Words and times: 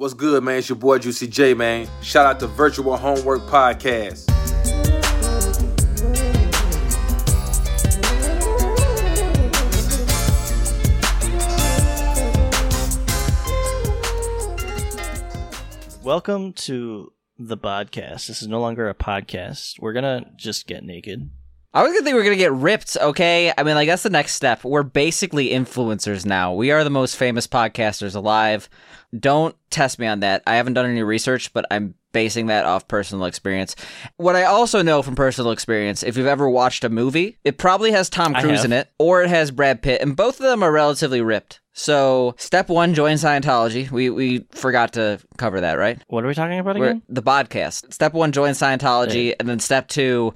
What's 0.00 0.14
good, 0.14 0.44
man? 0.44 0.58
It's 0.58 0.68
your 0.68 0.76
boy 0.76 0.98
Juicy 0.98 1.26
J, 1.26 1.54
man. 1.54 1.88
Shout 2.02 2.24
out 2.24 2.38
to 2.38 2.46
Virtual 2.46 2.96
Homework 2.96 3.40
Podcast. 3.48 4.28
Welcome 16.04 16.52
to 16.52 17.12
the 17.36 17.56
podcast. 17.56 18.28
This 18.28 18.40
is 18.40 18.46
no 18.46 18.60
longer 18.60 18.88
a 18.88 18.94
podcast. 18.94 19.80
We're 19.80 19.94
gonna 19.94 20.30
just 20.36 20.68
get 20.68 20.84
naked. 20.84 21.28
I 21.74 21.82
was 21.82 21.92
gonna 21.92 22.02
think 22.04 22.14
we 22.14 22.20
are 22.20 22.24
gonna 22.24 22.36
get 22.36 22.52
ripped. 22.52 22.96
Okay, 23.00 23.52
I 23.56 23.62
mean, 23.62 23.74
like 23.74 23.88
that's 23.88 24.02
the 24.02 24.10
next 24.10 24.34
step. 24.34 24.64
We're 24.64 24.82
basically 24.82 25.50
influencers 25.50 26.24
now. 26.24 26.54
We 26.54 26.70
are 26.70 26.82
the 26.82 26.90
most 26.90 27.16
famous 27.16 27.46
podcasters 27.46 28.14
alive. 28.16 28.68
Don't 29.18 29.54
test 29.70 29.98
me 29.98 30.06
on 30.06 30.20
that. 30.20 30.42
I 30.46 30.56
haven't 30.56 30.74
done 30.74 30.86
any 30.86 31.02
research, 31.02 31.52
but 31.52 31.66
I'm 31.70 31.94
basing 32.12 32.46
that 32.46 32.64
off 32.64 32.88
personal 32.88 33.26
experience. 33.26 33.76
What 34.16 34.34
I 34.34 34.44
also 34.44 34.80
know 34.82 35.02
from 35.02 35.14
personal 35.14 35.50
experience, 35.52 36.02
if 36.02 36.16
you've 36.16 36.26
ever 36.26 36.48
watched 36.48 36.84
a 36.84 36.88
movie, 36.88 37.38
it 37.44 37.58
probably 37.58 37.92
has 37.92 38.08
Tom 38.08 38.32
Cruise 38.34 38.64
in 38.64 38.72
it, 38.72 38.90
or 38.98 39.22
it 39.22 39.28
has 39.28 39.50
Brad 39.50 39.82
Pitt, 39.82 40.00
and 40.00 40.16
both 40.16 40.40
of 40.40 40.46
them 40.46 40.62
are 40.62 40.72
relatively 40.72 41.20
ripped. 41.20 41.60
So, 41.74 42.34
step 42.38 42.70
one, 42.70 42.94
join 42.94 43.16
Scientology. 43.16 43.90
We 43.90 44.08
we 44.10 44.46
forgot 44.52 44.94
to 44.94 45.20
cover 45.36 45.60
that, 45.60 45.74
right? 45.74 46.02
What 46.08 46.24
are 46.24 46.28
we 46.28 46.34
talking 46.34 46.58
about 46.58 46.76
We're- 46.78 46.90
again? 46.92 47.02
the 47.10 47.22
podcast. 47.22 47.92
Step 47.92 48.14
one, 48.14 48.32
join 48.32 48.52
Scientology, 48.52 49.34
and 49.38 49.46
then 49.48 49.60
step 49.60 49.86
two, 49.88 50.34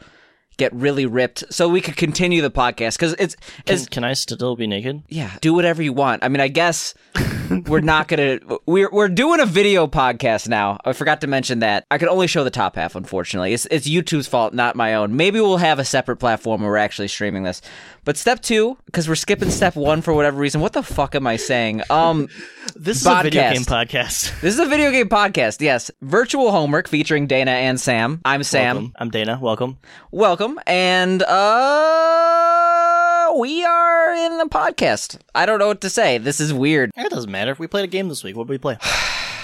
get 0.59 0.73
really 0.75 1.07
ripped 1.07 1.45
so 1.51 1.69
we 1.69 1.81
could 1.81 1.97
continue 1.97 2.43
the 2.43 2.51
podcast 2.51 2.97
because 2.97 3.15
it's 3.19 3.35
Can, 3.65 3.75
it's 3.75 3.89
can 3.89 4.05
I 4.05 4.13
still 4.13 4.57
be 4.57 4.67
naked? 4.67 5.03
yeah, 5.09 5.37
do 5.41 5.55
whatever 5.55 5.83
you 5.83 5.93
want. 5.93 6.23
I 6.25 6.29
mean, 6.29 6.41
I 6.41 6.49
guess 6.49 6.95
we're 7.67 7.81
not 7.81 8.09
gonna 8.09 8.39
we're 8.67 8.91
we're 8.91 9.09
doing 9.09 9.41
a 9.41 9.47
video 9.47 9.87
podcast 9.87 10.49
now. 10.49 10.79
I 10.85 10.93
forgot 10.93 11.21
to 11.23 11.27
mention 11.27 11.61
that. 11.61 11.87
I 11.91 11.99
could 11.99 12.09
only 12.09 12.27
show 12.27 12.45
the 12.45 12.51
top 12.51 12.77
half, 12.77 12.95
unfortunately. 12.95 13.53
It's 13.53 13.67
it's 13.71 13.89
YouTube's 13.89 14.27
fault, 14.29 14.55
not 14.55 14.77
my 14.77 14.95
own. 14.95 15.17
Maybe 15.17 15.41
we'll 15.41 15.57
have 15.59 15.79
a 15.79 15.85
separate 15.85 16.17
platform 16.17 16.61
where 16.63 16.71
we're 16.71 16.77
actually 16.77 17.09
streaming 17.09 17.43
this. 17.43 17.63
But 18.05 18.17
step 18.17 18.41
two, 18.41 18.77
because 18.87 19.09
we're 19.09 19.15
skipping 19.15 19.51
step 19.51 19.77
one 19.77 20.03
for 20.03 20.13
whatever 20.13 20.39
reason. 20.39 20.61
What 20.61 20.73
the 20.73 20.83
fuck 20.83 21.15
am 21.15 21.27
I 21.27 21.37
saying? 21.37 21.83
Um. 21.91 22.29
This 22.77 23.01
is 23.01 23.07
a 23.07 23.23
video 23.23 23.43
Podcast. 23.43 23.53
game 23.53 23.63
podcast. 23.65 24.33
This 24.41 24.55
is 24.55 24.61
a 24.61 24.67
video 24.67 24.93
game 24.93 25.09
podcast, 25.09 25.61
yes. 25.61 25.91
Virtual 26.01 26.53
homework 26.53 26.89
featuring 26.89 27.27
Dana 27.27 27.51
and 27.51 27.79
Sam. 27.79 28.21
I'm 28.25 28.45
Sam. 28.45 28.77
Welcome. 28.77 28.93
I'm 28.97 29.11
Dana. 29.11 29.39
Welcome. 29.43 29.79
Welcome. 30.13 30.42
And 30.67 31.23
uh 31.23 33.33
we 33.39 33.65
are 33.65 34.15
in 34.15 34.39
the 34.39 34.47
podcast. 34.47 35.19
I 35.35 35.47
don't 35.47 35.59
know 35.59 35.69
what 35.69 35.81
to 35.83 35.91
say. 35.91 36.19
This 36.19 36.41
is 36.41 36.53
weird. 36.53 36.91
It 36.97 37.11
doesn't 37.11 37.31
matter. 37.31 37.53
If 37.53 37.59
we 37.59 37.67
played 37.67 37.85
a 37.85 37.89
game 37.89 38.09
this 38.09 38.25
week. 38.25 38.37
What 38.37 38.47
did 38.47 38.53
we 38.53 38.59
play? 38.59 38.79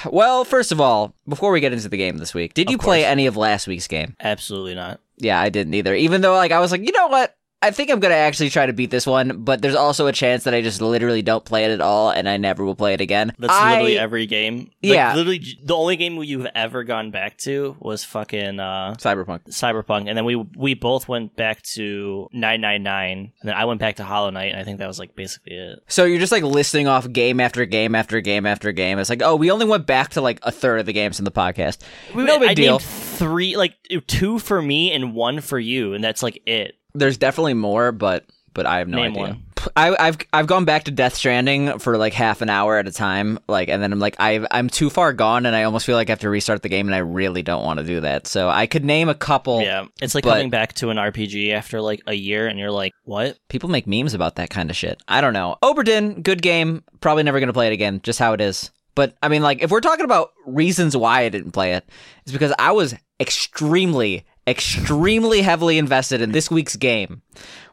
Well, 0.08 0.44
first 0.44 0.70
of 0.70 0.80
all, 0.80 1.12
before 1.26 1.50
we 1.50 1.58
get 1.58 1.72
into 1.72 1.88
the 1.88 1.96
game 1.96 2.18
this 2.18 2.32
week, 2.32 2.54
did 2.54 2.70
you 2.70 2.78
play 2.78 3.00
course. 3.00 3.10
any 3.10 3.26
of 3.26 3.36
last 3.36 3.66
week's 3.66 3.88
game? 3.88 4.14
Absolutely 4.20 4.76
not. 4.76 5.00
Yeah, 5.16 5.40
I 5.40 5.48
didn't 5.48 5.74
either. 5.74 5.92
Even 5.92 6.20
though 6.20 6.34
like 6.34 6.52
I 6.52 6.60
was 6.60 6.70
like, 6.70 6.86
you 6.86 6.92
know 6.92 7.08
what? 7.08 7.36
I 7.60 7.72
think 7.72 7.90
I'm 7.90 7.98
gonna 7.98 8.14
actually 8.14 8.50
try 8.50 8.66
to 8.66 8.72
beat 8.72 8.90
this 8.90 9.04
one, 9.04 9.42
but 9.42 9.60
there's 9.60 9.74
also 9.74 10.06
a 10.06 10.12
chance 10.12 10.44
that 10.44 10.54
I 10.54 10.62
just 10.62 10.80
literally 10.80 11.22
don't 11.22 11.44
play 11.44 11.64
it 11.64 11.72
at 11.72 11.80
all, 11.80 12.10
and 12.10 12.28
I 12.28 12.36
never 12.36 12.64
will 12.64 12.76
play 12.76 12.94
it 12.94 13.00
again. 13.00 13.32
That's 13.36 13.52
I- 13.52 13.72
literally 13.72 13.98
every 13.98 14.26
game. 14.26 14.56
Like, 14.58 14.70
Yeah. 14.80 15.14
Literally, 15.14 15.42
the 15.64 15.74
only 15.74 15.96
game 15.96 16.22
you've 16.22 16.46
ever 16.54 16.84
gone 16.84 17.10
back 17.10 17.36
to 17.38 17.76
was 17.80 18.04
fucking 18.04 18.60
uh, 18.60 18.94
Cyberpunk. 18.98 19.48
Cyberpunk, 19.48 20.08
and 20.08 20.16
then 20.16 20.24
we 20.24 20.36
we 20.36 20.74
both 20.74 21.08
went 21.08 21.34
back 21.34 21.62
to 21.74 22.28
999, 22.32 23.18
and 23.18 23.32
then 23.42 23.54
I 23.56 23.64
went 23.64 23.80
back 23.80 23.96
to 23.96 24.04
Hollow 24.04 24.30
Knight, 24.30 24.52
and 24.52 24.60
I 24.60 24.62
think 24.62 24.78
that 24.78 24.86
was 24.86 25.00
like 25.00 25.16
basically 25.16 25.54
it. 25.54 25.80
So 25.88 26.04
you're 26.04 26.20
just 26.20 26.32
like 26.32 26.44
listing 26.44 26.86
off 26.86 27.10
game 27.10 27.40
after 27.40 27.64
game 27.66 27.96
after 27.96 28.20
game 28.20 28.46
after 28.46 28.70
game. 28.70 29.00
It's 29.00 29.10
like, 29.10 29.22
oh, 29.22 29.34
we 29.34 29.50
only 29.50 29.66
went 29.66 29.84
back 29.84 30.10
to 30.10 30.20
like 30.20 30.38
a 30.44 30.52
third 30.52 30.78
of 30.78 30.86
the 30.86 30.92
games 30.92 31.18
in 31.18 31.24
the 31.24 31.32
podcast. 31.32 31.78
No 32.14 32.38
big 32.38 32.50
I 32.50 32.54
deal. 32.54 32.78
named 32.78 32.82
three, 32.82 33.56
like 33.56 33.74
two 34.06 34.38
for 34.38 34.62
me 34.62 34.92
and 34.92 35.12
one 35.12 35.40
for 35.40 35.58
you, 35.58 35.94
and 35.94 36.04
that's 36.04 36.22
like 36.22 36.40
it. 36.46 36.76
There's 36.98 37.16
definitely 37.16 37.54
more, 37.54 37.92
but 37.92 38.24
but 38.54 38.66
I 38.66 38.78
have 38.78 38.88
no 38.88 38.96
Name 38.98 39.12
idea. 39.12 39.22
one. 39.22 39.42
I, 39.76 39.94
I've 40.08 40.18
I've 40.32 40.46
gone 40.46 40.64
back 40.64 40.84
to 40.84 40.90
Death 40.92 41.14
Stranding 41.16 41.78
for 41.80 41.96
like 41.98 42.12
half 42.12 42.42
an 42.42 42.48
hour 42.48 42.76
at 42.78 42.86
a 42.86 42.92
time, 42.92 43.38
like, 43.48 43.68
and 43.68 43.82
then 43.82 43.92
I'm 43.92 43.98
like 43.98 44.16
I 44.20 44.46
I'm 44.52 44.68
too 44.70 44.88
far 44.88 45.12
gone, 45.12 45.46
and 45.46 45.54
I 45.54 45.64
almost 45.64 45.84
feel 45.84 45.96
like 45.96 46.08
I 46.08 46.12
have 46.12 46.20
to 46.20 46.30
restart 46.30 46.62
the 46.62 46.68
game, 46.68 46.86
and 46.86 46.94
I 46.94 46.98
really 46.98 47.42
don't 47.42 47.64
want 47.64 47.78
to 47.80 47.84
do 47.84 48.00
that. 48.00 48.26
So 48.28 48.48
I 48.48 48.66
could 48.66 48.84
name 48.84 49.08
a 49.08 49.14
couple. 49.16 49.60
Yeah, 49.60 49.86
it's 50.00 50.14
like 50.14 50.24
but- 50.24 50.34
coming 50.34 50.50
back 50.50 50.74
to 50.74 50.90
an 50.90 50.96
RPG 50.96 51.52
after 51.52 51.80
like 51.80 52.00
a 52.06 52.14
year, 52.14 52.46
and 52.46 52.58
you're 52.58 52.70
like, 52.70 52.92
what? 53.04 53.36
People 53.48 53.68
make 53.68 53.86
memes 53.86 54.14
about 54.14 54.36
that 54.36 54.48
kind 54.50 54.70
of 54.70 54.76
shit. 54.76 55.02
I 55.08 55.20
don't 55.20 55.32
know. 55.32 55.56
Oberdin, 55.62 56.22
good 56.22 56.40
game. 56.40 56.84
Probably 57.00 57.24
never 57.24 57.40
gonna 57.40 57.52
play 57.52 57.66
it 57.66 57.72
again. 57.72 58.00
Just 58.04 58.18
how 58.20 58.32
it 58.32 58.40
is. 58.40 58.70
But 58.94 59.16
I 59.22 59.28
mean, 59.28 59.42
like, 59.42 59.62
if 59.62 59.70
we're 59.70 59.80
talking 59.80 60.04
about 60.04 60.30
reasons 60.46 60.96
why 60.96 61.22
I 61.22 61.28
didn't 61.28 61.52
play 61.52 61.74
it, 61.74 61.88
it's 62.22 62.32
because 62.32 62.52
I 62.58 62.72
was 62.72 62.94
extremely, 63.20 64.24
extremely 64.48 65.42
heavily 65.42 65.78
invested 65.78 66.20
in 66.20 66.32
this 66.32 66.50
week's 66.50 66.76
game. 66.76 67.22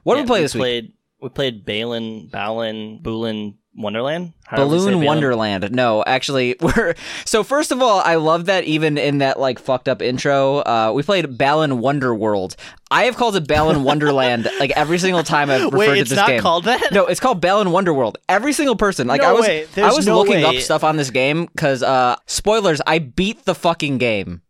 What 0.03 0.15
Yeah, 0.15 0.21
did 0.21 0.25
we 0.25 0.27
play 0.33 0.41
this 0.41 0.55
week? 0.55 0.93
We 1.21 1.29
played 1.29 1.65
Balan, 1.65 2.27
Balan, 2.27 2.99
Boolin, 3.01 3.55
Wonderland. 3.77 4.33
Say 4.49 4.57
Balloon. 4.57 5.03
Wonderland. 5.03 5.71
No, 5.71 6.03
actually, 6.05 6.55
we're 6.61 6.93
so. 7.25 7.43
First 7.43 7.71
of 7.71 7.81
all, 7.81 7.99
I 7.99 8.15
love 8.15 8.45
that 8.45 8.63
even 8.65 8.97
in 8.97 9.17
that 9.17 9.39
like 9.39 9.57
fucked 9.59 9.89
up 9.89 10.01
intro, 10.01 10.57
uh, 10.59 10.91
we 10.93 11.01
played 11.03 11.37
Balan 11.37 11.71
Wonderworld. 11.81 12.55
I 12.91 13.03
have 13.05 13.15
called 13.17 13.35
it 13.35 13.47
Balan 13.47 13.83
Wonderland 13.83 14.47
like 14.59 14.71
every 14.71 14.97
single 14.99 15.23
time 15.23 15.49
I've 15.49 15.73
referred 15.73 15.73
to 15.73 15.73
this 15.73 15.79
game. 15.79 15.79
Wait, 15.79 15.95
to 15.95 16.01
it's 16.01 16.09
this 16.11 16.17
not 16.17 16.27
game. 16.27 16.41
called 16.41 16.65
that. 16.65 16.91
No, 16.91 17.07
it's 17.07 17.19
called 17.19 17.41
Balan 17.41 17.69
Wonderworld. 17.69 18.15
Every 18.29 18.53
single 18.53 18.75
person, 18.75 19.07
like 19.07 19.21
No 19.21 19.29
I 19.29 19.31
was, 19.33 19.47
way. 19.47 19.67
I 19.77 19.91
was 19.93 20.05
no 20.05 20.17
looking 20.19 20.35
way. 20.35 20.43
up 20.45 20.55
stuff 20.57 20.83
on 20.83 20.95
this 20.95 21.09
game 21.09 21.45
because, 21.47 21.81
uh, 21.81 22.15
spoilers, 22.27 22.81
I 22.85 22.99
beat 22.99 23.45
the 23.45 23.55
fucking 23.55 23.97
game. 23.97 24.41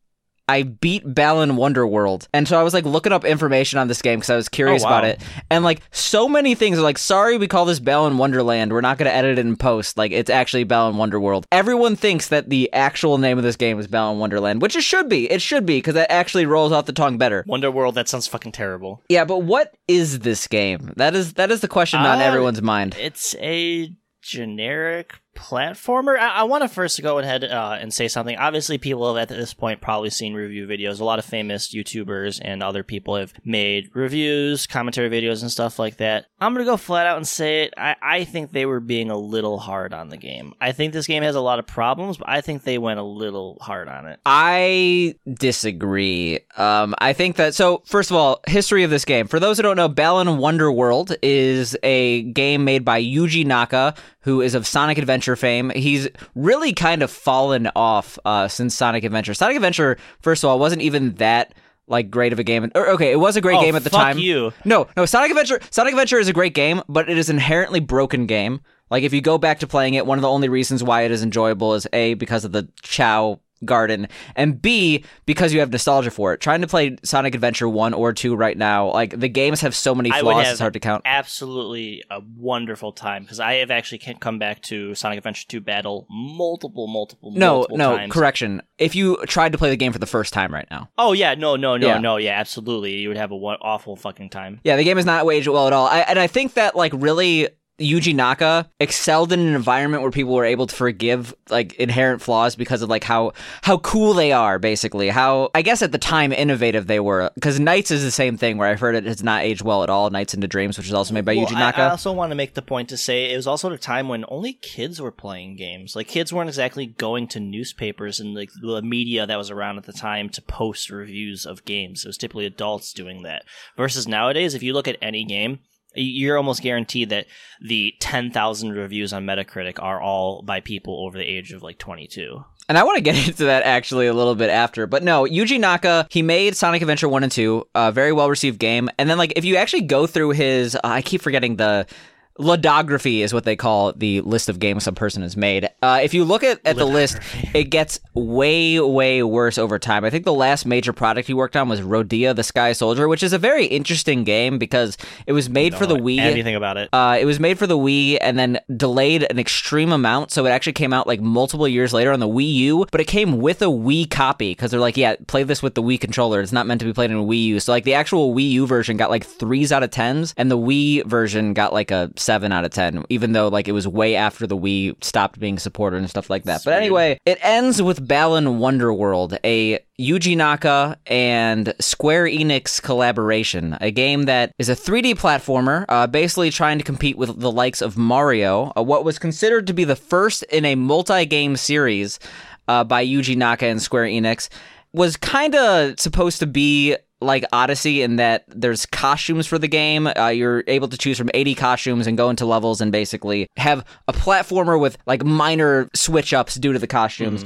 I 0.48 0.62
beat 0.64 1.02
Balan 1.06 1.52
Wonderworld, 1.54 2.28
and 2.34 2.48
so 2.48 2.60
I 2.60 2.64
was 2.64 2.74
like 2.74 2.86
looking 2.86 3.12
up 3.12 3.26
information 3.26 3.80
on 3.80 3.88
this 3.88 4.02
game 4.02 4.20
because 4.20 4.30
I 4.30 4.36
was 4.36 4.48
curious 4.48 4.84
Oh, 4.84 4.88
about 4.88 5.04
it. 5.06 5.22
And 5.50 5.64
like 5.64 5.82
so 5.92 6.28
many 6.30 6.54
things 6.54 6.78
are 6.78 6.84
like, 6.84 6.98
sorry, 7.00 7.38
we 7.38 7.48
call 7.48 7.66
this 7.66 7.80
Balan 7.80 8.18
Wonderland. 8.20 8.72
We're 8.72 8.82
not 8.82 8.98
going 9.00 9.10
to 9.10 9.16
edit 9.16 9.40
it 9.40 9.42
in 9.46 9.56
post. 9.56 9.98
Like 9.98 10.12
it's 10.12 10.30
actually 10.30 10.64
Balan 10.64 10.96
Wonderworld. 10.98 11.46
Everyone 11.52 11.96
thinks 11.96 12.28
that 12.28 12.50
the 12.50 12.72
actual 12.74 13.18
name 13.18 13.38
of 13.40 13.44
this 13.44 13.56
game 13.56 13.80
is 13.80 13.88
Balan 13.88 14.20
Wonderland, 14.20 14.62
which 14.62 14.76
it 14.76 14.84
should 14.84 15.10
be. 15.10 15.30
It 15.32 15.42
should 15.42 15.66
be 15.66 15.78
because 15.78 15.96
that 15.96 16.12
actually 16.12 16.46
rolls 16.46 16.72
off 16.72 16.86
the 16.86 16.94
tongue 16.94 17.18
better. 17.18 17.44
Wonderworld. 17.48 17.96
That 17.96 18.08
sounds 18.08 18.28
fucking 18.28 18.52
terrible. 18.52 19.02
Yeah, 19.10 19.26
but 19.26 19.40
what 19.40 19.74
is 19.88 20.20
this 20.20 20.46
game? 20.48 20.94
That 20.98 21.16
is 21.16 21.34
that 21.34 21.50
is 21.50 21.62
the 21.62 21.68
question 21.68 22.00
on 22.02 22.20
Uh, 22.20 22.24
everyone's 22.24 22.62
mind. 22.62 22.96
It's 23.00 23.36
a 23.40 23.92
generic 24.22 25.16
platformer. 25.36 26.18
I, 26.18 26.30
I 26.30 26.44
want 26.44 26.64
to 26.64 26.70
first 26.70 27.02
go 27.02 27.20
ahead 27.20 27.44
uh, 27.44 27.78
and 27.80 27.94
say 27.94 28.08
something. 28.08 28.38
Obviously, 28.38 28.78
people 28.78 29.14
have 29.14 29.22
at 29.22 29.36
this 29.36 29.54
point 29.54 29.82
probably 29.82 30.10
seen 30.10 30.34
review 30.34 30.68
videos. 30.68 31.00
A 31.00 31.04
lot 31.04 31.20
of 31.20 31.26
famous 31.26 31.74
YouTubers 31.74 32.40
and 32.44 32.64
other 32.64 32.84
people 32.84 33.16
have 33.16 33.34
made 33.44 33.90
reviews, 33.94 34.66
commentary 34.68 35.10
videos, 35.10 35.42
and 35.42 35.52
stuff 35.52 35.78
like 35.78 35.98
that. 35.98 36.26
I'm 36.40 36.54
gonna 36.54 36.66
go 36.66 36.78
flat 36.78 37.08
out 37.08 37.18
and 37.18 37.28
say 37.28 37.64
it. 37.64 37.74
I, 37.78 37.96
I 38.02 38.24
think 38.24 38.52
they 38.52 38.66
were 38.66 38.80
being 38.80 39.10
a 39.10 39.18
little 39.18 39.60
hard 39.60 39.94
on 39.94 40.10
the 40.10 40.18
game. 40.18 40.54
I 40.60 40.72
think 40.72 40.94
this 40.94 41.08
game 41.08 41.24
has 41.24 41.36
a 41.36 41.42
lot 41.42 41.60
of 41.60 41.68
problems, 41.68 42.18
but 42.18 42.30
I 42.30 42.42
think 42.42 42.64
they 42.64 42.78
went 42.78 43.00
a 43.00 43.04
little 43.04 43.58
hard 43.62 43.88
on 43.88 44.08
it. 44.08 44.20
I 44.26 45.16
disagree. 45.32 46.40
Um, 46.58 46.96
I 47.00 47.14
think 47.14 47.36
that 47.36 47.56
so. 47.56 47.84
First 47.86 48.12
of 48.12 48.18
all, 48.18 48.42
history 48.48 48.84
of 48.84 48.90
this 48.90 49.06
game. 49.06 49.28
For 49.28 49.40
those 49.40 49.58
who 49.58 49.64
don't 49.64 49.78
know, 49.78 49.90
Balan 49.90 50.38
Wonder 50.38 50.72
World 50.72 51.16
is 51.22 51.76
a 51.84 52.24
game 52.24 52.64
made 52.64 52.86
by 52.86 53.02
Yuji 53.02 53.46
Naka, 53.46 53.96
who 54.26 54.42
is 54.42 54.54
of 54.56 54.68
Sonic 54.68 54.98
Adventure 54.98 55.36
fame. 55.36 55.70
He's 55.76 56.08
really 56.36 56.74
kind 56.74 57.02
of 57.02 57.10
fallen 57.10 57.70
off 57.76 58.20
uh, 58.26 58.48
since 58.48 58.76
Sonic 58.76 59.04
Adventure. 59.04 59.34
Sonic 59.34 59.56
Adventure, 59.56 59.98
first 60.20 60.44
of 60.44 60.50
all, 60.50 60.60
wasn't 60.60 60.82
even 60.82 61.14
that 61.16 61.54
like 61.88 62.10
great 62.10 62.34
of 62.34 62.40
a 62.40 62.44
game. 62.44 62.70
Or, 62.76 62.90
okay, 62.90 63.12
it 63.12 63.20
was 63.20 63.36
a 63.38 63.42
great 63.42 63.58
Oh, 63.58 63.62
game 63.62 63.76
at 63.76 63.84
the 63.84 63.92
fuck 63.92 64.02
time. 64.02 64.18
you. 64.18 64.52
No, 64.66 64.88
no, 64.98 65.06
Sonic 65.06 65.30
Adventure 65.32 65.60
Sonic 65.70 65.94
Adventure 65.94 66.20
is 66.20 66.28
a 66.28 66.34
great 66.34 66.54
game, 66.56 66.82
but 66.90 67.08
it 67.10 67.18
is 67.18 67.30
inherently 67.30 67.80
broken 67.80 68.26
game. 68.26 68.62
Like 68.90 69.04
if 69.04 69.14
you 69.14 69.22
go 69.22 69.38
back 69.38 69.60
to 69.60 69.68
playing 69.68 69.94
it, 69.94 70.06
one 70.06 70.18
of 70.18 70.22
the 70.24 70.30
only 70.30 70.50
reasons 70.50 70.84
why 70.84 71.04
it 71.04 71.12
is 71.12 71.24
enjoyable 71.24 71.74
is 71.76 71.88
A 71.94 72.16
because 72.16 72.46
of 72.46 72.52
the 72.52 72.68
Chao 72.82 73.40
garden 73.66 74.08
and 74.36 74.62
B 74.62 75.04
because 75.26 75.54
you 75.54 75.60
have 75.60 75.72
nostalgia 75.72 76.12
for 76.12 76.34
it. 76.34 76.40
Trying 76.42 76.62
to 76.62 76.68
play 76.68 76.98
Sonic 77.04 77.36
Adventure 77.36 77.68
1 77.70 77.94
or 77.94 78.14
2 78.14 78.36
right 78.36 78.58
now, 78.58 78.92
like 78.92 79.20
the 79.20 79.30
games 79.30 79.62
have 79.62 79.76
so 79.76 79.94
many 79.96 80.12
flaws 80.12 80.48
it's 80.50 80.60
hard 80.60 80.74
to 80.74 80.80
count. 80.80 81.02
absolutely 81.06 82.04
a 82.10 82.22
wonderful 82.38 82.92
time 82.92 83.24
because 83.24 83.40
I 83.40 83.56
have 83.56 83.72
actually 83.72 83.98
can 84.00 84.18
come 84.18 84.40
back 84.40 84.62
to 84.64 84.96
Sonic 84.96 85.18
Adventure 85.18 85.46
2 85.48 85.62
Battle 85.62 86.08
multiple, 86.10 86.88
multiple, 86.88 87.32
No, 87.32 87.56
multiple 87.56 87.78
no, 87.78 87.98
times. 87.98 88.14
correction. 88.14 88.62
If 88.78 88.96
you 88.96 89.18
tried 89.26 89.52
to 89.52 89.58
play 89.58 89.70
the 89.70 89.78
game 89.78 89.92
for 89.92 90.00
the 90.00 90.06
first 90.06 90.34
time 90.34 90.54
right 90.54 90.68
now. 90.72 90.90
Oh 90.98 91.14
yeah, 91.14 91.34
no, 91.36 91.56
no, 91.56 91.78
no, 91.78 91.88
Yeah. 91.88 91.98
no, 92.00 92.18
yeah, 92.18 92.40
absolutely. 92.40 92.94
You 92.98 93.08
would 93.10 93.18
have 93.18 93.32
a 93.32 93.36
one, 93.36 93.58
awful 93.62 93.96
fucking 93.96 94.30
time. 94.30 94.60
Yeah, 94.64 94.76
the 94.76 94.84
game 94.84 94.98
is 94.98 95.06
not 95.06 95.26
aged 95.30 95.48
well 95.48 95.68
at 95.68 95.74
all. 95.74 95.88
I, 95.88 96.00
and 96.02 96.20
I 96.20 96.28
think 96.28 96.54
that 96.54 96.76
like 96.76 96.92
really 96.96 97.50
Yuji 97.80 98.16
Naka 98.16 98.70
excelled 98.80 99.34
in 99.34 99.40
an 99.42 99.54
environment 99.54 100.02
where 100.02 100.12
people 100.12 100.34
were 100.34 100.46
able 100.46 100.66
to 100.66 100.76
forgive 100.76 101.36
like 101.50 101.74
inherent 101.74 102.22
flaws 102.22 102.56
because 102.56 102.82
of 102.82 102.90
like 102.90 103.04
how 103.04 103.34
how 103.64 103.78
cool 103.80 104.14
they 104.14 104.32
are, 104.32 104.60
basically. 104.60 105.10
How 105.10 105.52
I 105.54 105.62
guess 105.62 105.82
at 105.82 105.92
the 105.92 105.98
time 105.98 106.32
innovative 106.32 106.88
they 106.88 107.02
were. 107.02 107.32
Because 107.36 107.60
NiGHTS 107.60 107.92
is 107.92 108.04
the 108.04 108.12
same 108.12 108.38
thing 108.38 108.58
where 108.58 108.70
I've 108.70 108.80
heard 108.80 108.96
it 108.96 109.06
has 109.06 109.24
not 109.24 109.44
aged 109.44 109.62
well 109.62 109.84
at 109.84 109.90
all. 109.90 110.10
NiGHTS 110.10 110.36
into 110.36 110.48
Dreams, 110.48 110.78
which 110.78 110.88
is 110.88 110.94
also 110.94 111.14
made 111.14 111.26
by 111.26 111.36
Well, 111.36 111.48
Yuji 111.48 111.54
Naka. 111.54 111.82
I 111.82 111.90
also 111.90 112.14
want 112.14 112.32
to 112.32 112.36
make 112.36 112.54
the 112.54 112.62
point 112.62 112.88
to 112.90 112.98
say 112.98 113.34
it 113.34 113.36
was 113.36 113.48
also 113.48 113.68
at 113.70 113.76
a 113.76 113.78
time 113.78 114.08
when 114.08 114.24
only 114.30 114.54
kids 114.54 115.02
were 115.02 115.12
playing 115.12 115.58
games. 115.58 115.98
Like 115.98 116.08
kids 116.08 116.32
weren't 116.32 116.50
exactly 116.50 116.86
going 116.86 117.28
to 117.30 117.42
newspapers 117.42 118.22
and 118.22 118.34
like 118.34 118.52
the 118.62 118.82
media 118.82 119.28
that 119.28 119.38
was 119.38 119.52
around 119.52 119.78
at 119.78 119.84
the 119.84 119.94
time 119.94 120.30
to 120.30 120.42
post 120.42 120.90
reviews 120.90 121.46
of 121.46 121.66
games. 121.66 122.06
It 122.06 122.10
was 122.10 122.18
typically 122.18 122.46
adults 122.46 122.94
doing 122.94 123.24
that. 123.24 123.44
Versus 123.76 124.08
nowadays, 124.08 124.54
if 124.54 124.64
you 124.64 124.72
look 124.72 124.88
at 124.88 124.98
any 125.02 125.26
game, 125.26 125.60
you're 125.96 126.38
almost 126.38 126.62
guaranteed 126.62 127.10
that 127.10 127.28
the 127.62 127.94
10,000 128.00 128.72
reviews 128.72 129.14
on 129.14 129.26
Metacritic 129.26 129.82
are 129.82 130.02
all 130.02 130.42
by 130.42 130.60
people 130.60 131.06
over 131.06 131.18
the 131.18 131.26
age 131.26 131.52
of 131.52 131.64
like 131.64 131.78
22. 131.78 132.44
And 132.68 132.78
I 132.78 132.84
want 132.84 132.98
to 132.98 133.02
get 133.02 133.28
into 133.28 133.46
that 133.46 133.64
actually 133.64 134.08
a 134.08 134.14
little 134.14 134.36
bit 134.36 134.50
after. 134.50 134.88
But 134.88 135.04
no, 135.04 135.24
Yuji 135.24 135.60
Naka, 135.60 136.08
he 136.10 136.22
made 136.22 136.56
Sonic 136.56 136.82
Adventure 136.82 137.10
1 137.10 137.24
and 137.24 137.32
2, 137.32 137.68
a 137.76 137.92
very 137.92 138.12
well 138.12 138.30
received 138.30 138.60
game. 138.60 138.90
And 138.98 139.10
then, 139.10 139.18
like, 139.18 139.34
if 139.36 139.46
you 139.46 139.56
actually 139.56 139.84
go 139.84 140.08
through 140.08 140.32
his, 140.32 140.76
uh, 140.76 140.80
I 140.84 141.02
keep 141.02 141.22
forgetting 141.22 141.58
the. 141.58 141.88
Ludography 142.38 143.20
is 143.20 143.34
what 143.34 143.46
they 143.46 143.56
call 143.56 143.94
the 143.94 144.20
list 144.22 144.50
of 144.50 144.60
games 144.60 144.84
some 144.84 144.96
person 144.96 145.22
has 145.22 145.38
made. 145.38 145.70
Uh, 145.82 146.00
if 146.04 146.14
you 146.14 146.26
look 146.26 146.44
at, 146.44 146.60
at 146.66 146.76
the 146.76 146.86
list, 146.86 147.18
it 147.54 147.66
gets 147.66 148.00
way, 148.14 148.78
way 148.80 149.24
worse 149.24 149.58
over 149.58 149.80
time. 149.80 150.04
I 150.04 150.10
think 150.10 150.26
the 150.26 150.34
last 150.34 150.66
major 150.66 150.92
product 150.92 151.28
he 151.28 151.34
worked 151.34 151.56
on 151.56 151.70
was 151.70 151.80
Rodea 151.80 152.36
the 152.36 152.44
Sky 152.44 152.74
Soldier, 152.74 153.08
which 153.08 153.24
is 153.24 153.32
a 153.32 153.38
very 153.38 153.66
interesting 153.66 154.26
game 154.26 154.58
because 154.58 154.98
it 155.26 155.32
was 155.32 155.50
made 155.50 155.76
for 155.76 155.86
the 155.86 155.96
Wii. 155.96 156.20
Anything 156.20 156.56
about 156.56 156.76
it? 156.76 156.90
Uh, 156.92 157.18
it 157.20 157.26
was 157.26 157.40
made 157.40 157.58
for 157.58 157.68
the 157.68 157.78
Wii 157.78 158.18
and 158.20 158.38
then 158.38 158.60
delayed 158.76 159.26
an 159.30 159.40
extreme 159.40 159.94
amount, 159.94 160.32
so 160.32 160.46
it 160.46 160.50
actually 160.50 160.74
came 160.74 160.92
out 160.92 161.08
like 161.08 161.22
multiple 161.22 161.70
years 161.70 161.94
later 161.94 162.12
on 162.12 162.20
the 162.20 162.28
Wii 162.28 162.54
U. 162.54 162.86
But 162.92 163.00
it 163.00 163.08
came 163.08 163.38
with 163.40 163.62
a 163.62 163.66
Wii 163.66 164.10
copy 164.10 164.52
because 164.52 164.72
they're 164.72 164.80
like, 164.82 164.98
yeah, 164.98 165.16
play 165.28 165.44
this 165.44 165.64
with 165.64 165.76
the 165.76 165.84
Wii 165.84 166.02
controller. 166.02 166.42
It's 166.42 166.52
not 166.52 166.68
meant 166.68 166.82
to 166.82 166.86
be 166.86 166.92
played 166.92 167.12
in 167.12 167.18
a 167.18 167.24
Wii 167.24 167.44
U. 167.46 167.60
So 167.62 167.72
like 167.72 167.86
the 167.86 167.94
actual 167.94 168.36
Wii 168.36 168.50
U 168.52 168.68
version 168.68 168.98
got 168.98 169.10
like 169.10 169.24
threes 169.26 169.72
out 169.72 169.84
of 169.84 169.92
tens, 169.92 170.34
and 170.36 170.52
the 170.52 170.58
Wii 170.58 171.06
version 171.06 171.54
got 171.54 171.72
like 171.72 171.92
a 171.92 172.12
seven 172.26 172.52
out 172.52 172.66
of 172.66 172.72
ten, 172.72 173.06
even 173.10 173.32
though 173.32 173.48
like 173.48 173.68
it 173.68 173.72
was 173.72 173.88
way 173.88 174.16
after 174.16 174.48
the 174.48 174.58
Wii 174.58 175.02
stopped 175.04 175.40
being 175.40 175.60
supported 175.60 175.98
and 175.98 176.10
stuff 176.10 176.30
like 176.30 176.44
that. 176.44 176.62
But 176.66 176.74
anyway, 176.74 177.20
it 177.26 177.38
ends 177.42 177.82
with 177.82 178.06
Balan 178.06 178.60
Wonderworld, 178.60 179.38
a 179.44 179.80
Yuji 180.00 180.36
Naka 180.36 180.98
and 181.06 181.74
Square 181.80 182.26
Enix 182.26 182.82
collaboration, 182.82 183.78
a 183.80 183.92
game 183.92 184.24
that 184.24 184.52
is 184.60 184.68
a 184.68 184.76
3D 184.76 185.16
platformer, 185.16 185.86
uh, 185.88 186.08
basically 186.08 186.50
trying 186.50 186.78
to 186.78 186.84
compete 186.84 187.18
with 187.18 187.40
the 187.40 187.52
likes 187.52 187.82
of 187.82 187.98
Mario, 187.98 188.74
uh, 188.76 188.84
what 188.84 189.06
was 189.06 189.18
considered 189.18 189.68
to 189.68 189.74
be 189.74 189.86
the 189.86 189.96
first 189.96 190.44
in 190.44 190.66
a 190.66 190.76
multi-game 190.76 191.56
series 191.56 192.20
uh, 192.68 192.84
by 192.84 193.06
Yuji 193.06 193.38
Naka 193.38 193.68
and 193.68 193.82
Square 193.82 194.08
Enix, 194.08 194.50
was 194.92 195.18
kind 195.18 195.56
of 195.56 196.00
supposed 196.00 196.40
to 196.40 196.48
be 196.48 196.96
like 197.22 197.46
Odyssey 197.52 198.02
in 198.02 198.18
that 198.18 198.44
there's 198.48 198.86
costumes 198.86 199.48
for 199.48 199.58
the 199.58 199.68
game. 199.68 200.08
Uh, 200.08 200.28
you're 200.28 200.64
able 200.68 200.88
to 200.90 200.98
choose 200.98 201.18
from 201.18 201.30
80 201.34 201.56
costumes 201.56 202.08
and 202.08 202.18
go 202.18 202.30
into 202.30 202.46
levels 202.46 202.82
and 202.82 202.92
basically 202.92 203.48
have 203.58 203.86
a 204.08 204.14
platformer 204.14 204.80
with 204.80 204.98
like 205.06 205.24
minor 205.24 205.90
switch 205.94 206.34
ups 206.34 206.56
due 206.56 206.74
to 206.74 206.80
the 206.80 206.88
costumes. 206.88 207.44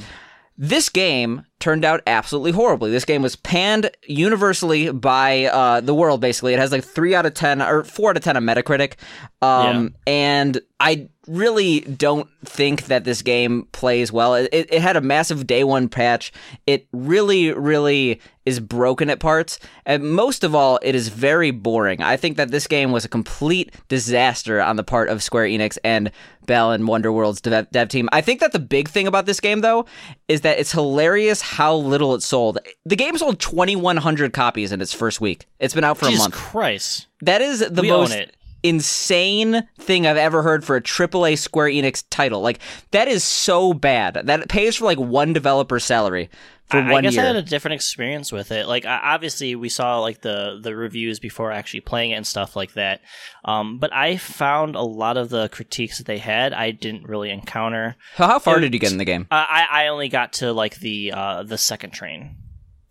This 0.58 0.88
game 0.88 1.46
turned 1.60 1.84
out 1.84 2.02
absolutely 2.06 2.52
horribly. 2.52 2.90
This 2.90 3.04
game 3.04 3.22
was 3.22 3.36
panned 3.36 3.90
universally 4.06 4.90
by 4.90 5.44
uh, 5.46 5.80
the 5.80 5.94
world. 5.94 6.20
Basically, 6.20 6.52
it 6.54 6.58
has 6.58 6.72
like 6.72 6.84
three 6.84 7.14
out 7.14 7.26
of 7.26 7.34
ten 7.34 7.62
or 7.62 7.84
four 7.84 8.10
out 8.10 8.16
of 8.16 8.24
ten 8.24 8.36
on 8.36 8.44
Metacritic, 8.44 8.94
um, 9.42 9.94
and 10.06 10.60
I 10.80 11.08
really 11.26 11.80
don't 11.80 12.28
think 12.44 12.86
that 12.86 13.04
this 13.04 13.22
game 13.22 13.68
plays 13.72 14.10
well. 14.10 14.34
It, 14.34 14.48
it, 14.52 14.72
it 14.72 14.82
had 14.82 14.96
a 14.96 15.00
massive 15.00 15.46
day 15.46 15.62
one 15.62 15.88
patch. 15.88 16.32
It 16.66 16.88
really, 16.92 17.52
really 17.52 18.20
is 18.46 18.58
broken 18.58 19.10
at 19.10 19.20
parts, 19.20 19.58
and 19.84 20.12
most 20.12 20.42
of 20.42 20.54
all, 20.54 20.80
it 20.82 20.94
is 20.94 21.08
very 21.08 21.50
boring. 21.50 22.02
I 22.02 22.16
think 22.16 22.36
that 22.38 22.50
this 22.50 22.66
game 22.66 22.90
was 22.90 23.04
a 23.04 23.08
complete 23.08 23.72
disaster 23.88 24.60
on 24.60 24.76
the 24.76 24.82
part 24.82 25.10
of 25.10 25.22
Square 25.22 25.46
Enix 25.46 25.78
and 25.84 26.10
Balan 26.46 26.86
Wonderworld's 26.86 27.40
dev, 27.40 27.70
dev 27.70 27.88
team. 27.88 28.08
I 28.12 28.22
think 28.22 28.40
that 28.40 28.52
the 28.52 28.58
big 28.58 28.88
thing 28.88 29.06
about 29.06 29.26
this 29.26 29.40
game, 29.40 29.60
though, 29.60 29.84
is 30.26 30.40
that 30.40 30.58
it's 30.58 30.72
hilarious 30.72 31.40
how 31.50 31.74
little 31.74 32.14
it 32.14 32.22
sold. 32.22 32.58
The 32.86 32.96
game 32.96 33.18
sold 33.18 33.40
2,100 33.40 34.32
copies 34.32 34.70
in 34.70 34.80
its 34.80 34.92
first 34.92 35.20
week. 35.20 35.46
It's 35.58 35.74
been 35.74 35.84
out 35.84 35.98
for 35.98 36.06
Jesus 36.06 36.20
a 36.20 36.28
month. 36.28 36.34
Christ. 36.34 37.08
That 37.22 37.42
is 37.42 37.58
the 37.68 37.82
We 37.82 37.90
most 37.90 38.16
insane 38.62 39.66
thing 39.78 40.06
I've 40.06 40.16
ever 40.16 40.42
heard 40.42 40.64
for 40.64 40.76
a 40.76 40.80
AAA 40.80 41.38
Square 41.38 41.68
Enix 41.70 42.04
title. 42.10 42.40
Like 42.40 42.60
that 42.92 43.08
is 43.08 43.24
so 43.24 43.72
bad. 43.72 44.14
That 44.24 44.48
pays 44.48 44.76
for 44.76 44.84
like 44.84 44.98
one 44.98 45.32
developer's 45.32 45.84
salary 45.84 46.30
I, 46.72 47.00
guess 47.00 47.14
year. 47.14 47.22
I 47.24 47.26
had 47.26 47.36
a 47.36 47.42
different 47.42 47.74
experience 47.74 48.32
with 48.32 48.52
it. 48.52 48.66
Like, 48.66 48.84
I, 48.84 49.14
obviously, 49.14 49.54
we 49.56 49.68
saw 49.68 50.00
like 50.00 50.20
the 50.20 50.58
the 50.62 50.74
reviews 50.74 51.18
before 51.18 51.52
actually 51.52 51.80
playing 51.80 52.10
it 52.12 52.14
and 52.14 52.26
stuff 52.26 52.56
like 52.56 52.74
that. 52.74 53.00
Um, 53.44 53.78
but 53.78 53.92
I 53.92 54.16
found 54.16 54.74
a 54.76 54.82
lot 54.82 55.16
of 55.16 55.28
the 55.30 55.48
critiques 55.48 55.98
that 55.98 56.06
they 56.06 56.18
had 56.18 56.52
I 56.52 56.70
didn't 56.70 57.04
really 57.08 57.30
encounter. 57.30 57.96
So 58.16 58.26
how 58.26 58.38
far 58.38 58.58
it- 58.58 58.60
did 58.60 58.74
you 58.74 58.80
get 58.80 58.92
in 58.92 58.98
the 58.98 59.04
game? 59.04 59.26
Uh, 59.30 59.46
I 59.48 59.66
I 59.70 59.86
only 59.88 60.08
got 60.08 60.34
to 60.34 60.52
like 60.52 60.76
the 60.76 61.12
uh 61.12 61.42
the 61.42 61.58
second 61.58 61.90
train. 61.90 62.36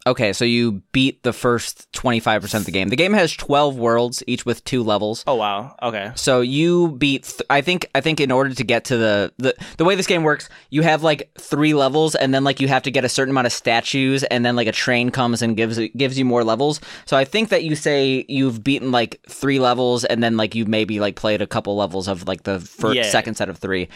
Okay, 0.07 0.31
so 0.31 0.45
you 0.45 0.81
beat 0.93 1.23
the 1.23 1.33
first 1.33 1.91
25% 1.91 2.53
of 2.55 2.65
the 2.65 2.71
game. 2.71 2.87
The 2.87 2.95
game 2.95 3.11
has 3.13 3.33
12 3.33 3.77
worlds, 3.77 4.23
each 4.27 4.45
with 4.45 4.63
two 4.63 4.81
levels. 4.81 5.25
Oh 5.27 5.35
wow. 5.35 5.75
Okay. 5.83 6.11
So 6.15 6.39
you 6.39 6.91
beat. 6.93 7.23
Th- 7.25 7.41
I 7.49 7.59
think. 7.61 7.85
I 7.93 7.99
think 8.01 8.21
in 8.21 8.31
order 8.31 8.53
to 8.55 8.63
get 8.63 8.85
to 8.85 8.97
the, 8.97 9.33
the 9.37 9.53
the 9.77 9.83
way 9.83 9.95
this 9.95 10.07
game 10.07 10.23
works, 10.23 10.47
you 10.69 10.83
have 10.83 11.03
like 11.03 11.29
three 11.37 11.73
levels, 11.73 12.15
and 12.15 12.33
then 12.33 12.45
like 12.45 12.61
you 12.61 12.69
have 12.69 12.83
to 12.83 12.91
get 12.91 13.03
a 13.03 13.09
certain 13.09 13.31
amount 13.31 13.47
of 13.47 13.53
statues, 13.53 14.23
and 14.23 14.45
then 14.45 14.55
like 14.55 14.67
a 14.67 14.71
train 14.71 15.11
comes 15.11 15.41
and 15.41 15.57
gives 15.57 15.77
gives 15.97 16.17
you 16.17 16.23
more 16.23 16.45
levels. 16.45 16.79
So 17.05 17.17
I 17.17 17.25
think 17.25 17.49
that 17.49 17.63
you 17.65 17.75
say 17.75 18.25
you've 18.29 18.63
beaten 18.63 18.91
like 18.91 19.19
three 19.27 19.59
levels, 19.59 20.05
and 20.05 20.23
then 20.23 20.37
like 20.37 20.55
you've 20.55 20.69
maybe 20.69 21.01
like 21.01 21.17
played 21.17 21.41
a 21.41 21.47
couple 21.47 21.75
levels 21.75 22.07
of 22.07 22.25
like 22.25 22.43
the 22.43 22.61
first 22.61 22.95
Yeah. 22.95 23.03
second 23.09 23.35
set 23.35 23.49
of 23.49 23.57
three. 23.57 23.89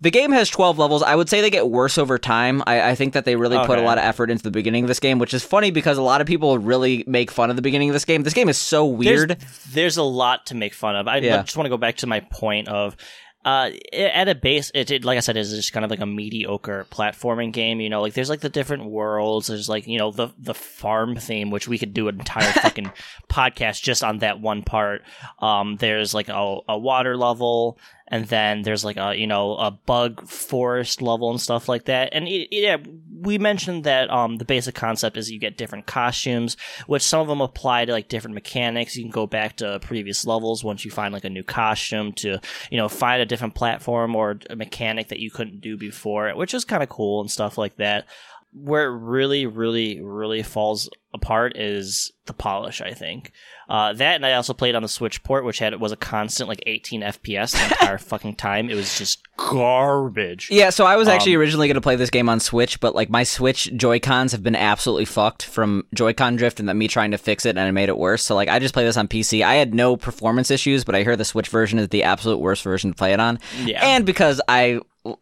The 0.00 0.12
game 0.12 0.30
has 0.30 0.48
12 0.48 0.78
levels. 0.78 1.02
I 1.02 1.16
would 1.16 1.28
say 1.28 1.40
they 1.40 1.50
get 1.50 1.70
worse 1.70 1.98
over 1.98 2.18
time. 2.18 2.62
I, 2.68 2.90
I 2.90 2.94
think 2.94 3.14
that 3.14 3.24
they 3.24 3.34
really 3.34 3.58
put 3.66 3.80
a 3.80 3.82
lot 3.82 3.98
of 3.98 4.04
effort 4.04 4.30
into 4.30 4.44
the 4.44 4.52
beginning 4.52 4.84
of 4.84 4.88
this 4.88 5.00
game, 5.00 5.18
which 5.18 5.34
is 5.34 5.42
funny 5.58 5.70
because 5.72 5.98
a 5.98 6.02
lot 6.02 6.20
of 6.20 6.26
people 6.26 6.56
really 6.58 7.02
make 7.06 7.30
fun 7.30 7.50
of 7.50 7.56
the 7.56 7.62
beginning 7.62 7.88
of 7.90 7.92
this 7.94 8.04
game. 8.04 8.22
This 8.22 8.34
game 8.34 8.48
is 8.48 8.58
so 8.58 8.86
weird. 8.86 9.30
There's, 9.30 9.64
there's 9.72 9.96
a 9.96 10.02
lot 10.04 10.46
to 10.46 10.54
make 10.54 10.72
fun 10.72 10.94
of. 10.96 11.08
I 11.08 11.16
Yeah. 11.18 11.42
just 11.42 11.56
want 11.56 11.66
to 11.66 11.70
go 11.70 11.76
back 11.76 11.96
to 11.98 12.06
my 12.06 12.20
point 12.20 12.68
of. 12.68 12.96
Uh, 13.44 13.70
at 13.94 14.28
a 14.28 14.34
base, 14.34 14.70
it, 14.74 14.90
it 14.90 15.04
like 15.04 15.16
I 15.16 15.20
said, 15.20 15.36
is 15.38 15.50
just 15.54 15.72
kind 15.72 15.82
of 15.84 15.90
like 15.90 16.00
a 16.00 16.06
mediocre 16.06 16.86
platforming 16.90 17.50
game. 17.52 17.80
You 17.80 17.88
know, 17.88 18.02
like 18.02 18.12
there's 18.12 18.28
like 18.28 18.40
the 18.40 18.48
different 18.50 18.84
worlds. 18.86 19.46
There's 19.46 19.68
like 19.68 19.86
you 19.86 19.96
know 19.96 20.10
the 20.10 20.28
the 20.38 20.52
farm 20.54 21.16
theme, 21.16 21.50
which 21.50 21.66
we 21.68 21.78
could 21.78 21.94
do 21.94 22.08
an 22.08 22.18
entire 22.18 22.52
fucking 22.62 22.90
podcast 23.30 23.80
just 23.82 24.02
on 24.04 24.18
that 24.18 24.40
one 24.40 24.64
part. 24.64 25.02
Um, 25.38 25.76
there's 25.76 26.12
like 26.12 26.28
a, 26.28 26.58
a 26.68 26.76
water 26.76 27.16
level, 27.16 27.78
and 28.08 28.26
then 28.26 28.62
there's 28.62 28.84
like 28.84 28.96
a 28.98 29.14
you 29.16 29.28
know 29.28 29.54
a 29.56 29.70
bug 29.70 30.26
forest 30.28 31.00
level 31.00 31.30
and 31.30 31.40
stuff 31.40 31.68
like 31.70 31.84
that. 31.86 32.10
And 32.12 32.26
it, 32.28 32.48
it- 32.54 32.62
yeah, 32.64 32.76
we 33.20 33.38
mentioned 33.38 33.84
that 33.84 34.10
um 34.10 34.36
the 34.36 34.44
basic 34.44 34.74
concept 34.74 35.16
is 35.16 35.30
you 35.30 35.38
get 35.38 35.56
different 35.56 35.86
costumes, 35.86 36.56
which 36.86 37.02
some 37.02 37.20
of 37.20 37.28
them 37.28 37.40
apply 37.40 37.84
to 37.84 37.92
like 37.92 38.08
different 38.08 38.34
mechanics. 38.34 38.96
You 38.96 39.04
can 39.04 39.10
go 39.10 39.26
back 39.26 39.56
to 39.56 39.78
previous 39.80 40.26
levels 40.26 40.64
once 40.64 40.84
you 40.84 40.90
find 40.90 41.12
like 41.12 41.24
a 41.24 41.30
new 41.30 41.42
costume 41.42 42.12
to 42.14 42.40
you 42.70 42.76
know 42.76 42.88
find 42.88 43.22
a 43.22 43.26
different 43.26 43.54
platform 43.54 44.14
or 44.14 44.38
a 44.50 44.56
mechanic 44.56 45.08
that 45.08 45.20
you 45.20 45.30
couldn't 45.30 45.60
do 45.60 45.76
before, 45.76 46.30
which 46.30 46.54
is 46.54 46.64
kind 46.64 46.82
of 46.82 46.88
cool 46.88 47.20
and 47.20 47.30
stuff 47.30 47.58
like 47.58 47.76
that. 47.76 48.06
Where 48.52 48.86
it 48.92 48.98
really, 48.98 49.46
really, 49.46 50.00
really 50.00 50.42
falls 50.42 50.88
apart 51.14 51.56
is 51.56 52.12
the 52.26 52.32
polish. 52.32 52.80
I 52.80 52.92
think 52.92 53.32
uh, 53.68 53.92
that, 53.94 54.16
and 54.16 54.26
I 54.26 54.34
also 54.34 54.52
played 54.52 54.74
on 54.74 54.82
the 54.82 54.88
Switch 54.88 55.22
port, 55.22 55.44
which 55.44 55.58
had 55.58 55.78
was 55.80 55.92
a 55.92 55.96
constant 55.96 56.48
like 56.48 56.62
18 56.66 57.02
FPS 57.02 57.52
the 57.52 57.64
entire 57.64 57.98
fucking 57.98 58.36
time. 58.36 58.68
It 58.70 58.74
was 58.74 58.98
just 58.98 59.22
garbage. 59.36 60.48
Yeah, 60.50 60.70
so 60.70 60.86
I 60.86 60.96
was 60.96 61.08
actually 61.08 61.34
Um, 61.34 61.40
originally 61.40 61.68
going 61.68 61.74
to 61.76 61.80
play 61.80 61.96
this 61.96 62.10
game 62.10 62.28
on 62.28 62.40
Switch, 62.40 62.80
but 62.80 62.94
like 62.94 63.10
my 63.10 63.22
Switch 63.22 63.70
Joy 63.76 64.00
Cons 64.00 64.32
have 64.32 64.42
been 64.42 64.56
absolutely 64.56 65.04
fucked 65.04 65.44
from 65.44 65.84
Joy-Con 65.94 66.36
drift 66.36 66.60
and 66.60 66.68
then 66.68 66.78
me 66.78 66.88
trying 66.88 67.10
to 67.12 67.18
fix 67.18 67.44
it 67.46 67.56
and 67.56 67.68
it 67.68 67.72
made 67.72 67.88
it 67.88 67.98
worse. 67.98 68.22
So 68.24 68.34
like 68.34 68.48
I 68.48 68.58
just 68.58 68.74
play 68.74 68.84
this 68.84 68.96
on 68.96 69.08
PC. 69.08 69.42
I 69.44 69.54
had 69.54 69.74
no 69.74 69.96
performance 69.96 70.50
issues, 70.50 70.84
but 70.84 70.94
I 70.94 71.02
hear 71.02 71.16
the 71.16 71.24
Switch 71.24 71.48
version 71.48 71.78
is 71.78 71.88
the 71.88 72.02
absolute 72.04 72.38
worst 72.38 72.62
version 72.62 72.90
to 72.90 72.96
play 72.96 73.12
it 73.12 73.20
on. 73.20 73.38
Yeah. 73.64 73.84
And 73.84 74.04
because 74.06 74.40
I 74.48 74.80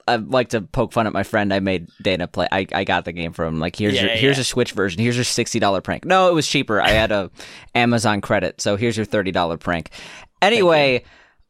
I 0.09 0.17
like 0.17 0.49
to 0.49 0.63
poke 0.63 0.93
fun 0.93 1.07
at 1.07 1.13
my 1.13 1.23
friend, 1.23 1.53
I 1.55 1.61
made 1.61 1.89
Dana 2.03 2.27
play. 2.27 2.49
I, 2.51 2.67
I 2.73 2.85
got 2.85 3.05
the 3.05 3.13
game 3.13 3.33
from 3.33 3.55
him. 3.55 3.61
Like 3.61 3.77
here's 3.77 3.95
Yeah, 3.95 4.03
your 4.03 4.11
yeah, 4.11 4.17
here's 4.17 4.39
a 4.39 4.45
Switch 4.45 4.73
version. 4.73 5.01
Here's 5.01 5.17
your 5.17 5.25
sixty 5.25 5.59
dollar 5.59 5.81
prank. 5.81 6.05
No, 6.05 6.29
it 6.29 6.35
was 6.35 6.49
cheaper. 6.49 6.81
I 6.81 6.91
had 6.91 7.13
a 7.13 7.31
Amazon 7.75 8.21
credit, 8.21 8.61
so 8.61 8.77
here's 8.77 8.97
your 8.97 9.07
thirty 9.07 9.31
dollar 9.33 9.57
prank. 9.57 9.91
Anyway. 10.43 11.05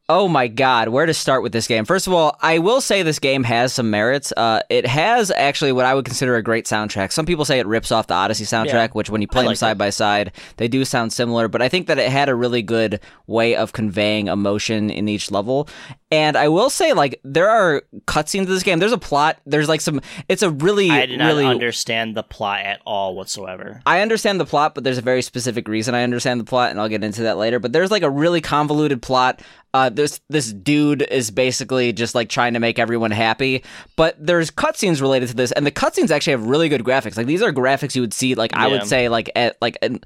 Oh 0.08 0.28
my 0.28 0.46
god, 0.46 0.90
where 0.90 1.04
to 1.04 1.12
start 1.12 1.42
with 1.42 1.50
this 1.50 1.66
game? 1.66 1.84
First 1.84 2.06
of 2.06 2.12
all, 2.12 2.36
I 2.40 2.60
will 2.60 2.80
say 2.80 3.02
this 3.02 3.18
game 3.18 3.42
has 3.42 3.72
some 3.72 3.90
merits. 3.90 4.32
Uh, 4.36 4.60
it 4.70 4.86
has 4.86 5.32
actually 5.32 5.72
what 5.72 5.84
I 5.84 5.94
would 5.96 6.04
consider 6.04 6.36
a 6.36 6.44
great 6.44 6.64
soundtrack. 6.64 7.10
Some 7.10 7.26
people 7.26 7.44
say 7.44 7.58
it 7.58 7.66
rips 7.66 7.90
off 7.90 8.06
the 8.06 8.14
Odyssey 8.14 8.44
soundtrack, 8.44 8.68
Yeah. 8.68 8.92
which 8.92 9.10
when 9.10 9.20
you 9.20 9.26
play 9.26 9.42
I 9.42 9.46
them 9.46 9.56
side 9.56 9.72
it. 9.72 9.78
by 9.78 9.90
side, 9.90 10.30
they 10.58 10.68
do 10.68 10.84
sound 10.84 11.12
similar, 11.12 11.48
but 11.48 11.60
I 11.60 11.68
think 11.68 11.88
that 11.88 11.98
it 11.98 12.08
had 12.08 12.28
a 12.28 12.36
really 12.36 12.62
good 12.62 13.00
way 13.26 13.56
of 13.56 13.72
conveying 13.72 14.28
emotion 14.28 14.90
in 14.90 15.08
each 15.08 15.32
level. 15.32 15.68
And 16.12 16.36
I 16.36 16.46
will 16.48 16.70
say, 16.70 16.92
like, 16.92 17.20
there 17.24 17.50
are 17.50 17.82
cutscenes 18.06 18.44
in 18.44 18.50
this 18.50 18.62
game. 18.62 18.78
There's 18.78 18.92
a 18.92 18.98
plot. 18.98 19.38
There's 19.44 19.68
like 19.68 19.80
some. 19.80 20.00
It's 20.28 20.42
a 20.42 20.50
really, 20.50 20.88
I 20.88 21.04
did 21.06 21.18
not 21.18 21.26
really. 21.26 21.44
understand 21.44 22.16
the 22.16 22.22
plot 22.22 22.60
at 22.60 22.80
all 22.86 23.16
whatsoever. 23.16 23.82
I 23.86 24.02
understand 24.02 24.38
the 24.38 24.44
plot, 24.46 24.76
but 24.76 24.84
there's 24.84 24.98
a 24.98 25.02
very 25.02 25.20
specific 25.20 25.66
reason 25.66 25.96
I 25.96 26.04
understand 26.04 26.38
the 26.38 26.44
plot, 26.44 26.70
and 26.70 26.80
I'll 26.80 26.88
get 26.88 27.02
into 27.02 27.22
that 27.24 27.38
later. 27.38 27.58
But 27.58 27.72
there's 27.72 27.90
like 27.90 28.04
a 28.04 28.10
really 28.10 28.40
convoluted 28.40 29.02
plot. 29.02 29.42
Uh, 29.74 29.88
this 29.88 30.20
this 30.30 30.52
dude 30.52 31.02
is 31.02 31.32
basically 31.32 31.92
just 31.92 32.14
like 32.14 32.28
trying 32.28 32.54
to 32.54 32.60
make 32.60 32.78
everyone 32.78 33.10
happy, 33.10 33.64
but 33.96 34.16
there's 34.24 34.50
cutscenes 34.52 35.00
related 35.00 35.28
to 35.30 35.34
this, 35.34 35.50
and 35.52 35.66
the 35.66 35.72
cutscenes 35.72 36.12
actually 36.12 36.30
have 36.30 36.46
really 36.46 36.68
good 36.68 36.84
graphics. 36.84 37.16
Like 37.16 37.26
these 37.26 37.42
are 37.42 37.52
graphics 37.52 37.96
you 37.96 38.00
would 38.00 38.14
see, 38.14 38.36
like 38.36 38.56
I 38.56 38.66
Yeah. 38.68 38.72
would 38.74 38.86
say, 38.86 39.08
like 39.08 39.28
at 39.34 39.56
like. 39.60 39.76
An, 39.82 40.00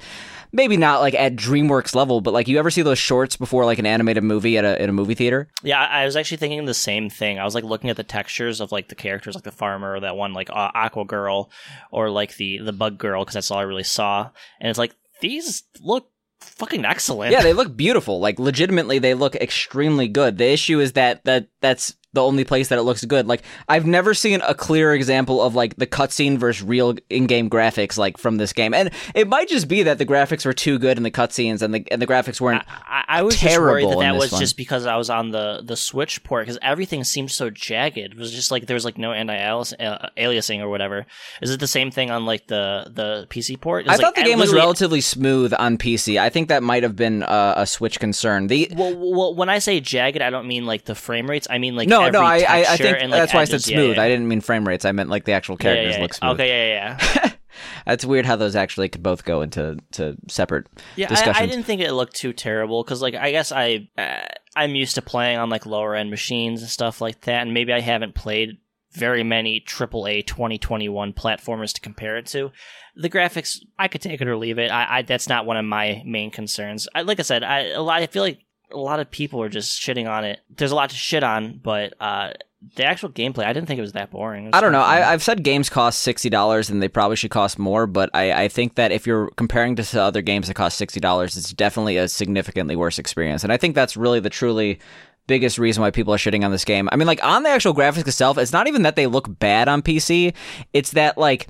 Maybe 0.53 0.77
not 0.77 1.01
like 1.01 1.15
at 1.15 1.37
DreamWorks 1.37 1.95
level, 1.95 2.21
but 2.21 2.35
like 2.35 2.49
you 2.49 2.59
ever 2.59 2.71
see 2.71 2.83
those 2.83 2.99
shorts 2.99 3.37
before 3.37 3.65
like 3.65 3.79
an 3.79 3.87
animated 3.87 4.25
movie 4.25 4.59
at 4.59 4.65
a 4.65 4.81
at 4.81 4.89
a 4.89 4.93
movie 4.93 5.15
theater? 5.15 5.49
Yeah, 5.63 5.81
I 5.81 6.03
I 6.03 6.05
was 6.05 6.17
actually 6.17 6.39
thinking 6.39 6.65
the 6.65 6.75
same 6.75 7.09
thing. 7.11 7.39
I 7.39 7.45
was 7.45 7.55
like 7.55 7.65
looking 7.65 7.91
at 7.91 7.97
the 7.97 8.03
textures 8.03 8.61
of 8.61 8.73
like 8.73 8.89
the 8.89 8.95
characters, 8.95 9.35
like 9.35 9.45
the 9.45 9.53
farmer, 9.53 9.95
or 9.95 10.01
that 10.01 10.17
one 10.17 10.33
like 10.33 10.51
uh, 10.51 10.71
Aqua 10.75 11.05
Girl, 11.05 11.51
or 11.91 12.11
like 12.11 12.37
the 12.37 12.59
the 12.59 12.73
Bug 12.73 12.99
Girl, 12.99 13.23
because 13.23 13.35
that's 13.35 13.51
all 13.51 13.59
I 13.59 13.63
really 13.63 13.85
saw. 13.85 14.31
And 14.61 14.71
it's 14.71 14.79
like 14.79 14.95
these 15.21 15.65
look 15.81 16.11
fucking 16.41 16.85
excellent. 16.85 17.33
Yeah, 17.33 17.43
they 17.43 17.53
look 17.53 17.77
beautiful. 17.77 18.21
Like 18.21 18.39
legitimately, 18.39 18.99
they 18.99 19.15
look 19.15 19.37
extremely 19.37 20.09
good. 20.09 20.39
The 20.39 20.51
issue 20.51 20.81
is 20.81 20.93
that 20.93 21.25
that 21.25 21.49
that's 21.61 21.95
the 22.13 22.23
only 22.23 22.45
place 22.45 22.69
that 22.69 22.79
it 22.79 22.83
looks 22.83 23.05
good. 23.05 23.27
Like 23.27 23.43
I've 23.69 23.87
never 23.87 24.15
seen 24.15 24.41
a 24.43 24.55
clear 24.55 24.95
example 24.95 25.41
of 25.43 25.55
like 25.55 25.77
the 25.77 25.87
cutscene 25.87 26.39
versus 26.39 26.63
real 26.63 26.97
in-game 27.09 27.49
graphics 27.49 27.97
like 27.97 28.19
from 28.19 28.37
this 28.37 28.53
game, 28.53 28.75
and 28.75 28.91
it 29.15 29.29
might 29.29 29.49
just 29.49 29.69
be 29.69 29.85
that 29.85 29.99
the 29.99 30.07
graphics 30.07 30.45
were 30.45 30.53
too 30.53 30.79
good 30.79 30.97
in 30.97 31.03
the 31.03 31.11
cutscenes 31.11 31.63
and 31.63 31.73
the 31.73 31.85
and 31.91 32.03
the 32.03 32.07
graphics 32.07 32.41
weren't. 32.41 32.65
I, 32.69 33.05
I 33.07 33.23
was 33.23 33.37
just 33.37 33.59
worried 33.59 33.89
that 33.89 33.99
that 34.01 34.17
was 34.17 34.33
one. 34.33 34.41
just 34.41 34.57
because 34.57 34.87
I 34.87 34.97
was 34.97 35.11
on 35.11 35.31
the 35.31 35.63
the 35.65 35.77
Switch 35.77 36.23
port 36.25 36.47
because 36.47 36.59
everything 36.63 37.05
seemed 37.05 37.31
so 37.31 37.51
jagged. 37.51 37.99
It 37.99 38.17
was 38.17 38.33
just 38.33 38.51
like 38.51 38.67
there 38.67 38.75
was 38.75 38.85
like 38.85 38.99
no 38.99 39.13
anti-aliasing 39.13 40.61
or 40.61 40.69
whatever. 40.69 41.07
Is 41.41 41.51
it 41.51 41.61
the 41.61 41.69
same 41.69 41.91
thing 41.91 42.11
on 42.11 42.27
like 42.27 42.49
the 42.49 42.91
the 42.93 43.27
PC 43.31 43.61
port? 43.61 43.87
I 43.87 43.93
was, 43.93 44.01
thought 44.01 44.17
like, 44.17 44.25
the 44.25 44.31
game 44.31 44.39
was 44.39 44.53
relatively 44.53 45.01
smooth 45.01 45.53
on 45.57 45.79
PC. 45.79 46.21
I 46.21 46.29
think 46.29 46.49
that 46.49 46.63
might 46.63 46.83
have 46.83 46.97
been 46.97 47.23
uh, 47.23 47.55
a 47.57 47.67
Switch 47.67 48.01
concern. 48.01 48.49
The 48.49 48.69
Well, 48.75 48.97
well, 48.97 49.35
when 49.35 49.49
I 49.49 49.61
say 49.61 49.81
jagged, 49.81 50.21
I 50.21 50.31
don't 50.31 50.49
mean 50.49 50.67
like 50.67 50.85
the 50.85 50.95
frame 50.95 51.29
rates. 51.29 51.47
I 51.49 51.59
mean 51.59 51.77
like 51.77 51.89
no, 51.89 52.00
every 52.03 52.19
no, 52.19 52.25
I, 52.25 52.39
I, 52.39 52.59
I 52.69 52.77
think 52.77 52.99
and, 53.01 53.11
like, 53.11 53.21
that's 53.21 53.35
why 53.35 53.41
I 53.41 53.45
said 53.45 53.55
edges. 53.57 53.71
Yeah, 53.71 53.77
smooth. 53.77 53.97
yeah. 53.97 54.03
I 54.03 54.09
didn't 54.09 54.29
mean 54.29 54.41
frame 54.41 54.67
rates. 54.67 54.85
I 54.85 54.93
meant 54.93 55.11
like 55.11 55.25
the 55.25 55.33
actual 55.33 55.57
characters 55.57 55.93
yeah, 55.93 55.97
yeah. 55.97 56.03
look 56.03 56.15
smooth. 56.15 56.33
Okay, 56.33 56.49
yeah, 56.49 56.99
yeah, 56.99 57.21
yeah. 57.23 57.33
That's 57.87 58.05
weird 58.05 58.27
how 58.27 58.37
those 58.37 58.57
actually 58.57 58.89
could 58.89 59.03
both 59.03 59.25
go 59.25 59.43
into 59.43 59.79
to 59.93 60.17
separate 60.29 60.67
Yeah, 60.97 61.07
I, 61.07 61.09
discussions. 61.09 61.37
I 61.37 61.47
didn't 61.47 61.65
think 61.65 61.81
it 61.81 61.93
looked 61.93 62.15
too 62.15 62.33
terrible 62.33 62.83
because, 62.83 63.03
like, 63.03 63.15
I 63.15 63.31
guess 63.31 63.53
I 63.53 63.89
uh, 63.99 64.23
I'm 64.57 64.75
used 64.75 64.95
to 64.97 65.03
playing 65.03 65.39
on 65.39 65.51
like 65.51 65.67
lower 65.67 65.95
end 65.95 66.11
machines 66.11 66.61
and 66.63 66.71
stuff 66.71 67.01
like 67.01 67.23
that, 67.23 67.43
and 67.43 67.55
maybe 67.55 67.73
I 67.73 67.81
haven't 67.81 68.15
played 68.15 68.59
very 68.93 69.23
many 69.23 69.61
AAA 69.61 70.27
2021 70.27 71.13
platformers 71.13 71.73
to 71.75 71.81
compare 71.81 72.17
it 72.17 72.27
to. 72.27 72.51
The 72.97 73.09
graphics, 73.11 73.59
I 73.79 73.89
could 73.89 74.01
take 74.01 74.21
it 74.21 74.27
or 74.29 74.37
leave 74.37 74.59
it. 74.59 74.71
I, 74.71 74.99
I 74.99 75.03
that's 75.03 75.29
not 75.29 75.47
one 75.47 75.57
of 75.57 75.65
my 75.65 76.03
main 76.05 76.31
concerns. 76.31 76.89
I, 76.95 77.03
like 77.03 77.21
I 77.21 77.23
said, 77.23 77.45
I 77.45 77.69
a 77.69 77.83
lot. 77.83 78.03
I 78.03 78.07
feel 78.07 78.23
like 78.23 78.41
a 78.73 78.79
lot 78.79 79.01
of 79.01 79.11
people 79.11 79.43
are 79.43 79.49
just 79.49 79.81
shitting 79.81 80.09
on 80.09 80.25
it. 80.25 80.41
There's 80.57 80.73
a 80.73 80.75
lot 80.75 80.91
to 80.91 80.97
shit 80.97 81.23
on, 81.23 81.61
but 81.63 81.95
uh, 82.01 82.33
the 82.77 82.85
actual 82.85 83.09
gameplay, 83.09 83.45
I 83.45 83.53
didn't 83.53 83.67
think 83.69 83.79
it 83.79 83.83
was 83.83 83.93
that 83.93 84.11
boring. 84.11 84.47
Was 84.47 84.51
I 84.55 84.61
don't 84.61 84.73
know. 84.73 84.83
fun. 84.83 84.99
I, 84.99 85.13
I've 85.13 85.23
said 85.23 85.43
games 85.43 85.71
cost 85.71 86.01
sixty 86.01 86.29
dollars, 86.29 86.69
and 86.71 86.83
they 86.83 86.89
probably 86.89 87.17
should 87.17 87.31
cost 87.31 87.59
more. 87.59 87.87
But 87.87 88.11
I, 88.13 88.45
I 88.45 88.49
think 88.49 88.75
that 88.75 88.93
if 88.93 89.07
you're 89.07 89.31
comparing 89.37 89.77
to 89.77 89.83
to 89.83 90.03
other 90.03 90.23
games 90.23 90.49
that 90.49 90.55
cost 90.55 90.77
sixty 90.77 91.01
dollars, 91.01 91.37
it's 91.37 91.53
definitely 91.53 91.97
a 91.97 92.09
significantly 92.09 92.77
worse 92.77 92.99
experience. 92.99 93.45
And 93.45 93.53
I 93.53 93.57
think 93.57 93.75
that's 93.75 93.97
really 93.97 94.21
the 94.21 94.31
truly 94.31 94.79
biggest 95.27 95.59
reason 95.59 95.81
why 95.81 95.91
people 95.91 96.13
are 96.13 96.19
shitting 96.19 96.45
on 96.45 96.51
this 96.51 96.65
game. 96.65 96.89
I 96.93 96.97
mean, 96.97 97.07
like 97.07 97.23
on 97.25 97.45
the 97.45 97.51
actual 97.51 97.75
graphics 97.75 98.07
itself, 98.07 98.37
it's 98.37 98.53
not 98.53 98.67
even 98.67 98.83
that 98.83 98.97
they 98.97 99.07
look 99.07 99.39
bad 99.39 99.69
on 99.69 99.81
PC. 99.81 100.35
It's 100.73 100.91
that 100.93 101.17
like 101.17 101.49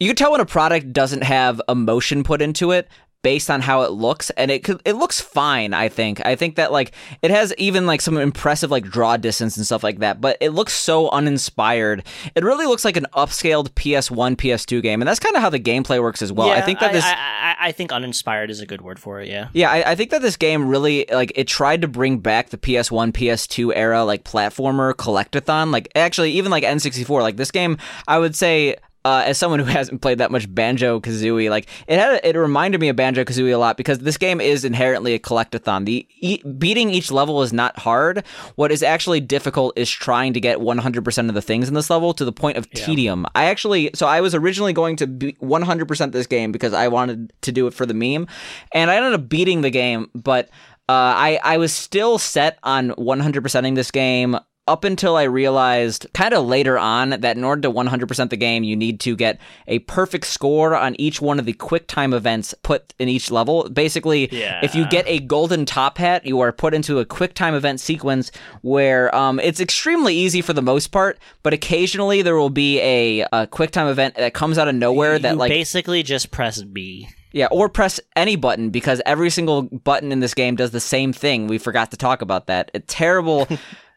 you 0.00 0.08
can 0.08 0.16
tell 0.16 0.32
when 0.32 0.40
a 0.40 0.46
product 0.46 0.92
doesn't 0.92 1.22
have 1.22 1.60
emotion 1.68 2.24
put 2.24 2.40
into 2.42 2.70
it 2.72 2.88
based 3.22 3.50
on 3.50 3.60
how 3.60 3.82
it 3.82 3.90
looks 3.90 4.30
and 4.30 4.50
it 4.50 4.62
could 4.62 4.80
it 4.84 4.94
looks 4.94 5.20
fine 5.20 5.74
i 5.74 5.88
think 5.88 6.24
i 6.24 6.36
think 6.36 6.56
that 6.56 6.70
like 6.70 6.92
it 7.20 7.30
has 7.30 7.52
even 7.58 7.86
like 7.86 8.00
some 8.00 8.16
impressive 8.16 8.70
like 8.70 8.84
draw 8.84 9.16
distance 9.16 9.56
and 9.56 9.66
stuff 9.66 9.82
like 9.82 9.98
that 9.98 10.20
but 10.20 10.36
it 10.40 10.50
looks 10.50 10.72
so 10.72 11.10
uninspired 11.10 12.04
it 12.34 12.44
really 12.44 12.66
looks 12.66 12.84
like 12.84 12.96
an 12.96 13.06
upscaled 13.14 13.70
ps1 13.70 14.36
ps2 14.36 14.82
game 14.82 15.02
and 15.02 15.08
that's 15.08 15.20
kind 15.20 15.34
of 15.34 15.42
how 15.42 15.50
the 15.50 15.58
gameplay 15.58 16.00
works 16.00 16.22
as 16.22 16.32
well 16.32 16.50
i 16.50 16.60
think 16.60 16.78
that 16.78 16.92
this 16.92 17.04
I, 17.04 17.12
I, 17.12 17.68
I 17.68 17.72
think 17.72 17.92
uninspired 17.92 18.50
is 18.50 18.60
a 18.60 18.66
good 18.66 18.82
word 18.82 18.98
for 18.98 19.20
it. 19.20 19.28
Yeah. 19.28 19.48
yeah, 19.52 19.70
I, 19.70 19.92
I 19.92 19.94
think 19.94 20.10
that 20.10 20.22
this 20.22 20.36
game 20.36 20.68
really 20.68 21.06
like 21.10 21.32
it 21.34 21.48
tried 21.48 21.82
to 21.82 21.88
bring 21.88 22.18
back 22.18 22.50
the 22.50 22.58
PS1, 22.58 23.12
PS2 23.12 23.72
era 23.74 24.04
like 24.04 24.24
platformer 24.24 24.94
collectathon. 24.94 25.72
Like 25.72 25.90
actually, 25.94 26.32
even 26.32 26.50
like 26.50 26.64
N64. 26.64 27.22
Like 27.22 27.36
this 27.36 27.50
game, 27.50 27.78
I 28.06 28.18
would 28.18 28.36
say. 28.36 28.76
Uh, 29.08 29.22
as 29.22 29.38
someone 29.38 29.58
who 29.58 29.64
hasn't 29.78 30.02
played 30.02 30.18
that 30.18 30.30
much 30.30 30.52
Banjo 30.54 31.00
Kazooie, 31.00 31.48
like 31.48 31.66
it 31.86 31.98
had, 31.98 32.20
it 32.22 32.36
reminded 32.36 32.78
me 32.78 32.90
of 32.90 32.96
Banjo 32.96 33.24
Kazooie 33.24 33.54
a 33.54 33.56
lot 33.56 33.78
because 33.78 34.00
this 34.00 34.18
game 34.18 34.38
is 34.38 34.66
inherently 34.66 35.14
a 35.14 35.18
collectathon. 35.18 35.86
The 35.86 36.06
e- 36.20 36.42
beating 36.42 36.90
each 36.90 37.10
level 37.10 37.40
is 37.40 37.50
not 37.50 37.78
hard. 37.78 38.22
What 38.56 38.70
is 38.70 38.82
actually 38.82 39.20
difficult 39.20 39.78
is 39.78 39.90
trying 39.90 40.34
to 40.34 40.40
get 40.40 40.58
100% 40.58 41.28
of 41.28 41.34
the 41.34 41.40
things 41.40 41.68
in 41.68 41.74
this 41.74 41.88
level 41.88 42.12
to 42.12 42.24
the 42.26 42.32
point 42.32 42.58
of 42.58 42.70
tedium. 42.72 43.24
I 43.34 43.46
actually, 43.46 43.88
so 43.94 44.06
I 44.06 44.20
was 44.20 44.34
originally 44.34 44.74
going 44.74 44.96
to 44.96 45.06
be 45.06 45.32
100% 45.34 46.12
this 46.12 46.26
game 46.26 46.52
because 46.52 46.74
I 46.74 46.88
wanted 46.88 47.32
to 47.40 47.50
do 47.50 47.66
it 47.66 47.72
for 47.72 47.86
the 47.86 47.94
meme, 47.94 48.26
and 48.72 48.90
I 48.90 48.96
ended 48.96 49.14
up 49.14 49.26
beating 49.26 49.62
the 49.62 49.70
game, 49.70 50.10
but 50.14 50.50
uh, 50.90 51.16
I 51.16 51.40
I 51.42 51.56
was 51.56 51.72
still 51.72 52.18
set 52.18 52.58
on 52.62 52.90
100%ing 52.90 53.72
this 53.74 53.90
game 53.90 54.36
up 54.68 54.84
until 54.84 55.16
I 55.16 55.24
realized 55.24 56.06
kind 56.14 56.32
of 56.34 56.46
later 56.46 56.78
on 56.78 57.10
that 57.10 57.36
in 57.36 57.42
order 57.44 57.62
to 57.62 57.70
100% 57.72 58.30
the 58.30 58.36
game, 58.36 58.62
you 58.62 58.76
need 58.76 59.00
to 59.00 59.16
get 59.16 59.40
a 59.66 59.80
perfect 59.80 60.26
score 60.26 60.76
on 60.76 60.94
each 61.00 61.20
one 61.20 61.38
of 61.38 61.46
the 61.46 61.52
quick 61.54 61.86
time 61.88 62.12
events 62.14 62.54
put 62.62 62.94
in 62.98 63.08
each 63.08 63.30
level. 63.30 63.68
Basically, 63.70 64.28
Yeah. 64.30 64.60
if 64.62 64.74
you 64.74 64.86
get 64.88 65.04
a 65.08 65.18
golden 65.20 65.64
top 65.64 65.98
hat, 65.98 66.24
you 66.26 66.38
are 66.40 66.52
put 66.52 66.74
into 66.74 66.98
a 67.00 67.04
quick 67.04 67.34
time 67.34 67.54
event 67.54 67.80
sequence 67.80 68.30
where 68.62 69.14
um, 69.14 69.40
it's 69.40 69.60
extremely 69.60 70.14
easy 70.14 70.42
for 70.42 70.52
the 70.52 70.62
most 70.62 70.88
part, 70.88 71.18
but 71.42 71.52
occasionally 71.52 72.22
there 72.22 72.36
will 72.36 72.50
be 72.50 72.78
a, 72.80 73.26
a 73.32 73.46
quick 73.46 73.70
time 73.70 73.88
event 73.88 74.14
that 74.16 74.34
comes 74.34 74.58
out 74.58 74.68
of 74.68 74.74
nowhere 74.74 75.18
that 75.18 75.36
like 75.36 75.48
basically 75.50 76.02
just 76.02 76.30
press 76.30 76.62
B. 76.62 77.08
yeah, 77.32 77.46
or 77.50 77.68
press 77.68 78.00
any 78.16 78.36
button 78.36 78.70
because 78.70 79.00
every 79.06 79.30
single 79.30 79.62
button 79.62 80.12
in 80.12 80.20
this 80.20 80.34
game 80.34 80.56
does 80.56 80.70
the 80.70 80.80
same 80.80 81.12
thing. 81.12 81.46
We 81.46 81.58
forgot 81.58 81.90
to 81.92 81.96
talk 81.96 82.22
about 82.22 82.46
that. 82.46 82.70
A 82.74 82.80
terrible, 82.80 83.46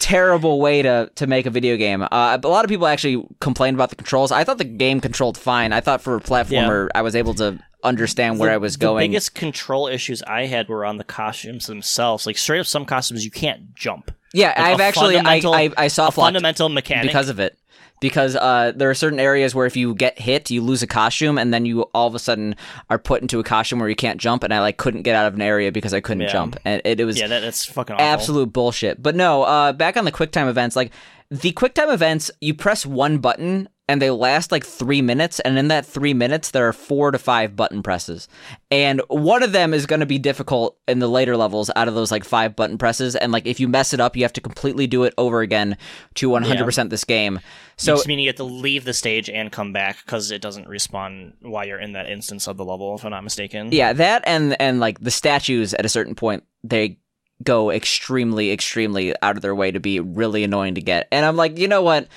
terrible 0.00 0.60
way 0.60 0.82
to 0.82 1.10
to 1.14 1.26
make 1.28 1.46
a 1.46 1.50
video 1.50 1.76
game. 1.76 2.02
Uh, 2.02 2.38
a 2.42 2.48
lot 2.48 2.64
of 2.64 2.68
people 2.68 2.86
actually 2.88 3.24
complained 3.40 3.76
about 3.76 3.90
the 3.90 3.96
controls. 3.96 4.32
I 4.32 4.42
thought 4.42 4.58
the 4.58 4.64
game 4.64 5.00
controlled 5.00 5.38
fine. 5.38 5.72
I 5.72 5.80
thought 5.80 6.00
for 6.00 6.16
a 6.16 6.20
platformer, 6.20 6.88
I 6.94 7.02
was 7.02 7.14
able 7.14 7.34
to 7.34 7.58
understand 7.84 8.38
where 8.38 8.50
The- 8.50 8.54
I 8.54 8.58
was 8.58 8.76
going. 8.76 9.02
the 9.02 9.08
biggest 9.08 9.34
control 9.34 9.86
issues 9.86 10.22
I 10.24 10.46
had 10.46 10.68
were 10.68 10.84
on 10.84 10.96
the 10.96 11.04
costumes 11.04 11.66
themselves. 11.66 12.26
Like 12.26 12.36
straight 12.38 12.60
up, 12.60 12.66
some 12.66 12.84
costumes 12.84 13.24
you 13.24 13.30
can't 13.30 13.74
jump. 13.74 14.10
yeah, 14.34 14.48
Like, 14.48 14.58
I've 14.74 14.80
actually 14.80 15.16
I, 15.16 15.36
I 15.44 15.70
I 15.76 15.84
A 15.86 15.90
locked 15.98 16.14
fundamental 16.16 16.68
mechanic. 16.68 17.06
because 17.06 17.28
of 17.28 17.38
it. 17.40 17.56
Because 18.00 18.34
uh, 18.36 18.72
there 18.74 18.88
are 18.90 18.94
certain 18.94 19.20
areas 19.20 19.54
where 19.54 19.66
if 19.66 19.76
you 19.76 19.94
get 19.94 20.18
hit, 20.18 20.50
you 20.50 20.62
lose 20.62 20.82
a 20.82 20.86
costume, 20.86 21.38
and 21.38 21.52
then 21.52 21.66
you 21.66 21.82
all 21.94 22.06
of 22.06 22.14
a 22.14 22.18
sudden 22.18 22.56
are 22.88 22.98
put 22.98 23.22
into 23.22 23.38
a 23.38 23.44
costume 23.44 23.78
where 23.78 23.88
you 23.88 23.96
can't 23.96 24.18
jump. 24.20 24.42
And 24.42 24.52
I 24.54 24.60
like 24.60 24.78
couldn't 24.78 25.02
get 25.02 25.14
out 25.16 25.26
of 25.26 25.34
an 25.34 25.42
area 25.42 25.70
because 25.70 25.92
I 25.94 26.00
couldn't 26.00 26.22
Yeah. 26.22 26.32
jump, 26.32 26.56
and 26.64 26.80
it, 26.84 26.98
it 27.00 27.04
was 27.04 27.18
yeah, 27.20 27.26
that, 27.26 27.40
that's 27.40 27.66
fucking 27.66 27.94
awful. 27.96 28.06
absolute 28.06 28.52
bullshit. 28.52 29.02
But 29.02 29.14
no, 29.16 29.42
uh, 29.42 29.72
back 29.72 29.96
on 29.96 30.04
the 30.04 30.12
QuickTime 30.12 30.48
events, 30.48 30.76
like 30.76 30.92
the 31.30 31.52
QuickTime 31.52 31.92
events, 31.92 32.30
you 32.40 32.54
press 32.54 32.84
one 32.84 33.18
button 33.18 33.68
and 33.88 34.00
they 34.00 34.10
last 34.10 34.52
like 34.52 34.64
three 34.64 35.02
minutes, 35.02 35.40
and 35.40 35.58
in 35.58 35.66
that 35.66 35.84
three 35.84 36.14
minutes, 36.14 36.52
there 36.52 36.68
are 36.68 36.72
four 36.72 37.10
to 37.10 37.18
five 37.18 37.56
button 37.56 37.82
presses, 37.82 38.28
and 38.70 39.02
one 39.08 39.42
of 39.42 39.50
them 39.50 39.74
is 39.74 39.84
going 39.84 39.98
to 39.98 40.06
be 40.06 40.16
difficult 40.18 40.76
in 40.86 41.00
the 41.00 41.08
later 41.08 41.36
levels 41.36 41.72
out 41.74 41.88
of 41.88 41.94
those 41.94 42.12
like 42.12 42.22
five 42.22 42.54
button 42.54 42.78
presses, 42.78 43.16
and 43.16 43.32
like 43.32 43.46
if 43.46 43.58
you 43.58 43.66
mess 43.66 43.92
it 43.92 43.98
up, 43.98 44.16
you 44.16 44.22
have 44.22 44.32
to 44.34 44.40
completely 44.40 44.86
do 44.86 45.02
it 45.02 45.12
over 45.18 45.40
again 45.40 45.76
to 46.14 46.28
100 46.30 46.64
percent 46.64 46.90
this 46.90 47.02
game. 47.02 47.40
So 47.80 47.94
Just 47.94 48.06
meaning 48.06 48.24
you 48.24 48.28
have 48.28 48.36
to 48.36 48.44
leave 48.44 48.84
the 48.84 48.92
stage 48.92 49.30
and 49.30 49.50
come 49.50 49.72
back 49.72 50.04
because 50.04 50.30
it 50.30 50.42
doesn't 50.42 50.68
respawn 50.68 51.32
while 51.40 51.64
you're 51.64 51.80
in 51.80 51.92
that 51.92 52.10
instance 52.10 52.46
of 52.46 52.58
the 52.58 52.64
level, 52.64 52.94
if 52.94 53.06
I'm 53.06 53.10
not 53.10 53.24
mistaken. 53.24 53.72
Yeah, 53.72 53.94
that 53.94 54.22
and 54.26 54.54
and 54.60 54.80
like 54.80 55.00
the 55.00 55.10
statues 55.10 55.72
at 55.72 55.86
a 55.86 55.88
certain 55.88 56.14
point 56.14 56.44
they 56.62 56.98
go 57.42 57.70
extremely 57.70 58.52
extremely 58.52 59.14
out 59.22 59.36
of 59.36 59.42
their 59.42 59.54
way 59.54 59.70
to 59.70 59.80
be 59.80 59.98
really 59.98 60.44
annoying 60.44 60.74
to 60.74 60.82
get. 60.82 61.08
And 61.10 61.24
I'm 61.24 61.36
like, 61.36 61.56
you 61.56 61.68
know 61.68 61.80
what? 61.80 62.08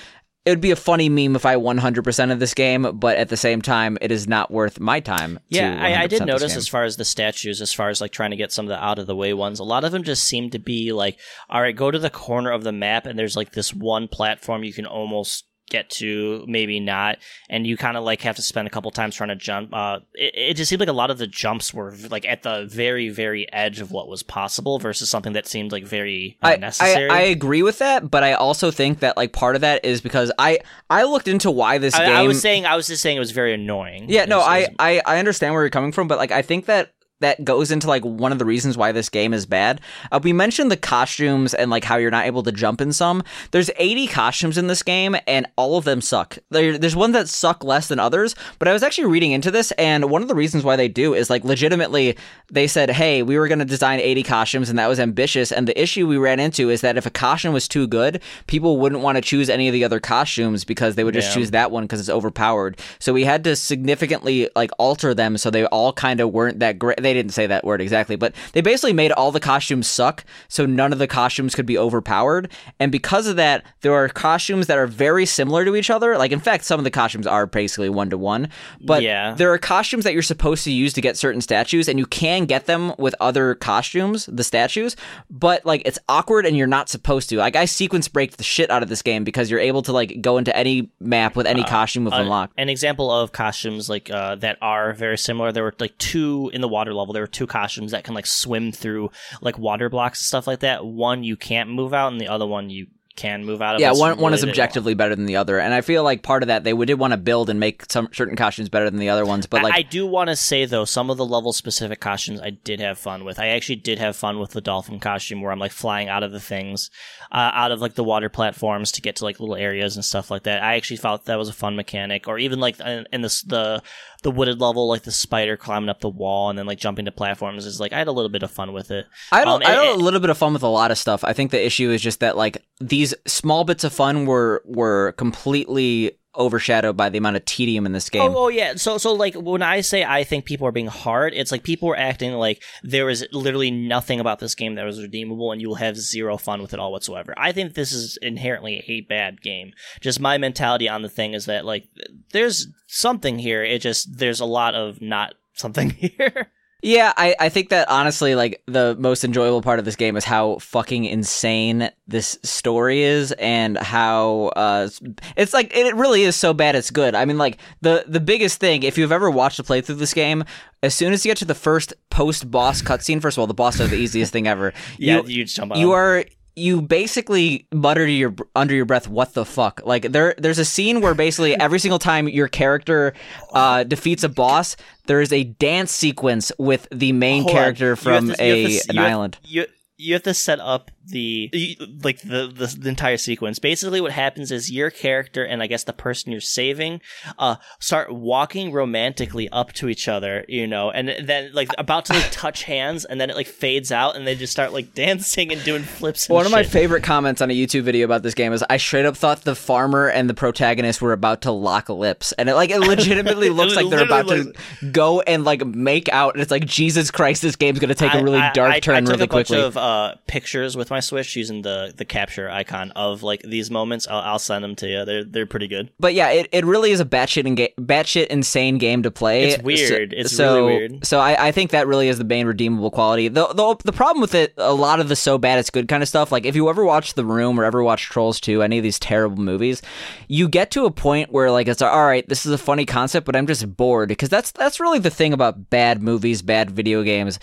It 0.43 0.49
would 0.49 0.59
be 0.59 0.71
a 0.71 0.75
funny 0.75 1.07
meme 1.07 1.37
if 1.37 1.45
I 1.45 1.55
100% 1.55 2.31
of 2.33 2.39
this 2.41 2.53
game, 2.53 2.99
but 2.99 3.15
at 3.15 3.29
the 3.29 3.37
same 3.37 3.61
time, 3.61 3.97
it 4.01 4.11
is 4.11 4.27
not 4.27 4.51
worth 4.51 4.77
my 4.81 4.99
time. 4.99 5.35
to 5.35 5.41
Yeah, 5.47 5.81
I, 5.81 6.03
I 6.03 6.07
did 6.07 6.25
notice 6.25 6.57
as 6.57 6.67
far 6.67 6.83
as 6.83 6.97
the 6.97 7.05
statues, 7.05 7.61
as 7.61 7.71
far 7.71 7.87
as 7.87 8.01
like 8.01 8.11
trying 8.11 8.31
to 8.31 8.35
get 8.35 8.51
some 8.51 8.65
of 8.65 8.69
the 8.69 8.83
out 8.83 8.99
of 8.99 9.07
the 9.07 9.15
way 9.15 9.33
ones, 9.33 9.59
a 9.61 9.63
lot 9.63 9.85
of 9.85 9.93
them 9.93 10.03
just 10.03 10.25
seem 10.25 10.49
to 10.49 10.59
be 10.59 10.91
like, 10.91 11.17
all 11.49 11.61
right, 11.61 11.73
go 11.73 11.89
to 11.89 11.99
the 11.99 12.09
corner 12.09 12.51
of 12.51 12.65
the 12.65 12.73
map 12.73 13.05
and 13.05 13.17
there's 13.17 13.37
like 13.37 13.53
this 13.53 13.73
one 13.73 14.09
platform 14.09 14.65
you 14.65 14.73
can 14.73 14.85
almost 14.85 15.45
get 15.69 15.89
to, 15.89 16.45
maybe 16.47 16.79
not, 16.79 17.17
and 17.49 17.65
you 17.65 17.77
kind 17.77 17.97
of 17.97 18.03
like 18.03 18.21
have 18.21 18.35
to 18.35 18.41
spend 18.41 18.67
a 18.67 18.71
couple 18.71 18.91
times 18.91 19.15
trying 19.15 19.29
to 19.29 19.35
jump. 19.35 19.73
Uh, 19.73 19.99
it, 20.13 20.33
it 20.35 20.53
just 20.55 20.69
seemed 20.69 20.79
like 20.79 20.89
a 20.89 20.93
lot 20.93 21.11
of 21.11 21.17
the 21.17 21.27
jumps 21.27 21.73
were 21.73 21.93
like 22.09 22.25
at 22.25 22.43
the 22.43 22.65
very, 22.69 23.09
very 23.09 23.51
edge 23.51 23.81
of 23.81 23.91
what 23.91 24.07
was 24.07 24.23
possible 24.23 24.79
versus 24.79 25.09
something 25.09 25.33
that 25.33 25.47
seemed 25.47 25.71
like 25.71 25.83
very 25.83 26.37
I, 26.41 26.55
unnecessary. 26.55 27.09
I, 27.09 27.17
I 27.17 27.21
agree 27.21 27.63
with 27.63 27.79
that, 27.79 28.09
but 28.09 28.23
I 28.23 28.33
also 28.33 28.71
think 28.71 28.99
that 28.99 29.17
like 29.17 29.33
part 29.33 29.55
of 29.55 29.61
that 29.61 29.83
is 29.83 30.01
because 30.01 30.31
I 30.37 30.59
I 30.89 31.03
looked 31.03 31.27
into 31.27 31.51
why 31.51 31.77
this 31.77 31.95
I, 31.95 32.05
game. 32.05 32.15
I 32.15 32.23
was 32.23 32.41
saying, 32.41 32.65
I 32.65 32.75
was 32.75 32.87
just 32.87 33.01
saying 33.01 33.17
it 33.17 33.19
was 33.19 33.31
very 33.31 33.53
annoying. 33.53 34.05
yeah, 34.09 34.25
no, 34.25 34.37
was- 34.37 34.47
I, 34.47 34.67
I 34.79 35.01
I 35.05 35.19
understand 35.19 35.53
where 35.53 35.63
you're 35.63 35.69
coming 35.69 35.91
from, 35.91 36.07
but 36.07 36.17
like 36.17 36.31
I 36.31 36.41
think 36.41 36.65
that 36.65 36.92
that 37.23 37.43
goes 37.43 37.71
into 37.71 37.87
like 37.87 38.03
one 38.03 38.31
of 38.31 38.39
the 38.39 38.45
reasons 38.45 38.77
why 38.77 38.91
this 38.91 39.09
game 39.09 39.33
is 39.33 39.45
bad. 39.45 39.81
Uh, 40.11 40.19
we 40.21 40.33
mentioned 40.33 40.69
the 40.71 40.77
costumes 40.77 41.53
and 41.53 41.71
like 41.71 41.83
how 41.83 41.97
you're 41.97 42.11
not 42.11 42.25
able 42.25 42.43
to 42.43 42.51
jump 42.51 42.79
in 42.81 42.93
some. 42.93 43.23
There's 43.51 43.69
80 43.77 44.07
costumes 44.07 44.57
in 44.57 44.67
this 44.67 44.83
game, 44.83 45.15
and 45.27 45.47
all 45.55 45.77
of 45.77 45.85
them 45.85 46.01
suck. 46.01 46.37
There, 46.49 46.77
there's 46.77 46.95
one 46.95 47.11
that 47.13 47.29
suck 47.29 47.63
less 47.63 47.87
than 47.87 47.99
others, 47.99 48.35
but 48.59 48.67
I 48.67 48.73
was 48.73 48.83
actually 48.83 49.07
reading 49.07 49.31
into 49.31 49.51
this, 49.51 49.71
and 49.73 50.09
one 50.09 50.21
of 50.21 50.27
the 50.27 50.35
reasons 50.35 50.63
why 50.63 50.75
they 50.75 50.87
do 50.87 51.13
is 51.13 51.29
like 51.29 51.43
legitimately 51.43 52.15
they 52.51 52.67
said, 52.67 52.91
hey, 52.91 53.23
we 53.23 53.37
were 53.39 53.47
going 53.47 53.59
to 53.59 53.65
design 53.65 53.99
80 53.99 54.23
costumes, 54.23 54.69
and 54.69 54.77
that 54.77 54.87
was 54.87 54.99
ambitious. 54.99 55.51
And 55.51 55.67
the 55.67 55.81
issue 55.81 56.05
we 56.07 56.17
ran 56.17 56.39
into 56.39 56.69
is 56.69 56.81
that 56.81 56.97
if 56.97 57.05
a 57.05 57.09
costume 57.09 57.53
was 57.53 57.67
too 57.67 57.87
good, 57.87 58.21
people 58.47 58.77
wouldn't 58.79 59.01
want 59.01 59.15
to 59.15 59.21
choose 59.21 59.49
any 59.49 59.67
of 59.67 59.73
the 59.73 59.83
other 59.83 59.99
costumes 59.99 60.63
because 60.63 60.95
they 60.95 61.03
would 61.03 61.13
just 61.15 61.29
Yeah. 61.29 61.33
choose 61.35 61.51
that 61.51 61.71
one 61.71 61.85
because 61.85 61.99
it's 61.99 62.09
overpowered. 62.09 62.77
So 62.99 63.11
we 63.13 63.23
had 63.23 63.43
to 63.45 63.55
significantly 63.55 64.49
like 64.55 64.71
alter 64.77 65.13
them 65.13 65.37
so 65.37 65.49
they 65.49 65.65
all 65.65 65.93
kind 65.93 66.19
of 66.19 66.31
weren't 66.31 66.59
that 66.59 66.77
great. 66.79 67.01
They 67.01 67.12
didn't 67.13 67.31
say 67.33 67.47
that 67.47 67.63
word 67.63 67.81
exactly, 67.81 68.15
but 68.15 68.33
they 68.53 68.61
basically 68.61 68.93
made 68.93 69.11
all 69.11 69.31
the 69.31 69.39
costumes 69.39 69.87
suck 69.87 70.23
so 70.47 70.65
none 70.65 70.91
of 70.93 70.99
the 70.99 71.07
costumes 71.07 71.55
could 71.55 71.65
be 71.65 71.77
overpowered. 71.77 72.49
And 72.79 72.91
because 72.91 73.27
of 73.27 73.35
that, 73.37 73.63
there 73.81 73.93
are 73.93 74.07
costumes 74.09 74.67
that 74.67 74.77
are 74.77 74.87
very 74.87 75.25
similar 75.25 75.65
to 75.65 75.75
each 75.75 75.89
other. 75.89 76.17
Like 76.17 76.31
in 76.31 76.39
fact, 76.39 76.63
some 76.65 76.79
of 76.79 76.83
the 76.83 76.91
costumes 76.91 77.27
are 77.27 77.45
basically 77.45 77.89
one 77.89 78.09
to 78.09 78.17
one, 78.17 78.49
but 78.81 79.01
Yeah. 79.03 79.33
there 79.33 79.51
are 79.53 79.57
costumes 79.57 80.03
that 80.03 80.13
you're 80.13 80.21
supposed 80.21 80.63
to 80.65 80.71
use 80.71 80.93
to 80.93 81.01
get 81.01 81.17
certain 81.17 81.41
statues 81.41 81.87
and 81.89 81.99
you 81.99 82.05
can 82.05 82.45
get 82.45 82.65
them 82.65 82.93
with 82.97 83.15
other 83.19 83.55
costumes, 83.55 84.25
the 84.31 84.43
statues, 84.43 84.95
but 85.29 85.65
like 85.65 85.81
it's 85.85 85.99
awkward 86.09 86.45
and 86.45 86.55
you're 86.57 86.67
not 86.67 86.89
supposed 86.89 87.29
to. 87.29 87.37
Like 87.37 87.55
I 87.55 87.65
sequence 87.65 88.07
break 88.07 88.37
the 88.37 88.43
shit 88.43 88.69
out 88.69 88.83
of 88.83 88.89
this 88.89 89.01
game 89.01 89.23
because 89.23 89.49
you're 89.51 89.59
able 89.59 89.81
to 89.83 89.91
like 89.91 90.21
go 90.21 90.37
into 90.37 90.55
any 90.55 90.91
map 90.99 91.35
with 91.35 91.47
any 91.47 91.63
costume 91.63 92.05
with 92.05 92.13
Uh, 92.13 92.17
unlocked. 92.21 92.53
An 92.57 92.69
example 92.69 93.11
of 93.11 93.31
costumes 93.31 93.89
like 93.89 94.09
uh, 94.09 94.35
that 94.35 94.57
are 94.61 94.93
very 94.93 95.17
similar. 95.17 95.51
There 95.51 95.63
were 95.63 95.73
like 95.79 95.97
two 95.97 96.49
in 96.53 96.61
the 96.61 96.67
water 96.67 96.93
level. 96.93 97.02
There 97.11 97.23
were 97.23 97.27
two 97.27 97.47
costumes 97.47 97.91
that 97.91 98.05
can 98.05 98.13
like 98.13 98.25
swim 98.27 98.71
through 98.71 99.11
like 99.41 99.57
water 99.57 99.89
blocks 99.89 100.19
and 100.21 100.25
stuff 100.27 100.47
like 100.47 100.59
that. 100.61 100.85
One 100.85 101.23
you 101.25 101.35
can't 101.35 101.69
move 101.69 101.93
out, 101.93 102.11
and 102.11 102.21
the 102.21 102.27
other 102.29 102.47
one 102.47 102.69
you 102.69 102.87
can 103.15 103.45
move 103.45 103.61
out 103.61 103.75
of. 103.75 103.81
Yeah, 103.81 103.91
one 103.91 104.17
one 104.17 104.33
is 104.33 104.43
objectively 104.43 104.95
better 104.95 105.15
than 105.15 105.27
the 105.27 105.35
other, 105.35 105.59
and 105.59 105.71
I 105.71 105.81
feel 105.81 106.03
like 106.03 106.23
part 106.23 106.41
of 106.41 106.47
that 106.47 106.63
they 106.63 106.73
did 106.73 106.95
want 106.95 107.11
to 107.11 107.17
build 107.17 107.47
and 107.47 107.59
make 107.59 107.83
some 107.91 108.09
certain 108.11 108.35
costumes 108.35 108.69
better 108.69 108.89
than 108.89 108.99
the 108.99 109.09
other 109.09 109.23
ones. 109.23 109.45
But 109.45 109.59
I- 109.59 109.63
like, 109.65 109.73
I 109.75 109.81
do 109.83 110.07
want 110.07 110.31
to 110.31 110.35
say 110.35 110.65
though, 110.65 110.83
some 110.85 111.11
of 111.11 111.17
the 111.17 111.25
level 111.25 111.53
specific 111.53 111.99
costumes 111.99 112.41
I 112.41 112.49
did 112.49 112.79
have 112.79 112.97
fun 112.97 113.23
with. 113.23 113.37
I 113.37 113.49
actually 113.49 113.75
did 113.75 113.99
have 113.99 114.15
fun 114.15 114.39
with 114.39 114.51
the 114.51 114.61
dolphin 114.61 114.99
costume 114.99 115.41
where 115.43 115.51
I'm 115.51 115.59
like 115.59 115.71
flying 115.71 116.09
out 116.09 116.23
of 116.23 116.31
the 116.31 116.39
things, 116.39 116.89
uh, 117.31 117.51
out 117.53 117.71
of 117.71 117.81
like 117.81 117.93
the 117.93 118.03
water 118.03 118.29
platforms 118.29 118.91
to 118.93 119.01
get 119.01 119.17
to 119.17 119.25
like 119.25 119.39
little 119.39 119.55
areas 119.55 119.95
and 119.95 120.03
stuff 120.03 120.31
like 120.31 120.43
that. 120.43 120.63
I 120.63 120.73
actually 120.75 120.97
felt 120.97 121.25
that 121.25 121.37
was 121.37 121.49
a 121.49 121.53
fun 121.53 121.75
mechanic. 121.75 122.27
Or 122.27 122.39
even 122.39 122.59
like 122.59 122.79
in, 122.79 123.05
in 123.13 123.21
this 123.21 123.43
the 123.43 123.83
the 124.23 124.31
wooded 124.31 124.59
level, 124.59 124.87
like 124.87 125.03
the 125.03 125.11
spider 125.11 125.55
climbing 125.55 125.89
up 125.89 125.99
the 125.99 126.09
wall 126.09 126.49
and 126.49 126.57
then 126.57 126.65
like 126.65 126.79
jumping 126.79 127.05
to 127.05 127.11
platforms 127.11 127.65
is 127.65 127.79
like 127.79 127.93
I 127.93 127.97
had 127.99 128.07
a 128.07 128.11
little 128.11 128.29
bit 128.29 128.41
of 128.43 128.51
fun 128.51 128.73
with 128.73 128.89
it. 128.91 129.05
I 129.31 129.43
a- 129.43 129.47
Um, 129.47 129.61
I 129.65 129.71
had 129.71 129.95
a 129.95 129.95
little 129.95 130.19
bit 130.19 130.29
of 130.29 130.37
fun 130.37 130.53
with 130.53 130.63
a 130.63 130.67
lot 130.67 130.91
of 130.91 130.97
stuff. 130.97 131.23
I 131.23 131.33
think 131.33 131.51
the 131.51 131.63
issue 131.63 131.91
is 131.91 132.01
just 132.01 132.19
that 132.21 132.35
like 132.35 132.63
these 132.81 133.13
small 133.27 133.63
bits 133.63 133.83
of 133.83 133.93
fun 133.93 134.25
were 134.25 134.63
were 134.65 135.13
completely 135.17 136.17
overshadowed 136.35 136.97
by 136.97 137.09
the 137.09 137.17
amount 137.17 137.35
of 137.35 137.45
tedium 137.45 137.85
in 137.85 137.91
this 137.91 138.09
game. 138.09 138.21
Oh, 138.21 138.45
oh 138.45 138.47
yeah. 138.47 138.75
So 138.75 138.97
so 138.97 139.13
like 139.13 139.35
when 139.35 139.61
I 139.61 139.81
say 139.81 140.03
I 140.03 140.23
think 140.23 140.45
people 140.45 140.67
are 140.67 140.71
being 140.71 140.87
hard, 140.87 141.33
it's 141.33 141.51
like 141.51 141.63
people 141.63 141.89
are 141.89 141.97
acting 141.97 142.33
like 142.33 142.61
there 142.81 143.09
is 143.09 143.25
literally 143.31 143.71
nothing 143.71 144.19
about 144.19 144.39
this 144.39 144.55
game 144.55 144.75
that 144.75 144.85
was 144.85 145.01
redeemable, 145.01 145.51
and 145.51 145.61
you 145.61 145.67
will 145.67 145.75
have 145.75 145.97
zero 145.97 146.37
fun 146.37 146.61
with 146.61 146.73
it 146.73 146.79
all 146.79 146.91
whatsoever. 146.91 147.33
I 147.37 147.51
think 147.51 147.73
this 147.73 147.91
is 147.91 148.17
inherently 148.21 148.83
a 148.87 149.01
bad 149.01 149.41
game. 149.41 149.73
Just 150.01 150.19
my 150.19 150.37
mentality 150.37 150.89
on 150.89 151.01
the 151.01 151.09
thing 151.09 151.33
is 151.33 151.45
that 151.45 151.65
like 151.65 151.87
there's 152.31 152.67
something 152.87 153.39
here. 153.39 153.63
It 153.63 153.81
just 153.81 154.17
there's 154.17 154.39
a 154.39 154.45
lot 154.45 154.75
of 154.75 155.01
not 155.01 155.35
something 155.53 155.89
here. 155.91 156.51
Yeah, 156.83 157.13
I, 157.15 157.33
I 157.39 157.47
think 157.47 157.69
that 157.69 157.89
honestly, 157.89 158.35
like 158.35 158.61
the 158.65 158.97
most 158.99 159.23
enjoyable 159.23 159.61
part 159.61 159.79
of 159.79 159.85
this 159.85 159.95
game 159.95 160.17
is 160.17 160.25
how 160.25 160.57
fucking 160.57 161.05
insane 161.05 161.89
this 162.07 162.37
story 162.43 163.03
is, 163.03 163.31
and 163.31 163.77
how 163.77 164.51
uh, 164.57 164.89
it's 165.37 165.53
like 165.53 165.73
it 165.73 165.95
really 165.95 166.23
is 166.23 166.35
so 166.35 166.53
bad 166.53 166.75
it's 166.75 166.91
good. 166.91 167.15
I 167.15 167.23
mean, 167.23 167.37
like 167.37 167.57
the 167.79 168.03
the 168.05 168.19
biggest 168.19 168.59
thing, 168.59 168.83
if 168.83 168.97
you've 168.97 169.13
ever 169.13 169.31
watched 169.31 169.59
a 169.59 169.63
playthrough 169.63 169.91
of 169.91 169.99
this 169.99 170.13
game, 170.13 170.43
as 170.83 170.93
soon 170.93 171.13
as 171.13 171.25
you 171.25 171.29
get 171.29 171.37
to 171.37 171.45
the 171.45 171.55
first 171.55 171.93
post 172.09 172.51
boss 172.51 172.81
cutscene, 172.81 173.21
first 173.21 173.37
of 173.37 173.39
all, 173.39 173.47
the 173.47 173.53
boss 173.53 173.79
is 173.79 173.89
the 173.89 173.95
easiest 173.95 174.33
thing 174.33 174.45
ever. 174.45 174.73
yeah, 174.97 175.21
you, 175.21 175.27
you, 175.27 175.45
jump 175.45 175.71
on. 175.71 175.79
you 175.79 175.93
are 175.93 176.25
you 176.55 176.81
basically 176.81 177.65
mutter 177.73 178.05
to 178.05 178.11
your 178.11 178.33
under 178.55 178.73
your 178.75 178.85
breath 178.85 179.07
what 179.07 179.33
the 179.33 179.43
fuck 179.45 179.81
like 179.85 180.11
there 180.11 180.35
there's 180.37 180.59
a 180.59 180.65
scene 180.65 181.01
where 181.01 181.13
basically 181.15 181.55
every 181.59 181.79
single 181.79 181.99
time 181.99 182.27
your 182.29 182.47
character 182.47 183.13
uh, 183.53 183.83
defeats 183.83 184.23
a 184.23 184.29
boss 184.29 184.75
there 185.07 185.19
is 185.21 185.33
a 185.33 185.43
dance 185.45 185.91
sequence 185.91 186.51
with 186.59 186.87
the 186.91 187.11
main 187.11 187.41
Hold 187.43 187.55
on. 187.55 187.61
character 187.63 187.89
have 187.91 187.99
from 187.99 188.27
to- 188.29 188.41
a 188.41 188.63
to 188.67 188.89
an 188.89 188.95
you 188.95 189.01
have- 189.01 189.11
island 189.11 189.37
You 189.43 189.65
you 189.97 190.13
have 190.13 190.23
to 190.23 190.33
set 190.33 190.59
up 190.59 190.89
the 191.05 191.77
like 192.01 192.21
the, 192.21 192.47
the 192.47 192.75
the 192.79 192.89
entire 192.89 193.17
sequence. 193.17 193.59
Basically, 193.59 194.01
what 194.01 194.11
happens 194.11 194.51
is 194.51 194.71
your 194.71 194.89
character 194.89 195.43
and 195.43 195.61
I 195.61 195.67
guess 195.67 195.83
the 195.83 195.93
person 195.93 196.31
you're 196.31 196.41
saving 196.41 197.01
uh 197.37 197.57
start 197.79 198.11
walking 198.11 198.71
romantically 198.71 199.49
up 199.49 199.73
to 199.73 199.89
each 199.89 200.07
other, 200.07 200.45
you 200.47 200.65
know, 200.65 200.89
and 200.91 201.13
then 201.27 201.51
like 201.53 201.69
about 201.77 202.05
to 202.05 202.13
like 202.13 202.27
touch 202.31 202.63
hands, 202.63 203.05
and 203.05 203.19
then 203.21 203.29
it 203.29 203.35
like 203.35 203.47
fades 203.47 203.91
out, 203.91 204.15
and 204.15 204.25
they 204.25 204.35
just 204.35 204.51
start 204.51 204.73
like 204.73 204.93
dancing 204.95 205.51
and 205.51 205.63
doing 205.63 205.83
flips. 205.83 206.27
And 206.27 206.35
one 206.35 206.45
of 206.45 206.51
my 206.51 206.63
favorite 206.63 207.03
comments 207.03 207.41
on 207.41 207.51
a 207.51 207.53
YouTube 207.53 207.83
video 207.83 208.05
about 208.05 208.23
this 208.23 208.33
game 208.33 208.53
is 208.53 208.63
I 208.69 208.77
straight 208.77 209.05
up 209.05 209.15
thought 209.17 209.41
the 209.41 209.55
farmer 209.55 210.07
and 210.07 210.29
the 210.29 210.33
protagonist 210.33 211.01
were 211.01 211.13
about 211.13 211.41
to 211.43 211.51
lock 211.51 211.89
lips, 211.89 212.31
and 212.33 212.49
it 212.49 212.55
like 212.55 212.71
it 212.71 212.79
legitimately 212.93 213.49
looks 213.49 213.75
like 213.75 213.89
they're 213.89 214.05
about 214.05 214.25
literally 214.25 214.53
to 214.79 214.91
go 214.91 215.21
and 215.21 215.43
like 215.43 215.65
make 215.65 216.09
out, 216.09 216.33
and 216.33 216.41
it's 216.41 216.51
like 216.51 216.65
Jesus 216.65 217.11
Christ, 217.11 217.41
this 217.41 217.55
game's 217.57 217.79
gonna 217.79 217.93
take 217.93 218.13
a 218.13 218.23
really 218.23 218.39
I- 218.39 218.53
dark 218.53 218.73
I, 218.73 218.79
turn 218.79 218.95
I 219.07 219.11
really 219.11 219.27
quickly. 219.27 219.59
of 219.59 219.77
uh, 219.83 220.15
pictures 220.27 220.77
with 220.77 220.89
my 220.89 221.01
Switch 221.01 221.35
using 221.35 221.61
the 221.61 221.93
the 221.93 222.05
capture 222.05 222.49
icon 222.49 222.91
of 222.91 223.21
like 223.21 223.41
these 223.41 223.69
moments. 223.69 224.07
I'll, 224.09 224.21
I'll 224.21 224.39
send 224.39 224.63
them 224.63 224.77
to 224.77 224.87
you. 224.87 225.03
They're 225.03 225.25
they're 225.25 225.45
pretty 225.45 225.67
good. 225.67 225.91
But 225.99 226.13
yeah, 226.13 226.29
it, 226.29 226.47
it 226.53 226.63
really 226.63 226.91
is 226.91 227.01
a 227.01 227.05
batshit 227.05 227.45
and 227.45 227.57
ga- 227.57 227.73
batshit 227.77 228.27
insane 228.27 228.77
game 228.77 229.03
to 229.03 229.11
play. 229.11 229.49
It's 229.49 229.61
weird. 229.61 230.11
So, 230.11 230.17
It's 230.17 230.33
so, 230.33 230.55
really 230.55 230.77
weird. 230.77 231.05
So 231.05 231.19
I, 231.19 231.47
I 231.47 231.51
think 231.51 231.71
that 231.71 231.85
really 231.85 232.07
is 232.07 232.17
the 232.17 232.23
main 232.23 232.47
redeemable 232.47 232.91
quality. 232.91 233.27
The, 233.27 233.45
the 233.47 233.75
the 233.83 233.91
problem 233.91 234.21
with 234.21 234.33
it, 234.35 234.53
a 234.55 234.73
lot 234.73 235.01
of 235.01 235.09
the 235.09 235.17
so 235.17 235.37
bad 235.37 235.59
it's 235.59 235.69
good 235.69 235.89
kind 235.89 236.01
of 236.01 236.07
stuff. 236.07 236.31
Like 236.31 236.45
if 236.45 236.55
you 236.55 236.69
ever 236.69 236.85
watch 236.85 237.15
The 237.15 237.25
Room 237.25 237.59
or 237.59 237.65
ever 237.65 237.83
watch 237.83 238.03
Trolls 238.03 238.39
2, 238.39 238.61
any 238.61 238.77
of 238.77 238.83
these 238.83 238.99
terrible 238.99 239.43
movies, 239.43 239.81
you 240.29 240.47
get 240.47 240.71
to 240.71 240.85
a 240.85 240.91
point 240.91 241.29
where 241.33 241.51
like 241.51 241.67
it's 241.67 241.81
all 241.81 242.05
right, 242.05 242.27
this 242.29 242.45
is 242.45 242.53
a 242.53 242.57
funny 242.57 242.85
concept, 242.85 243.25
but 243.25 243.35
I'm 243.35 243.47
just 243.47 243.75
bored 243.75 244.07
because 244.07 244.29
that's 244.29 244.51
that's 244.51 244.79
really 244.79 244.99
the 244.99 245.09
thing 245.09 245.33
about 245.33 245.69
bad 245.69 246.01
movies, 246.01 246.41
bad 246.41 246.71
video 246.71 247.03
games 247.03 247.37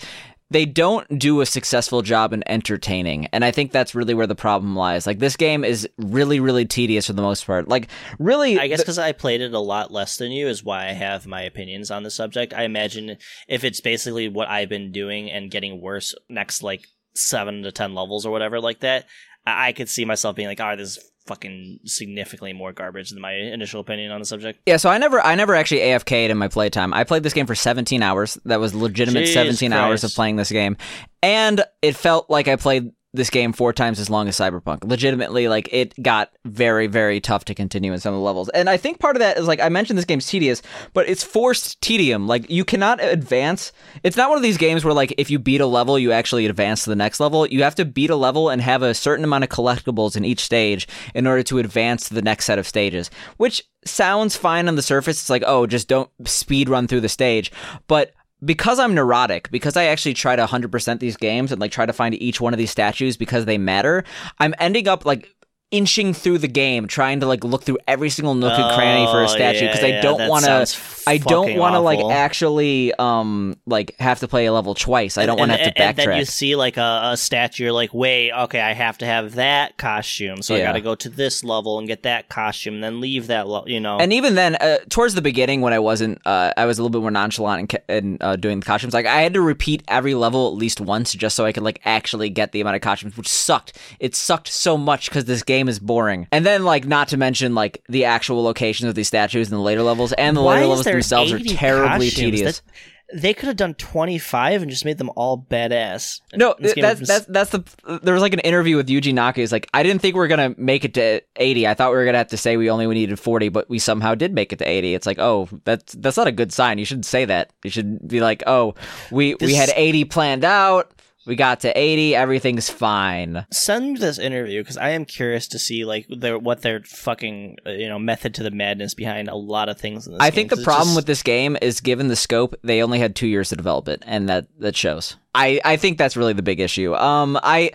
they 0.51 0.65
don't 0.65 1.17
do 1.17 1.41
a 1.41 1.45
successful 1.45 2.01
job 2.01 2.33
in 2.33 2.43
entertaining 2.47 3.27
and 3.33 3.43
i 3.43 3.51
think 3.51 3.71
that's 3.71 3.95
really 3.95 4.13
where 4.13 4.27
the 4.27 4.35
problem 4.35 4.75
lies 4.75 5.07
like 5.07 5.19
this 5.19 5.35
game 5.35 5.63
is 5.63 5.87
really 5.97 6.39
really 6.39 6.65
tedious 6.65 7.07
for 7.07 7.13
the 7.13 7.21
most 7.21 7.45
part 7.45 7.67
like 7.67 7.87
really 8.19 8.59
I 8.59 8.67
guess 8.67 8.81
because 8.81 8.99
I 8.99 9.11
played 9.11 9.41
it 9.41 9.53
a 9.53 9.59
lot 9.59 9.91
less 9.91 10.17
than 10.17 10.31
you 10.31 10.47
is 10.47 10.63
why 10.63 10.87
I 10.87 10.91
have 10.91 11.25
my 11.25 11.41
opinions 11.41 11.91
on 11.91 12.03
the 12.03 12.11
subject. 12.11 12.53
I 12.53 12.63
imagine 12.63 13.17
if 13.47 13.63
it's 13.63 13.81
basically 13.81 14.29
what 14.29 14.49
I've 14.49 14.69
been 14.69 14.91
doing 14.91 15.31
and 15.31 15.51
getting 15.51 15.81
worse 15.81 16.13
next 16.29 16.61
like 16.61 16.85
seven 17.15 17.63
to 17.63 17.71
ten 17.71 17.95
levels 17.95 18.25
or 18.25 18.31
whatever 18.31 18.59
like 18.59 18.81
that, 18.81 19.05
I, 19.45 19.69
I 19.69 19.73
could 19.73 19.89
see 19.89 20.05
myself 20.05 20.35
being 20.35 20.47
like, 20.47 20.59
"Oh, 20.59 20.75
this 20.75 20.97
is 20.97 21.10
fucking 21.25 21.79
significantly 21.85 22.53
more 22.53 22.73
garbage 22.73 23.09
than 23.11 23.21
my 23.21 23.33
initial 23.33 23.81
opinion 23.81 24.11
on 24.11 24.19
the 24.19 24.25
subject." 24.25 24.59
Yeah, 24.65 24.77
so 24.77 24.89
I 24.89 24.97
never 24.97 25.21
I 25.21 25.35
never 25.35 25.55
actually 25.55 25.81
AFK'd 25.81 26.31
in 26.31 26.37
my 26.37 26.47
playtime. 26.47 26.93
I 26.93 27.03
played 27.03 27.23
this 27.23 27.33
game 27.33 27.47
for 27.47 27.55
17 27.55 28.01
hours. 28.01 28.37
That 28.45 28.59
was 28.59 28.73
legitimate 28.73 29.21
Jesus 29.21 29.33
17 29.33 29.73
hours 29.73 30.03
of 30.03 30.13
playing 30.13 30.35
this 30.35 30.51
game. 30.51 30.77
And 31.23 31.63
it 31.81 31.95
felt 31.95 32.29
like 32.29 32.47
I 32.47 32.55
played 32.55 32.91
this 33.13 33.29
game 33.29 33.51
four 33.51 33.73
times 33.73 33.99
as 33.99 34.09
long 34.09 34.27
as 34.27 34.37
Cyberpunk. 34.37 34.83
Legitimately, 34.83 35.47
like 35.47 35.67
it 35.71 36.01
got 36.01 36.31
very, 36.45 36.87
very 36.87 37.19
tough 37.19 37.45
to 37.45 37.53
continue 37.53 37.91
in 37.91 37.99
some 37.99 38.13
of 38.13 38.19
the 38.19 38.23
levels. 38.23 38.49
And 38.49 38.69
I 38.69 38.77
think 38.77 38.99
part 38.99 39.15
of 39.15 39.19
that 39.19 39.37
is 39.37 39.47
like 39.47 39.59
I 39.59 39.69
mentioned 39.69 39.97
this 39.97 40.05
game's 40.05 40.27
tedious, 40.27 40.61
but 40.93 41.09
it's 41.09 41.23
forced 41.23 41.81
tedium. 41.81 42.27
Like 42.27 42.49
you 42.49 42.63
cannot 42.63 43.03
advance. 43.03 43.73
It's 44.03 44.15
not 44.15 44.29
one 44.29 44.37
of 44.37 44.43
these 44.43 44.57
games 44.57 44.85
where 44.85 44.93
like 44.93 45.13
if 45.17 45.29
you 45.29 45.39
beat 45.39 45.61
a 45.61 45.65
level, 45.65 45.99
you 45.99 46.11
actually 46.11 46.45
advance 46.45 46.83
to 46.85 46.89
the 46.89 46.95
next 46.95 47.19
level. 47.19 47.45
You 47.45 47.63
have 47.63 47.75
to 47.75 47.85
beat 47.85 48.09
a 48.09 48.15
level 48.15 48.49
and 48.49 48.61
have 48.61 48.81
a 48.81 48.93
certain 48.93 49.25
amount 49.25 49.43
of 49.43 49.49
collectibles 49.49 50.15
in 50.15 50.23
each 50.23 50.39
stage 50.39 50.87
in 51.13 51.27
order 51.27 51.43
to 51.43 51.59
advance 51.59 52.07
to 52.07 52.13
the 52.13 52.21
next 52.21 52.45
set 52.45 52.59
of 52.59 52.67
stages, 52.67 53.11
which 53.37 53.67
sounds 53.85 54.37
fine 54.37 54.67
on 54.67 54.75
the 54.75 54.81
surface. 54.81 55.19
It's 55.19 55.29
like, 55.29 55.43
oh, 55.45 55.67
just 55.67 55.87
don't 55.87 56.09
speed 56.25 56.69
run 56.69 56.87
through 56.87 57.01
the 57.01 57.09
stage. 57.09 57.51
But 57.87 58.13
because 58.43 58.79
I'm 58.79 58.95
neurotic, 58.95 59.51
because 59.51 59.77
I 59.77 59.85
actually 59.85 60.13
try 60.13 60.35
to 60.35 60.45
100% 60.45 60.99
these 60.99 61.17
games 61.17 61.51
and 61.51 61.61
like 61.61 61.71
try 61.71 61.85
to 61.85 61.93
find 61.93 62.15
each 62.15 62.41
one 62.41 62.53
of 62.53 62.57
these 62.57 62.71
statues 62.71 63.17
because 63.17 63.45
they 63.45 63.57
matter, 63.57 64.03
I'm 64.39 64.55
ending 64.59 64.87
up 64.87 65.05
like 65.05 65.33
inching 65.71 66.13
through 66.13 66.37
the 66.37 66.47
game 66.49 66.85
trying 66.85 67.21
to 67.21 67.25
like 67.25 67.43
look 67.45 67.63
through 67.63 67.77
every 67.87 68.09
single 68.09 68.35
nook 68.35 68.51
and 68.59 68.75
cranny 68.75 69.05
for 69.05 69.21
a 69.21 69.23
Oh, 69.23 69.27
statue 69.27 69.61
because 69.67 69.79
yeah, 69.81 69.85
I 69.85 69.89
yeah, 69.91 70.01
don't 70.01 70.27
want 70.29 70.43
to. 70.45 70.67
I 71.07 71.17
don't 71.17 71.57
want 71.57 71.75
to 71.75 71.79
like 71.79 71.99
actually 72.11 72.93
um 72.95 73.55
like 73.65 73.95
have 73.99 74.19
to 74.19 74.27
play 74.27 74.45
a 74.45 74.53
level 74.53 74.73
twice. 74.75 75.17
I 75.17 75.25
don't 75.25 75.39
want 75.39 75.51
to 75.51 75.53
and, 75.57 75.61
have 75.65 75.73
to 75.75 75.81
and- 75.81 75.99
and 75.99 76.09
then 76.11 76.19
you 76.19 76.25
see 76.25 76.55
like 76.55 76.77
a, 76.77 77.11
a 77.13 77.17
statue, 77.17 77.63
you're 77.63 77.71
like, 77.73 77.93
wait, 77.93 78.31
okay, 78.31 78.59
I 78.59 78.73
have 78.73 78.97
to 78.99 79.05
have 79.05 79.35
that 79.35 79.77
costume, 79.77 80.41
so 80.41 80.55
I 80.55 80.59
got 80.59 80.73
to 80.73 80.81
go 80.81 80.95
to 80.95 81.09
this 81.09 81.43
level 81.43 81.79
and 81.79 81.87
get 81.87 82.03
that 82.03 82.29
costume, 82.29 82.75
and 82.75 82.83
then 82.83 82.99
leave 83.01 83.27
that, 83.27 83.47
lo- 83.47 83.63
you 83.65 83.79
know. 83.79 83.97
And 83.97 84.11
even 84.13 84.35
then, 84.35 84.55
uh, 84.55 84.77
towards 84.89 85.15
the 85.15 85.21
beginning, 85.21 85.61
when 85.61 85.73
I 85.73 85.79
wasn't, 85.79 86.19
uh, 86.25 86.51
I 86.57 86.65
was 86.65 86.77
a 86.79 86.83
little 86.83 86.91
bit 86.91 87.01
more 87.01 87.11
nonchalant 87.11 87.59
in, 87.61 87.67
ca- 87.67 87.93
in 87.95 88.17
uh, 88.21 88.35
doing 88.35 88.59
the 88.59 88.65
costumes. 88.65 88.93
Like 88.93 89.05
I 89.05 89.21
had 89.21 89.33
to 89.35 89.41
repeat 89.41 89.83
every 89.87 90.15
level 90.15 90.47
at 90.47 90.53
least 90.55 90.81
once 90.81 91.13
just 91.13 91.35
so 91.35 91.45
I 91.45 91.51
could 91.53 91.63
like 91.63 91.79
actually 91.85 92.29
get 92.29 92.51
the 92.51 92.61
amount 92.61 92.75
of 92.75 92.81
costumes, 92.81 93.15
which 93.17 93.27
sucked. 93.29 93.77
It 93.99 94.15
sucked 94.15 94.47
so 94.49 94.77
much 94.77 95.09
because 95.09 95.25
this 95.25 95.43
game 95.43 95.60
is 95.67 95.79
boring. 95.79 96.27
And 96.31 96.45
then, 96.45 96.63
like, 96.63 96.85
not 96.85 97.09
to 97.09 97.17
mention 97.17 97.55
like 97.55 97.83
the 97.89 98.05
actual 98.05 98.43
locations 98.43 98.89
of 98.89 98.95
these 98.95 99.07
statues 99.07 99.51
in 99.51 99.57
the 99.57 99.63
later 99.63 99.81
levels, 99.83 100.13
and 100.13 100.35
the 100.35 100.41
Why 100.41 100.55
later 100.55 100.67
levels 100.67 100.85
themselves 100.85 101.31
are 101.33 101.39
terribly 101.39 102.09
tedious. 102.09 102.59
That- 102.59 102.71
they 103.13 103.33
could 103.33 103.47
have 103.47 103.57
done 103.57 103.73
25 103.73 104.61
and 104.61 104.71
just 104.71 104.85
made 104.85 104.97
them 104.97 105.09
all 105.15 105.45
badass. 105.49 106.21
No, 106.33 106.55
that's 106.59 107.05
that's 107.05 107.25
that's 107.25 107.49
the. 107.49 107.99
There 108.01 108.13
was 108.13 108.21
like 108.21 108.33
an 108.33 108.39
interview 108.39 108.77
with 108.77 108.87
Yuji 108.87 109.13
Naka. 109.13 109.41
He's 109.41 109.51
like, 109.51 109.67
I 109.73 109.83
didn't 109.83 110.01
think 110.01 110.15
we 110.15 110.19
were 110.19 110.27
gonna 110.27 110.55
make 110.57 110.85
it 110.85 110.93
to 110.95 111.21
eighty. 111.35 111.67
I 111.67 111.73
thought 111.73 111.91
we 111.91 111.97
were 111.97 112.05
gonna 112.05 112.19
have 112.19 112.27
to 112.27 112.37
say 112.37 112.57
we 112.57 112.69
only 112.69 112.87
needed 112.87 113.19
forty, 113.19 113.49
but 113.49 113.69
we 113.69 113.79
somehow 113.79 114.15
did 114.15 114.33
make 114.33 114.53
it 114.53 114.59
to 114.59 114.69
eighty. 114.69 114.93
It's 114.93 115.05
like, 115.05 115.19
oh, 115.19 115.49
that's 115.65 115.93
that's 115.93 116.17
not 116.17 116.27
a 116.27 116.31
good 116.31 116.53
sign. 116.53 116.77
You 116.77 116.85
shouldn't 116.85 117.05
say 117.05 117.25
that. 117.25 117.51
You 117.63 117.69
should 117.69 118.07
be 118.07 118.21
like, 118.21 118.43
oh, 118.47 118.75
we 119.11 119.35
we 119.35 119.55
had 119.55 119.71
eighty 119.75 120.05
planned 120.05 120.45
out. 120.45 120.93
We 121.25 121.35
got 121.35 121.59
to 121.61 121.77
eighty. 121.77 122.15
Everything's 122.15 122.69
fine. 122.69 123.45
Send 123.51 123.97
this 123.97 124.17
interview 124.17 124.61
because 124.61 124.77
I 124.77 124.89
am 124.89 125.05
curious 125.05 125.47
to 125.49 125.59
see 125.59 125.85
like 125.85 126.07
their 126.09 126.39
what 126.39 126.61
their 126.63 126.81
fucking 126.81 127.57
uh, 127.65 127.71
you 127.71 127.87
know 127.87 127.99
method 127.99 128.33
to 128.35 128.43
the 128.43 128.49
madness 128.51 128.93
behind 128.95 129.29
a 129.29 129.35
lot 129.35 129.69
of 129.69 129.77
things 129.79 130.07
in 130.07 130.13
this. 130.13 130.21
I 130.21 130.29
game, 130.31 130.35
think 130.35 130.49
the 130.59 130.63
problem 130.63 130.89
just- 130.89 130.95
with 130.95 131.05
this 131.05 131.21
game 131.21 131.57
is 131.61 131.79
given 131.79 132.07
the 132.07 132.15
scope, 132.15 132.55
they 132.63 132.81
only 132.81 132.97
had 132.99 133.15
two 133.15 133.27
years 133.27 133.49
to 133.49 133.55
develop 133.55 133.87
it, 133.87 134.01
and 134.07 134.27
that 134.29 134.47
that 134.59 134.75
shows. 134.75 135.15
I 135.35 135.61
I 135.63 135.77
think 135.77 135.97
that's 135.99 136.17
really 136.17 136.33
the 136.33 136.41
big 136.43 136.59
issue. 136.59 136.95
Um, 136.95 137.39
I. 137.43 137.71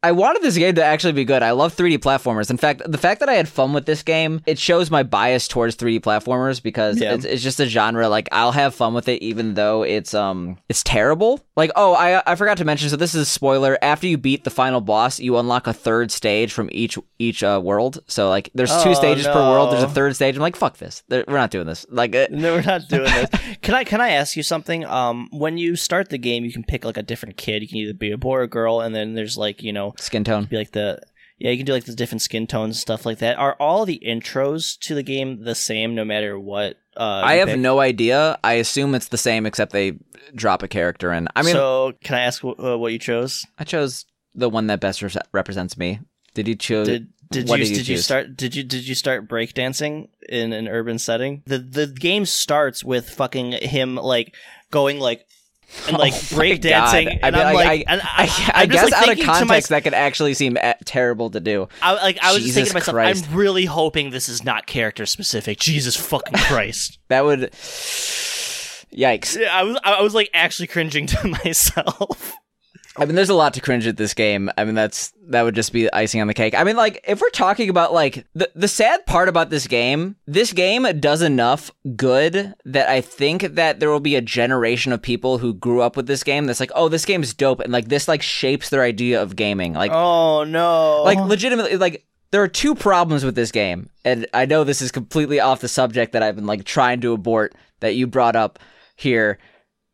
I 0.00 0.12
wanted 0.12 0.42
this 0.42 0.56
game 0.56 0.76
to 0.76 0.84
actually 0.84 1.12
be 1.14 1.24
good. 1.24 1.42
I 1.42 1.50
love 1.50 1.74
3D 1.76 1.98
platformers. 1.98 2.50
In 2.50 2.56
fact, 2.56 2.82
the 2.86 2.98
fact 2.98 3.18
that 3.18 3.28
I 3.28 3.32
had 3.34 3.48
fun 3.48 3.72
with 3.72 3.84
this 3.84 4.04
game, 4.04 4.42
it 4.46 4.56
shows 4.56 4.92
my 4.92 5.02
bias 5.02 5.48
towards 5.48 5.74
3D 5.74 6.00
platformers 6.00 6.62
because 6.62 7.00
Yeah. 7.00 7.14
it's, 7.14 7.24
it's 7.24 7.42
just 7.42 7.58
a 7.58 7.66
genre. 7.66 8.08
Like 8.08 8.28
I'll 8.30 8.52
have 8.52 8.76
fun 8.76 8.94
with 8.94 9.08
it 9.08 9.20
even 9.22 9.54
though 9.54 9.82
it's 9.82 10.14
um 10.14 10.56
it's 10.68 10.84
terrible. 10.84 11.40
Like 11.56 11.72
oh, 11.74 11.94
I 11.94 12.22
I 12.30 12.36
forgot 12.36 12.58
to 12.58 12.64
mention. 12.64 12.88
So 12.90 12.96
this 12.96 13.12
is 13.16 13.22
a 13.22 13.24
spoiler. 13.26 13.76
After 13.82 14.06
you 14.06 14.16
beat 14.18 14.44
the 14.44 14.50
final 14.50 14.80
boss, 14.80 15.18
you 15.18 15.36
unlock 15.36 15.66
a 15.66 15.72
third 15.72 16.12
stage 16.12 16.52
from 16.52 16.68
each 16.70 16.96
each 17.18 17.42
uh, 17.42 17.60
world. 17.62 17.98
So 18.06 18.28
like 18.28 18.50
there's 18.54 18.70
two 18.84 18.90
Oh, 18.90 18.94
stages 18.94 19.26
per 19.26 19.34
world. 19.50 19.72
There's 19.72 19.82
a 19.82 19.88
third 19.88 20.14
stage. 20.14 20.36
I'm 20.36 20.42
like 20.42 20.54
fuck 20.54 20.76
this. 20.76 21.02
We're 21.10 21.24
not 21.26 21.50
doing 21.50 21.66
this. 21.66 21.84
Like 21.90 22.14
uh, 22.14 22.28
No, 22.30 22.54
we're 22.54 22.62
not 22.62 22.86
doing 22.88 23.02
this. 23.02 23.30
can 23.62 23.74
I 23.74 23.82
can 23.82 24.00
I 24.00 24.10
ask 24.10 24.36
you 24.36 24.44
something? 24.44 24.84
Um, 24.84 25.28
when 25.32 25.58
you 25.58 25.74
start 25.74 26.10
the 26.10 26.18
game, 26.18 26.44
you 26.44 26.52
can 26.52 26.62
pick 26.62 26.84
like 26.84 26.96
a 26.96 27.02
different 27.02 27.36
kid. 27.36 27.62
You 27.62 27.68
can 27.68 27.78
either 27.78 27.94
be 27.94 28.12
a 28.12 28.16
boy 28.16 28.36
or 28.36 28.46
girl, 28.46 28.80
and 28.80 28.94
then 28.94 29.14
there's 29.14 29.36
like 29.36 29.60
you 29.64 29.72
know 29.72 29.87
skin 29.98 30.24
tone. 30.24 30.44
be 30.44 30.56
like 30.56 30.72
the 30.72 31.00
yeah 31.38 31.50
you 31.50 31.56
can 31.56 31.66
do 31.66 31.72
like 31.72 31.84
the 31.84 31.94
different 31.94 32.22
skin 32.22 32.46
tones 32.46 32.76
and 32.76 32.80
stuff 32.80 33.06
like 33.06 33.18
that. 33.18 33.38
Are 33.38 33.54
all 33.54 33.84
the 33.84 34.00
intros 34.04 34.78
to 34.80 34.94
the 34.94 35.02
game 35.02 35.44
the 35.44 35.54
same 35.54 35.94
no 35.94 36.04
matter 36.04 36.38
what? 36.38 36.76
Uh, 36.96 37.22
I 37.24 37.34
have 37.36 37.48
pick? 37.48 37.60
no 37.60 37.78
idea. 37.80 38.38
I 38.42 38.54
assume 38.54 38.94
it's 38.94 39.08
the 39.08 39.18
same 39.18 39.46
except 39.46 39.72
they 39.72 39.98
drop 40.34 40.62
a 40.62 40.68
character 40.68 41.12
in. 41.12 41.28
I 41.36 41.42
mean, 41.42 41.52
so 41.54 41.92
can 42.02 42.16
I 42.16 42.22
ask 42.22 42.42
wh- 42.42 42.58
uh, 42.58 42.76
what 42.76 42.92
you 42.92 42.98
chose? 42.98 43.46
I 43.58 43.64
chose 43.64 44.04
the 44.34 44.48
one 44.48 44.66
that 44.66 44.80
best 44.80 45.00
re- 45.02 45.10
represents 45.32 45.78
me. 45.78 46.00
Did 46.34 46.48
you 46.48 46.56
choose? 46.56 46.88
Did 46.88 47.08
did 47.30 47.48
what 47.48 47.58
you 47.60 47.66
did 47.66 47.74
did 47.74 47.88
you 47.88 47.96
you 47.96 48.00
start 48.00 48.36
did 48.36 48.56
you 48.56 48.64
did 48.64 48.88
you 48.88 48.94
start 48.94 49.28
breakdancing 49.28 50.08
in 50.28 50.52
an 50.52 50.66
urban 50.66 50.98
setting? 50.98 51.42
The 51.46 51.58
the 51.58 51.86
game 51.86 52.26
starts 52.26 52.82
with 52.82 53.10
fucking 53.10 53.52
him 53.52 53.96
like 53.96 54.34
going 54.70 54.98
like 54.98 55.26
and 55.86 55.98
like 55.98 56.12
Oh 56.12 56.16
my 56.16 56.44
breakdancing, 56.44 57.04
God. 57.04 57.18
and 57.22 57.36
I 57.36 57.38
mean, 57.38 57.46
I, 57.46 57.52
like, 57.52 57.68
I, 57.68 57.84
and 57.92 58.00
I, 58.02 58.06
I, 58.06 58.22
I 58.54 58.62
I'm 58.62 58.70
just, 58.70 58.90
guess 58.90 58.92
like, 58.92 59.08
out 59.08 59.18
of 59.18 59.24
context, 59.24 59.48
myself- 59.48 59.68
that 59.68 59.84
could 59.84 59.94
actually 59.94 60.34
seem 60.34 60.56
eh, 60.56 60.74
terrible 60.84 61.30
to 61.30 61.40
do. 61.40 61.68
I 61.82 61.92
like 61.94 62.18
I 62.22 62.32
was 62.32 62.42
just 62.42 62.54
thinking 62.54 62.70
to 62.70 62.74
myself, 62.74 62.94
Christ. 62.94 63.26
I'm 63.30 63.36
really 63.36 63.64
hoping 63.66 64.10
this 64.10 64.28
is 64.28 64.44
not 64.44 64.66
character 64.66 65.06
specific. 65.06 65.58
Jesus 65.58 65.96
fucking 65.96 66.38
Christ! 66.38 66.98
That 67.08 67.24
would. 67.24 67.52
Yikes! 68.94 69.46
I 69.46 69.62
was 69.62 69.78
I 69.84 70.02
was 70.02 70.14
like 70.14 70.30
actually 70.34 70.66
cringing 70.68 71.06
to 71.08 71.28
myself. 71.44 72.34
I 72.98 73.04
mean, 73.04 73.14
there's 73.14 73.28
a 73.28 73.34
lot 73.34 73.54
to 73.54 73.60
cringe 73.60 73.86
at 73.86 73.96
this 73.96 74.12
game. 74.12 74.50
I 74.58 74.64
mean, 74.64 74.74
that's 74.74 75.12
that 75.28 75.42
would 75.42 75.54
just 75.54 75.72
be 75.72 75.92
icing 75.92 76.20
on 76.20 76.26
the 76.26 76.34
cake. 76.34 76.54
I 76.54 76.64
mean, 76.64 76.76
like 76.76 77.04
if 77.06 77.20
we're 77.20 77.30
talking 77.30 77.68
about 77.68 77.92
like 77.92 78.26
the 78.34 78.50
the 78.54 78.66
sad 78.66 79.06
part 79.06 79.28
about 79.28 79.50
this 79.50 79.66
game, 79.66 80.16
this 80.26 80.52
game 80.52 80.84
does 80.98 81.22
enough 81.22 81.70
good 81.96 82.54
that 82.64 82.88
I 82.88 83.00
think 83.00 83.42
that 83.42 83.78
there 83.78 83.90
will 83.90 84.00
be 84.00 84.16
a 84.16 84.20
generation 84.20 84.92
of 84.92 85.00
people 85.00 85.38
who 85.38 85.54
grew 85.54 85.80
up 85.80 85.96
with 85.96 86.08
this 86.08 86.24
game 86.24 86.46
that's 86.46 86.60
like, 86.60 86.72
oh, 86.74 86.88
this 86.88 87.04
game's 87.04 87.32
dope, 87.34 87.60
and 87.60 87.72
like 87.72 87.88
this 87.88 88.08
like 88.08 88.22
shapes 88.22 88.68
their 88.68 88.82
idea 88.82 89.22
of 89.22 89.36
gaming. 89.36 89.74
Like, 89.74 89.92
Oh 89.92 90.44
no! 90.44 91.02
like 91.04 91.18
legitimately, 91.18 91.76
like 91.76 92.04
there 92.32 92.42
are 92.42 92.48
two 92.48 92.74
problems 92.74 93.24
with 93.24 93.36
this 93.36 93.52
game, 93.52 93.90
and 94.04 94.26
I 94.34 94.44
know 94.46 94.64
this 94.64 94.82
is 94.82 94.90
completely 94.90 95.38
off 95.40 95.60
the 95.60 95.68
subject 95.68 96.12
that 96.12 96.22
I've 96.22 96.36
been 96.36 96.46
like 96.46 96.64
trying 96.64 97.00
to 97.02 97.12
abort 97.12 97.54
that 97.80 97.94
you 97.94 98.06
brought 98.08 98.34
up 98.34 98.58
here, 98.96 99.38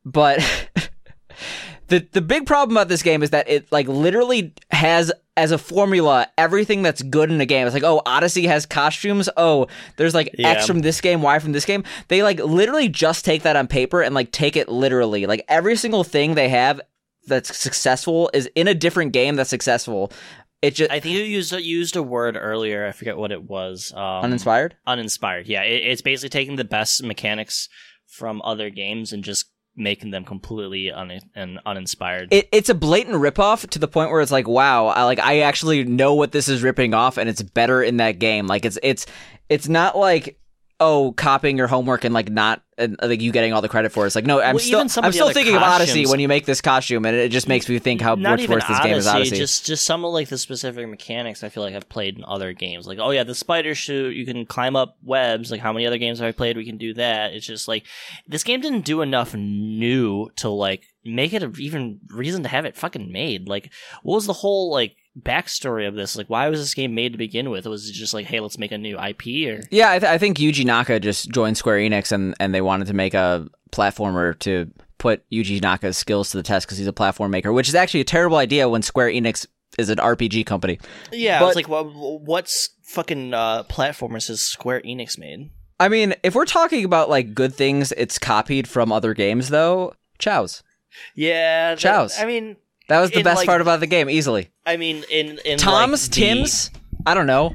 but 0.06 0.40
the 1.88 2.06
the 2.12 2.20
big 2.20 2.46
problem 2.46 2.76
about 2.76 2.88
this 2.88 3.02
game 3.02 3.22
is 3.22 3.30
that 3.30 3.48
it 3.48 3.70
like 3.72 3.88
literally 3.88 4.52
has 4.70 5.12
as 5.36 5.50
a 5.50 5.58
formula 5.58 6.28
everything 6.38 6.82
that's 6.82 7.02
good 7.02 7.30
in 7.30 7.40
a 7.40 7.46
game. 7.46 7.66
It's 7.66 7.74
like, 7.74 7.82
oh, 7.82 8.02
Odyssey 8.06 8.46
has 8.46 8.66
costumes. 8.66 9.28
Oh, 9.36 9.66
there's 9.96 10.14
like 10.14 10.30
Yeah. 10.38 10.50
X 10.50 10.66
from 10.66 10.80
this 10.80 11.00
game, 11.00 11.22
Y 11.22 11.38
from 11.38 11.52
this 11.52 11.64
game. 11.64 11.84
They 12.08 12.22
like 12.22 12.38
literally 12.40 12.88
just 12.88 13.24
take 13.24 13.42
that 13.42 13.56
on 13.56 13.66
paper 13.66 14.02
and 14.02 14.14
like 14.14 14.30
take 14.32 14.56
it 14.56 14.68
literally. 14.68 15.26
Like 15.26 15.44
every 15.48 15.76
single 15.76 16.04
thing 16.04 16.34
they 16.34 16.48
have 16.48 16.80
that's 17.26 17.56
successful 17.56 18.30
is 18.34 18.48
in 18.54 18.68
a 18.68 18.74
different 18.74 19.12
game 19.12 19.36
that's 19.36 19.50
successful. 19.50 20.12
It 20.62 20.74
just 20.76 20.90
I 20.90 21.00
think 21.00 21.16
you 21.16 21.22
used 21.24 21.52
used 21.52 21.96
a 21.96 22.02
word 22.02 22.38
earlier. 22.40 22.86
I 22.86 22.92
forget 22.92 23.18
what 23.18 23.32
it 23.32 23.42
was. 23.42 23.92
Um, 23.94 24.24
uninspired. 24.24 24.76
uninspired. 24.86 25.46
Yeah, 25.46 25.62
it, 25.62 25.84
it's 25.84 26.00
basically 26.00 26.30
taking 26.30 26.56
the 26.56 26.64
best 26.64 27.02
mechanics 27.02 27.68
from 28.06 28.40
other 28.42 28.70
games 28.70 29.12
and 29.12 29.22
just 29.24 29.50
making 29.76 30.10
them 30.10 30.24
completely 30.24 30.90
un- 30.90 31.20
and 31.34 31.60
uninspired. 31.66 32.28
It, 32.32 32.48
it's 32.52 32.68
a 32.68 32.74
blatant 32.74 33.16
ripoff 33.16 33.68
to 33.70 33.78
the 33.78 33.88
point 33.88 34.10
where 34.10 34.20
it's 34.20 34.32
like, 34.32 34.48
wow, 34.48 34.86
I 34.86 35.04
like 35.04 35.18
I 35.18 35.40
actually 35.40 35.84
know 35.84 36.14
what 36.14 36.32
this 36.32 36.48
is 36.48 36.62
ripping 36.62 36.94
off, 36.94 37.16
and 37.16 37.28
it's 37.28 37.42
better 37.42 37.82
in 37.82 37.98
that 37.98 38.18
game. 38.18 38.46
Like 38.46 38.64
it's 38.64 38.78
it's 38.82 39.06
it's 39.48 39.68
not 39.68 39.96
like 39.96 40.38
oh 40.80 41.12
copying 41.12 41.56
your 41.56 41.66
homework 41.66 42.04
and 42.04 42.12
like 42.12 42.30
not 42.30 42.62
and 42.76 42.96
uh, 43.02 43.06
like 43.06 43.20
you 43.20 43.30
getting 43.30 43.52
all 43.52 43.62
the 43.62 43.68
credit 43.68 43.92
for 43.92 44.04
it. 44.04 44.06
It's 44.08 44.16
like 44.16 44.26
no, 44.26 44.40
I'm 44.40 44.56
Well, 44.56 44.64
still 44.64 44.80
I'm 44.80 45.12
still 45.12 45.30
thinking 45.30 45.56
of 45.56 45.62
Odyssey 45.62 46.06
when 46.06 46.20
you 46.20 46.28
make 46.28 46.46
this 46.46 46.60
costume, 46.60 47.04
and 47.04 47.16
it 47.16 47.30
just 47.30 47.48
makes 47.48 47.68
me 47.68 47.78
think 47.78 48.00
how 48.00 48.16
much 48.16 48.48
worse 48.48 48.64
this 48.66 48.80
game 48.80 48.96
is 48.96 49.06
Odyssey. 49.06 49.36
Just 49.36 49.66
just 49.66 49.84
some 49.84 50.04
of 50.04 50.12
like 50.12 50.28
the 50.28 50.38
specific 50.38 50.88
mechanics 50.88 51.44
I 51.44 51.48
feel 51.48 51.62
like 51.62 51.74
I've 51.74 51.88
played 51.88 52.18
in 52.18 52.24
other 52.24 52.52
games. 52.52 52.86
Like 52.86 52.98
oh 53.00 53.10
yeah, 53.10 53.24
the 53.24 53.34
spider 53.34 53.74
shoot, 53.74 54.16
you 54.16 54.26
can 54.26 54.46
climb 54.46 54.76
up 54.76 54.96
webs. 55.02 55.50
Like 55.50 55.60
how 55.60 55.72
many 55.72 55.86
other 55.86 55.98
games 55.98 56.18
have 56.18 56.28
I 56.28 56.32
played? 56.32 56.56
We 56.56 56.66
can 56.66 56.78
do 56.78 56.94
that. 56.94 57.32
It's 57.32 57.46
just 57.46 57.68
like 57.68 57.84
this 58.26 58.44
game 58.44 58.60
didn't 58.60 58.84
do 58.84 59.02
enough 59.02 59.34
new 59.34 60.30
to 60.36 60.48
like 60.48 60.82
make 61.04 61.32
it 61.32 61.42
a 61.42 61.50
even 61.58 62.00
reason 62.08 62.42
to 62.42 62.48
have 62.48 62.64
it 62.64 62.76
fucking 62.76 63.12
made. 63.12 63.48
Like 63.48 63.70
what 64.02 64.16
was 64.16 64.26
the 64.26 64.32
whole 64.32 64.70
like 64.72 64.96
backstory 65.20 65.86
of 65.86 65.94
this? 65.94 66.16
Like 66.16 66.28
why 66.28 66.48
was 66.48 66.60
this 66.60 66.74
game 66.74 66.94
made 66.94 67.12
to 67.12 67.18
begin 67.18 67.50
with? 67.50 67.66
Was 67.66 67.88
it 67.88 67.92
just 67.92 68.14
like 68.14 68.26
hey, 68.26 68.40
let's 68.40 68.58
make 68.58 68.72
a 68.72 68.78
new 68.78 68.98
IP 68.98 69.48
or 69.48 69.62
Yeah, 69.70 69.90
I, 69.90 69.98
th- 69.98 70.10
I 70.10 70.18
think 70.18 70.38
Yuji 70.38 70.64
Naka 70.64 71.00
just 71.00 71.30
joined 71.30 71.56
Square 71.56 71.78
Enix 71.78 72.12
and, 72.12 72.34
and 72.40 72.54
they 72.54 72.60
wanted 72.60 72.86
to 72.88 72.94
make 72.94 73.14
a 73.14 73.48
platformer 73.72 74.38
to 74.40 74.70
put 74.98 75.28
Yuji 75.30 75.60
Naka's 75.62 75.96
skills 75.96 76.30
to 76.30 76.36
the 76.36 76.42
test 76.42 76.66
because 76.66 76.78
he's 76.78 76.86
a 76.86 76.92
platform 76.92 77.30
maker, 77.30 77.52
which 77.52 77.68
is 77.68 77.74
actually 77.74 78.00
a 78.00 78.04
terrible 78.04 78.36
idea 78.38 78.68
when 78.68 78.82
Square 78.82 79.08
Enix 79.10 79.46
is 79.78 79.90
an 79.90 79.98
RPG 79.98 80.46
company. 80.46 80.78
Yeah, 81.12 81.40
But- 81.40 81.46
was 81.46 81.56
like 81.56 81.68
what, 81.68 81.92
what's 81.94 82.70
fucking 82.82 83.34
uh, 83.34 83.64
platformers 83.64 84.28
has 84.28 84.40
Square 84.40 84.82
Enix 84.82 85.18
made? 85.18 85.50
I 85.80 85.88
mean, 85.88 86.14
if 86.22 86.34
we're 86.36 86.44
talking 86.44 86.84
about 86.84 87.10
like 87.10 87.34
good 87.34 87.52
things 87.54 87.92
it's 87.96 88.18
copied 88.18 88.68
from 88.68 88.92
other 88.92 89.12
games 89.14 89.48
though, 89.48 89.94
Chao's. 90.18 90.62
Yeah, 91.16 91.74
Chows. 91.74 92.18
I 92.18 92.24
mean, 92.26 92.56
That 92.88 93.00
was 93.00 93.10
the 93.10 93.18
In, 93.18 93.24
best 93.24 93.38
like- 93.38 93.46
part 93.46 93.60
about 93.60 93.80
the 93.80 93.86
game, 93.86 94.10
easily. 94.10 94.50
I 94.66 94.76
mean, 94.76 95.04
in 95.10 95.38
in 95.44 95.58
Tom's, 95.58 96.04
like, 96.08 96.14
the- 96.14 96.20
Tim's, 96.20 96.70
I 97.06 97.14
don't 97.14 97.26
know. 97.26 97.54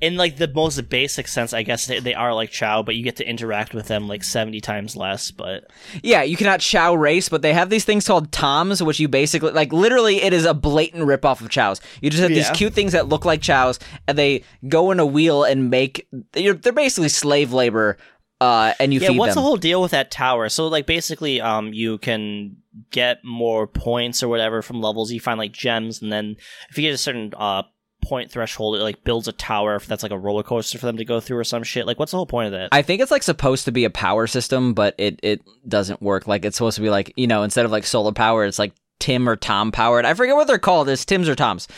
in 0.00 0.16
like 0.16 0.36
the 0.36 0.46
most 0.48 0.88
basic 0.90 1.26
sense, 1.26 1.54
I 1.54 1.62
guess 1.62 1.86
they, 1.86 2.00
they 2.00 2.12
are 2.14 2.34
like 2.34 2.50
Chao, 2.50 2.82
but 2.82 2.94
you 2.96 3.02
get 3.02 3.16
to 3.16 3.26
interact 3.28 3.72
with 3.72 3.88
them 3.88 4.06
like 4.08 4.22
seventy 4.24 4.60
times 4.60 4.94
less. 4.94 5.30
But 5.30 5.70
Yeah, 6.02 6.22
you 6.22 6.36
cannot 6.36 6.60
Chao 6.60 6.94
race, 6.94 7.28
but 7.30 7.40
they 7.42 7.54
have 7.54 7.70
these 7.70 7.84
things 7.84 8.06
called 8.06 8.30
Toms, 8.30 8.82
which 8.82 9.00
you 9.00 9.08
basically 9.08 9.52
like. 9.52 9.72
Literally, 9.72 10.20
it 10.22 10.32
is 10.34 10.44
a 10.44 10.52
blatant 10.52 11.04
ripoff 11.04 11.40
of 11.40 11.48
Chao's. 11.48 11.80
You 12.02 12.10
just 12.10 12.22
have 12.22 12.30
these 12.30 12.50
cute 12.50 12.74
things 12.74 12.92
that 12.92 13.08
look 13.08 13.24
like 13.24 13.40
Chao's, 13.40 13.78
and 14.06 14.18
they 14.18 14.42
go 14.68 14.90
in 14.90 15.00
a 15.00 15.06
wheel 15.06 15.44
and 15.44 15.70
make. 15.70 16.06
You're, 16.34 16.54
they're 16.54 16.72
basically 16.74 17.08
slave 17.08 17.52
labor, 17.54 17.96
uh, 18.40 18.74
and 18.78 18.92
you 18.92 19.00
yeah, 19.00 19.08
feed 19.08 19.18
what's 19.18 19.34
them. 19.34 19.42
the 19.42 19.46
whole 19.46 19.56
deal 19.56 19.80
with 19.80 19.92
that 19.92 20.10
tower? 20.10 20.50
So 20.50 20.68
like 20.68 20.84
basically, 20.86 21.40
um, 21.40 21.72
you 21.72 21.96
can 21.98 22.58
get 22.90 23.24
more 23.24 23.66
points 23.66 24.22
or 24.22 24.28
whatever 24.28 24.62
from 24.62 24.80
levels. 24.80 25.12
You 25.12 25.20
find 25.20 25.38
like 25.38 25.52
gems, 25.52 26.02
and 26.02 26.12
then 26.12 26.36
if 26.70 26.76
you 26.76 26.82
get 26.82 26.94
a 26.94 26.98
certain 26.98 27.32
uh 27.36 27.62
point 28.02 28.30
threshold, 28.30 28.76
it 28.76 28.82
like 28.82 29.04
builds 29.04 29.28
a 29.28 29.32
tower 29.32 29.76
if 29.76 29.86
that's 29.86 30.02
like 30.02 30.12
a 30.12 30.18
roller 30.18 30.42
coaster 30.42 30.78
for 30.78 30.86
them 30.86 30.96
to 30.96 31.04
go 31.04 31.20
through 31.20 31.38
or 31.38 31.44
some 31.44 31.62
shit. 31.62 31.86
Like, 31.86 31.98
what's 31.98 32.12
the 32.12 32.18
whole 32.18 32.26
point 32.26 32.46
of 32.46 32.52
that? 32.52 32.68
I 32.72 32.82
think 32.82 33.02
it's 33.02 33.10
like 33.10 33.22
supposed 33.22 33.64
to 33.64 33.72
be 33.72 33.84
a 33.84 33.90
power 33.90 34.26
system, 34.26 34.74
but 34.74 34.94
it 34.98 35.20
it 35.22 35.42
doesn't 35.66 36.02
work. 36.02 36.26
Like 36.26 36.44
it's 36.44 36.56
supposed 36.56 36.76
to 36.76 36.82
be 36.82 36.90
like 36.90 37.12
you 37.16 37.26
know 37.26 37.42
instead 37.42 37.64
of 37.64 37.70
like 37.70 37.84
solar 37.84 38.12
power, 38.12 38.44
it's 38.44 38.58
like 38.58 38.72
Tim 38.98 39.28
or 39.28 39.36
Tom 39.36 39.72
powered. 39.72 40.04
I 40.04 40.14
forget 40.14 40.36
what 40.36 40.46
they're 40.46 40.58
called. 40.58 40.88
It's 40.88 41.04
Tim's 41.04 41.28
or 41.28 41.34
Tom's. 41.34 41.68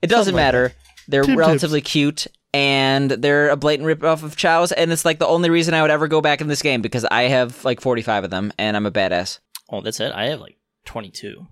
It 0.00 0.08
doesn't 0.08 0.32
Something 0.32 0.34
like 0.34 0.44
matter. 0.44 0.72
They're 1.08 1.24
Tim 1.24 1.38
relatively 1.38 1.80
cute. 1.80 2.26
And 2.54 3.10
they're 3.10 3.48
a 3.48 3.56
blatant 3.56 3.88
ripoff 3.88 4.22
of 4.22 4.36
Chao's, 4.36 4.72
and 4.72 4.92
it's 4.92 5.06
like 5.06 5.18
the 5.18 5.26
only 5.26 5.48
reason 5.48 5.72
I 5.72 5.80
would 5.80 5.90
ever 5.90 6.06
go 6.06 6.20
back 6.20 6.42
in 6.42 6.48
this 6.48 6.60
game 6.60 6.82
because 6.82 7.06
I 7.06 7.22
have 7.22 7.64
like 7.64 7.80
45 7.80 8.24
of 8.24 8.30
them, 8.30 8.52
and 8.58 8.76
I'm 8.76 8.84
a 8.84 8.90
badass. 8.90 9.38
Oh, 9.72 9.80
that's 9.80 9.98
it. 10.00 10.12
I 10.12 10.26
have 10.26 10.40
like 10.40 10.58
twenty 10.84 11.10
two. 11.10 11.46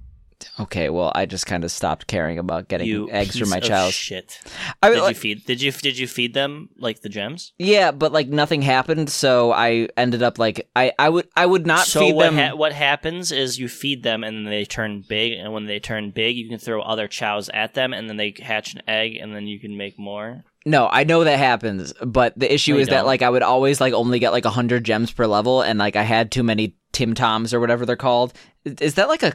Okay, 0.59 0.89
well, 0.89 1.13
I 1.15 1.27
just 1.27 1.45
kind 1.45 1.65
of 1.65 1.71
stopped 1.71 2.07
caring 2.07 2.39
about 2.39 2.67
getting 2.69 2.87
You 2.87 3.11
eggs 3.11 3.39
for 3.39 3.45
my 3.45 3.61
Chao's. 3.61 3.93
Shit. 3.93 4.41
I 4.83 4.89
Did 4.89 5.07
you 5.07 5.15
feed? 5.15 5.45
Did 5.45 5.61
you 5.61 5.71
did 5.71 5.99
you 5.99 6.07
feed 6.07 6.33
them 6.33 6.71
like 6.79 7.03
the 7.03 7.11
gems? 7.11 7.53
yeah, 7.59 7.91
but 7.91 8.11
like 8.13 8.29
nothing 8.29 8.63
happened, 8.63 9.11
so 9.11 9.53
I 9.53 9.89
ended 9.99 10.23
up 10.23 10.39
like 10.39 10.67
I 10.75 10.93
I 10.99 11.11
would 11.11 11.29
I 11.37 11.45
would 11.45 11.67
not 11.67 11.87
so 11.87 12.01
feed 12.01 12.15
what 12.15 12.25
them. 12.25 12.37
ha- 12.37 12.55
what 12.57 12.73
happens 12.73 13.33
is 13.33 13.59
you 13.59 13.69
feed 13.69 14.03
them 14.03 14.25
and 14.25 14.35
then 14.39 14.45
they 14.51 14.65
turn 14.65 15.05
big, 15.07 15.33
and 15.35 15.53
when 15.53 15.67
they 15.67 15.79
turn 15.79 16.11
big, 16.11 16.37
you 16.37 16.49
can 16.49 16.59
throw 16.59 16.81
other 16.81 17.07
chows 17.07 17.51
at 17.51 17.75
them, 17.75 17.93
and 17.93 18.09
then 18.09 18.17
they 18.17 18.33
hatch 18.41 18.73
an 18.75 18.81
egg, 18.89 19.17
and 19.17 19.35
then 19.35 19.47
you 19.47 19.61
can 19.61 19.77
make 19.77 19.99
more. 19.99 20.45
No, 20.67 20.89
I 20.91 21.05
know 21.05 21.25
that 21.25 21.39
happens, 21.39 21.93
but 22.05 22.39
the 22.39 22.53
issue 22.53 22.75
No, 22.75 22.81
is 22.81 22.89
that 22.89 22.99
don't. 22.99 23.07
like 23.07 23.21
I 23.23 23.29
would 23.31 23.43
always 23.43 23.79
like 23.81 23.93
only 23.93 24.19
get 24.19 24.33
like 24.33 24.47
hundred 24.47 24.85
gems 24.85 25.11
per 25.13 25.27
level, 25.27 25.61
and 25.61 25.79
like 25.79 25.97
I 25.97 26.03
had 26.03 26.31
too 26.31 26.43
many 26.43 26.77
Tim 26.93 27.15
Tams 27.15 27.55
or 27.55 27.61
whatever 27.61 27.87
they're 27.87 27.97
called. 27.97 28.33
Is- 28.65 28.95
that 28.95 29.09
like 29.09 29.23
a 29.23 29.33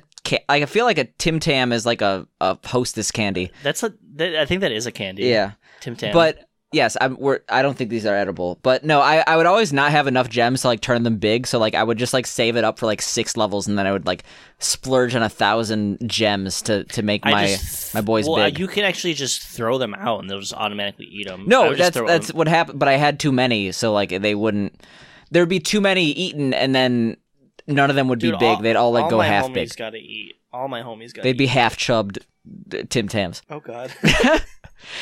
I 0.50 0.66
feel 0.66 0.86
like 0.86 0.98
a 0.98 1.06
Tim 1.06 1.40
Tam 1.40 1.72
is 1.72 1.86
like 1.86 2.02
a 2.02 2.28
a 2.42 2.58
hostess 2.66 3.12
candy? 3.12 3.52
That's 3.64 3.84
a. 3.84 3.94
That, 4.16 4.36
I 4.36 4.46
think 4.46 4.62
that 4.62 4.72
is 4.72 4.88
a 4.88 4.92
candy. 4.92 5.24
Yeah, 5.24 5.52
Tim 5.82 5.96
Tam. 5.96 6.14
but 6.14 6.50
yes, 6.72 6.98
I'm. 7.00 7.18
We're, 7.20 7.40
I 7.50 7.62
don't 7.62 7.78
think 7.78 7.90
these 7.90 8.06
are 8.06 8.16
edible, 8.16 8.60
but 8.62 8.84
no, 8.84 9.02
I 9.02 9.24
I 9.28 9.38
would 9.38 9.46
always 9.46 9.72
not 9.74 9.92
have 9.92 10.08
enough 10.08 10.30
gems 10.30 10.62
to 10.62 10.68
like 10.68 10.82
turn 10.82 11.04
them 11.04 11.18
big, 11.18 11.48
so 11.48 11.60
like 11.60 11.76
I 11.76 11.84
would 11.84 11.98
just 11.98 12.14
like 12.14 12.26
save 12.26 12.56
it 12.56 12.64
up 12.64 12.80
for 12.80 12.86
like 12.86 13.02
six 13.02 13.38
levels, 13.38 13.68
and 13.68 13.78
then 13.78 13.86
I 13.88 13.92
would 13.92 14.06
like 14.06 14.24
splurge 14.60 15.16
on 15.16 15.24
a 15.24 15.30
thousand 15.30 16.00
gems 16.10 16.62
to 16.64 16.84
to 16.86 17.02
make 17.04 17.26
I 17.26 17.32
my 17.32 17.48
just, 17.48 17.94
my 17.94 18.02
boys 18.02 18.28
well, 18.28 18.38
big. 18.38 18.60
you 18.60 18.68
can 18.68 18.84
actually 18.84 19.14
just 19.14 19.42
throw 19.42 19.78
them 19.78 19.94
out, 19.96 20.22
and 20.22 20.30
they'll 20.30 20.40
just 20.40 20.54
automatically 20.54 21.06
eat 21.06 21.28
them. 21.28 21.46
No, 21.48 21.74
that's 21.74 22.00
that's 22.00 22.34
what 22.34 22.48
happened. 22.48 22.80
But 22.80 22.88
I 22.88 22.94
had 22.94 23.20
too 23.20 23.32
many, 23.32 23.72
so 23.72 23.94
like 23.94 24.10
they 24.10 24.36
wouldn't. 24.36 24.82
There'd 25.32 25.50
be 25.50 25.60
too 25.60 25.82
many 25.82 26.06
eaten, 26.06 26.54
and 26.54 26.76
then 26.76 27.18
none 27.68 27.90
of 27.90 27.96
them 27.96 28.08
would 28.08 28.20
be 28.20 28.32
Dude, 28.32 28.40
big. 28.40 28.60
They'd 28.62 28.76
all 28.76 28.92
like 28.92 29.10
go 29.10 29.18
my 29.18 29.28
half 29.28 29.48
homies 29.48 29.54
big. 29.54 29.76
Gotta 29.78 29.98
eat. 29.98 30.36
All 30.54 30.68
my 30.68 30.82
homies 30.82 31.14
got. 31.14 31.24
They'd 31.24 31.38
be 31.38 31.48
half 31.48 31.78
chubbed 31.78 32.20
uh, 32.74 32.84
Tim 32.90 33.08
Tams. 33.08 33.42
Oh 33.50 33.60
God. 33.60 33.92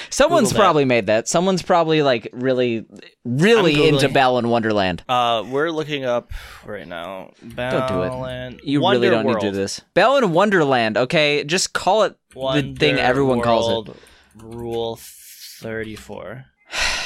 Someone's 0.09 0.49
Google 0.49 0.57
that. 0.57 0.63
probably 0.65 0.85
made 0.85 1.07
that. 1.07 1.27
Someone's 1.27 1.61
probably 1.61 2.01
like 2.03 2.29
really, 2.31 2.85
really 3.25 3.87
into 3.87 4.07
Googling. 4.07 4.13
Balan 4.13 4.49
Wonderland. 4.49 5.03
uh, 5.09 5.43
we're 5.49 5.71
looking 5.71 6.05
up 6.05 6.31
right 6.65 6.87
now. 6.87 7.31
Don't 7.55 7.87
do 7.87 8.03
it. 8.03 8.63
You 8.63 8.81
Wonder 8.81 8.99
really 8.99 9.09
don't 9.09 9.25
World. 9.25 9.37
need 9.43 9.47
to 9.47 9.51
do 9.51 9.57
this. 9.57 9.81
Balan 9.93 10.31
Wonderland. 10.31 10.97
Okay, 10.97 11.43
just 11.43 11.73
call 11.73 12.03
it 12.03 12.15
the 12.33 12.75
thing 12.77 12.95
Wonder 12.95 13.01
everyone 13.01 13.41
calls 13.41 13.89
it. 13.89 13.95
Rule 14.35 14.97
thirty-four. 14.99 16.45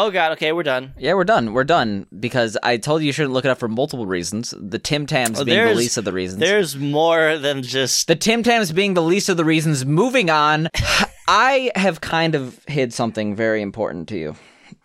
Oh 0.00 0.12
God. 0.12 0.30
Okay, 0.32 0.52
we're 0.52 0.62
done. 0.62 0.94
Yeah, 0.96 1.14
we're 1.14 1.24
done. 1.24 1.52
We're 1.52 1.64
done 1.64 2.06
because 2.20 2.56
I 2.62 2.76
told 2.76 3.02
you 3.02 3.06
you 3.06 3.12
shouldn't 3.12 3.34
look 3.34 3.44
it 3.44 3.48
up 3.48 3.58
for 3.58 3.66
multiple 3.66 4.06
reasons. 4.06 4.54
The 4.56 4.78
Tim 4.78 5.06
Tams 5.06 5.40
Oh, 5.40 5.44
being 5.44 5.66
the 5.66 5.74
least 5.74 5.96
of 5.96 6.04
the 6.04 6.12
reasons. 6.12 6.38
There's 6.38 6.76
more 6.76 7.36
than 7.36 7.64
just. 7.64 8.06
The 8.06 8.14
Tim 8.14 8.44
Tams 8.44 8.70
being 8.70 8.94
the 8.94 9.02
least 9.02 9.28
of 9.28 9.36
the 9.36 9.44
reasons. 9.44 9.84
Moving 9.84 10.30
on, 10.30 10.68
I 11.26 11.72
have 11.74 12.00
kind 12.00 12.36
of 12.36 12.60
hid 12.68 12.94
something 12.94 13.34
very 13.34 13.60
important 13.60 14.08
to 14.10 14.16
you, 14.16 14.36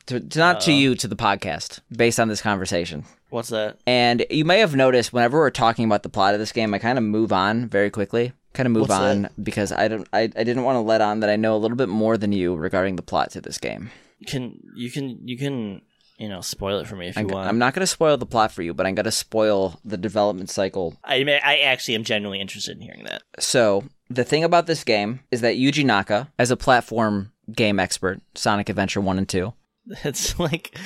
to, 0.07 0.19
to 0.19 0.39
not 0.39 0.61
to 0.61 0.71
Uh-oh. 0.71 0.77
you, 0.79 0.95
to 0.95 1.07
the 1.07 1.15
podcast, 1.15 1.81
based 1.95 2.19
on 2.19 2.27
this 2.27 2.41
conversation. 2.41 3.05
What's 3.29 3.49
that? 3.49 3.77
And 3.85 4.25
you 4.31 4.45
may 4.45 4.61
have 4.61 4.75
noticed 4.75 5.13
whenever 5.13 5.37
we're 5.37 5.51
talking 5.51 5.85
about 5.85 6.01
the 6.01 6.09
plot 6.09 6.33
of 6.33 6.39
this 6.39 6.51
game, 6.51 6.73
I 6.73 6.79
kind 6.79 6.97
of 6.97 7.03
move 7.03 7.31
on 7.31 7.67
very 7.67 7.91
quickly. 7.91 8.33
Kind 8.53 8.65
of 8.65 8.73
move 8.73 8.89
What's 8.89 8.93
on 8.93 9.29
because 9.41 9.71
I 9.71 9.87
don't, 9.87 10.07
I, 10.11 10.21
I 10.21 10.43
didn't 10.43 10.63
want 10.63 10.77
to 10.77 10.81
let 10.81 11.01
on 11.01 11.19
that 11.19 11.29
I 11.29 11.35
know 11.35 11.55
a 11.55 11.57
little 11.57 11.77
bit 11.77 11.89
more 11.89 12.17
than 12.17 12.31
you 12.31 12.55
regarding 12.55 12.95
the 12.95 13.03
plot 13.03 13.29
to 13.31 13.41
this 13.41 13.59
game. 13.59 13.91
Can 14.27 14.59
you 14.75 14.91
can 14.91 15.19
you 15.27 15.37
can 15.37 15.81
you 16.17 16.29
know 16.29 16.41
spoil 16.41 16.79
it 16.79 16.87
for 16.87 16.95
me 16.95 17.07
if 17.07 17.15
you 17.15 17.21
I'm, 17.21 17.27
want? 17.27 17.47
I'm 17.47 17.57
not 17.57 17.73
going 17.73 17.81
to 17.81 17.87
spoil 17.87 18.17
the 18.17 18.25
plot 18.25 18.51
for 18.51 18.61
you, 18.61 18.73
but 18.73 18.85
I'm 18.85 18.95
going 18.95 19.05
to 19.05 19.11
spoil 19.11 19.79
the 19.83 19.97
development 19.97 20.49
cycle 20.49 20.97
I 21.03 21.23
mean, 21.23 21.39
I 21.43 21.59
actually 21.59 21.95
am 21.95 22.03
genuinely 22.03 22.39
interested 22.39 22.77
in 22.77 22.81
hearing 22.81 23.03
that. 23.05 23.23
So 23.39 23.83
the 24.09 24.23
thing 24.23 24.43
about 24.43 24.67
this 24.67 24.83
game 24.83 25.21
is 25.31 25.41
that 25.41 25.55
Yuji 25.55 25.85
Naka, 25.85 26.29
as 26.37 26.51
a 26.51 26.57
platform 26.57 27.31
game 27.51 27.79
expert, 27.79 28.21
Sonic 28.35 28.69
Adventure 28.69 29.01
One 29.01 29.17
and 29.17 29.27
Two, 29.27 29.53
It's 30.03 30.39
like 30.39 30.77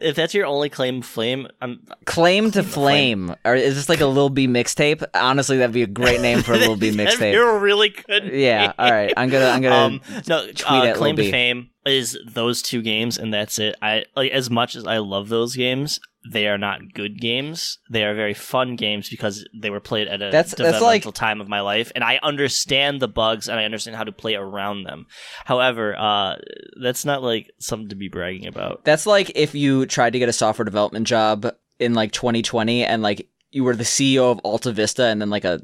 if 0.00 0.16
that's 0.16 0.34
your 0.34 0.46
only 0.46 0.68
claim 0.68 1.02
to 1.02 1.06
flame, 1.06 1.48
I'm 1.60 1.86
claim 2.04 2.50
to 2.52 2.62
Claim 2.62 2.62
to 2.62 2.62
flame. 2.62 3.26
flame, 3.26 3.36
or 3.44 3.54
is 3.54 3.74
this 3.74 3.88
like 3.88 4.00
a 4.00 4.06
Lil 4.06 4.30
B 4.30 4.46
mixtape? 4.46 5.04
Honestly, 5.14 5.58
that'd 5.58 5.74
be 5.74 5.82
a 5.82 5.86
great 5.86 6.20
name 6.20 6.42
for 6.42 6.54
a 6.54 6.58
Lil 6.58 6.76
B 6.76 6.90
mixtape. 6.92 7.32
You're 7.32 7.58
really 7.58 7.90
good. 7.90 8.24
Yeah, 8.32 8.72
all 8.78 8.90
right. 8.90 9.12
I'm 9.16 9.28
gonna, 9.28 9.46
I'm 9.46 9.62
gonna. 9.62 9.74
um 9.86 10.00
no 10.26 10.46
tweet 10.46 10.66
uh, 10.66 10.94
claim 10.94 11.16
to 11.16 11.30
fame 11.30 11.70
is 11.86 12.18
those 12.26 12.62
two 12.62 12.82
games 12.82 13.18
and 13.18 13.32
that's 13.32 13.58
it. 13.58 13.76
I 13.80 14.04
like 14.14 14.32
as 14.32 14.50
much 14.50 14.76
as 14.76 14.86
i 14.86 14.98
love 14.98 15.28
those 15.28 15.54
games 15.56 16.00
they 16.32 16.48
are 16.48 16.58
not 16.58 16.92
good 16.92 17.20
games. 17.20 17.78
They 17.88 18.02
are 18.02 18.12
very 18.12 18.34
fun 18.34 18.74
games 18.74 19.08
because 19.08 19.46
they 19.62 19.70
were 19.70 19.78
played 19.78 20.08
at 20.08 20.14
a 20.20 20.24
That's- 20.30 20.50
that's 20.50 20.54
developmental 20.56 21.10
like- 21.10 21.14
time 21.14 21.40
of 21.40 21.48
my 21.48 21.60
life 21.60 21.92
and 21.94 22.02
i 22.02 22.18
understand 22.20 23.00
the 23.00 23.06
bugs 23.06 23.48
and 23.48 23.60
i 23.60 23.64
understand 23.64 23.96
how 23.96 24.02
to 24.02 24.10
play 24.10 24.34
around 24.34 24.82
them. 24.82 25.06
However 25.44 25.94
uh 25.96 26.36
that's 26.82 27.04
not 27.04 27.22
like 27.22 27.52
something 27.60 27.90
to 27.90 27.94
be 27.94 28.08
bragging 28.08 28.48
about. 28.48 28.84
That's 28.84 29.06
like 29.06 29.30
if 29.36 29.54
you 29.54 29.86
tried 29.86 30.14
to 30.14 30.18
get 30.18 30.28
a 30.28 30.32
software 30.32 30.64
development 30.64 31.06
job 31.06 31.46
in 31.78 31.94
like 31.94 32.10
2020, 32.12 32.84
and 32.84 33.02
like 33.02 33.28
you 33.50 33.62
were 33.62 33.76
the 33.76 33.84
CEO 33.84 34.32
of 34.32 34.40
Alta 34.40 34.72
Vista, 34.72 35.04
and 35.04 35.20
then 35.20 35.30
like 35.30 35.44
a 35.44 35.60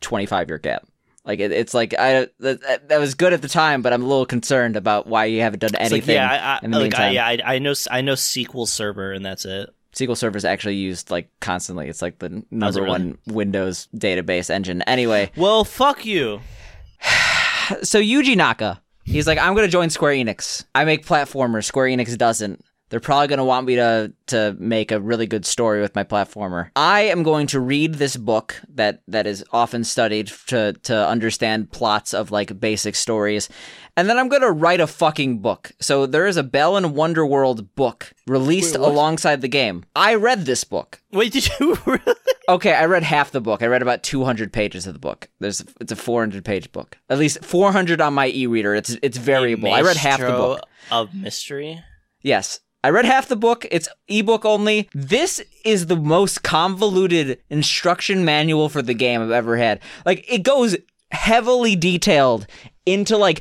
25 0.00 0.48
year 0.48 0.58
gap. 0.58 0.86
Like 1.24 1.40
it, 1.40 1.52
it's 1.52 1.72
like 1.72 1.94
I 1.98 2.28
that, 2.40 2.88
that 2.88 2.98
was 2.98 3.14
good 3.14 3.32
at 3.32 3.40
the 3.40 3.48
time, 3.48 3.80
but 3.80 3.92
I'm 3.92 4.02
a 4.02 4.06
little 4.06 4.26
concerned 4.26 4.76
about 4.76 5.06
why 5.06 5.24
you 5.24 5.40
haven't 5.40 5.60
done 5.60 5.74
anything 5.76 6.00
like, 6.00 6.30
yeah, 6.30 6.58
I, 6.60 6.64
in 6.64 6.74
I, 6.74 6.78
the 6.78 6.84
like, 6.84 6.98
I, 6.98 7.10
yeah, 7.10 7.26
I, 7.26 7.54
I 7.54 7.58
know, 7.58 7.72
I 7.90 8.02
know 8.02 8.12
SQL 8.12 8.68
Server, 8.68 9.12
and 9.12 9.24
that's 9.24 9.46
it. 9.46 9.70
SQL 9.94 10.16
Server 10.16 10.36
is 10.36 10.44
actually 10.44 10.74
used 10.74 11.10
like 11.10 11.30
constantly. 11.40 11.88
It's 11.88 12.02
like 12.02 12.18
the 12.18 12.26
oh, 12.26 12.42
number 12.50 12.82
really? 12.82 12.90
one 12.90 13.18
Windows 13.26 13.88
database 13.96 14.50
engine. 14.50 14.82
Anyway, 14.82 15.30
Well, 15.36 15.64
fuck 15.64 16.04
you. 16.04 16.40
so 17.82 18.00
Yuji 18.00 18.36
Naka, 18.36 18.82
he's 19.04 19.26
like, 19.26 19.38
I'm 19.38 19.54
gonna 19.54 19.68
join 19.68 19.88
Square 19.88 20.14
Enix. 20.14 20.64
I 20.74 20.84
make 20.84 21.06
platformers. 21.06 21.64
Square 21.64 21.86
Enix 21.86 22.18
doesn't. 22.18 22.62
They're 22.90 23.00
probably 23.00 23.28
gonna 23.28 23.44
want 23.44 23.66
me 23.66 23.76
to 23.76 24.12
to 24.26 24.56
make 24.58 24.92
a 24.92 25.00
really 25.00 25.26
good 25.26 25.44
story 25.44 25.80
with 25.80 25.94
my 25.94 26.04
platformer. 26.04 26.70
I 26.76 27.02
am 27.02 27.22
going 27.22 27.46
to 27.48 27.60
read 27.60 27.94
this 27.94 28.16
book 28.16 28.60
that 28.68 29.02
that 29.08 29.26
is 29.26 29.44
often 29.52 29.84
studied 29.84 30.28
to 30.46 30.74
to 30.84 31.08
understand 31.08 31.72
plots 31.72 32.14
of 32.14 32.30
like 32.30 32.60
basic 32.60 32.94
stories, 32.94 33.48
and 33.96 34.08
then 34.08 34.18
I'm 34.18 34.28
gonna 34.28 34.52
write 34.52 34.80
a 34.80 34.86
fucking 34.86 35.38
book. 35.38 35.72
So 35.80 36.06
there 36.06 36.26
is 36.26 36.36
a 36.36 36.42
Balan 36.42 36.92
Wonderworld 36.94 37.68
book 37.74 38.12
released 38.26 38.76
Wait, 38.78 38.86
alongside 38.86 39.40
the 39.40 39.48
game. 39.48 39.84
I 39.96 40.14
read 40.14 40.44
this 40.44 40.64
book. 40.64 41.00
Wait, 41.12 41.32
did 41.32 41.48
you 41.58 41.78
really? 41.86 42.14
Okay, 42.48 42.74
I 42.74 42.84
read 42.84 43.02
half 43.02 43.30
the 43.30 43.40
book. 43.40 43.62
I 43.62 43.66
read 43.66 43.82
about 43.82 44.02
200 44.02 44.52
pages 44.52 44.86
of 44.86 44.92
the 44.92 45.00
book. 45.00 45.28
There's 45.40 45.64
it's 45.80 45.92
a 45.92 45.96
400 45.96 46.44
page 46.44 46.70
book. 46.72 46.98
At 47.08 47.18
least 47.18 47.42
400 47.44 48.00
on 48.00 48.12
my 48.14 48.28
e-reader. 48.28 48.74
It's 48.74 48.96
it's 49.02 49.16
variable. 49.16 49.72
I 49.72 49.80
read 49.80 49.96
half 49.96 50.20
the 50.20 50.26
book. 50.26 50.60
of 50.90 51.14
mystery. 51.14 51.82
Yes. 52.20 52.60
I 52.84 52.90
read 52.90 53.06
half 53.06 53.28
the 53.28 53.36
book. 53.36 53.66
It's 53.70 53.88
ebook 54.08 54.44
only. 54.44 54.90
This 54.92 55.40
is 55.64 55.86
the 55.86 55.96
most 55.96 56.42
convoluted 56.42 57.40
instruction 57.48 58.26
manual 58.26 58.68
for 58.68 58.82
the 58.82 58.92
game 58.92 59.22
I've 59.22 59.30
ever 59.30 59.56
had. 59.56 59.80
Like 60.04 60.30
it 60.30 60.42
goes 60.42 60.76
heavily 61.10 61.76
detailed 61.76 62.46
into 62.84 63.16
like 63.16 63.40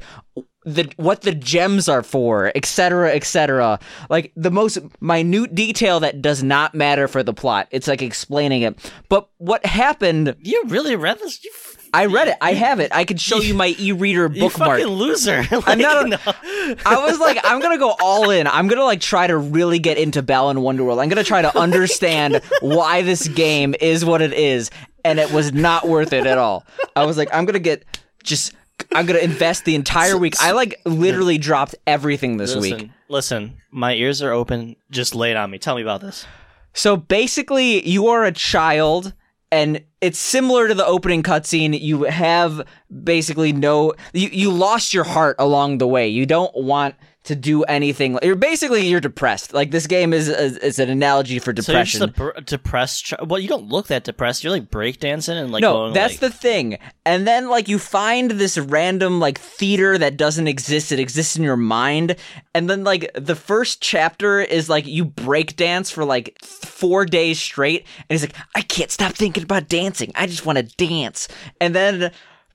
the 0.63 0.89
what 0.95 1.23
the 1.23 1.35
gems 1.35 1.89
are 1.89 2.03
for, 2.03 2.53
etc., 2.55 3.11
etc. 3.11 3.81
Like 4.09 4.31
the 4.37 4.49
most 4.49 4.79
minute 5.01 5.53
detail 5.53 5.99
that 5.99 6.21
does 6.21 6.41
not 6.41 6.73
matter 6.73 7.09
for 7.09 7.21
the 7.21 7.33
plot. 7.33 7.67
It's 7.69 7.89
like 7.89 8.01
explaining 8.01 8.61
it. 8.61 8.91
But 9.09 9.29
what 9.39 9.65
happened 9.65 10.37
You 10.39 10.63
really 10.67 10.95
read 10.95 11.19
this? 11.19 11.43
You, 11.43 11.51
I 11.93 12.05
read 12.07 12.27
it. 12.29 12.37
I 12.41 12.53
have 12.53 12.79
it. 12.79 12.91
I 12.93 13.05
could 13.05 13.21
show 13.21 13.37
you 13.39 13.53
my 13.53 13.75
e-reader 13.77 14.27
bookmark. 14.29 14.79
you 14.79 14.85
fucking 14.85 14.87
loser. 14.87 15.45
I'm 15.67 15.77
not 15.79 16.05
a- 16.05 16.07
no. 16.09 16.17
I 16.85 17.05
was 17.05 17.19
like, 17.19 17.37
I'm 17.43 17.59
gonna 17.61 17.77
go 17.77 17.95
all 18.01 18.31
in. 18.31 18.47
I'm 18.47 18.67
gonna 18.67 18.83
like 18.83 18.99
try 19.01 19.27
to 19.27 19.37
really 19.37 19.79
get 19.79 19.97
into 19.97 20.21
Balan 20.23 20.57
Wonderworld. 20.57 21.01
I'm 21.01 21.09
gonna 21.09 21.23
try 21.23 21.41
to 21.43 21.55
understand 21.57 22.41
why 22.61 23.01
this 23.03 23.27
game 23.27 23.75
is 23.79 24.03
what 24.03 24.21
it 24.21 24.33
is, 24.33 24.71
and 25.05 25.19
it 25.19 25.31
was 25.31 25.53
not 25.53 25.87
worth 25.87 26.13
it 26.13 26.25
at 26.25 26.37
all. 26.37 26.65
I 26.95 27.05
was 27.05 27.17
like, 27.17 27.29
I'm 27.33 27.45
gonna 27.45 27.59
get 27.59 27.83
just. 28.23 28.53
I'm 28.91 29.05
gonna 29.05 29.19
invest 29.19 29.65
the 29.65 29.75
entire 29.75 30.17
week. 30.17 30.33
I 30.41 30.51
like 30.51 30.81
literally 30.85 31.37
dropped 31.37 31.75
everything 31.85 32.37
this 32.37 32.55
listen, 32.55 32.77
week. 32.79 32.89
listen. 33.07 33.53
My 33.71 33.93
ears 33.93 34.21
are 34.23 34.31
open. 34.31 34.75
Just 34.89 35.13
lay 35.13 35.29
it 35.29 35.37
on 35.37 35.51
me. 35.51 35.59
Tell 35.59 35.75
me 35.75 35.83
about 35.83 36.01
this. 36.01 36.25
So 36.73 36.97
basically, 36.97 37.87
you 37.87 38.07
are 38.07 38.25
a 38.25 38.31
child 38.31 39.13
and 39.53 39.83
it's 40.01 40.17
similar 40.17 40.67
to 40.67 40.73
the 40.73 40.85
opening 40.85 41.21
cutscene. 41.21 41.79
You 41.79 42.03
have 42.03 42.67
basically 43.03 43.53
no 43.53 43.93
you 44.11 44.29
you 44.29 44.51
lost 44.51 44.95
your 44.95 45.03
heart 45.03 45.35
along 45.37 45.77
the 45.77 45.87
way. 45.87 46.07
You 46.07 46.25
don't 46.25 46.53
want 46.55 46.95
to 47.23 47.35
do 47.35 47.63
anything. 47.63 48.19
You're 48.21 48.35
basically 48.35 48.87
you're 48.87 48.99
depressed. 48.99 49.53
Like 49.53 49.71
this 49.71 49.87
game 49.87 50.13
is 50.13 50.27
is 50.27 50.79
an 50.79 50.89
analogy 50.89 51.39
for 51.39 51.53
depression. 51.53 51.99
So 51.99 52.07
you're 52.17 52.33
just 52.33 52.47
depressed. 52.47 53.05
Ch- 53.05 53.13
well, 53.25 53.39
you 53.39 53.47
don't 53.47 53.67
look 53.69 53.87
that 53.87 54.03
depressed. 54.03 54.43
You're 54.43 54.51
like 54.51 54.69
breakdancing 54.69 55.41
and 55.41 55.51
like 55.51 55.61
no, 55.61 55.73
going, 55.73 55.93
that's 55.93 56.15
like- 56.15 56.19
the 56.19 56.29
thing. 56.29 56.77
And 57.05 57.25
then 57.25 57.49
like 57.49 57.69
you 57.69 57.79
find 57.79 58.31
this 58.31 58.57
random 58.57 59.19
like 59.19 59.39
theater 59.39 59.97
that 59.97 60.17
doesn't 60.17 60.47
exist. 60.47 60.91
It 60.91 60.99
exists 60.99 61.37
in 61.37 61.43
your 61.43 61.57
mind. 61.57 62.17
And 62.53 62.69
then 62.69 62.83
like 62.83 63.09
the 63.15 63.35
first 63.35 63.81
chapter 63.81 64.41
is 64.41 64.69
like 64.69 64.85
you 64.85 65.05
break 65.05 65.55
dance 65.55 65.89
for 65.89 66.03
like 66.03 66.37
four 66.43 67.05
days 67.05 67.39
straight. 67.39 67.85
And 68.09 68.19
he's 68.19 68.23
like, 68.23 68.35
I 68.55 68.61
can't 68.61 68.91
stop 68.91 69.13
thinking 69.13 69.43
about 69.43 69.69
dancing. 69.69 70.11
I 70.15 70.27
just 70.27 70.45
want 70.45 70.57
to 70.57 70.63
dance. 70.75 71.29
And 71.61 71.73
then 71.73 72.11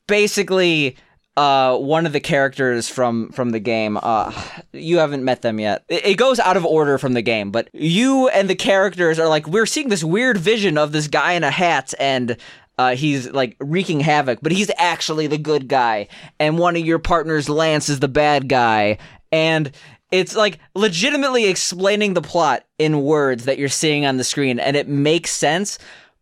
basically 0.06 0.96
uh, 1.38 1.78
one 1.78 2.04
of 2.04 2.12
the 2.12 2.18
characters 2.18 2.88
from 2.88 3.30
from 3.30 3.50
the 3.50 3.60
game. 3.60 3.96
Uh, 4.02 4.32
you 4.72 4.98
haven't 4.98 5.24
met 5.24 5.42
them 5.42 5.60
yet. 5.60 5.84
It, 5.88 6.04
it 6.04 6.14
goes 6.16 6.40
out 6.40 6.56
of 6.56 6.66
order 6.66 6.98
from 6.98 7.12
the 7.12 7.22
game, 7.22 7.52
but 7.52 7.68
you 7.72 8.28
and 8.28 8.50
the 8.50 8.56
characters 8.56 9.20
are 9.20 9.28
like 9.28 9.46
we're 9.46 9.64
seeing 9.64 9.88
this 9.88 10.02
weird 10.02 10.36
vision 10.36 10.76
of 10.76 10.90
this 10.90 11.06
guy 11.06 11.32
in 11.32 11.44
a 11.44 11.50
hat 11.50 11.94
and. 11.98 12.36
Uh, 12.80 12.94
he's 12.94 13.28
like 13.32 13.56
wreaking 13.58 13.98
havoc, 13.98 14.38
but 14.40 14.52
he's 14.52 14.70
actually 14.78 15.26
the 15.26 15.36
good 15.36 15.66
guy, 15.66 16.06
and 16.38 16.60
one 16.60 16.76
of 16.76 16.86
your 16.86 17.00
partners, 17.00 17.48
Lance, 17.48 17.88
is 17.88 17.98
the 17.98 18.06
bad 18.06 18.48
guy, 18.48 18.98
and 19.32 19.72
it's 20.12 20.36
like 20.36 20.60
legitimately 20.76 21.46
explaining 21.46 22.14
the 22.14 22.22
plot 22.22 22.64
in 22.78 23.02
words 23.02 23.46
that 23.46 23.58
you're 23.58 23.68
seeing 23.68 24.06
on 24.06 24.16
the 24.16 24.22
screen, 24.22 24.60
and 24.60 24.76
it 24.76 24.86
makes 24.86 25.32
sense, 25.32 25.76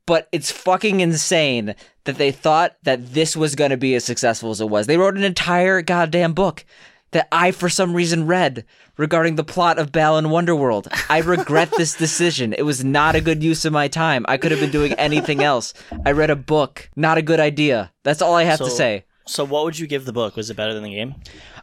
but 0.07 0.31
it's 0.33 0.51
fucking 0.51 1.01
insane 1.01 1.75
that 2.07 2.19
they 2.19 2.33
thought 2.33 2.77
that 2.83 3.13
this 3.13 3.37
was 3.37 3.55
going 3.55 3.71
to 3.71 3.77
be 3.77 3.95
as 3.95 4.05
successful 4.05 4.51
as 4.51 4.61
it 4.61 4.69
was. 4.69 4.87
They 4.87 4.97
wrote 4.97 5.17
an 5.17 5.25
entire 5.25 5.83
goddamn 5.83 6.33
book 6.33 6.65
that 7.13 7.29
I, 7.31 7.51
for 7.51 7.69
some 7.69 7.95
reason, 7.95 8.27
read 8.27 8.65
regarding 8.97 9.37
the 9.37 9.45
plot 9.45 9.79
of 9.79 9.93
Balan 9.93 10.27
Wonderworld. 10.27 10.89
I 11.09 11.21
regret 11.21 11.71
this 11.77 11.95
decision. 11.99 12.53
It 12.53 12.63
was 12.63 12.85
not 12.85 13.15
a 13.15 13.21
good 13.21 13.43
use 13.43 13.65
of 13.65 13.73
my 13.73 13.89
time. 13.89 14.27
I 14.29 14.37
could 14.37 14.51
have 14.51 14.61
been 14.61 14.71
doing 14.71 14.93
anything 14.95 15.43
else. 15.43 15.73
I 16.05 16.13
read 16.13 16.31
a 16.31 16.37
book. 16.37 16.91
Not 16.97 17.19
a 17.19 17.23
good 17.23 17.41
idea. 17.41 17.93
That's 18.03 18.23
all 18.23 18.35
I 18.35 18.45
have 18.45 18.59
to 18.59 18.71
say. 18.71 19.05
So 19.29 19.45
what 19.45 19.65
would 19.65 19.79
you 19.79 19.87
give 19.87 20.05
the 20.05 20.13
book? 20.13 20.37
Was 20.37 20.51
it 20.51 20.57
better 20.57 20.73
than 20.73 20.83
the 20.85 20.95
game? 20.95 21.15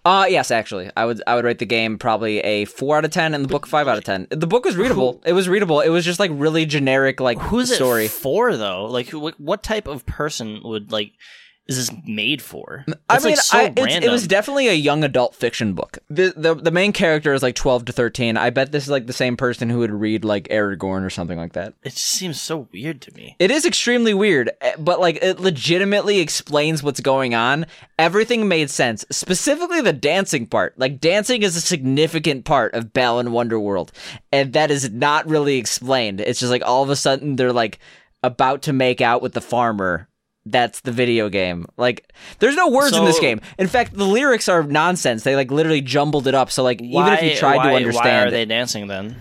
Uh 0.06 0.26
yes, 0.30 0.52
actually, 0.52 0.91
I 0.97 1.06
would 1.06 1.21
I 1.26 1.36
would 1.36 1.45
rate 1.45 1.60
the 1.60 1.65
game 1.65 1.97
probably 1.97 2.39
a 2.39 2.65
four 2.65 2.97
out 2.97 3.06
of 3.06 3.12
ten, 3.12 3.34
and 3.34 3.43
the 3.43 3.47
book 3.47 3.65
five 3.65 3.88
out 3.88 3.97
of 3.97 4.04
ten. 4.04 4.28
The 4.30 4.47
book 4.47 4.65
was 4.65 4.76
readable. 4.76 5.21
It 5.26 5.32
was 5.34 5.47
readable. 5.47 5.80
It 5.80 5.89
was 5.89 6.04
just 6.04 6.19
like 6.19 6.32
really 6.34 6.65
generic, 6.65 7.21
like 7.21 7.39
Who's 7.39 7.73
story. 7.73 8.06
it 8.06 8.12
for 8.12 8.58
though? 8.58 8.86
Like, 8.86 9.08
who- 9.08 9.19
what, 9.21 9.39
what 9.39 9.63
type 9.63 9.88
of 9.88 10.06
person 10.06 10.60
would 10.65 10.91
like? 10.91 11.13
Is 11.65 11.78
this 11.78 11.97
made 12.06 12.41
for? 12.41 12.84
I 13.10 13.19
mean, 13.19 13.36
like, 13.36 13.36
so 13.38 13.58
I, 13.58 13.73
it's, 13.78 14.06
it 14.06 14.12
was 14.12 14.28
definitely 14.28 14.67
a 14.67 14.73
young 14.73 15.06
adult 15.06 15.34
fiction 15.34 15.73
book. 15.73 15.97
The, 16.10 16.34
the 16.36 16.56
the 16.56 16.71
main 16.71 16.91
character 16.91 17.34
is 17.34 17.41
like 17.41 17.56
twelve 17.56 17.86
to 17.86 17.93
thirteen. 17.93 18.36
I 18.36 18.49
bet 18.49 18.73
this 18.73 18.84
is 18.84 18.89
like 18.89 19.08
the 19.08 19.13
same 19.13 19.38
person 19.38 19.69
who 19.69 19.80
would 19.80 19.91
read 19.91 20.26
like 20.26 20.49
Eragon 20.49 21.06
or 21.06 21.10
something 21.10 21.38
like 21.38 21.54
that. 21.54 21.73
It 21.84 21.91
just 21.91 22.04
seems 22.04 22.41
so 22.41 22.67
weird 22.73 22.99
to 23.04 23.13
me. 23.13 23.38
It 23.39 23.49
is 23.49 23.65
extremely 23.65 24.13
weird, 24.13 24.52
eh, 24.60 24.76
but 24.78 24.99
like 24.99 25.19
it 25.21 25.39
legitimately 25.39 26.19
explains 26.19 26.84
what's 26.84 26.99
going 26.99 27.34
on. 27.34 27.65
Everything 27.97 28.49
made 28.49 28.69
sense, 28.69 29.06
specifically 29.10 29.80
the 29.80 29.93
dancing 29.93 30.47
part. 30.47 30.78
Like 30.78 30.99
dancing 30.99 31.43
is 31.43 31.56
a 31.56 31.62
significant 31.62 32.43
part 32.43 32.73
of 32.73 32.91
Balan 32.91 33.28
Wonderworld, 33.28 33.91
and 34.34 34.52
that 34.52 34.69
is 34.69 34.91
not 34.91 35.30
really 35.30 35.56
explained. 35.56 36.19
It's 36.19 36.41
just 36.41 36.52
like 36.52 36.63
all 36.65 36.84
of 36.84 36.89
a 36.89 36.97
sudden 36.97 37.38
they're 37.38 37.54
like 37.54 37.80
about 38.21 38.63
to 38.63 38.73
make 38.73 38.99
out 38.99 39.21
with 39.21 39.32
the 39.32 39.41
farmer. 39.41 40.10
That's 40.45 40.82
the 40.82 40.91
video 40.91 41.29
game. 41.29 41.65
Like, 41.77 42.12
there's 42.39 42.56
no 42.56 42.69
words 42.69 42.95
in 42.95 43.06
this 43.06 43.19
game. 43.19 43.39
In 43.58 43.67
fact, 43.67 43.93
the 43.93 44.06
lyrics 44.06 44.49
are 44.49 44.63
nonsense. 44.63 45.23
They 45.23 45.36
like 45.36 45.51
literally 45.51 45.82
jumbled 45.82 46.27
it 46.27 46.36
up. 46.36 46.51
So 46.51 46.63
like, 46.63 46.82
even 46.82 47.13
if 47.13 47.23
you 47.23 47.36
tried 47.36 47.58
why, 47.58 47.63
to 47.63 47.69
why 47.69 47.75
understand, 47.77 48.27
are 48.27 48.32
they 48.32 48.45
dancing 48.45 48.88
then? 48.88 49.15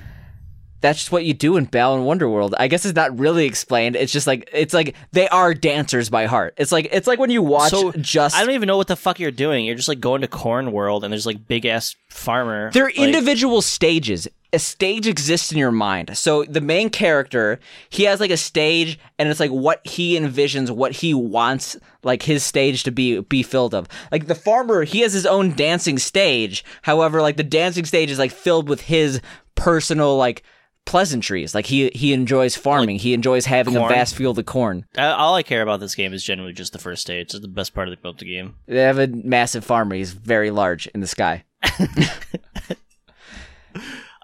that's 0.83 0.99
just 0.99 1.13
what 1.13 1.25
you 1.25 1.33
do 1.33 1.57
in 1.57 1.65
Balan 1.65 2.03
Wonderworld. 2.03 2.53
I 2.59 2.69
guess 2.69 2.85
it's 2.85 2.97
not 2.97 3.19
really 3.19 3.47
explained. 3.47 3.97
It's 3.97 4.13
just 4.13 4.27
like 4.27 4.51
it's 4.53 4.75
like 4.75 4.95
they 5.13 5.29
are 5.29 5.55
dancers 5.55 6.11
by 6.11 6.27
heart. 6.27 6.55
It's 6.59 6.73
like 6.73 6.89
it's 6.93 7.07
like 7.07 7.19
when 7.19 7.31
you 7.31 7.41
watch 7.41 7.71
So 7.71 7.93
just 7.93 8.37
I 8.37 8.45
don't 8.45 8.55
even 8.55 8.67
know 8.67 8.77
what 8.77 8.89
the 8.89 8.97
fuck 8.97 9.19
you're 9.19 9.31
doing. 9.31 9.65
You're 9.65 9.77
just 9.77 9.89
like 9.89 10.01
going 10.01 10.21
to 10.21 10.29
Corn 10.29 10.73
World 10.73 11.05
and 11.05 11.13
there's 11.13 11.25
like 11.25 11.47
big 11.49 11.65
ass 11.65 11.97
farmer. 12.11 12.71
they're 12.73 12.87
like, 12.87 12.99
individual 12.99 13.63
stages. 13.63 14.29
A 14.55 14.59
stage 14.59 15.07
exists 15.07 15.51
in 15.51 15.59
your 15.59 15.73
mind. 15.73 16.17
So 16.17 16.45
the 16.45 16.61
main 16.61 16.91
character, 16.91 17.59
he 17.89 18.05
has 18.05 18.21
like 18.21 18.31
a 18.31 18.37
stage 18.37 18.99
and 19.19 19.29
it's 19.29 19.41
like 19.41 19.51
what 19.51 19.87
he 19.87 20.19
envisions, 20.19 20.71
what 20.71 20.93
he 20.93 21.15
wants 21.15 21.77
like 22.03 22.23
his 22.23 22.45
stage 22.45 22.83
to 22.85 22.91
be 22.91 23.21
be 23.21 23.43
filled 23.43 23.75
of. 23.75 23.89
Like 24.11 24.27
the 24.27 24.35
farmer, 24.35 24.85
he 24.85 25.01
has 25.01 25.13
his 25.15 25.25
own 25.25 25.55
dancing 25.55 25.99
stage. 25.99 26.65
However, 26.83 27.23
like 27.23 27.37
the 27.37 27.45
dancing 27.45 27.85
stage 27.87 28.11
is 28.11 28.19
like 28.19 28.31
filled 28.31 28.69
with 28.69 28.83
his 28.83 29.21
personal 29.55 30.17
like 30.17 30.43
pleasantries. 30.85 31.55
Like 31.55 31.67
he 31.67 31.91
he 31.95 32.13
enjoys 32.13 32.57
farming. 32.57 32.99
he 32.99 33.15
enjoys 33.15 33.47
having 33.47 33.77
a 33.77 33.89
vast 33.89 34.15
field 34.15 34.39
of 34.39 34.47
corn. 34.47 34.85
All 34.99 35.35
I 35.35 35.43
care 35.43 35.63
about 35.63 35.81
this 35.81 35.95
game 35.95 36.13
is 36.13 36.25
generally 36.25 36.53
just 36.53 36.73
the 36.73 36.79
first 36.79 37.03
stage. 37.03 37.35
It's 37.35 37.41
the 37.41 37.49
best 37.49 37.75
part 37.75 37.89
of 37.89 38.01
the, 38.01 38.09
of 38.09 38.19
the 38.19 38.27
game. 38.27 38.57
They 38.67 38.83
have 38.83 38.99
a 38.99 39.07
massive 39.07 39.65
farmer. 39.65 39.95
He's 39.95 40.13
very 40.13 40.51
large 40.51 40.87
in 40.89 41.01
the 41.01 41.07
sky. 41.07 41.45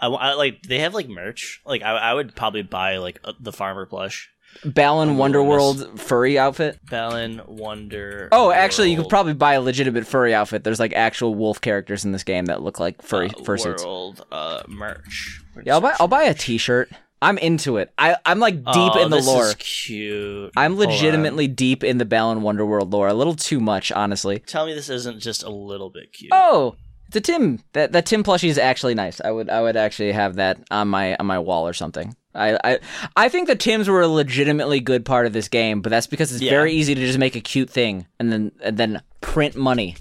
I, 0.01 0.07
I 0.07 0.35
like 0.35 0.63
they 0.63 0.81
have 0.81 0.95
like 0.95 1.09
merch. 1.09 1.61
Like 1.67 1.83
I, 1.83 1.93
I 1.97 2.15
would 2.15 2.35
probably 2.35 2.63
buy 2.63 2.99
like 2.99 3.21
a, 3.25 3.35
the 3.39 3.53
farmer 3.53 3.87
plush. 3.87 4.31
Balan 4.65 5.17
Wonderworld 5.17 5.99
furry 5.99 6.39
outfit. 6.39 6.81
Balan 6.89 7.43
Wonder. 7.47 8.29
Oh, 8.33 8.51
actually, 8.51 8.91
you 8.91 8.97
could 8.97 9.09
probably 9.11 9.35
buy 9.35 9.55
a 9.55 9.61
legitimate 9.61 10.07
furry 10.07 10.35
outfit. 10.35 10.65
There's 10.65 10.81
like 10.81 10.95
actual 10.95 11.35
wolf 11.35 11.61
characters 11.61 12.05
in 12.05 12.13
this 12.13 12.25
game 12.25 12.47
that 12.47 12.63
look 12.63 12.81
like 12.81 13.03
furry 13.03 13.29
uh, 13.29 13.35
fursuits. 13.41 13.85
World 13.85 14.25
uh, 14.33 14.63
merch. 14.67 15.43
Yeah, 15.65 15.75
I'll 15.75 15.81
buy. 15.81 15.95
I'll 16.01 16.09
buy 16.09 16.25
a 16.25 16.35
T-shirt. 16.35 16.91
I'm 17.21 17.37
into 17.39 17.77
it. 17.79 17.93
I 17.99 18.17
I'm 18.25 18.39
like 18.39 18.57
deep 18.57 18.65
Oh, 18.95 19.03
in 19.03 19.11
the 19.11 19.17
this 19.17 19.27
lore. 19.27 19.45
Is 19.49 19.55
cute. 19.57 20.53
I'm 20.57 20.77
legitimately 20.77 21.49
deep 21.49 21.83
in 21.85 21.99
the 21.99 22.05
Balan 22.05 22.41
Wonderworld 22.41 22.93
lore. 22.93 23.09
A 23.09 23.15
little 23.15 23.35
too 23.35 23.61
much, 23.61 23.91
honestly. 23.93 24.39
Tell 24.41 24.67
me 24.67 24.75
this 24.75 24.89
isn't 24.89 25.19
just 25.21 25.43
a 25.43 25.51
little 25.51 25.91
bit 25.91 26.13
cute. 26.13 26.31
Oh, 26.33 26.77
it's 27.09 27.17
a 27.17 27.21
Tim. 27.21 27.61
That 27.73 27.93
that 27.93 28.07
Tim 28.07 28.23
plushie 28.23 28.49
is 28.49 28.59
actually 28.59 28.95
nice. 28.95 29.21
I 29.25 29.31
would 29.31 29.51
I 29.51 29.61
would 29.63 29.77
actually 29.77 30.13
have 30.13 30.37
that 30.37 30.59
on 30.71 30.89
my 30.89 31.17
on 31.17 31.27
my 31.27 31.39
wall 31.39 31.67
or 31.67 31.73
something. 31.73 32.15
I 32.35 32.59
I 32.65 32.79
I 33.17 33.29
think 33.29 33.49
the 33.49 33.57
Tims 33.57 33.89
were 33.89 34.01
a 34.03 34.09
legitimately 34.09 34.81
good 34.81 35.05
part 35.05 35.27
of 35.27 35.33
this 35.33 35.49
game, 35.49 35.81
but 35.81 35.91
that's 35.91 36.07
because 36.07 36.33
it's 36.33 36.43
Yeah. 36.43 36.51
very 36.51 36.73
easy 36.73 36.95
to 36.95 37.01
just 37.01 37.19
make 37.19 37.35
a 37.37 37.41
cute 37.41 37.71
thing 37.71 38.07
and 38.21 38.31
then 38.33 38.53
and 38.63 38.77
then 38.77 39.03
print 39.21 39.57
money. 39.57 39.97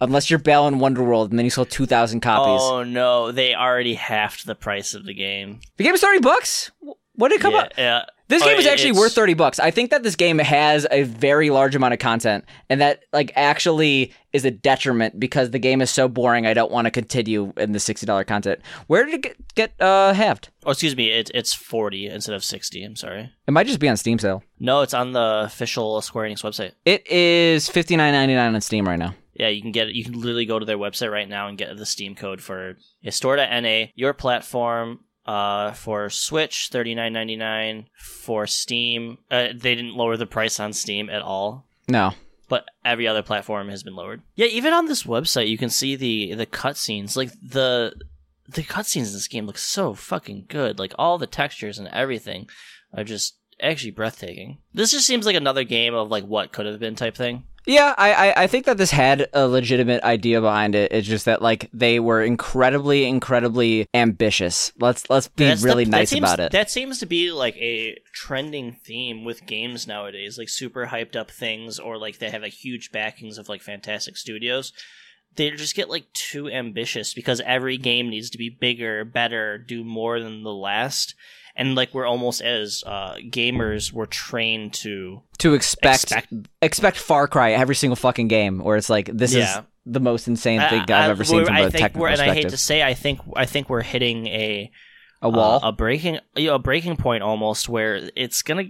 Unless 0.00 0.30
you're 0.30 0.38
Balan 0.38 0.76
Wonderworld 0.76 1.30
and 1.30 1.38
then 1.38 1.44
you 1.44 1.50
sold 1.50 1.70
two 1.70 1.86
thousand 1.86 2.20
copies. 2.20 2.60
Oh 2.62 2.84
no, 2.84 3.32
they 3.32 3.54
already 3.54 3.94
halved 3.94 4.46
the 4.46 4.54
price 4.54 4.94
of 4.94 5.04
the 5.04 5.14
game. 5.14 5.60
The 5.76 5.84
game 5.84 5.94
is 5.94 6.00
thirty 6.00 6.20
bucks. 6.20 6.70
What 7.18 7.28
did 7.30 7.40
it 7.40 7.42
come 7.42 7.52
yeah, 7.54 7.60
out? 7.60 7.72
yeah. 7.76 8.04
This 8.28 8.44
game 8.44 8.58
is 8.58 8.66
actually 8.66 8.90
it's- 8.90 9.00
worth 9.00 9.14
30 9.14 9.34
bucks. 9.34 9.58
I 9.58 9.70
think 9.70 9.90
that 9.90 10.02
this 10.02 10.14
game 10.14 10.38
has 10.38 10.86
a 10.90 11.02
very 11.02 11.48
large 11.50 11.74
amount 11.74 11.94
of 11.94 11.98
content 11.98 12.44
and 12.68 12.80
that 12.80 13.04
like 13.12 13.32
actually 13.34 14.12
is 14.32 14.44
a 14.44 14.50
detriment 14.50 15.18
because 15.18 15.50
the 15.50 15.58
game 15.58 15.80
is 15.80 15.90
so 15.90 16.08
boring 16.08 16.46
I 16.46 16.52
don't 16.54 16.70
want 16.70 16.84
to 16.84 16.90
continue 16.90 17.52
in 17.56 17.72
the 17.72 17.78
$60 17.78 18.26
content. 18.26 18.60
Where 18.86 19.04
did 19.04 19.14
it 19.14 19.22
get, 19.22 19.54
get 19.54 19.80
uh 19.80 20.12
halved? 20.12 20.50
Oh, 20.64 20.70
excuse 20.72 20.94
me. 20.94 21.08
It, 21.10 21.30
it's 21.34 21.54
forty 21.54 22.06
instead 22.06 22.34
of 22.34 22.44
sixty. 22.44 22.84
I'm 22.84 22.96
sorry. 22.96 23.32
It 23.46 23.50
might 23.50 23.66
just 23.66 23.80
be 23.80 23.88
on 23.88 23.96
Steam 23.96 24.18
sale. 24.18 24.42
No, 24.60 24.82
it's 24.82 24.94
on 24.94 25.12
the 25.12 25.42
official 25.46 26.00
Square 26.02 26.28
Enix 26.28 26.42
website. 26.42 26.72
It 26.84 27.06
is 27.06 27.68
$59.99 27.70 28.54
on 28.54 28.60
Steam 28.60 28.86
right 28.86 28.98
now. 28.98 29.14
Yeah, 29.34 29.48
you 29.48 29.62
can 29.62 29.72
get 29.72 29.88
it. 29.88 29.94
You 29.94 30.04
can 30.04 30.20
literally 30.20 30.46
go 30.46 30.58
to 30.58 30.66
their 30.66 30.76
website 30.76 31.10
right 31.10 31.28
now 31.28 31.48
and 31.48 31.56
get 31.56 31.74
the 31.76 31.86
Steam 31.86 32.14
code 32.14 32.42
for 32.42 32.76
Histora.na, 33.04 33.86
your 33.94 34.12
platform. 34.12 35.00
Uh, 35.28 35.72
for 35.72 36.08
Switch, 36.08 36.70
thirty 36.72 36.94
nine 36.94 37.12
ninety 37.12 37.36
nine. 37.36 37.86
For 37.98 38.46
Steam, 38.46 39.18
uh, 39.30 39.48
they 39.54 39.74
didn't 39.74 39.94
lower 39.94 40.16
the 40.16 40.24
price 40.26 40.58
on 40.58 40.72
Steam 40.72 41.10
at 41.10 41.20
all. 41.22 41.66
No. 41.86 42.14
but 42.48 42.64
every 42.84 43.06
other 43.06 43.22
platform 43.22 43.68
has 43.68 43.82
been 43.82 43.94
lowered. 43.94 44.22
Yeah, 44.36 44.46
even 44.46 44.72
on 44.72 44.86
this 44.86 45.02
website, 45.02 45.48
you 45.50 45.58
can 45.58 45.68
see 45.68 45.96
the 45.96 46.34
the 46.34 46.46
cutscenes. 46.46 47.14
Like 47.14 47.30
the 47.42 47.92
the 48.48 48.62
cutscenes 48.62 49.08
in 49.08 49.12
this 49.12 49.28
game 49.28 49.44
look 49.46 49.58
so 49.58 49.92
fucking 49.92 50.46
good. 50.48 50.78
Like 50.78 50.94
all 50.98 51.18
the 51.18 51.26
textures 51.26 51.78
and 51.78 51.88
everything 51.88 52.48
are 52.94 53.04
just 53.04 53.36
actually 53.60 53.90
breathtaking. 53.90 54.58
This 54.72 54.92
just 54.92 55.06
seems 55.06 55.26
like 55.26 55.36
another 55.36 55.64
game 55.64 55.92
of 55.94 56.08
like 56.10 56.24
what 56.24 56.52
could 56.52 56.64
have 56.64 56.80
been 56.80 56.94
type 56.96 57.16
thing. 57.16 57.42
Yeah, 57.68 57.94
I, 57.98 58.12
I 58.30 58.42
I 58.44 58.46
think 58.46 58.64
that 58.64 58.78
this 58.78 58.90
had 58.90 59.28
a 59.34 59.46
legitimate 59.46 60.02
idea 60.02 60.40
behind 60.40 60.74
it. 60.74 60.90
It's 60.90 61.06
just 61.06 61.26
that 61.26 61.42
like 61.42 61.68
they 61.70 62.00
were 62.00 62.22
incredibly 62.22 63.04
incredibly 63.04 63.86
ambitious. 63.92 64.72
Let's 64.80 65.10
let's 65.10 65.28
be 65.28 65.44
That's 65.44 65.62
really 65.62 65.84
that 65.84 65.90
nice 65.90 66.08
seems- 66.08 66.20
about 66.20 66.40
it. 66.40 66.52
That 66.52 66.70
seems 66.70 66.98
to 67.00 67.06
be 67.06 67.30
like 67.30 67.56
a 67.58 67.98
trending 68.14 68.72
theme 68.72 69.22
with 69.22 69.44
games 69.44 69.86
nowadays, 69.86 70.38
like 70.38 70.48
super 70.48 70.86
hyped 70.86 71.14
up 71.14 71.30
things, 71.30 71.78
or 71.78 71.98
like 71.98 72.18
they 72.18 72.30
have 72.30 72.40
like 72.40 72.54
huge 72.54 72.90
backings 72.90 73.36
of 73.36 73.50
like 73.50 73.60
fantastic 73.60 74.16
studios. 74.16 74.72
They 75.36 75.50
just 75.50 75.76
get 75.76 75.90
like 75.90 76.10
too 76.14 76.48
ambitious 76.48 77.12
because 77.12 77.42
every 77.44 77.76
game 77.76 78.08
needs 78.08 78.30
to 78.30 78.38
be 78.38 78.48
bigger, 78.48 79.04
better, 79.04 79.58
do 79.58 79.84
more 79.84 80.20
than 80.20 80.42
the 80.42 80.54
last. 80.54 81.14
And 81.58 81.74
like 81.74 81.92
we're 81.92 82.06
almost 82.06 82.40
as 82.40 82.82
uh, 82.86 83.16
gamers 83.28 83.92
we're 83.92 84.06
trained 84.06 84.72
to 84.74 85.20
to 85.38 85.52
expect, 85.54 86.04
expect 86.04 86.32
expect 86.62 86.96
Far 86.96 87.28
Cry 87.28 87.52
every 87.52 87.74
single 87.74 87.96
fucking 87.96 88.28
game, 88.28 88.60
where 88.60 88.76
it's 88.78 88.88
like 88.88 89.10
this 89.12 89.34
Yeah. 89.34 89.58
is 89.58 89.64
the 89.84 90.00
most 90.00 90.28
insane 90.28 90.60
thing 90.70 90.80
I- 90.80 90.82
I've 90.84 90.90
I- 90.90 91.08
ever 91.10 91.24
seen 91.24 91.44
from 91.44 91.54
I 91.56 91.60
a 91.60 91.70
think 91.70 91.80
technical 91.82 92.02
we're- 92.02 92.12
and 92.14 92.22
I 92.22 92.32
hate 92.34 92.48
to 92.48 92.56
say, 92.56 92.82
I 92.82 92.94
think 92.94 93.20
I 93.36 93.44
think 93.44 93.68
we're 93.68 93.82
hitting 93.82 94.26
a 94.28 94.70
a 95.20 95.28
wall. 95.28 95.60
uh, 95.62 95.68
a 95.68 95.72
breaking, 95.72 96.20
you 96.36 96.46
know, 96.46 96.54
a 96.54 96.58
breaking 96.60 96.96
point 96.96 97.22
almost 97.24 97.68
where 97.68 98.08
it's 98.14 98.40
gonna 98.42 98.64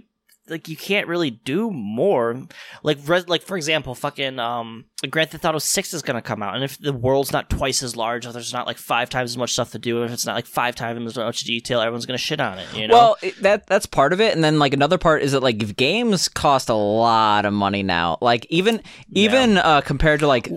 like 0.49 0.67
you 0.67 0.75
can't 0.75 1.07
really 1.07 1.31
do 1.31 1.71
more. 1.71 2.41
Like, 2.83 2.97
res- 3.05 3.27
like 3.27 3.41
for 3.41 3.57
example, 3.57 3.95
fucking 3.95 4.39
um, 4.39 4.85
Grand 5.09 5.29
Theft 5.31 5.45
Auto 5.45 5.59
Six 5.59 5.93
is 5.93 6.01
gonna 6.01 6.21
come 6.21 6.41
out, 6.41 6.55
and 6.55 6.63
if 6.63 6.77
the 6.77 6.93
world's 6.93 7.31
not 7.31 7.49
twice 7.49 7.83
as 7.83 7.95
large, 7.95 8.25
or 8.25 8.31
there's 8.31 8.53
not 8.53 8.67
like 8.67 8.77
five 8.77 9.09
times 9.09 9.31
as 9.31 9.37
much 9.37 9.53
stuff 9.53 9.71
to 9.71 9.79
do, 9.79 10.03
if 10.03 10.11
it's 10.11 10.25
not 10.25 10.35
like 10.35 10.45
five 10.45 10.75
times 10.75 11.05
as 11.05 11.17
much 11.17 11.41
detail, 11.41 11.81
everyone's 11.81 12.05
gonna 12.05 12.17
shit 12.17 12.39
on 12.39 12.59
it. 12.59 12.67
You 12.75 12.87
know? 12.87 12.93
Well, 12.93 13.17
it, 13.21 13.41
that 13.41 13.67
that's 13.67 13.85
part 13.85 14.13
of 14.13 14.21
it, 14.21 14.33
and 14.33 14.43
then 14.43 14.59
like 14.59 14.73
another 14.73 14.97
part 14.97 15.21
is 15.21 15.31
that 15.33 15.43
like 15.43 15.61
if 15.61 15.75
games 15.75 16.27
cost 16.27 16.69
a 16.69 16.73
lot 16.73 17.45
of 17.45 17.53
money 17.53 17.83
now. 17.83 18.17
Like 18.21 18.45
even 18.49 18.81
even 19.11 19.57
uh, 19.57 19.81
compared 19.81 20.19
to 20.21 20.27
like 20.27 20.51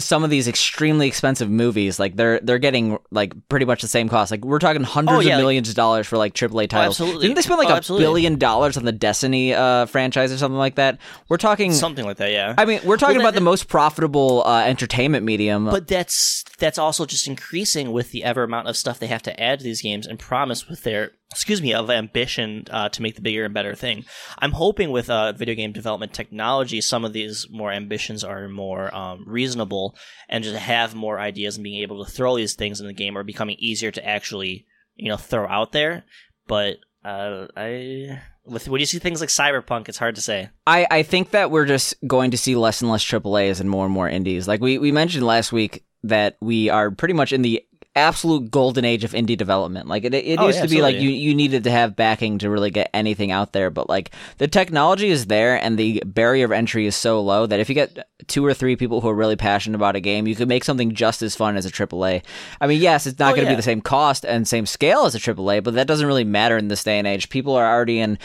some 0.00 0.22
of 0.22 0.30
these 0.30 0.46
extremely 0.46 1.08
expensive 1.08 1.50
movies, 1.50 1.98
like 1.98 2.14
they're 2.14 2.38
they're 2.40 2.58
getting 2.60 2.98
like 3.10 3.32
pretty 3.48 3.66
much 3.66 3.82
the 3.82 3.88
same 3.88 4.08
cost. 4.08 4.30
Like 4.30 4.44
we're 4.44 4.60
talking 4.60 4.84
hundreds 4.84 5.16
Oh, 5.16 5.20
yeah, 5.20 5.34
of 5.34 5.38
like- 5.38 5.42
millions 5.42 5.68
of 5.68 5.74
dollars 5.74 6.06
for 6.06 6.16
like 6.16 6.34
AAA 6.34 6.68
titles. 6.68 7.00
absolutely. 7.00 7.22
Didn't 7.22 7.34
they 7.34 7.42
spend 7.42 7.58
like 7.58 7.68
Oh, 7.68 7.72
a 7.74 7.76
absolutely. 7.76 8.04
billion 8.04 8.38
dollars 8.38 8.76
on 8.76 8.84
the 8.84 8.92
Destiny 8.92 9.54
uh, 9.54 9.86
franchise 9.86 10.32
or 10.32 10.38
something 10.38 10.58
like 10.58 10.76
that? 10.76 10.98
We're 11.28 11.36
talking. 11.36 11.72
something 11.72 12.04
like 12.04 12.18
that, 12.18 12.30
yeah. 12.30 12.54
I 12.56 12.64
mean, 12.64 12.80
we're 12.84 12.96
talking 12.96 13.16
Well, 13.16 13.26
about 13.26 13.34
the 13.34 13.40
most 13.40 13.68
profitable 13.68 14.44
uh, 14.46 14.62
entertainment 14.64 15.24
medium. 15.24 15.64
But 15.64 15.88
that's 15.88 16.44
that's 16.58 16.78
also 16.78 17.04
just 17.04 17.26
increasing 17.26 17.90
with 17.92 18.12
the 18.12 18.22
ever 18.24 18.44
amount 18.44 18.68
of 18.68 18.76
stuff 18.76 18.98
they 19.00 19.06
have 19.08 19.22
to 19.22 19.40
add 19.42 19.58
to 19.58 19.64
these 19.64 19.82
games 19.82 20.06
and 20.06 20.18
promise 20.18 20.68
with 20.68 20.82
their 20.84 21.12
excuse 21.30 21.60
me 21.60 21.74
of 21.74 21.90
ambition 21.90 22.66
uh, 22.70 22.88
to 22.88 23.02
make 23.02 23.14
the 23.14 23.20
bigger 23.20 23.44
and 23.44 23.54
better 23.54 23.74
thing. 23.74 24.04
I'm 24.38 24.52
hoping 24.52 24.90
with 24.90 25.10
uh, 25.10 25.32
video 25.32 25.54
game 25.54 25.72
development 25.72 26.14
technology, 26.14 26.80
some 26.80 27.04
of 27.04 27.12
these 27.12 27.46
more 27.50 27.70
ambitions 27.70 28.24
are 28.24 28.48
more 28.48 28.94
um, 28.94 29.24
reasonable 29.26 29.96
and 30.28 30.42
just 30.44 30.56
have 30.56 30.94
more 30.94 31.18
ideas 31.18 31.56
and 31.56 31.64
being 31.64 31.82
able 31.82 32.04
to 32.04 32.10
throw 32.10 32.36
these 32.36 32.54
things 32.54 32.80
in 32.80 32.86
the 32.86 32.92
game 32.92 33.16
are 33.16 33.24
becoming 33.24 33.56
easier 33.58 33.90
to 33.90 34.06
actually 34.06 34.66
you 34.96 35.08
know 35.08 35.16
throw 35.16 35.46
out 35.46 35.72
there. 35.72 36.04
But 36.46 36.76
uh, 37.04 37.46
I 37.56 38.20
with 38.44 38.68
when 38.68 38.80
you 38.80 38.86
see 38.86 38.98
things 38.98 39.20
like 39.20 39.30
Cyberpunk, 39.30 39.88
it's 39.88 39.98
hard 39.98 40.14
to 40.16 40.20
say. 40.20 40.50
I, 40.66 40.86
I 40.90 41.02
think 41.02 41.30
that 41.30 41.50
we're 41.50 41.66
just 41.66 41.94
going 42.06 42.30
to 42.32 42.38
see 42.38 42.56
less 42.56 42.82
and 42.82 42.90
less 42.90 43.04
AAAs 43.04 43.60
and 43.60 43.70
more 43.70 43.84
and 43.84 43.94
more 43.94 44.08
indies. 44.08 44.48
Like 44.48 44.60
we, 44.60 44.78
we 44.78 44.92
mentioned 44.92 45.26
last 45.26 45.52
week 45.52 45.84
that 46.04 46.36
we 46.40 46.68
are 46.68 46.90
pretty 46.90 47.14
much 47.14 47.32
in 47.32 47.42
the 47.42 47.62
absolute 47.98 48.50
golden 48.50 48.84
age 48.84 49.04
of 49.04 49.12
indie 49.12 49.36
development. 49.36 49.86
Like 49.88 50.04
it, 50.04 50.14
it 50.14 50.38
Oh, 50.38 50.46
used 50.46 50.56
yeah, 50.58 50.62
to 50.64 50.68
be 50.68 50.80
like 50.82 50.96
you, 50.96 51.10
you 51.10 51.34
needed 51.34 51.64
to 51.64 51.70
have 51.70 51.94
backing 51.96 52.38
to 52.38 52.48
really 52.50 52.70
get 52.70 52.88
anything 52.94 53.30
out 53.30 53.52
there, 53.52 53.68
but 53.70 53.88
like 53.88 54.10
the 54.38 54.48
technology 54.48 55.08
is 55.08 55.26
there 55.26 55.62
and 55.62 55.78
the 55.78 56.02
barrier 56.06 56.44
of 56.46 56.52
entry 56.52 56.86
is 56.86 56.96
so 56.96 57.20
low 57.20 57.46
that 57.46 57.60
if 57.60 57.68
you 57.68 57.74
get 57.74 58.08
two 58.26 58.44
or 58.44 58.54
three 58.54 58.76
people 58.76 59.00
who 59.00 59.08
are 59.08 59.14
really 59.14 59.36
passionate 59.36 59.76
about 59.76 59.96
a 59.96 60.00
game, 60.00 60.26
you 60.26 60.34
could 60.34 60.48
make 60.48 60.64
something 60.64 60.94
just 60.94 61.22
as 61.22 61.36
fun 61.36 61.56
as 61.56 61.66
a 61.66 61.70
AAA. 61.70 62.22
I 62.60 62.66
mean, 62.66 62.80
yes, 62.80 63.06
it's 63.06 63.18
not 63.18 63.32
Oh, 63.32 63.36
going 63.36 63.44
to 63.46 63.50
yeah. 63.50 63.56
be 63.56 63.56
the 63.56 63.62
same 63.62 63.80
cost 63.80 64.24
and 64.24 64.48
same 64.48 64.66
scale 64.66 65.04
as 65.04 65.14
a 65.14 65.18
AAA, 65.18 65.62
but 65.62 65.74
that 65.74 65.86
doesn't 65.86 66.06
really 66.06 66.24
matter 66.24 66.56
in 66.56 66.68
this 66.68 66.82
day 66.84 66.98
and 66.98 67.06
age. 67.06 67.28
People 67.28 67.54
are 67.54 67.68
already 67.70 67.98
in 68.00 68.18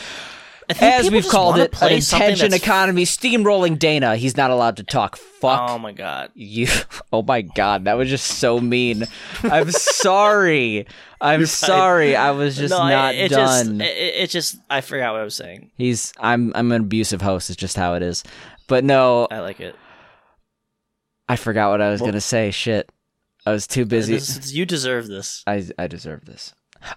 as 0.79 1.09
we've 1.11 1.27
called 1.27 1.57
it, 1.57 1.71
play 1.71 1.93
an 1.93 1.99
attention 1.99 2.53
economy 2.53 3.03
steamrolling 3.05 3.77
Dana. 3.79 4.15
He's 4.15 4.37
not 4.37 4.51
allowed 4.51 4.77
to 4.77 4.83
talk. 4.83 5.17
Fuck 5.17 5.69
Oh 5.69 5.77
my 5.79 5.91
god. 5.91 6.31
you. 6.35 6.67
Oh 7.11 7.21
my 7.21 7.41
god, 7.41 7.85
that 7.85 7.93
was 7.93 8.09
just 8.09 8.25
so 8.39 8.59
mean. 8.59 9.05
I'm 9.43 9.69
sorry. 9.71 10.87
I'm 11.21 11.45
sorry. 11.45 12.15
I 12.15 12.31
was 12.31 12.57
just 12.57 12.71
no, 12.71 12.79
not 12.87 13.13
it, 13.15 13.25
it 13.25 13.29
done. 13.35 13.79
Just, 13.79 13.91
it, 13.91 14.15
it 14.15 14.29
just 14.29 14.57
I 14.69 14.81
forgot 14.81 15.13
what 15.13 15.21
I 15.21 15.23
was 15.23 15.35
saying. 15.35 15.71
He's 15.77 16.11
I'm 16.19 16.51
I'm 16.55 16.71
an 16.71 16.81
abusive 16.81 17.21
host. 17.21 17.49
It's 17.49 17.57
just 17.57 17.77
how 17.77 17.93
it 17.93 18.01
is. 18.01 18.23
But 18.67 18.83
no, 18.83 19.27
I 19.29 19.39
like 19.41 19.59
it. 19.59 19.75
I 21.29 21.35
forgot 21.35 21.69
what 21.71 21.81
I 21.81 21.89
was 21.91 22.01
Well- 22.01 22.09
gonna 22.11 22.21
say. 22.21 22.51
Shit, 22.51 22.91
I 23.45 23.51
was 23.51 23.67
too 23.67 23.85
busy. 23.85 24.19
You 24.55 24.65
deserve 24.65 25.07
this. 25.07 25.43
I 25.45 25.63
I 25.77 25.87
deserve 25.87 26.25
this. 26.25 26.53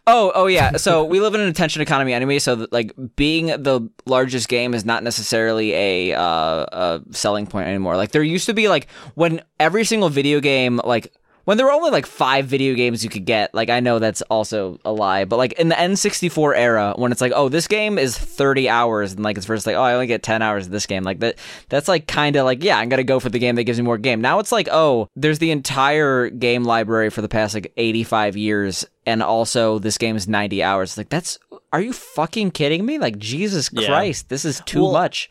Oh, 0.07 0.33
oh 0.35 0.47
yeah. 0.47 0.77
So 0.77 1.05
we 1.13 1.21
live 1.21 1.35
in 1.35 1.41
an 1.41 1.49
attention 1.49 1.83
economy 1.83 2.13
anyway. 2.13 2.39
So 2.39 2.57
that, 2.57 2.73
like 2.73 2.93
being 3.17 3.47
the 3.47 3.89
largest 4.07 4.49
game 4.49 4.75
is 4.75 4.85
not 4.85 5.03
necessarily 5.03 5.73
a 5.73 6.15
uh, 6.15 6.67
a 6.73 7.03
selling 7.11 7.47
point 7.47 7.69
anymore. 7.69 7.97
Like 7.97 8.13
there 8.13 8.23
used 8.23 8.47
to 8.47 8.55
be 8.55 8.69
like 8.69 8.89
when 9.15 9.43
every 9.61 9.85
single 9.85 10.09
video 10.09 10.41
game 10.41 10.81
like 10.85 11.13
when 11.47 11.57
there 11.57 11.65
were 11.67 11.73
only 11.73 11.91
like 11.91 12.05
five 12.07 12.45
video 12.47 12.75
games 12.75 13.03
you 13.03 13.09
could 13.11 13.25
get. 13.25 13.55
Like 13.55 13.71
I 13.71 13.81
know 13.81 13.99
that's 13.99 14.21
also 14.23 14.79
a 14.85 14.93
lie, 14.93 15.25
but 15.25 15.37
like 15.39 15.53
in 15.55 15.69
the 15.71 15.75
N64 15.75 16.55
era 16.57 16.93
when 16.97 17.11
it's 17.13 17.21
like 17.23 17.33
oh 17.35 17.49
this 17.49 17.67
game 17.67 17.97
is 17.99 18.17
30 18.19 18.69
hours 18.69 19.13
and 19.15 19.23
like 19.25 19.37
it's 19.39 19.47
first 19.47 19.67
like 19.67 19.77
oh 19.77 19.81
I 19.83 19.95
only 19.95 20.07
get 20.07 20.23
10 20.23 20.43
hours 20.43 20.67
of 20.67 20.73
this 20.73 20.85
game. 20.87 21.03
Like 21.03 21.21
that 21.21 21.39
that's 21.71 21.89
like 21.89 22.07
kind 22.07 22.37
of 22.37 22.45
like 22.45 22.63
yeah 22.63 22.79
I'm 22.79 22.89
gonna 22.91 23.03
go 23.05 23.19
for 23.19 23.31
the 23.31 23.39
game 23.39 23.55
that 23.57 23.65
gives 23.65 23.79
me 23.79 23.85
more 23.85 23.97
game. 23.99 24.21
Now 24.21 24.39
it's 24.41 24.53
like 24.53 24.69
oh 24.71 25.09
there's 25.17 25.39
the 25.39 25.51
entire 25.53 26.29
game 26.29 26.65
library 26.65 27.11
for 27.11 27.23
the 27.23 27.29
past 27.29 27.55
like 27.55 27.73
85 27.77 28.37
years 28.37 28.85
and 29.07 29.23
also 29.23 29.79
this 29.79 29.99
game 29.99 30.17
is 30.17 30.27
90 30.29 30.63
hours 30.63 30.99
like 30.99 31.09
that's 31.09 31.39
are 31.73 31.81
you 31.81 31.93
fucking 31.93 32.51
kidding 32.51 32.85
me 32.85 32.99
like 32.99 33.19
jesus 33.19 33.71
Yeah. 33.73 33.87
christ 33.87 34.29
this 34.29 34.45
is 34.45 34.61
too 34.67 34.83
Well, 34.83 34.93
much 34.93 35.31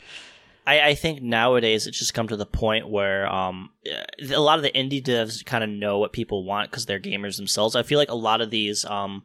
I, 0.66 0.80
I 0.88 0.94
think 0.94 1.22
nowadays 1.22 1.86
it's 1.86 1.98
just 1.98 2.14
come 2.14 2.28
to 2.28 2.36
the 2.36 2.46
point 2.46 2.88
where 2.88 3.26
um 3.32 3.70
a 4.20 4.40
lot 4.40 4.58
of 4.58 4.62
the 4.62 4.72
indie 4.72 5.02
devs 5.02 5.44
kind 5.44 5.62
of 5.62 5.70
know 5.70 5.98
what 5.98 6.12
people 6.12 6.44
want 6.44 6.70
because 6.70 6.86
they're 6.86 7.00
gamers 7.00 7.36
themselves. 7.36 7.76
I 7.76 7.82
feel 7.82 7.98
like 7.98 8.10
a 8.10 8.14
lot 8.14 8.40
of 8.40 8.50
these 8.50 8.84
um 8.84 9.22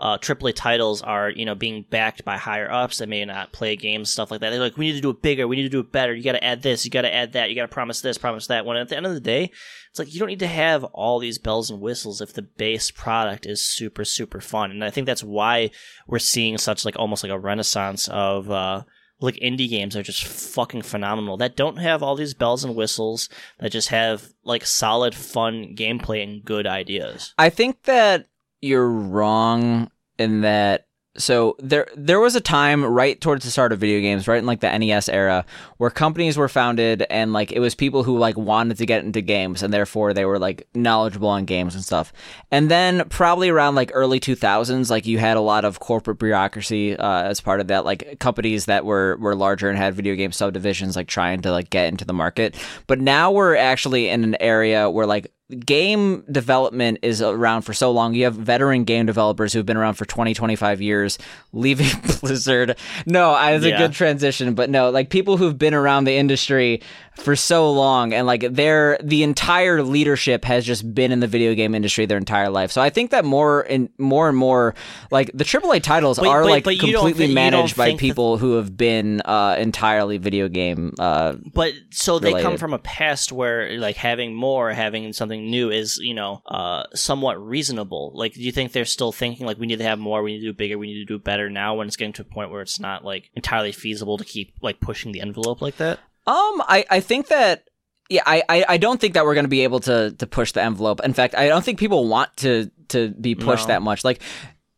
uh 0.00 0.18
AAA 0.18 0.54
titles 0.54 1.02
are 1.02 1.30
you 1.30 1.44
know 1.44 1.54
being 1.54 1.84
backed 1.88 2.24
by 2.24 2.36
higher 2.36 2.70
ups 2.70 2.98
that 2.98 3.08
may 3.08 3.24
not 3.24 3.52
play 3.52 3.76
games 3.76 4.10
stuff 4.10 4.30
like 4.30 4.40
that. 4.40 4.50
They're 4.50 4.58
like 4.58 4.76
we 4.76 4.86
need 4.86 4.96
to 4.96 5.00
do 5.00 5.10
it 5.10 5.22
bigger, 5.22 5.46
we 5.46 5.56
need 5.56 5.62
to 5.62 5.68
do 5.68 5.80
it 5.80 5.92
better. 5.92 6.12
You 6.12 6.24
got 6.24 6.32
to 6.32 6.44
add 6.44 6.62
this, 6.62 6.84
you 6.84 6.90
got 6.90 7.02
to 7.02 7.14
add 7.14 7.34
that, 7.34 7.50
you 7.50 7.56
got 7.56 7.62
to 7.62 7.68
promise 7.68 8.00
this, 8.00 8.18
promise 8.18 8.48
that. 8.48 8.66
When 8.66 8.76
at 8.76 8.88
the 8.88 8.96
end 8.96 9.06
of 9.06 9.14
the 9.14 9.20
day, 9.20 9.52
it's 9.90 9.98
like 9.98 10.12
you 10.12 10.18
don't 10.18 10.28
need 10.28 10.40
to 10.40 10.46
have 10.48 10.82
all 10.84 11.20
these 11.20 11.38
bells 11.38 11.70
and 11.70 11.80
whistles 11.80 12.20
if 12.20 12.32
the 12.32 12.42
base 12.42 12.90
product 12.90 13.46
is 13.46 13.60
super 13.60 14.04
super 14.04 14.40
fun. 14.40 14.72
And 14.72 14.84
I 14.84 14.90
think 14.90 15.06
that's 15.06 15.22
why 15.22 15.70
we're 16.08 16.18
seeing 16.18 16.58
such 16.58 16.84
like 16.84 16.98
almost 16.98 17.22
like 17.22 17.32
a 17.32 17.38
renaissance 17.38 18.08
of 18.08 18.50
uh 18.50 18.82
like 19.20 19.36
indie 19.36 19.68
games 19.68 19.96
are 19.96 20.02
just 20.02 20.24
fucking 20.24 20.82
phenomenal 20.82 21.36
that 21.36 21.56
don't 21.56 21.76
have 21.76 22.02
all 22.02 22.16
these 22.16 22.34
bells 22.34 22.64
and 22.64 22.74
whistles 22.74 23.28
that 23.58 23.70
just 23.70 23.88
have 23.88 24.32
like 24.44 24.64
solid 24.64 25.14
fun 25.14 25.74
gameplay 25.76 26.22
and 26.22 26.44
good 26.44 26.66
ideas. 26.66 27.34
I 27.38 27.50
think 27.50 27.82
that 27.84 28.28
you're 28.60 28.88
wrong 28.88 29.90
in 30.18 30.42
that 30.42 30.86
so 31.16 31.56
there 31.58 31.88
there 31.96 32.20
was 32.20 32.36
a 32.36 32.40
time 32.40 32.84
right 32.84 33.20
towards 33.20 33.44
the 33.44 33.50
start 33.50 33.72
of 33.72 33.80
video 33.80 34.00
games 34.00 34.28
right 34.28 34.38
in 34.38 34.46
like 34.46 34.60
the 34.60 34.78
NES 34.78 35.08
era 35.08 35.44
where 35.78 35.90
companies 35.90 36.36
were 36.36 36.48
founded 36.48 37.04
and 37.10 37.32
like 37.32 37.50
it 37.50 37.58
was 37.58 37.74
people 37.74 38.04
who 38.04 38.16
like 38.16 38.36
wanted 38.36 38.76
to 38.78 38.86
get 38.86 39.04
into 39.04 39.20
games 39.20 39.64
and 39.64 39.74
therefore 39.74 40.14
they 40.14 40.24
were 40.24 40.38
like 40.38 40.68
knowledgeable 40.72 41.28
on 41.28 41.44
games 41.44 41.74
and 41.74 41.84
stuff. 41.84 42.12
And 42.52 42.70
then 42.70 43.08
probably 43.08 43.48
around 43.48 43.74
like 43.74 43.90
early 43.92 44.20
2000s 44.20 44.88
like 44.88 45.04
you 45.04 45.18
had 45.18 45.36
a 45.36 45.40
lot 45.40 45.64
of 45.64 45.80
corporate 45.80 46.20
bureaucracy 46.20 46.96
uh, 46.96 47.22
as 47.24 47.40
part 47.40 47.60
of 47.60 47.66
that 47.68 47.84
like 47.84 48.20
companies 48.20 48.66
that 48.66 48.84
were 48.84 49.16
were 49.16 49.34
larger 49.34 49.68
and 49.68 49.76
had 49.76 49.94
video 49.94 50.14
game 50.14 50.30
subdivisions 50.30 50.94
like 50.94 51.08
trying 51.08 51.42
to 51.42 51.50
like 51.50 51.70
get 51.70 51.88
into 51.88 52.04
the 52.04 52.12
market. 52.12 52.54
But 52.86 53.00
now 53.00 53.32
we're 53.32 53.56
actually 53.56 54.08
in 54.08 54.22
an 54.22 54.36
area 54.40 54.88
where 54.88 55.06
like 55.06 55.32
game 55.50 56.22
development 56.30 56.98
is 57.02 57.20
around 57.20 57.62
for 57.62 57.72
so 57.74 57.90
long. 57.90 58.14
You 58.14 58.24
have 58.24 58.34
veteran 58.34 58.84
game 58.84 59.06
developers 59.06 59.52
who've 59.52 59.66
been 59.66 59.76
around 59.76 59.94
for 59.94 60.04
20, 60.04 60.34
25 60.34 60.80
years 60.80 61.18
leaving 61.52 61.88
Blizzard. 62.20 62.76
No, 63.06 63.30
I 63.30 63.54
was 63.54 63.64
a 63.64 63.76
good 63.76 63.92
transition, 63.92 64.54
but 64.54 64.70
no, 64.70 64.90
like 64.90 65.10
people 65.10 65.36
who've 65.36 65.58
been 65.58 65.74
around 65.74 66.04
the 66.04 66.14
industry 66.14 66.82
for 67.22 67.36
so 67.36 67.70
long 67.72 68.12
and 68.14 68.26
like 68.26 68.40
their 68.52 68.98
the 69.02 69.22
entire 69.22 69.82
leadership 69.82 70.44
has 70.44 70.64
just 70.64 70.94
been 70.94 71.12
in 71.12 71.20
the 71.20 71.26
video 71.26 71.54
game 71.54 71.74
industry 71.74 72.06
their 72.06 72.16
entire 72.18 72.48
life. 72.48 72.72
So 72.72 72.80
I 72.80 72.90
think 72.90 73.10
that 73.10 73.24
more 73.24 73.60
and 73.62 73.88
more 73.98 74.28
and 74.28 74.36
more 74.36 74.74
like 75.10 75.30
the 75.34 75.44
AAA 75.44 75.82
titles 75.82 76.18
But- 76.18 76.28
are 76.28 76.42
but- 76.42 76.50
like 76.50 76.64
but 76.64 76.78
completely 76.78 77.26
thi- 77.28 77.34
managed 77.34 77.76
by 77.76 77.90
that- 77.90 77.98
people 77.98 78.38
who 78.38 78.54
have 78.56 78.76
been 78.76 79.20
uh, 79.22 79.56
entirely 79.58 80.18
video 80.18 80.48
game 80.48 80.94
uh, 80.98 81.34
but 81.54 81.72
so 81.90 82.18
they 82.18 82.32
come 82.42 82.56
from 82.56 82.72
a 82.74 82.78
past 82.78 83.32
where 83.32 83.78
like 83.78 83.96
having 83.96 84.34
more 84.34 84.72
having 84.72 85.12
something 85.12 85.50
new 85.50 85.70
is 85.70 85.98
you 85.98 86.14
know 86.14 86.42
uh 86.46 86.84
somewhat 86.94 87.34
reasonable. 87.44 88.12
Like 88.14 88.34
do 88.34 88.42
you 88.42 88.52
think 88.52 88.72
they're 88.72 88.84
still 88.84 89.12
thinking 89.12 89.46
like 89.46 89.58
we 89.58 89.66
need 89.66 89.78
to 89.78 89.84
have 89.84 89.98
more 89.98 90.22
we 90.22 90.32
need 90.34 90.40
to 90.40 90.46
do 90.46 90.52
bigger 90.52 90.78
we 90.78 90.86
need 90.86 91.00
to 91.00 91.04
do 91.04 91.18
better 91.18 91.50
now 91.50 91.74
when 91.74 91.86
it's 91.86 91.96
getting 91.96 92.12
to 92.14 92.22
a 92.22 92.24
point 92.24 92.50
where 92.50 92.62
it's 92.62 92.80
not 92.80 93.04
like 93.04 93.30
entirely 93.34 93.72
feasible 93.72 94.16
to 94.18 94.24
keep 94.24 94.54
like 94.62 94.80
pushing 94.80 95.12
the 95.12 95.20
envelope 95.20 95.60
like 95.60 95.76
that 95.76 95.98
Um, 96.26 96.62
I, 96.66 96.84
I 96.90 97.00
think 97.00 97.28
that 97.28 97.68
yeah, 98.08 98.22
I, 98.26 98.42
I, 98.48 98.64
I 98.70 98.76
don't 98.76 99.00
think 99.00 99.14
that 99.14 99.24
we're 99.24 99.34
going 99.34 99.44
to 99.44 99.48
be 99.48 99.62
able 99.64 99.80
to 99.80 100.12
to 100.12 100.26
push 100.26 100.52
the 100.52 100.62
envelope. 100.62 101.00
In 101.04 101.12
fact, 101.12 101.34
I 101.34 101.48
don't 101.48 101.64
think 101.64 101.78
people 101.78 102.08
want 102.08 102.36
to 102.38 102.70
to 102.88 103.08
be 103.10 103.34
pushed 103.34 103.68
No. 103.68 103.74
that 103.74 103.82
much. 103.82 104.04
Like 104.04 104.20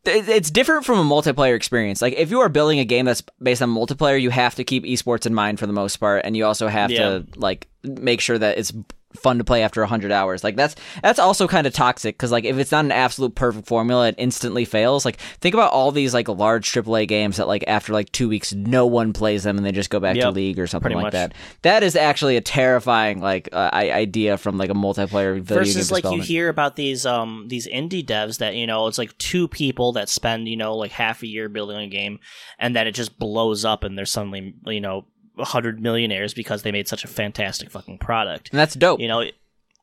it's 0.04 0.50
different 0.50 0.84
from 0.84 0.98
a 0.98 1.04
multiplayer 1.04 1.54
experience. 1.54 2.02
Like 2.02 2.14
if 2.14 2.30
you 2.30 2.40
are 2.40 2.48
building 2.48 2.78
a 2.80 2.84
game 2.84 3.06
that's 3.06 3.22
based 3.42 3.62
on 3.62 3.70
multiplayer, 3.72 4.20
you 4.20 4.30
have 4.30 4.56
to 4.56 4.64
keep 4.64 4.84
esports 4.84 5.26
in 5.26 5.34
mind 5.34 5.60
for 5.60 5.66
the 5.66 5.72
most 5.72 5.96
part, 5.98 6.22
and 6.24 6.36
you 6.36 6.44
also 6.44 6.66
have 6.68 6.90
Yeah. 6.90 6.98
to 7.20 7.26
like 7.36 7.68
make 7.84 8.20
sure 8.20 8.36
that 8.36 8.58
it's 8.58 8.72
fun 9.16 9.38
to 9.38 9.44
play 9.44 9.62
after 9.62 9.80
100 9.80 10.12
hours. 10.12 10.42
Like 10.44 10.56
that's 10.56 10.74
that's 11.02 11.18
also 11.18 11.46
kind 11.48 11.66
of 11.66 11.72
toxic 11.72 12.18
cuz 12.18 12.30
like 12.32 12.44
if 12.44 12.58
it's 12.58 12.72
not 12.72 12.84
an 12.84 12.92
absolute 12.92 13.34
perfect 13.34 13.66
formula 13.66 14.08
it 14.08 14.14
instantly 14.18 14.64
fails. 14.64 15.04
Like 15.04 15.16
think 15.40 15.54
about 15.54 15.72
all 15.72 15.90
these 15.92 16.14
like 16.14 16.28
large 16.28 16.70
AAA 16.72 17.06
games 17.08 17.36
that 17.36 17.48
like 17.48 17.64
after 17.66 17.92
like 17.92 18.10
2 18.12 18.28
weeks 18.28 18.52
no 18.52 18.86
one 18.86 19.12
plays 19.12 19.42
them 19.44 19.56
and 19.56 19.66
they 19.66 19.72
just 19.72 19.90
go 19.90 20.00
back 20.00 20.16
to 20.16 20.30
league 20.30 20.58
or 20.58 20.66
something 20.66 20.92
like 20.92 21.02
much. 21.04 21.12
that. 21.12 21.34
That 21.62 21.82
is 21.82 21.96
actually 21.96 22.36
a 22.36 22.40
terrifying 22.40 23.20
like 23.20 23.48
uh, 23.52 23.70
i- 23.72 23.90
idea 23.90 24.36
from 24.38 24.58
like 24.58 24.70
a 24.70 24.74
multiplayer 24.74 25.40
video 25.40 25.58
versus 25.58 25.88
game 25.88 25.94
like 25.94 26.04
you 26.16 26.22
hear 26.22 26.48
about 26.48 26.76
these 26.76 27.04
um 27.06 27.46
these 27.48 27.66
indie 27.68 28.04
devs 28.04 28.38
that 28.38 28.54
you 28.54 28.66
know 28.66 28.86
it's 28.86 28.98
like 28.98 29.16
two 29.18 29.48
people 29.48 29.92
that 29.92 30.08
spend 30.08 30.48
you 30.48 30.56
know 30.56 30.76
like 30.76 30.90
half 30.92 31.22
a 31.22 31.26
year 31.26 31.48
building 31.48 31.76
a 31.78 31.88
game 31.88 32.18
and 32.58 32.74
then 32.76 32.86
it 32.86 32.92
just 32.92 33.18
blows 33.18 33.64
up 33.64 33.84
and 33.84 33.96
they're 33.98 34.06
suddenly 34.06 34.54
you 34.66 34.80
know 34.80 35.04
a 35.38 35.44
hundred 35.44 35.80
millionaires 35.80 36.34
because 36.34 36.62
they 36.62 36.72
made 36.72 36.88
such 36.88 37.04
a 37.04 37.08
fantastic 37.08 37.70
fucking 37.70 37.98
product 37.98 38.50
and 38.50 38.58
that's 38.58 38.74
dope. 38.74 39.00
you 39.00 39.08
know 39.08 39.24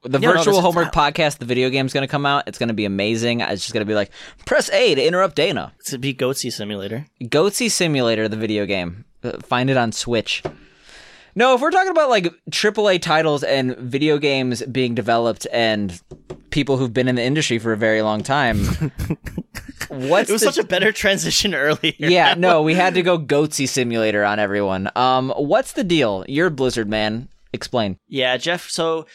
The 0.04 0.20
no, 0.20 0.32
virtual 0.34 0.54
this- 0.56 0.62
homework 0.64 0.93
podcast, 0.93 1.39
the 1.39 1.45
video 1.45 1.70
game's 1.70 1.91
going 1.93 2.04
to 2.08 2.12
come 2.12 2.26
out. 2.26 2.43
It's 2.47 2.58
going 2.58 2.70
to 2.70 2.74
be 2.74 2.86
amazing. 2.86 3.41
It's 3.41 3.62
just 3.64 3.74
going 3.74 3.86
to 3.86 3.89
be 3.89 3.95
like, 3.95 4.12
press 4.45 4.70
A 4.72 4.95
to 4.95 5.04
interrupt 5.06 5.36
Dana. 5.36 5.74
It's 5.80 5.89
going 5.91 6.02
to 6.02 6.08
be 6.08 6.14
goatsy 6.14 6.52
simulator 6.54 7.06
Goatsy 7.22 7.70
Simulator, 7.70 8.28
the 8.30 8.38
video 8.38 8.66
game. 8.66 9.06
Uh, 9.24 9.38
Find 9.39 9.70
it 9.70 9.76
on 9.78 9.91
Switch. 9.91 10.41
No, 11.36 11.54
if 11.54 11.62
we're 11.62 11.72
talking 11.72 11.91
about 11.91 12.10
like 12.10 12.34
AAA 12.50 13.02
titles 13.02 13.43
and 13.43 13.76
video 13.78 14.18
games 14.18 14.62
being 14.64 14.95
developed 14.95 15.45
and 15.52 16.00
people 16.50 16.78
who've 16.78 16.93
been 16.93 17.08
in 17.08 17.16
the 17.16 17.24
industry 17.24 17.60
for 17.60 17.72
a 17.74 17.78
very 17.78 18.02
long 18.02 18.24
time, 18.24 18.91
what's 19.89 20.29
it 20.29 20.33
was 20.33 20.41
the- 20.41 20.51
such 20.51 20.63
a 20.63 20.67
better 20.67 20.91
transition 20.91 21.53
earlier 21.55 21.93
yeah, 21.97 22.33
no, 22.37 22.61
we 22.61 22.73
had 22.73 22.93
to 22.95 23.01
go 23.01 23.19
Goatsy 23.19 23.67
Simulator 23.67 24.23
on 24.23 24.39
everyone. 24.39 24.89
Um, 24.95 25.31
what's 25.35 25.73
the 25.73 25.83
deal? 25.83 26.25
You're 26.27 26.49
Blizzard 26.49 26.87
man. 26.89 27.27
Explain. 27.51 27.97
Yeah, 28.07 28.37
Jeff. 28.37 28.69
So 28.69 29.05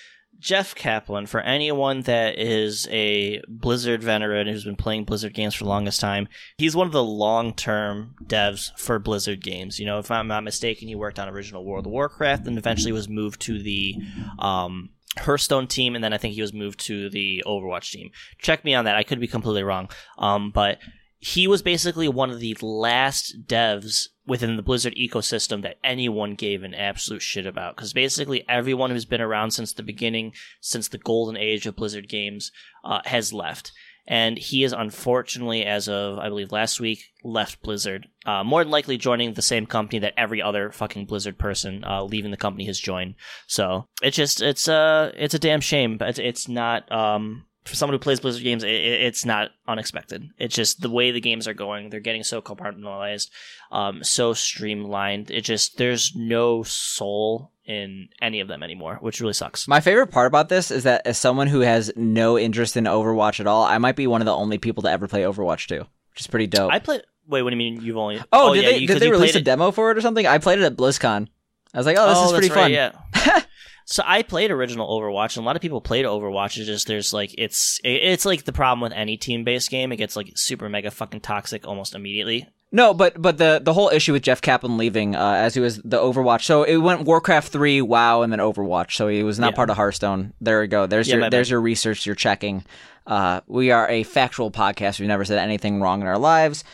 Jeff 0.40 0.74
Kaplan, 0.74 1.26
for 1.26 1.40
anyone 1.40 2.02
that 2.02 2.38
is 2.38 2.86
a 2.90 3.40
Blizzard 3.48 4.02
veteran 4.02 4.46
who's 4.46 4.64
been 4.64 4.76
playing 4.76 5.04
Blizzard 5.04 5.32
games 5.32 5.54
for 5.54 5.64
the 5.64 5.70
longest 5.70 6.00
time, 6.00 6.28
he's 6.58 6.76
one 6.76 6.86
of 6.86 6.92
the 6.92 7.02
long-term 7.02 8.14
devs 8.26 8.76
for 8.78 8.98
Blizzard 8.98 9.42
games. 9.42 9.78
You 9.78 9.86
know, 9.86 9.98
if 9.98 10.10
I'm 10.10 10.28
not 10.28 10.44
mistaken, 10.44 10.88
he 10.88 10.94
worked 10.94 11.18
on 11.18 11.28
original 11.28 11.64
World 11.64 11.86
of 11.86 11.92
Warcraft 11.92 12.46
and 12.46 12.58
eventually 12.58 12.92
was 12.92 13.08
moved 13.08 13.40
to 13.42 13.62
the 13.62 13.94
um, 14.38 14.90
Hearthstone 15.18 15.66
team, 15.66 15.94
and 15.94 16.02
then 16.02 16.12
I 16.12 16.18
think 16.18 16.34
he 16.34 16.42
was 16.42 16.52
moved 16.52 16.80
to 16.86 17.08
the 17.10 17.42
Overwatch 17.46 17.90
team. 17.90 18.10
Check 18.38 18.64
me 18.64 18.74
on 18.74 18.84
that. 18.84 18.96
I 18.96 19.02
could 19.02 19.20
be 19.20 19.28
completely 19.28 19.62
wrong. 19.62 19.88
Um, 20.18 20.50
but 20.50 20.78
he 21.18 21.46
was 21.46 21.62
basically 21.62 22.06
one 22.06 22.30
of 22.30 22.40
the 22.40 22.56
last 22.60 23.46
devs 23.46 24.08
within 24.26 24.56
the 24.56 24.62
Blizzard 24.62 24.94
ecosystem 24.94 25.62
that 25.62 25.78
anyone 25.82 26.34
gave 26.34 26.62
an 26.62 26.74
absolute 26.74 27.22
shit 27.22 27.46
about. 27.46 27.76
Because 27.76 27.94
basically, 27.94 28.44
everyone 28.48 28.90
who's 28.90 29.06
been 29.06 29.22
around 29.22 29.52
since 29.52 29.72
the 29.72 29.82
beginning, 29.82 30.34
since 30.60 30.88
the 30.88 30.98
golden 30.98 31.36
age 31.36 31.66
of 31.66 31.76
Blizzard 31.76 32.08
games, 32.08 32.52
uh, 32.84 33.00
has 33.06 33.32
left. 33.32 33.72
And 34.06 34.36
he 34.38 34.64
is 34.64 34.72
unfortunately, 34.72 35.64
as 35.64 35.88
of 35.88 36.18
I 36.18 36.28
believe 36.28 36.52
last 36.52 36.78
week, 36.80 37.04
left 37.22 37.62
Blizzard. 37.62 38.06
Uh, 38.26 38.44
more 38.44 38.62
than 38.62 38.70
likely 38.70 38.98
joining 38.98 39.32
the 39.32 39.42
same 39.42 39.66
company 39.66 39.98
that 40.00 40.14
every 40.16 40.42
other 40.42 40.70
fucking 40.70 41.06
Blizzard 41.06 41.38
person 41.38 41.84
uh, 41.84 42.02
leaving 42.04 42.30
the 42.30 42.36
company 42.36 42.66
has 42.66 42.78
joined. 42.78 43.14
So 43.46 43.88
it's 44.02 44.16
just 44.16 44.42
it's 44.42 44.68
uh 44.68 45.12
it's 45.16 45.34
a 45.34 45.38
damn 45.38 45.60
shame, 45.60 45.96
but 45.96 46.18
it's, 46.18 46.48
not 46.48 46.90
um 46.92 47.46
for 47.64 47.74
someone 47.76 47.94
who 47.94 47.98
plays 47.98 48.20
Blizzard 48.20 48.42
games, 48.42 48.62
it- 48.62 48.68
it's 48.70 49.24
not 49.24 49.48
unexpected. 49.66 50.22
It's 50.38 50.54
just 50.54 50.82
the 50.82 50.90
way 50.90 51.10
the 51.10 51.20
games 51.22 51.48
are 51.48 51.54
going. 51.54 51.88
They're 51.88 52.00
getting 52.00 52.22
so 52.24 52.42
compartmentalized, 52.42 53.30
um, 53.72 54.04
so 54.04 54.34
streamlined. 54.34 55.30
It 55.30 55.44
just 55.44 55.78
there's 55.78 56.12
no 56.14 56.62
soul 56.62 57.52
in 57.66 58.08
any 58.20 58.40
of 58.40 58.48
them 58.48 58.62
anymore, 58.62 58.98
which 59.00 59.20
really 59.20 59.32
sucks. 59.32 59.66
My 59.66 59.80
favorite 59.80 60.08
part 60.08 60.26
about 60.26 60.48
this 60.48 60.70
is 60.70 60.84
that 60.84 61.02
as 61.06 61.18
someone 61.18 61.46
who 61.46 61.60
has 61.60 61.92
no 61.96 62.38
interest 62.38 62.76
in 62.76 62.84
Overwatch 62.84 63.40
at 63.40 63.46
all, 63.46 63.64
I 63.64 63.78
might 63.78 63.96
be 63.96 64.06
one 64.06 64.20
of 64.20 64.26
the 64.26 64.34
only 64.34 64.58
people 64.58 64.82
to 64.82 64.90
ever 64.90 65.08
play 65.08 65.22
Overwatch 65.22 65.66
2, 65.68 65.78
which 65.78 66.20
is 66.20 66.26
pretty 66.26 66.46
dope. 66.46 66.72
I 66.72 66.78
play. 66.78 67.00
Wait, 67.26 67.42
what 67.42 67.50
do 67.50 67.56
you 67.56 67.58
mean? 67.58 67.80
You've 67.80 67.96
only? 67.96 68.18
oh, 68.18 68.24
oh 68.32 68.54
did 68.54 68.64
yeah, 68.64 68.70
they 68.70 68.78
you- 68.78 68.86
did 68.86 69.00
they 69.00 69.10
release 69.10 69.34
a 69.34 69.38
it- 69.38 69.44
demo 69.44 69.70
for 69.70 69.90
it 69.90 69.96
or 69.96 70.02
something? 70.02 70.26
I 70.26 70.38
played 70.38 70.58
it 70.58 70.64
at 70.64 70.76
BlizzCon. 70.76 71.28
I 71.72 71.78
was 71.78 71.86
like, 71.86 71.96
oh, 71.98 72.08
this 72.08 72.18
oh, 72.18 72.24
is 72.26 72.32
that's 72.32 72.48
pretty 72.48 72.54
fun. 72.54 72.70
yeah. 72.70 72.92
so 73.86 74.02
I 74.06 74.22
played 74.22 74.50
original 74.50 74.88
Overwatch, 74.88 75.36
and 75.36 75.44
a 75.44 75.46
lot 75.46 75.56
of 75.56 75.62
people 75.62 75.80
played 75.80 76.04
Overwatch. 76.04 76.56
It's 76.58 76.66
just 76.66 76.86
there's 76.86 77.12
like 77.12 77.34
it's 77.36 77.80
it's 77.82 78.24
like 78.24 78.44
the 78.44 78.52
problem 78.52 78.80
with 78.80 78.92
any 78.92 79.16
team 79.16 79.42
based 79.42 79.70
game. 79.70 79.90
It 79.90 79.96
gets 79.96 80.16
like 80.16 80.32
super 80.36 80.68
mega 80.68 80.90
fucking 80.90 81.20
toxic 81.20 81.66
almost 81.66 81.94
immediately. 81.94 82.48
No, 82.74 82.92
but 82.92 83.22
but 83.22 83.38
the 83.38 83.60
the 83.62 83.72
whole 83.72 83.88
issue 83.88 84.12
with 84.12 84.22
Jeff 84.24 84.42
Kaplan 84.42 84.76
leaving 84.76 85.14
uh, 85.14 85.34
as 85.34 85.54
he 85.54 85.60
was 85.60 85.76
the 85.84 85.96
Overwatch. 85.98 86.42
So 86.42 86.64
it 86.64 86.78
went 86.78 87.02
Warcraft 87.02 87.52
three, 87.52 87.80
WoW, 87.80 88.22
and 88.22 88.32
then 88.32 88.40
Overwatch. 88.40 88.96
So 88.96 89.06
he 89.06 89.22
was 89.22 89.38
not 89.38 89.52
Yeah. 89.52 89.56
part 89.56 89.70
of 89.70 89.76
Hearthstone. 89.76 90.32
There 90.40 90.60
we 90.60 90.66
go. 90.66 90.86
There's 90.86 91.06
Yeah, 91.06 91.14
your 91.14 91.20
my 91.20 91.26
bad. 91.26 91.32
there's 91.34 91.50
your 91.50 91.60
research. 91.60 92.04
You're 92.04 92.16
checking. 92.16 92.64
Uh, 93.06 93.42
we 93.46 93.70
are 93.70 93.88
a 93.88 94.02
factual 94.02 94.50
podcast. 94.50 94.98
We've 94.98 95.06
never 95.06 95.24
said 95.24 95.38
anything 95.38 95.80
wrong 95.80 96.00
in 96.00 96.08
our 96.08 96.18
lives. 96.18 96.64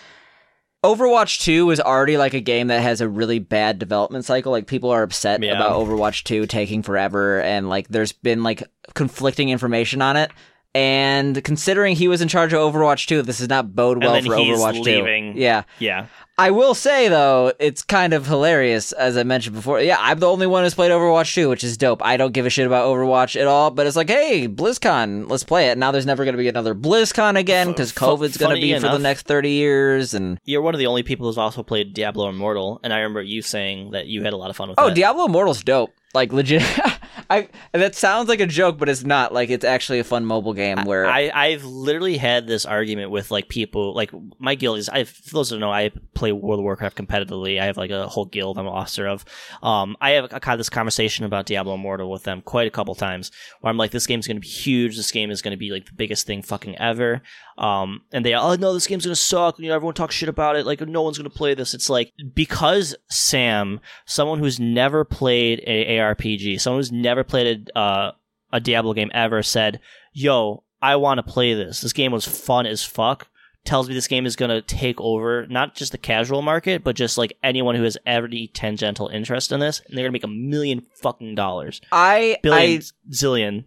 Overwatch 0.83 1.41
2 1.43 1.71
is 1.73 1.81
already 1.81 2.17
like 2.17 2.33
a 2.33 2.41
game 2.41 2.69
that 2.69 2.81
has 2.81 3.03
a 3.03 3.09
really 3.09 3.39
bad 3.39 3.79
development 3.79 4.25
cycle. 4.25 4.51
Like 4.53 4.67
people 4.67 4.89
are 4.91 5.03
upset 5.03 5.43
Yeah. 5.43 5.53
about 5.57 5.73
Overwatch 5.73 6.25
2 6.25 6.47
taking 6.47 6.83
forever 6.83 7.43
and 7.43 7.69
like 7.69 7.89
there's 7.89 8.13
been 8.13 8.43
like 8.43 8.63
conflicting 8.95 9.51
information 9.51 10.01
on 10.01 10.17
it. 10.17 10.31
And 10.75 11.43
considering 11.43 11.97
he 11.97 12.07
was 12.07 12.21
in 12.21 12.29
charge 12.29 12.53
of 12.53 12.61
Overwatch 12.73 13.07
2, 13.07 13.23
this 13.23 13.39
does 13.39 13.49
not 13.49 13.75
bode 13.75 14.03
well 14.03 14.15
for 14.23 14.29
Overwatch 14.29 14.81
leaving. 14.85 15.35
2. 15.35 15.41
Yeah. 15.41 15.65
Yeah, 15.81 16.07
I 16.39 16.53
will 16.53 16.75
say 16.75 17.09
though, 17.09 17.53
it's 17.59 17.83
kind 17.83 18.15
of 18.15 18.27
hilarious 18.27 18.93
as 18.93 19.17
I 19.17 19.25
mentioned 19.25 19.57
before. 19.57 19.81
Yeah, 19.81 19.97
I'm 19.99 20.21
the 20.21 20.29
only 20.29 20.47
one 20.47 20.63
who's 20.63 20.75
played 20.75 20.93
Overwatch 20.93 21.35
2, 21.35 21.49
which 21.49 21.65
is 21.65 21.77
dope. 21.77 22.03
I 22.05 22.17
don't 22.17 22.33
give 22.33 22.47
a 22.47 22.51
shit 22.51 22.67
about 22.69 22.87
Overwatch 22.87 23.39
at 23.39 23.49
all, 23.49 23.71
but 23.73 23.87
it's 23.89 23.97
like, 23.97 24.09
hey, 24.09 24.47
BlizzCon, 24.49 25.29
let's 25.29 25.43
play 25.45 25.71
it. 25.71 25.77
Now 25.77 25.91
there's 25.91 26.07
never 26.07 26.25
going 26.25 26.35
to 26.35 26.39
be 26.39 26.49
another 26.49 26.75
BlizzCon 26.75 27.37
again 27.37 27.69
because 27.69 27.93
COVID's 27.93 28.37
going 28.37 28.55
to 28.55 28.61
be 28.63 28.73
for 28.79 28.89
the 28.89 28.99
next 28.99 29.27
30 29.27 29.51
years 29.51 30.15
and 30.15 30.39
you're 30.45 30.63
one 30.63 30.75
of 30.75 30.79
the 30.79 30.87
only 30.87 31.03
people 31.03 31.27
who's 31.27 31.37
also 31.37 31.63
played 31.65 31.95
Diablo 31.95 32.29
Immortal, 32.29 32.81
and 32.85 32.93
I 32.93 32.99
remember 32.99 33.23
you 33.23 33.43
saying 33.43 33.91
that 33.91 34.07
you 34.07 34.23
had 34.23 34.33
a 34.33 34.37
lot 34.37 34.51
of 34.51 34.57
fun 34.57 34.69
with 34.69 34.79
Oh, 34.79 34.87
that. 34.89 34.95
Diablo 34.95 35.27
Immortal's 35.27 35.65
dope. 35.65 35.91
Like 36.13 36.33
legit. 36.33 36.63
I 37.31 37.49
that 37.73 37.95
sounds 37.95 38.29
like 38.29 38.41
a 38.41 38.47
joke, 38.47 38.77
but 38.77 38.89
it's 38.89 39.05
not. 39.05 39.33
Like 39.33 39.51
it's 39.51 39.65
actually 39.65 40.01
a 40.01 40.05
fun 40.05 40.25
mobile 40.25 40.53
game 40.53 40.85
where 40.85 41.07
I, 41.07 41.31
I've 41.33 41.65
literally 41.65 42.17
had 42.17 42.49
this 42.49 42.67
argument 42.67 43.13
with 43.13 43.31
like 43.31 43.49
people 43.49 43.95
like 43.95 44.11
my 44.41 44.57
guild 44.57 44.79
is 44.79 44.89
I 44.89 45.05
for 45.05 45.31
those 45.31 45.51
who 45.51 45.59
know 45.61 45.73
I 45.73 45.93
play 46.15 46.33
World 46.33 46.59
of 46.59 46.65
Warcraft 46.65 46.99
competitively. 46.99 47.61
I 47.61 47.67
have 47.67 47.77
like 47.77 47.93
a 47.93 48.09
whole 48.09 48.25
guild 48.25 48.59
I'm 48.59 48.67
an 48.67 48.73
officer 48.73 49.07
of. 49.07 49.25
Um, 49.63 49.97
I 50.01 50.11
have 50.11 50.35
I've 50.35 50.43
had 50.43 50.59
this 50.59 50.69
conversation 50.69 51.25
about 51.25 51.47
Diablo 51.47 51.75
Immortal 51.75 52.11
with 52.11 52.25
them 52.25 52.43
quite 52.43 52.67
a 52.67 52.71
couple 52.71 52.97
times 52.97 53.31
where 53.61 53.71
I'm 53.71 53.77
like, 53.77 53.93
this 53.93 54.09
game's 54.09 54.27
gonna 54.27 54.41
be 54.41 54.49
huge. 54.49 54.97
This 54.97 55.13
game 55.13 55.31
is 55.31 55.41
gonna 55.41 55.57
be 55.57 55.71
like 55.71 55.87
the 55.87 55.93
biggest 55.93 56.27
thing 56.27 56.43
fucking 56.43 56.77
ever. 56.79 57.23
Um, 57.61 58.01
and 58.11 58.25
they 58.25 58.33
oh 58.35 58.55
no, 58.55 58.73
this 58.73 58.87
game's 58.87 59.05
gonna 59.05 59.15
suck. 59.15 59.59
You 59.59 59.69
know, 59.69 59.75
everyone 59.75 59.95
talks 59.95 60.15
shit 60.15 60.31
about 60.31 60.57
it. 60.57 60.65
Like 60.65 60.81
no 60.81 61.03
one's 61.03 61.19
gonna 61.19 61.29
play 61.29 61.53
this. 61.53 61.75
It's 61.75 61.91
like 61.91 62.11
because 62.35 62.97
Sam, 63.11 63.81
someone 64.07 64.39
who's 64.39 64.59
never 64.59 65.05
played 65.05 65.63
a 65.67 65.99
ARPG, 65.99 66.59
someone 66.59 66.79
who's 66.79 66.91
never 66.91 67.23
played 67.23 67.71
a 67.77 67.79
uh, 67.79 68.13
a 68.51 68.61
Diablo 68.61 68.95
game 68.95 69.11
ever 69.13 69.43
said, 69.43 69.79
"Yo, 70.15 70.65
I 70.81 70.97
want 70.97 71.19
to 71.19 71.23
play 71.23 71.53
this. 71.53 71.83
This 71.83 71.93
game 71.93 72.13
was 72.13 72.27
fun 72.27 72.65
as 72.65 72.83
fuck." 72.83 73.29
Tells 73.67 73.91
me 73.91 73.95
this 73.95 74.09
game 74.09 74.25
is 74.25 74.37
gonna 74.37 74.63
take 74.63 74.99
over 74.99 75.47
not 75.49 75.75
just 75.75 75.93
the 75.93 75.99
casual 75.99 76.41
market, 76.41 76.83
but 76.83 76.97
just 76.97 77.19
like 77.19 77.37
anyone 77.43 77.75
who 77.75 77.83
has 77.83 77.99
any 78.07 78.47
tangential 78.49 79.09
interest 79.09 79.53
in 79.53 79.61
this, 79.61 79.83
and 79.87 79.99
they're 79.99 80.05
gonna 80.05 80.13
make 80.13 80.25
a 80.25 80.29
million 80.29 80.87
fucking 81.03 81.35
dollars, 81.35 81.83
I 81.93 82.39
billion, 82.43 82.81
I 82.81 83.13
zillion. 83.13 83.65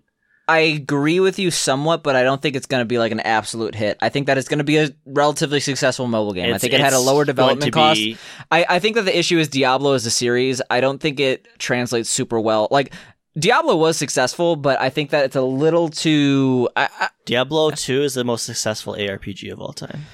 I 0.48 0.60
agree 0.60 1.22
with 1.22 1.40
you 1.40 1.52
somewhat, 1.52 2.04
but 2.04 2.18
I 2.18 2.24
don't 2.24 2.42
think 2.42 2.56
it's 2.56 2.66
going 2.66 2.82
to 2.82 2.86
be 2.86 3.00
like 3.00 3.14
an 3.14 3.22
absolute 3.22 3.76
hit. 3.76 3.98
I 4.02 4.10
think 4.10 4.28
that 4.28 4.38
it's 4.38 4.50
going 4.50 4.58
to 4.58 4.66
be 4.66 4.78
a 4.78 4.90
relatively 5.06 5.62
successful 5.62 6.08
mobile 6.08 6.34
game. 6.34 6.54
I 6.54 6.58
think 6.58 6.74
it 6.74 6.82
had 6.82 6.92
a 6.94 7.00
lower 7.00 7.24
development 7.24 7.72
cost. 7.72 7.98
be- 7.98 8.18
I, 8.52 8.66
I 8.68 8.80
think 8.80 8.96
that 8.96 9.04
the 9.04 9.18
issue 9.18 9.38
is 9.38 9.48
Diablo 9.48 9.94
as 9.94 10.06
a 10.06 10.12
series. 10.12 10.62
I 10.70 10.82
don't 10.82 11.00
think 11.00 11.22
it 11.22 11.48
translates 11.60 12.10
super 12.10 12.42
well. 12.42 12.68
Like 12.72 12.94
Diablo 13.40 13.78
was 13.78 13.96
successful, 13.96 14.58
but 14.58 14.80
I 14.82 14.90
think 14.90 15.12
that 15.12 15.24
it's 15.24 15.36
a 15.38 15.42
little 15.42 15.88
too 15.90 16.68
I, 16.76 16.90
I, 17.00 17.10
Diablo 17.26 17.72
Two 17.72 18.04
is 18.04 18.14
the 18.14 18.26
most 18.26 18.46
successful 18.46 18.96
ARPG 18.96 19.52
of 19.52 19.62
all 19.62 19.74
time. 19.74 20.06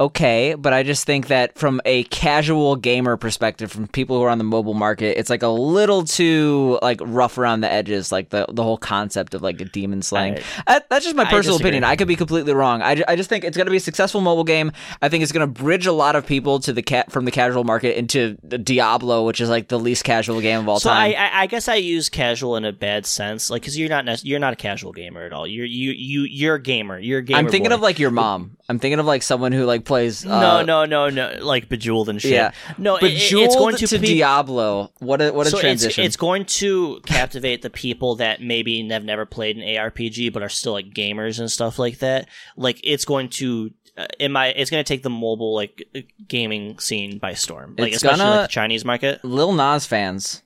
Okay. 0.00 0.54
But 0.54 0.72
I 0.72 0.82
just 0.82 1.04
think 1.06 1.28
that 1.28 1.56
from 1.58 1.80
a 1.84 2.04
casual 2.04 2.76
gamer 2.76 3.16
perspective, 3.16 3.70
from 3.70 3.86
people 3.88 4.18
who 4.18 4.24
are 4.24 4.30
on 4.30 4.38
the 4.38 4.44
mobile 4.44 4.74
market, 4.74 5.18
it's 5.18 5.30
like 5.30 5.42
a 5.42 5.48
little 5.48 6.04
too 6.04 6.78
like 6.82 7.00
rough 7.02 7.38
around 7.38 7.60
the 7.60 7.70
edges. 7.70 8.10
Like 8.12 8.30
the 8.30 8.46
the 8.48 8.62
whole 8.62 8.78
concept 8.78 9.34
of 9.34 9.42
like 9.42 9.60
a 9.60 9.64
demon 9.64 10.02
slaying. 10.02 10.38
I- 10.38 10.42
That, 10.66 10.88
that's 10.88 11.04
just 11.04 11.16
my 11.16 11.24
personal 11.24 11.56
opinion. 11.58 11.84
I 11.84 11.96
could 11.96 12.08
be 12.08 12.16
completely 12.16 12.54
wrong. 12.54 12.82
I, 12.82 13.02
I 13.06 13.16
just 13.16 13.28
think 13.28 13.44
it's 13.44 13.56
going 13.56 13.66
to 13.66 13.70
be 13.70 13.76
a 13.76 13.80
successful 13.80 14.20
mobile 14.20 14.44
game. 14.44 14.72
I 15.00 15.08
think 15.08 15.22
it's 15.22 15.32
going 15.32 15.46
to 15.46 15.62
bridge 15.62 15.86
a 15.86 15.92
lot 15.92 16.16
of 16.16 16.26
people 16.26 16.60
to 16.60 16.72
the 16.72 16.82
cat 16.82 17.12
from 17.12 17.24
the 17.24 17.30
casual 17.30 17.64
market 17.64 17.98
into 17.98 18.36
the 18.42 18.58
Diablo, 18.58 19.24
which 19.26 19.40
is 19.40 19.48
like 19.48 19.68
the 19.68 19.78
least 19.78 20.04
casual 20.04 20.40
game 20.40 20.60
of 20.60 20.68
all 20.68 20.80
so 20.80 20.90
time. 20.90 21.12
I, 21.12 21.14
I, 21.14 21.40
I 21.42 21.46
guess 21.46 21.68
I 21.68 21.74
use 21.76 22.08
casual 22.08 22.56
in 22.56 22.64
a 22.64 22.72
bad 22.72 23.06
sense, 23.06 23.50
like 23.50 23.62
because 23.62 23.78
you're 23.78 23.88
not 23.88 24.24
you're 24.24 24.40
not 24.40 24.52
a 24.52 24.56
casual 24.56 24.92
gamer 24.92 25.22
at 25.22 25.32
all. 25.32 25.46
You're 25.46 25.66
you 25.66 25.90
you 25.92 26.22
you're 26.22 26.54
a 26.56 26.62
gamer. 26.62 26.98
You're 26.98 27.18
a 27.18 27.22
gamer. 27.22 27.38
I'm 27.38 27.48
thinking 27.48 27.70
boy. 27.70 27.74
of 27.76 27.80
like 27.82 27.98
your 27.98 28.10
mom. 28.10 28.56
I'm 28.68 28.78
thinking 28.78 28.98
of 28.98 29.06
like 29.06 29.22
someone 29.22 29.52
who 29.52 29.64
like 29.64 29.81
plays. 29.84 30.24
no, 30.24 30.32
Uh, 30.32 30.62
no, 30.62 30.84
no, 30.84 31.08
no, 31.10 31.36
like 31.40 31.68
bejeweled 31.68 32.08
and 32.08 32.20
shit. 32.20 32.32
Yeah. 32.32 32.52
No, 32.78 32.96
it- 32.96 33.02
it- 33.04 33.14
Bejeweled 33.14 33.46
it's 33.46 33.56
going 33.56 33.76
to, 33.76 33.86
to, 33.86 33.98
be, 33.98 34.06
Diablo. 34.08 34.92
What 34.98 35.20
a 35.22 35.30
what 35.32 35.46
a 35.46 35.50
so 35.50 35.60
transition. 35.60 36.04
it's 36.04 36.16
going 36.16 36.44
to 36.46 37.00
captivate 37.06 37.62
the 37.62 37.70
people 37.70 38.16
that 38.16 38.40
maybe 38.42 38.86
have 38.88 39.04
never 39.04 39.26
played 39.26 39.56
an 39.56 39.62
ARPG 39.62 40.32
but 40.32 40.42
are 40.42 40.48
still 40.48 40.72
like 40.72 40.86
gamers 40.94 41.38
and 41.38 41.50
stuff 41.50 41.78
like 41.78 41.98
that. 41.98 42.28
Like 42.56 42.80
it's 42.84 43.04
going 43.04 43.28
to 43.30 43.70
uh, 43.98 44.06
in 44.18 44.32
my 44.32 44.48
it's 44.48 44.70
going 44.70 44.82
to 44.82 44.88
take 44.88 45.02
the 45.02 45.10
mobile 45.10 45.54
like 45.54 45.84
uh, 45.94 46.00
gaming 46.26 46.78
scene 46.78 47.18
by 47.18 47.34
storm. 47.34 47.74
Like 47.78 47.88
It's 47.88 47.96
especially 47.96 48.18
gonna- 48.24 48.36
like 48.36 48.48
the 48.48 48.52
Chinese 48.52 48.84
market. 48.84 49.24
Lil 49.24 49.52
Nas 49.52 49.84
fans 49.86 50.42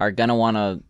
are 0.00 0.10
gonna 0.10 0.34
want 0.34 0.56
to. 0.56 0.82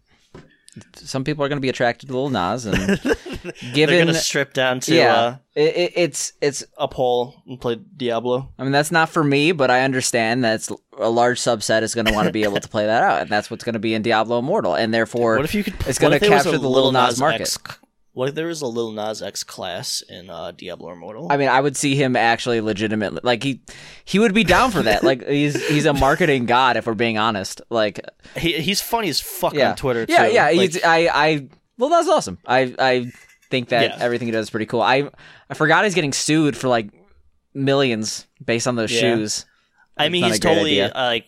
Some 0.96 1.24
people 1.24 1.44
are 1.44 1.48
gonna 1.48 1.60
be 1.60 1.68
attracted 1.68 2.08
to 2.08 2.16
Lil 2.16 2.30
Nas, 2.30 2.66
and 2.66 2.76
They're 3.42 3.52
given 3.74 3.96
going 3.96 4.06
to 4.08 4.14
strip 4.14 4.52
down 4.52 4.80
to 4.80 4.94
yeah, 4.94 5.14
uh, 5.14 5.36
it, 5.54 5.76
it, 5.76 5.92
it's 5.96 6.32
it's. 6.40 6.64
a 6.78 6.86
pole 6.86 7.42
and 7.46 7.60
play 7.60 7.74
Diablo. 7.96 8.48
I 8.58 8.62
mean, 8.62 8.70
that's 8.72 8.92
not 8.92 9.08
for 9.08 9.24
me, 9.24 9.50
but 9.52 9.70
I 9.70 9.82
understand 9.82 10.44
that 10.44 10.68
a 10.98 11.10
large 11.10 11.40
subset 11.40 11.82
is 11.82 11.94
going 11.94 12.06
to 12.06 12.12
want 12.12 12.26
to 12.26 12.32
be 12.32 12.44
able 12.44 12.60
to 12.60 12.68
play 12.68 12.86
that 12.86 13.02
out, 13.02 13.22
and 13.22 13.30
that's 13.30 13.50
what's 13.50 13.64
going 13.64 13.72
to 13.72 13.78
be 13.80 13.94
in 13.94 14.02
Diablo 14.02 14.38
Immortal, 14.38 14.74
and 14.76 14.94
therefore 14.94 15.36
What 15.36 15.44
if 15.44 15.54
you 15.54 15.64
could? 15.64 15.74
it's 15.86 15.98
going 15.98 16.12
to 16.12 16.16
if 16.16 16.20
there 16.22 16.30
was 16.30 16.44
capture 16.44 16.58
the 16.58 16.68
Lil 16.68 16.92
Nas 16.92 17.18
market. 17.18 17.40
X, 17.42 17.58
what 18.14 18.28
if 18.28 18.34
there 18.34 18.46
was 18.46 18.60
a 18.60 18.66
Lil 18.66 18.92
Nas 18.92 19.22
X 19.22 19.42
class 19.42 20.02
in 20.08 20.28
uh, 20.28 20.50
Diablo 20.50 20.92
Immortal? 20.92 21.28
I 21.30 21.36
mean, 21.36 21.48
I 21.48 21.60
would 21.60 21.76
see 21.76 21.94
him 21.94 22.14
actually 22.14 22.60
legitimately 22.60 23.20
like 23.22 23.42
he 23.42 23.62
he 24.04 24.18
would 24.18 24.34
be 24.34 24.44
down 24.44 24.70
for 24.70 24.82
that. 24.82 25.02
Like 25.12 25.26
he's 25.26 25.66
he's 25.68 25.86
a 25.86 25.92
marketing 25.94 26.46
god 26.46 26.76
if 26.76 26.86
we're 26.86 26.94
being 26.94 27.18
honest. 27.18 27.60
Like 27.70 28.00
he, 28.36 28.60
he's 28.60 28.80
funny 28.80 29.08
as 29.08 29.20
fuck 29.20 29.54
yeah, 29.54 29.70
on 29.70 29.76
Twitter. 29.76 30.06
Yeah, 30.08 30.28
too. 30.28 30.34
yeah. 30.34 30.44
Like, 30.46 30.54
he's, 30.72 30.84
I 30.84 31.08
I 31.12 31.48
well, 31.78 31.90
that's 31.90 32.08
awesome. 32.08 32.38
I 32.46 32.74
I 32.78 33.12
think 33.50 33.70
that 33.70 33.82
Yeah. 33.82 33.96
everything 34.04 34.28
he 34.28 34.32
does 34.32 34.46
is 34.46 34.50
pretty 34.50 34.66
cool. 34.66 34.82
I 34.82 35.10
I 35.50 35.54
forgot 35.54 35.84
he's 35.84 35.94
getting 35.94 36.12
sued 36.12 36.56
for 36.56 36.68
like 36.68 36.90
millions 37.54 38.26
based 38.44 38.66
on 38.66 38.76
those 38.76 38.92
Yeah. 38.92 39.00
shoes. 39.00 39.46
I 39.96 40.08
mean, 40.08 40.24
he's 40.24 40.38
totally 40.38 40.80
uh, 40.80 40.90
like 40.94 41.26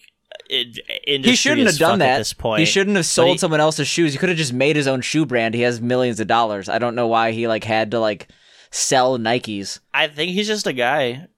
it, 0.50 1.24
He 1.24 1.34
shouldn't 1.36 1.66
have 1.66 1.78
done 1.78 1.98
that. 2.00 2.10
at 2.14 2.18
this 2.18 2.32
point. 2.32 2.60
He 2.60 2.66
shouldn't 2.66 2.96
have 2.96 3.06
sold 3.06 3.32
he- 3.32 3.38
someone 3.38 3.60
else's 3.60 3.88
shoes. 3.88 4.12
He 4.12 4.18
could 4.18 4.28
have 4.28 4.38
just 4.38 4.52
made 4.52 4.76
his 4.76 4.86
own 4.86 5.00
shoe 5.00 5.24
brand. 5.26 5.54
He 5.54 5.62
has 5.62 5.80
millions 5.80 6.20
of 6.20 6.26
dollars. 6.26 6.68
I 6.68 6.78
don't 6.78 6.94
know 6.94 7.06
why 7.06 7.32
he 7.32 7.48
like 7.48 7.64
had 7.64 7.90
to 7.92 8.00
like 8.00 8.28
sell 8.70 9.18
Nikes. 9.18 9.80
I 9.92 10.08
think 10.08 10.32
he's 10.32 10.46
just 10.46 10.66
a 10.66 10.72
guy. 10.72 11.28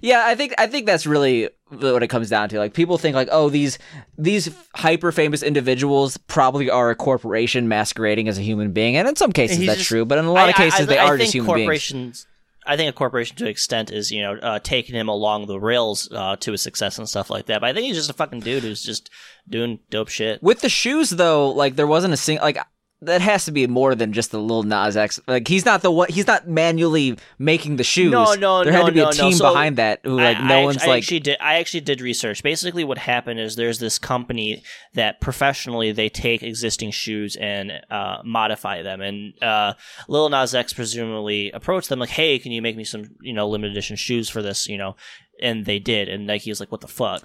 Yeah, 0.00 0.22
I 0.24 0.36
think 0.36 0.54
I 0.58 0.68
think 0.68 0.86
that's 0.86 1.06
really 1.06 1.48
what 1.70 2.04
it 2.04 2.08
comes 2.08 2.28
down 2.30 2.48
to. 2.50 2.58
Like 2.58 2.72
people 2.72 2.98
think 2.98 3.16
like, 3.16 3.28
oh, 3.32 3.48
these 3.48 3.78
these 4.16 4.48
hyper 4.76 5.10
famous 5.10 5.42
individuals 5.42 6.16
probably 6.16 6.70
are 6.70 6.90
a 6.90 6.94
corporation 6.94 7.66
masquerading 7.66 8.28
as 8.28 8.38
a 8.38 8.42
human 8.42 8.72
being, 8.72 8.96
and 8.96 9.08
in 9.08 9.16
some 9.16 9.32
cases 9.32 9.56
He's 9.58 9.66
that's 9.66 9.78
just- 9.78 9.88
true, 9.88 10.04
but 10.04 10.18
in 10.18 10.24
a 10.26 10.32
lot 10.32 10.48
of 10.50 10.54
I- 10.56 10.66
I- 10.66 10.70
cases 10.70 10.80
I, 10.82 10.84
they 10.84 10.98
I 10.98 11.04
are 11.06 11.16
think 11.18 11.32
just 11.32 11.34
human 11.34 11.66
beings. 11.66 12.26
I 12.66 12.76
think 12.76 12.88
a 12.88 12.92
corporation 12.92 13.36
to 13.36 13.44
an 13.44 13.50
extent 13.50 13.90
is 13.90 14.10
you 14.10 14.22
know 14.22 14.34
uh, 14.36 14.58
taking 14.60 14.94
him 14.94 15.08
along 15.08 15.46
the 15.46 15.58
rails 15.58 16.08
uh, 16.12 16.36
to 16.36 16.52
his 16.52 16.62
success 16.62 16.98
and 16.98 17.08
stuff 17.08 17.30
like 17.30 17.46
that. 17.46 17.60
But 17.60 17.70
I 17.70 17.72
think 17.72 17.86
he's 17.86 17.96
just 17.96 18.10
a 18.10 18.14
fucking 18.14 18.40
dude 18.40 18.62
who's 18.62 18.82
just 18.82 19.10
doing 19.48 19.80
dope 19.90 20.08
shit. 20.08 20.42
With 20.42 20.60
the 20.60 20.68
shoes 20.68 21.10
though, 21.10 21.50
like 21.50 21.76
there 21.76 21.86
wasn't 21.86 22.14
a 22.14 22.16
single 22.16 22.44
like 22.44 22.58
that 23.02 23.20
has 23.20 23.44
to 23.46 23.52
be 23.52 23.66
more 23.66 23.94
than 23.94 24.12
just 24.12 24.32
a 24.32 24.38
Lil 24.38 24.62
Nas 24.62 24.96
X. 24.96 25.20
Like 25.26 25.48
he's 25.48 25.64
not 25.64 25.82
the 25.82 25.90
one. 25.90 26.08
He's 26.08 26.26
not 26.26 26.48
manually 26.48 27.18
making 27.38 27.76
the 27.76 27.84
shoes. 27.84 28.12
No, 28.12 28.34
no, 28.34 28.62
There 28.64 28.72
no, 28.72 28.78
had 28.78 28.86
to 28.86 28.92
be 28.92 29.00
no, 29.00 29.08
a 29.08 29.14
no. 29.14 29.22
team 29.24 29.32
So, 29.32 29.50
behind 29.50 29.76
that 29.76 30.00
who 30.04 30.16
like 30.16 30.36
I, 30.36 30.46
no 30.48 30.60
I, 30.60 30.64
one's 30.64 30.82
I 30.82 30.86
like. 30.86 31.02
actually 31.02 31.20
did. 31.20 31.36
I 31.40 31.58
actually 31.58 31.80
did 31.80 32.00
research. 32.00 32.42
Basically, 32.42 32.84
what 32.84 32.98
happened 32.98 33.40
is 33.40 33.56
there's 33.56 33.78
this 33.80 33.98
company 33.98 34.62
that 34.94 35.20
professionally 35.20 35.92
they 35.92 36.08
take 36.08 36.42
existing 36.42 36.92
shoes 36.92 37.36
and 37.36 37.72
uh, 37.90 38.18
modify 38.24 38.82
them. 38.82 39.00
And 39.00 39.34
uh, 39.42 39.74
Lil 40.08 40.28
Nas 40.28 40.54
X 40.54 40.72
presumably 40.72 41.50
approached 41.50 41.88
them 41.88 41.98
like, 41.98 42.10
"Hey, 42.10 42.38
can 42.38 42.52
you 42.52 42.62
make 42.62 42.76
me 42.76 42.84
some 42.84 43.04
you 43.20 43.32
know 43.32 43.48
limited 43.48 43.72
edition 43.72 43.96
shoes 43.96 44.28
for 44.28 44.42
this?" 44.42 44.68
You 44.68 44.78
know, 44.78 44.96
and 45.42 45.64
they 45.64 45.78
did. 45.80 46.08
And 46.08 46.26
Nike 46.26 46.50
was 46.50 46.60
like, 46.60 46.70
"What 46.70 46.80
the 46.82 46.88
fuck?" 46.88 47.24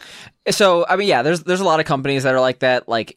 So 0.50 0.86
I 0.90 0.96
mean, 0.96 1.08
yeah, 1.08 1.22
there's 1.22 1.44
there's 1.44 1.62
a 1.62 1.66
lot 1.66 1.80
of 1.80 1.86
companies 1.86 2.24
that 2.24 2.34
are 2.34 2.42
like 2.42 2.60
that. 2.60 2.90
Like 2.90 3.16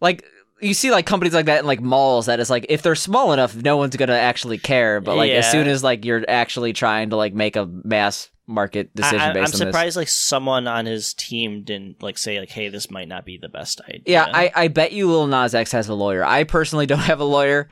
like 0.00 0.24
you 0.60 0.74
see 0.74 0.90
like 0.90 1.06
companies 1.06 1.34
like 1.34 1.46
that 1.46 1.60
in 1.60 1.66
like 1.66 1.80
malls 1.80 2.26
that 2.26 2.40
is 2.40 2.50
like 2.50 2.66
if 2.68 2.82
they're 2.82 2.94
small 2.94 3.32
enough, 3.32 3.54
no 3.56 3.76
one's 3.76 3.96
gonna 3.96 4.12
actually 4.12 4.58
care. 4.58 5.00
But 5.00 5.16
like 5.16 5.32
as 5.32 5.50
soon 5.50 5.66
as 5.66 5.82
like 5.82 6.04
you're 6.04 6.24
actually 6.28 6.72
trying 6.72 7.10
to 7.10 7.16
like 7.16 7.34
make 7.34 7.56
a 7.56 7.66
mass 7.66 8.30
market 8.46 8.94
decision 8.94 9.20
I, 9.20 9.30
I'm 9.30 9.36
on 9.36 9.42
this. 9.44 9.56
surprised 9.58 9.96
like 9.96 10.08
someone 10.08 10.66
on 10.66 10.84
his 10.84 11.14
team 11.14 11.62
didn't 11.62 12.02
like 12.02 12.18
say 12.18 12.40
like, 12.40 12.50
"Hey, 12.50 12.68
this 12.68 12.90
might 12.90 13.08
not 13.08 13.24
be 13.24 13.38
the 13.38 13.48
best 13.48 13.80
idea." 13.88 14.02
Yeah, 14.06 14.28
I, 14.32 14.50
I 14.54 14.68
bet 14.68 14.92
you 14.92 15.10
Lil 15.10 15.26
Nas 15.26 15.54
X 15.54 15.72
has 15.72 15.88
a 15.88 15.94
lawyer. 15.94 16.24
I 16.24 16.44
personally 16.44 16.86
don't 16.86 16.98
have 16.98 17.20
a 17.20 17.24
lawyer. 17.24 17.68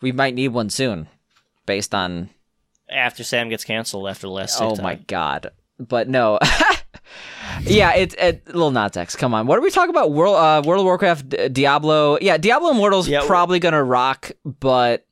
We 0.00 0.12
might 0.12 0.34
need 0.34 0.48
one 0.48 0.70
soon, 0.70 1.08
based 1.66 1.94
on 1.94 2.30
after 2.88 3.24
Sam 3.24 3.48
gets 3.48 3.64
canceled 3.64 4.08
after 4.08 4.26
the 4.26 4.32
last. 4.32 4.60
oh 4.60 4.76
my 4.76 4.94
god. 4.94 5.50
But 5.78 6.08
no, 6.08 6.38
yeah, 7.64 7.94
it's 7.94 8.14
it, 8.18 8.54
Lil 8.54 8.70
Nas 8.70 8.96
X. 8.96 9.16
Come 9.16 9.34
on, 9.34 9.46
what 9.46 9.58
are 9.58 9.62
we 9.62 9.70
talking 9.70 9.90
about? 9.90 10.12
World 10.12 10.36
uh, 10.36 10.62
World 10.64 10.80
of 10.80 10.84
Warcraft, 10.86 11.28
D- 11.28 11.48
Diablo. 11.48 12.18
Yeah, 12.20 12.36
Diablo 12.36 12.70
Immortal's 12.70 13.08
Yeah, 13.08 13.22
probably 13.26 13.58
gonna 13.58 13.82
rock, 13.82 14.30
but 14.44 15.06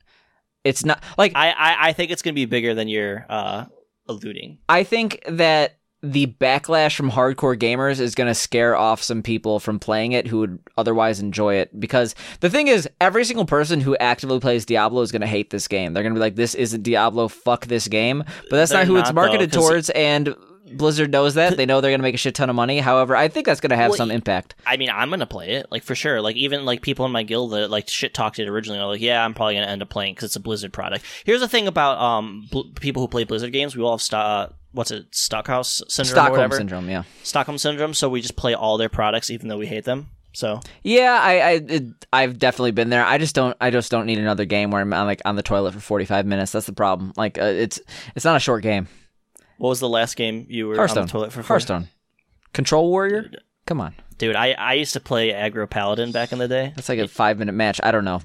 it's 0.64 0.84
not 0.84 1.02
like 1.16 1.32
I, 1.34 1.50
I 1.50 1.76
I 1.88 1.92
think 1.92 2.10
it's 2.10 2.22
gonna 2.22 2.34
be 2.34 2.46
bigger 2.46 2.74
than 2.74 2.88
you're 2.88 3.26
uh, 3.28 3.66
alluding. 4.06 4.58
I 4.68 4.84
think 4.84 5.22
that 5.28 5.78
the 6.02 6.26
backlash 6.26 6.94
from 6.94 7.10
hardcore 7.10 7.58
gamers 7.58 7.98
is 7.98 8.14
going 8.14 8.28
to 8.28 8.34
scare 8.34 8.76
off 8.76 9.02
some 9.02 9.20
people 9.20 9.58
from 9.58 9.80
playing 9.80 10.12
it 10.12 10.28
who 10.28 10.38
would 10.38 10.60
otherwise 10.76 11.18
enjoy 11.18 11.56
it. 11.56 11.80
Because 11.80 12.14
the 12.38 12.48
thing 12.48 12.68
is, 12.68 12.88
every 13.00 13.24
single 13.24 13.46
person 13.46 13.80
who 13.80 13.96
actively 13.96 14.38
plays 14.38 14.64
Diablo 14.64 15.02
is 15.02 15.10
going 15.10 15.22
to 15.22 15.26
hate 15.26 15.50
this 15.50 15.66
game. 15.66 15.92
They're 15.92 16.04
going 16.04 16.14
to 16.14 16.18
be 16.18 16.20
like, 16.20 16.36
this 16.36 16.54
isn't 16.54 16.84
Diablo, 16.84 17.26
fuck 17.26 17.66
this 17.66 17.88
game. 17.88 18.22
But 18.48 18.56
that's 18.58 18.70
They're 18.70 18.82
not 18.82 18.86
who 18.86 18.96
it's 18.96 19.12
marketed 19.12 19.50
though, 19.50 19.60
towards, 19.60 19.90
and 19.90 20.36
Blizzard 20.76 21.10
knows 21.10 21.34
that. 21.34 21.56
They 21.56 21.66
know 21.66 21.80
they're 21.80 21.90
going 21.90 22.00
to 22.00 22.02
make 22.02 22.14
a 22.14 22.18
shit 22.18 22.34
ton 22.34 22.50
of 22.50 22.56
money. 22.56 22.78
However, 22.78 23.16
I 23.16 23.28
think 23.28 23.46
that's 23.46 23.60
going 23.60 23.70
to 23.70 23.76
have 23.76 23.90
Well, 23.90 23.96
some 23.96 24.10
impact. 24.10 24.54
I 24.66 24.76
mean, 24.76 24.90
I'm 24.90 25.10
gonna 25.10 25.26
play 25.26 25.52
it, 25.52 25.66
like 25.70 25.82
for 25.82 25.94
sure. 25.94 26.20
Like 26.20 26.36
even 26.36 26.64
like 26.64 26.82
people 26.82 27.06
in 27.06 27.12
my 27.12 27.22
guild 27.22 27.52
that 27.52 27.70
like 27.70 27.88
shit 27.88 28.14
talked 28.14 28.38
it 28.38 28.48
originally 28.48 28.78
are 28.78 28.86
like, 28.86 29.00
yeah, 29.00 29.24
I'm 29.24 29.34
probably 29.34 29.54
gonna 29.54 29.66
end 29.66 29.82
up 29.82 29.88
playing 29.88 30.14
because 30.14 30.24
it's 30.26 30.36
a 30.36 30.40
Blizzard 30.40 30.72
product. 30.72 31.04
Here's 31.24 31.40
the 31.40 31.48
thing 31.48 31.66
about 31.66 31.98
um 31.98 32.46
bl- 32.50 32.70
people 32.80 33.02
who 33.02 33.08
play 33.08 33.24
Blizzard 33.24 33.52
games, 33.52 33.76
we 33.76 33.82
all 33.82 33.92
have 33.92 34.02
sto- 34.02 34.18
uh, 34.18 34.48
what's 34.72 34.90
it, 34.90 35.06
Stockhouse 35.14 35.82
syndrome 35.88 36.12
or 36.12 36.26
Stockholm 36.26 36.52
syndrome, 36.52 36.90
yeah. 36.90 37.02
Stockholm 37.22 37.58
syndrome. 37.58 37.94
So 37.94 38.08
we 38.08 38.20
just 38.20 38.36
play 38.36 38.54
all 38.54 38.76
their 38.76 38.88
products 38.88 39.30
even 39.30 39.48
though 39.48 39.58
we 39.58 39.66
hate 39.66 39.84
them. 39.84 40.08
So 40.34 40.60
Yeah, 40.82 41.18
I, 41.20 41.32
I 41.40 41.50
it, 41.52 41.84
I've 42.12 42.38
definitely 42.38 42.72
been 42.72 42.90
there. 42.90 43.04
I 43.04 43.18
just 43.18 43.34
don't 43.34 43.56
I 43.60 43.70
just 43.70 43.90
don't 43.90 44.06
need 44.06 44.18
another 44.18 44.44
game 44.44 44.70
where 44.70 44.82
I'm 44.82 44.92
on, 44.92 45.06
like 45.06 45.22
on 45.24 45.36
the 45.36 45.42
toilet 45.42 45.72
for 45.72 45.80
45 45.80 46.26
minutes. 46.26 46.52
That's 46.52 46.66
the 46.66 46.72
problem. 46.72 47.12
Like 47.16 47.38
uh, 47.38 47.44
it's 47.44 47.80
it's 48.14 48.24
not 48.24 48.36
a 48.36 48.40
short 48.40 48.62
game. 48.62 48.88
What 49.58 49.68
was 49.68 49.80
the 49.80 49.88
last 49.88 50.16
game 50.16 50.46
you 50.48 50.66
were 50.68 50.76
Hearthstone. 50.76 51.02
on 51.02 51.06
the 51.06 51.12
toilet 51.12 51.32
for? 51.32 51.42
Hearthstone. 51.42 51.88
Control 52.52 52.90
Warrior? 52.90 53.30
Come 53.66 53.80
on. 53.82 53.94
dude. 54.16 54.34
I 54.34 54.52
I 54.52 54.72
used 54.72 54.94
to 54.94 55.00
play 55.00 55.30
aggro 55.30 55.68
paladin 55.68 56.10
back 56.10 56.32
in 56.32 56.38
the 56.38 56.48
day. 56.48 56.72
That's 56.74 56.88
like 56.88 56.98
a 56.98 57.06
five 57.06 57.38
minute 57.38 57.52
match. 57.52 57.78
I 57.82 57.90
don't 57.90 58.04
know. 58.06 58.22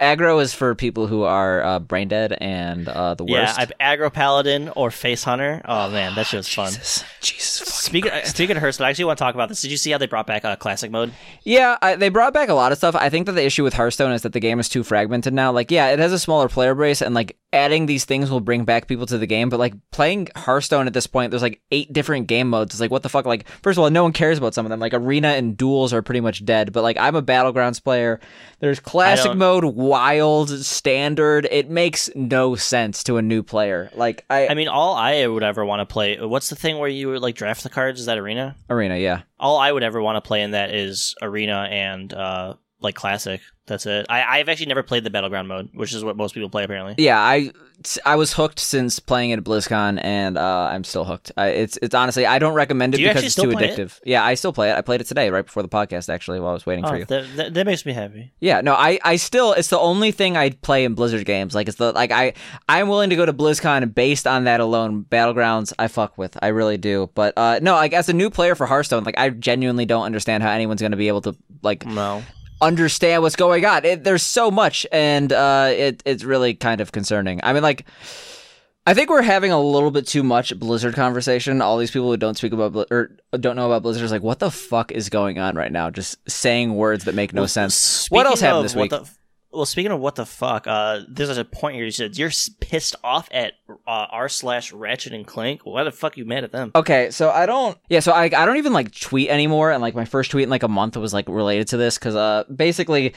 Aggro 0.00 0.40
is 0.40 0.54
for 0.54 0.74
people 0.74 1.06
who 1.06 1.22
are 1.22 1.62
uh, 1.62 1.78
brain 1.80 2.08
dead 2.08 2.36
and 2.40 2.88
uh, 2.88 3.14
the 3.14 3.24
worst. 3.24 3.58
Yeah. 3.58 3.62
I've 3.62 3.72
aggro 3.78 4.10
paladin 4.12 4.70
or 4.74 4.90
face 4.90 5.22
hunter. 5.22 5.60
Oh 5.66 5.90
man, 5.90 6.14
that 6.14 6.26
shit 6.26 6.38
was 6.38 6.48
fun. 6.48 6.72
Jesus. 7.20 7.68
Speaking 7.68 8.10
speaking 8.24 8.56
of 8.56 8.62
Hearthstone, 8.62 8.86
I 8.86 8.90
actually 8.90 9.04
want 9.04 9.18
to 9.18 9.24
talk 9.24 9.34
about 9.34 9.50
this. 9.50 9.60
Did 9.60 9.70
you 9.70 9.76
see 9.76 9.90
how 9.90 9.98
they 9.98 10.06
brought 10.06 10.26
back 10.26 10.44
uh, 10.46 10.56
classic 10.56 10.90
mode? 10.90 11.12
Yeah, 11.42 11.76
I, 11.82 11.96
they 11.96 12.08
brought 12.08 12.32
back 12.32 12.48
a 12.48 12.54
lot 12.54 12.72
of 12.72 12.78
stuff. 12.78 12.96
I 12.96 13.10
think 13.10 13.26
that 13.26 13.32
the 13.32 13.44
issue 13.44 13.62
with 13.64 13.74
Hearthstone 13.74 14.12
is 14.12 14.22
that 14.22 14.32
the 14.32 14.40
game 14.40 14.58
is 14.58 14.70
too 14.70 14.82
fragmented 14.82 15.34
now. 15.34 15.52
Like, 15.52 15.70
yeah, 15.70 15.88
it 15.90 15.98
has 15.98 16.12
a 16.12 16.18
smaller 16.18 16.48
player 16.48 16.74
base, 16.74 17.02
and 17.02 17.14
like 17.14 17.36
adding 17.54 17.86
these 17.86 18.04
things 18.04 18.30
will 18.30 18.40
bring 18.40 18.64
back 18.64 18.88
people 18.88 19.06
to 19.06 19.16
the 19.16 19.26
game. 19.26 19.48
But 19.48 19.60
like 19.60 19.74
playing 19.90 20.28
Hearthstone 20.36 20.86
at 20.86 20.92
this 20.92 21.06
point, 21.06 21.30
there's 21.30 21.42
like 21.42 21.62
eight 21.70 21.92
different 21.92 22.26
game 22.26 22.50
modes. 22.50 22.74
It's 22.74 22.80
like 22.80 22.90
what 22.90 23.02
the 23.02 23.08
fuck? 23.08 23.24
Like, 23.24 23.48
first 23.62 23.78
of 23.78 23.84
all, 23.84 23.90
no 23.90 24.02
one 24.02 24.12
cares 24.12 24.38
about 24.38 24.54
some 24.54 24.66
of 24.66 24.70
them. 24.70 24.80
Like 24.80 24.92
arena 24.92 25.28
and 25.28 25.56
duels 25.56 25.92
are 25.92 26.02
pretty 26.02 26.20
much 26.20 26.44
dead. 26.44 26.72
But 26.72 26.82
like 26.82 26.98
I'm 26.98 27.14
a 27.14 27.22
battlegrounds 27.22 27.82
player. 27.82 28.20
There's 28.58 28.80
classic 28.80 29.34
mode, 29.34 29.64
wild, 29.64 30.50
standard. 30.50 31.46
It 31.50 31.70
makes 31.70 32.10
no 32.14 32.56
sense 32.56 33.04
to 33.04 33.16
a 33.16 33.22
new 33.22 33.42
player. 33.42 33.90
Like 33.94 34.24
I, 34.28 34.48
I 34.48 34.54
mean, 34.54 34.68
all 34.68 34.94
I 34.94 35.26
would 35.26 35.42
ever 35.42 35.64
want 35.64 35.80
to 35.80 35.92
play. 35.92 36.18
What's 36.18 36.50
the 36.50 36.56
thing 36.56 36.78
where 36.78 36.88
you 36.88 37.08
would 37.08 37.22
like 37.22 37.36
draft 37.36 37.62
the 37.62 37.70
cards? 37.70 38.00
Is 38.00 38.06
that 38.06 38.18
arena? 38.18 38.56
arena, 38.68 38.96
yeah. 38.96 39.22
All 39.38 39.58
I 39.58 39.70
would 39.70 39.82
ever 39.82 40.00
want 40.02 40.16
to 40.16 40.26
play 40.26 40.42
in 40.42 40.52
that 40.52 40.74
is 40.74 41.14
arena 41.22 41.68
and 41.70 42.12
uh, 42.12 42.54
like 42.80 42.94
classic. 42.94 43.40
That's 43.66 43.86
it. 43.86 44.04
I, 44.10 44.22
I've 44.40 44.50
actually 44.50 44.66
never 44.66 44.82
played 44.82 45.04
the 45.04 45.10
battleground 45.10 45.48
mode, 45.48 45.70
which 45.72 45.94
is 45.94 46.04
what 46.04 46.16
most 46.18 46.34
people 46.34 46.50
play 46.50 46.64
apparently. 46.64 47.02
Yeah, 47.02 47.18
I 47.18 47.50
I 48.04 48.16
was 48.16 48.34
hooked 48.34 48.60
since 48.60 48.98
playing 49.00 49.30
it 49.30 49.38
at 49.38 49.44
BlizzCon, 49.44 50.00
and 50.04 50.36
uh, 50.36 50.68
I'm 50.70 50.84
still 50.84 51.04
hooked. 51.06 51.32
I, 51.38 51.48
it's 51.48 51.78
it's 51.80 51.94
honestly 51.94 52.26
I 52.26 52.38
don't 52.38 52.52
recommend 52.52 52.94
it 52.94 52.98
Do 52.98 53.08
because 53.08 53.24
it's 53.24 53.34
too 53.34 53.50
play 53.50 53.70
it? 53.70 53.78
addictive. 53.78 54.00
Yeah, 54.04 54.22
I 54.22 54.34
still 54.34 54.52
play 54.52 54.70
it. 54.70 54.74
I 54.76 54.82
played 54.82 55.00
it 55.00 55.06
today, 55.06 55.30
right 55.30 55.46
before 55.46 55.62
the 55.62 55.68
podcast, 55.70 56.12
actually, 56.12 56.40
while 56.40 56.50
I 56.50 56.52
was 56.52 56.66
waiting 56.66 56.84
for 56.84 56.92
Oh, 56.92 56.98
you. 56.98 57.04
that, 57.06 57.36
that, 57.36 57.54
that 57.54 57.64
makes 57.66 57.86
me 57.86 57.94
happy. 57.94 58.32
Yeah, 58.38 58.60
no, 58.60 58.74
I, 58.74 58.98
I 59.02 59.16
still 59.16 59.54
it's 59.54 59.68
the 59.68 59.78
only 59.78 60.10
thing 60.12 60.36
I 60.36 60.50
play 60.50 60.84
in 60.84 60.94
Blizzard 60.94 61.24
games. 61.24 61.54
Like 61.54 61.66
it's 61.66 61.78
the 61.78 61.92
like 61.92 62.12
I 62.12 62.34
I'm 62.68 62.88
willing 62.88 63.08
to 63.10 63.16
go 63.16 63.24
to 63.24 63.32
BlizzCon 63.32 63.94
based 63.94 64.26
on 64.26 64.44
that 64.44 64.60
alone. 64.60 65.04
Battlegrounds 65.08 65.72
I 65.78 65.88
fuck 65.88 66.18
with, 66.18 66.36
I 66.42 66.48
really 66.48 66.76
do. 66.76 67.08
But 67.14 67.32
uh 67.38 67.60
no, 67.62 67.72
like 67.76 67.94
as 67.94 68.10
a 68.10 68.12
new 68.12 68.28
player 68.28 68.54
for 68.54 68.66
Hearthstone, 68.66 69.04
like 69.04 69.16
I 69.18 69.30
genuinely 69.30 69.86
don't 69.86 70.04
understand 70.04 70.42
how 70.42 70.50
anyone's 70.50 70.82
gonna 70.82 70.96
be 70.98 71.08
able 71.08 71.22
to 71.22 71.34
like 71.62 71.86
No. 71.86 72.22
Understand 72.64 73.22
what's 73.22 73.36
going 73.36 73.64
on. 73.64 73.84
It, 73.84 74.04
there's 74.04 74.22
so 74.22 74.50
much, 74.50 74.86
and 74.90 75.32
uh, 75.32 75.68
it 75.70 76.02
it's 76.04 76.24
really 76.24 76.54
kind 76.54 76.80
of 76.80 76.90
concerning. 76.92 77.40
I 77.42 77.52
mean, 77.52 77.62
like 77.62 77.84
I 78.86 78.94
think 78.94 79.08
we're 79.10 79.22
having 79.22 79.52
a 79.52 79.60
little 79.60 79.90
bit 79.90 80.06
too 80.06 80.22
much 80.22 80.58
Blizzard 80.58 80.94
conversation. 80.94 81.62
All 81.62 81.78
these 81.78 81.90
people 81.90 82.10
who 82.10 82.16
don't 82.16 82.36
speak 82.36 82.52
about 82.52 82.72
Bli- 82.72 82.86
or 82.90 83.10
don't 83.38 83.56
know 83.56 83.66
about 83.66 83.82
Blizzard 83.82 84.02
is 84.04 84.10
like, 84.12 84.22
what 84.22 84.40
the 84.40 84.50
fuck 84.50 84.92
is 84.92 85.08
going 85.08 85.38
on 85.38 85.56
right 85.56 85.72
now? 85.72 85.88
Just 85.90 86.18
saying 86.28 86.74
words 86.74 87.04
that 87.04 87.14
make 87.14 87.32
no 87.32 87.42
Well, 87.42 87.48
sense. 87.48 88.10
What 88.10 88.26
else 88.26 88.40
happened 88.40 88.64
this 88.66 88.74
what 88.74 88.82
week? 88.82 88.90
the- 88.90 89.08
well, 89.54 89.66
speaking 89.66 89.92
of 89.92 90.00
what 90.00 90.16
the 90.16 90.26
fuck, 90.26 90.66
uh, 90.66 91.00
there's 91.08 91.36
a 91.36 91.44
point 91.44 91.76
here. 91.76 91.84
You 91.84 91.90
said 91.90 92.18
you're 92.18 92.30
pissed 92.60 92.96
off 93.04 93.28
at 93.30 93.54
uh, 93.86 94.06
r 94.10 94.28
slash 94.28 94.72
Ratchet 94.72 95.12
and 95.12 95.26
Clank. 95.26 95.62
Why 95.64 95.84
the 95.84 95.92
fuck 95.92 96.16
are 96.16 96.20
you 96.20 96.24
mad 96.24 96.44
at 96.44 96.52
them? 96.52 96.72
Okay, 96.74 97.10
so 97.10 97.30
I 97.30 97.46
don't. 97.46 97.78
Yeah, 97.88 98.00
so 98.00 98.12
I 98.12 98.24
I 98.24 98.46
don't 98.46 98.56
even 98.56 98.72
like 98.72 98.98
tweet 98.98 99.30
anymore, 99.30 99.70
and 99.70 99.80
like 99.80 99.94
my 99.94 100.04
first 100.04 100.30
tweet 100.30 100.44
in 100.44 100.50
like 100.50 100.62
a 100.62 100.68
month 100.68 100.96
was 100.96 101.14
like 101.14 101.28
related 101.28 101.68
to 101.68 101.76
this 101.76 101.98
because 101.98 102.16
uh 102.16 102.44
basically, 102.54 103.14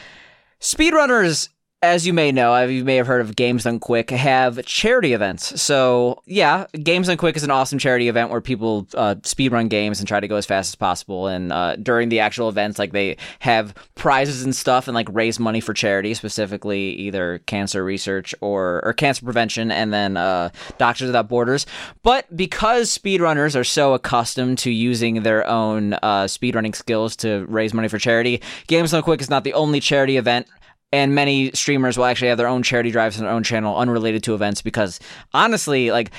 speedrunners, 0.60 1.50
as 1.84 2.08
you 2.08 2.14
may 2.14 2.32
know, 2.32 2.66
you 2.66 2.84
may 2.84 2.96
have 2.96 3.06
heard 3.06 3.22
of 3.22 3.36
Games 3.36 3.66
Done 3.66 3.80
Quick, 3.80 4.10
have 4.10 4.66
charity 4.66 5.14
events. 5.14 5.62
So 5.62 6.24
yeah, 6.26 6.66
Games 6.74 7.06
Done 7.06 7.18
Quick 7.18 7.38
is 7.38 7.44
an 7.44 7.52
awesome 7.52 7.78
charity 7.78 8.10
event 8.10 8.32
where 8.32 8.42
people 8.42 8.88
uh, 8.96 9.16
speedrun 9.22 9.70
games 9.70 10.00
and 10.00 10.08
try 10.08 10.20
to 10.20 10.28
go 10.28 10.38
as 10.38 10.48
fast 10.48 10.70
as 10.70 10.76
possible. 10.76 11.28
And 11.28 11.54
uh, 11.54 11.76
during 11.76 12.10
the 12.10 12.20
actual 12.20 12.50
events, 12.50 12.80
like 12.80 12.94
they 12.94 13.18
have 13.40 13.76
prizes 13.94 14.42
and 14.42 14.56
stuff 14.56 14.88
and 14.88 14.96
like 14.96 15.08
raise 15.12 15.40
money 15.40 15.60
for 15.62 15.76
charity, 15.76 16.16
specifically 16.16 16.90
either 16.94 17.40
cancer 17.46 17.84
research 17.84 18.34
or 18.42 18.84
or 18.84 18.94
cancer 18.94 19.24
prevention, 19.24 19.70
and 19.70 19.94
then 19.94 20.18
uh, 20.18 20.50
Doctors 20.80 21.08
Without 21.08 21.30
Borders. 21.30 21.68
But 22.02 22.36
because 22.36 22.96
speedrunners 22.96 23.56
are 23.56 23.64
so 23.64 23.94
accustomed 23.94 24.58
to 24.60 24.72
using 24.72 25.22
their 25.22 25.46
own 25.46 25.94
uh, 25.94 26.24
speedrunning 26.24 26.76
skills 26.76 27.16
to 27.18 27.46
raise 27.48 27.72
money 27.72 27.88
for 27.88 28.00
charity, 28.00 28.42
Games 28.66 28.92
Done 28.92 29.04
Quick 29.04 29.22
is 29.22 29.30
not 29.30 29.44
the 29.44 29.54
only 29.54 29.80
charity 29.80 30.18
event 30.18 30.48
and 30.92 31.14
many 31.16 31.52
streamers 31.52 31.98
will 31.98 32.06
actually 32.06 32.30
have 32.30 32.38
their 32.38 32.48
own 32.48 32.64
charity 32.64 32.92
drives 32.92 33.18
on 33.18 33.24
their 33.26 33.34
own 33.34 33.44
channel 33.44 33.78
unrelated 33.78 34.24
to 34.24 34.34
events 34.34 34.62
because 34.62 35.00
honestly 35.34 35.92
like 35.92 36.12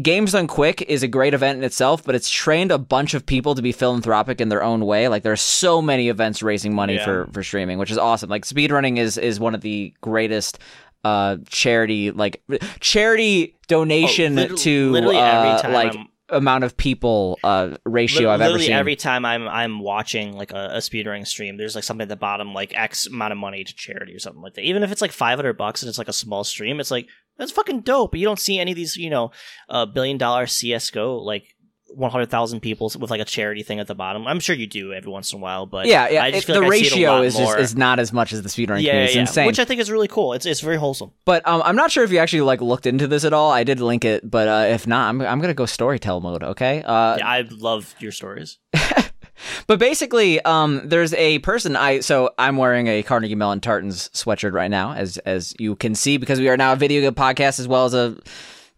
Games 0.00 0.30
Done 0.30 0.46
Quick 0.46 0.82
is 0.82 1.02
a 1.02 1.08
great 1.08 1.34
event 1.34 1.58
in 1.58 1.64
itself, 1.64 2.04
but 2.04 2.14
it's 2.14 2.30
trained 2.30 2.70
a 2.70 2.78
bunch 2.78 3.14
of 3.14 3.26
people 3.26 3.56
to 3.56 3.62
be 3.62 3.72
philanthropic 3.72 4.40
in 4.40 4.48
their 4.48 4.62
own 4.62 4.86
way. 4.86 5.08
Like 5.08 5.24
there's 5.24 5.40
so 5.40 5.82
many 5.82 6.08
events 6.08 6.40
raising 6.40 6.72
money 6.72 6.94
Yeah. 6.94 7.04
for 7.04 7.28
for 7.32 7.42
streaming, 7.42 7.78
which 7.78 7.90
is 7.90 7.98
awesome. 7.98 8.30
Like 8.30 8.44
speedrunning 8.44 8.96
is 8.98 9.18
is 9.18 9.40
one 9.40 9.56
of 9.56 9.60
the 9.60 9.92
greatest 10.00 10.60
uh 11.04 11.38
charity 11.48 12.12
like 12.12 12.42
charity 12.80 13.56
donation 13.66 14.38
Oh, 14.38 14.42
lit- 14.42 14.56
to 14.58 14.90
literally 14.92 15.16
uh, 15.16 15.20
every 15.20 15.62
time 15.62 15.72
like 15.72 15.96
I'm- 15.96 16.08
amount 16.30 16.62
of 16.64 16.76
people 16.76 17.38
uh 17.42 17.76
ratio 17.84 18.30
I've 18.30 18.40
ever 18.40 18.50
Literally 18.50 18.66
seen. 18.66 18.74
every 18.74 18.96
time 18.96 19.24
I'm 19.24 19.48
I'm 19.48 19.80
watching 19.80 20.34
like 20.36 20.52
a, 20.52 20.72
a 20.74 20.78
speedrunning 20.78 21.26
stream, 21.26 21.56
there's 21.56 21.74
like 21.74 21.84
something 21.84 22.02
at 22.02 22.08
the 22.08 22.16
bottom 22.16 22.52
like 22.52 22.76
X 22.76 23.06
amount 23.06 23.32
of 23.32 23.38
money 23.38 23.64
to 23.64 23.74
charity 23.74 24.14
or 24.14 24.18
something 24.18 24.42
like 24.42 24.54
that. 24.54 24.62
Even 24.62 24.82
if 24.82 24.92
it's 24.92 25.00
like 25.00 25.12
500 25.12 25.56
bucks 25.56 25.82
and 25.82 25.88
it's 25.88 25.98
like 25.98 26.08
a 26.08 26.12
small 26.12 26.44
stream, 26.44 26.80
it's 26.80 26.90
like 26.90 27.06
that's 27.38 27.52
fucking 27.52 27.80
dope. 27.80 28.10
But 28.10 28.20
you 28.20 28.26
don't 28.26 28.38
see 28.38 28.58
any 28.58 28.72
of 28.72 28.76
these, 28.76 28.96
you 28.96 29.10
know, 29.10 29.30
uh, 29.68 29.86
billion 29.86 30.18
dollar 30.18 30.46
CS:GO 30.46 31.16
like 31.18 31.54
100,000 31.94 32.60
people 32.60 32.90
with 32.98 33.10
like 33.10 33.20
a 33.20 33.24
charity 33.24 33.62
thing 33.62 33.80
at 33.80 33.86
the 33.86 33.94
bottom. 33.94 34.26
I'm 34.26 34.40
sure 34.40 34.54
you 34.54 34.66
do 34.66 34.92
every 34.92 35.10
once 35.10 35.32
in 35.32 35.38
a 35.38 35.42
while, 35.42 35.66
but 35.66 35.86
yeah, 35.86 36.08
yeah. 36.08 36.22
I 36.24 36.30
just 36.30 36.48
it- 36.48 36.52
the 36.52 36.60
like 36.60 36.72
I 36.72 36.82
see 36.82 37.02
it 37.02 37.06
a 37.06 37.10
ratio 37.12 37.22
is 37.22 37.36
just, 37.36 37.58
is 37.58 37.76
not 37.76 37.98
as 37.98 38.12
much 38.12 38.32
as 38.32 38.42
the 38.42 38.48
speedrunning 38.48 38.82
yeah, 38.82 38.92
community. 38.92 38.94
yeah, 38.96 39.04
It's 39.04 39.14
yeah. 39.14 39.20
insane. 39.22 39.46
which 39.46 39.58
I 39.58 39.64
think 39.64 39.80
is 39.80 39.90
really 39.90 40.08
cool. 40.08 40.32
It's 40.34 40.46
it's 40.46 40.60
very 40.60 40.76
wholesome. 40.76 41.12
But 41.24 41.46
um, 41.46 41.62
I'm 41.64 41.76
not 41.76 41.90
sure 41.90 42.04
if 42.04 42.12
you 42.12 42.18
actually 42.18 42.42
like 42.42 42.60
looked 42.60 42.86
into 42.86 43.06
this 43.06 43.24
at 43.24 43.32
all. 43.32 43.50
I 43.50 43.64
did 43.64 43.80
link 43.80 44.04
it, 44.04 44.28
but 44.28 44.48
uh, 44.48 44.66
if 44.74 44.86
not, 44.86 45.08
I'm 45.08 45.20
I'm 45.22 45.40
gonna 45.40 45.54
go 45.54 45.64
storytell 45.64 46.22
mode. 46.22 46.42
Okay. 46.42 46.82
Uh, 46.82 47.16
Yeah, 47.18 47.26
I 47.28 47.44
love 47.50 47.94
your 47.98 48.12
stories. 48.12 48.58
but 49.66 49.78
basically, 49.78 50.40
um, 50.42 50.82
there's 50.84 51.14
a 51.14 51.38
person. 51.40 51.76
I 51.76 52.00
so 52.00 52.30
I'm 52.38 52.56
wearing 52.56 52.86
a 52.88 53.02
Carnegie 53.02 53.34
Mellon 53.34 53.60
Tartans 53.60 54.08
sweatshirt 54.12 54.52
right 54.52 54.70
now, 54.70 54.92
as 54.92 55.16
as 55.18 55.54
you 55.58 55.76
can 55.76 55.94
see, 55.94 56.16
because 56.16 56.38
we 56.40 56.48
are 56.48 56.56
now 56.56 56.72
a 56.72 56.76
video 56.76 57.00
game 57.00 57.14
podcast 57.14 57.58
as 57.60 57.68
well 57.68 57.84
as 57.84 57.94
a 57.94 58.16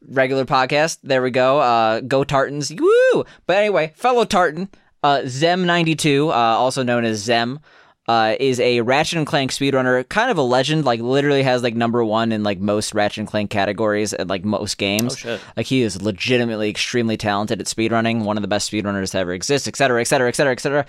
regular 0.08 0.44
podcast. 0.44 0.98
There 1.02 1.22
we 1.22 1.30
go. 1.30 1.60
Uh, 1.60 2.00
go 2.00 2.24
Tartans. 2.24 2.72
Woo! 2.72 3.24
But 3.46 3.56
anyway, 3.56 3.92
fellow 3.96 4.24
Tartan, 4.24 4.68
uh, 5.02 5.18
Zem92, 5.24 6.28
uh, 6.28 6.32
also 6.32 6.82
known 6.82 7.04
as 7.04 7.18
Zem. 7.18 7.60
Uh, 8.08 8.34
is 8.40 8.58
a 8.58 8.80
Ratchet 8.80 9.18
and 9.18 9.26
Clank 9.26 9.52
speedrunner, 9.52 10.08
kind 10.08 10.32
of 10.32 10.38
a 10.38 10.42
legend. 10.42 10.84
Like 10.84 10.98
literally 10.98 11.44
has 11.44 11.62
like 11.62 11.76
number 11.76 12.04
one 12.04 12.32
in 12.32 12.42
like 12.42 12.58
most 12.58 12.92
Ratchet 12.92 13.18
and 13.18 13.28
Clank 13.28 13.50
categories 13.50 14.12
and 14.12 14.28
like 14.28 14.44
most 14.44 14.78
games. 14.78 15.12
Oh, 15.12 15.16
shit. 15.16 15.40
Like 15.56 15.66
he 15.66 15.82
is 15.82 16.02
legitimately 16.02 16.68
extremely 16.68 17.16
talented 17.16 17.60
at 17.60 17.66
speedrunning, 17.66 18.24
one 18.24 18.36
of 18.36 18.42
the 18.42 18.48
best 18.48 18.68
speedrunners 18.68 19.12
to 19.12 19.18
ever 19.18 19.32
exist, 19.32 19.68
et 19.68 19.76
cetera, 19.76 20.00
et 20.00 20.06
cetera, 20.06 20.86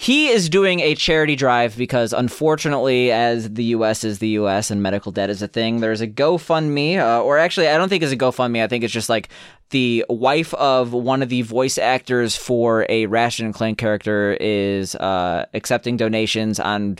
He 0.00 0.28
is 0.28 0.48
doing 0.48 0.80
a 0.80 0.94
charity 0.94 1.36
drive 1.36 1.76
because, 1.76 2.14
unfortunately, 2.14 3.12
as 3.12 3.52
the 3.52 3.64
U.S. 3.64 4.02
is 4.02 4.18
the 4.18 4.28
U.S. 4.28 4.70
and 4.70 4.82
medical 4.82 5.12
debt 5.12 5.28
is 5.28 5.42
a 5.42 5.46
thing, 5.46 5.80
there's 5.80 6.00
a 6.00 6.06
GoFundMe, 6.08 6.96
uh, 6.98 7.22
or 7.22 7.36
actually, 7.36 7.68
I 7.68 7.76
don't 7.76 7.90
think 7.90 8.02
it's 8.02 8.10
a 8.10 8.16
GoFundMe. 8.16 8.62
I 8.62 8.66
think 8.66 8.82
it's 8.82 8.94
just 8.94 9.10
like 9.10 9.28
the 9.68 10.06
wife 10.08 10.54
of 10.54 10.94
one 10.94 11.20
of 11.22 11.28
the 11.28 11.42
voice 11.42 11.76
actors 11.76 12.34
for 12.34 12.86
a 12.88 13.04
Ratchet 13.04 13.44
and 13.44 13.52
Clank 13.54 13.76
character 13.76 14.38
is 14.40 14.94
uh, 14.94 15.44
accepting 15.52 15.98
donations 15.98 16.58
on. 16.58 16.96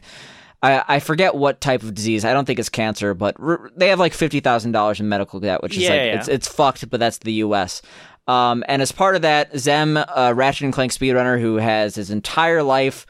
I, 0.62 0.84
I 0.86 1.00
forget 1.00 1.34
what 1.34 1.62
type 1.62 1.82
of 1.82 1.94
disease. 1.94 2.26
I 2.26 2.34
don't 2.34 2.44
think 2.44 2.58
it's 2.58 2.68
cancer, 2.68 3.14
but 3.14 3.34
r- 3.40 3.70
they 3.76 3.88
have 3.88 3.98
like 3.98 4.12
fifty 4.12 4.40
thousand 4.40 4.72
dollars 4.72 5.00
in 5.00 5.08
medical 5.08 5.40
debt, 5.40 5.62
which 5.62 5.74
is 5.74 5.84
Yeah, 5.84 5.88
like 5.88 5.96
yeah. 6.00 6.18
it's 6.18 6.28
it's 6.28 6.48
fucked. 6.48 6.90
But 6.90 7.00
that's 7.00 7.16
the 7.16 7.32
U.S. 7.32 7.80
Um, 8.26 8.62
and 8.68 8.80
as 8.82 8.92
part 8.92 9.16
of 9.16 9.22
that, 9.22 9.56
Zem, 9.58 9.96
uh, 9.96 10.32
Ratchet 10.36 10.64
and 10.64 10.72
Clank 10.72 10.92
speedrunner 10.92 11.40
who 11.40 11.56
has 11.56 11.94
his 11.94 12.10
entire 12.10 12.62
life, 12.62 13.06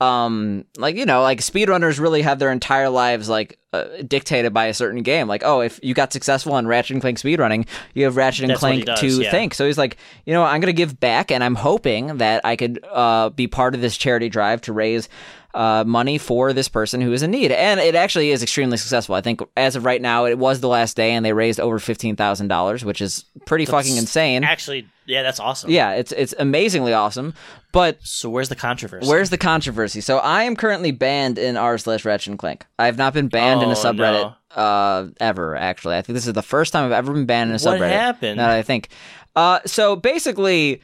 um, 0.00 0.64
like 0.76 0.96
you 0.96 1.06
know, 1.06 1.22
like 1.22 1.40
speedrunners 1.40 2.00
really 2.00 2.22
have 2.22 2.38
their 2.38 2.50
entire 2.50 2.88
lives 2.88 3.28
like 3.28 3.58
uh, 3.72 3.84
dictated 4.06 4.52
by 4.52 4.66
a 4.66 4.74
certain 4.74 5.02
game. 5.02 5.28
Like, 5.28 5.42
oh, 5.44 5.60
if 5.60 5.78
you 5.82 5.94
got 5.94 6.12
successful 6.12 6.54
on 6.54 6.66
Ratchet 6.66 6.94
and 6.94 7.00
Clank 7.00 7.18
speedrunning, 7.18 7.66
you 7.94 8.04
have 8.04 8.16
Ratchet 8.16 8.42
and 8.42 8.50
That's 8.50 8.60
Clank 8.60 8.84
does, 8.84 9.00
to 9.00 9.22
yeah. 9.22 9.30
thank. 9.30 9.54
So 9.54 9.66
he's 9.66 9.78
like, 9.78 9.96
you 10.26 10.32
know, 10.32 10.42
I'm 10.42 10.60
gonna 10.60 10.72
give 10.72 10.98
back, 10.98 11.30
and 11.30 11.44
I'm 11.44 11.54
hoping 11.54 12.18
that 12.18 12.44
I 12.44 12.56
could 12.56 12.84
uh, 12.90 13.30
be 13.30 13.46
part 13.46 13.74
of 13.74 13.80
this 13.80 13.96
charity 13.96 14.28
drive 14.28 14.60
to 14.62 14.72
raise. 14.72 15.08
Uh, 15.54 15.84
money 15.86 16.18
for 16.18 16.52
this 16.52 16.68
person 16.68 17.00
who 17.00 17.12
is 17.12 17.22
in 17.22 17.30
need, 17.30 17.52
and 17.52 17.78
it 17.78 17.94
actually 17.94 18.32
is 18.32 18.42
extremely 18.42 18.76
successful. 18.76 19.14
I 19.14 19.20
think 19.20 19.40
as 19.56 19.76
of 19.76 19.84
right 19.84 20.02
now, 20.02 20.24
it 20.24 20.36
was 20.36 20.58
the 20.58 20.66
last 20.66 20.96
day, 20.96 21.12
and 21.12 21.24
they 21.24 21.32
raised 21.32 21.60
over 21.60 21.78
fifteen 21.78 22.16
thousand 22.16 22.48
dollars, 22.48 22.84
which 22.84 23.00
is 23.00 23.24
pretty 23.46 23.64
fucking 23.64 23.96
insane. 23.96 24.42
Actually, 24.42 24.88
yeah, 25.06 25.22
that's 25.22 25.38
awesome. 25.38 25.70
Yeah, 25.70 25.92
it's 25.92 26.10
it's 26.10 26.34
amazingly 26.40 26.92
awesome. 26.92 27.34
But 27.70 27.98
So 28.02 28.30
where's 28.30 28.48
the 28.48 28.56
controversy? 28.56 29.08
where's 29.08 29.30
the 29.30 29.38
controversy? 29.38 30.00
So 30.00 30.18
I 30.18 30.42
am 30.42 30.56
currently 30.56 30.90
banned 30.90 31.38
in 31.38 31.56
r 31.56 31.78
slash 31.78 32.04
Ratchet 32.04 32.30
and 32.30 32.38
Clank. 32.38 32.66
I 32.80 32.86
have 32.86 32.98
not 32.98 33.14
been 33.14 33.28
banned 33.28 33.62
in 33.62 33.68
a 33.68 33.72
Oh, 33.72 33.74
subreddit 33.76 34.34
uh, 34.56 35.06
ever. 35.20 35.54
Actually, 35.54 35.96
I 35.98 36.02
think 36.02 36.14
this 36.14 36.26
is 36.26 36.32
the 36.32 36.42
first 36.42 36.72
time 36.72 36.84
I've 36.86 36.90
ever 36.98 37.12
been 37.12 37.26
banned 37.26 37.50
in 37.50 37.56
a 37.56 37.62
What 37.62 37.80
subreddit. 37.80 37.90
happened? 37.90 38.38
Now 38.38 38.48
that 38.48 38.56
I 38.58 38.62
think. 38.62 38.88
Uh, 39.36 39.60
so 39.66 39.94
basically, 39.94 40.82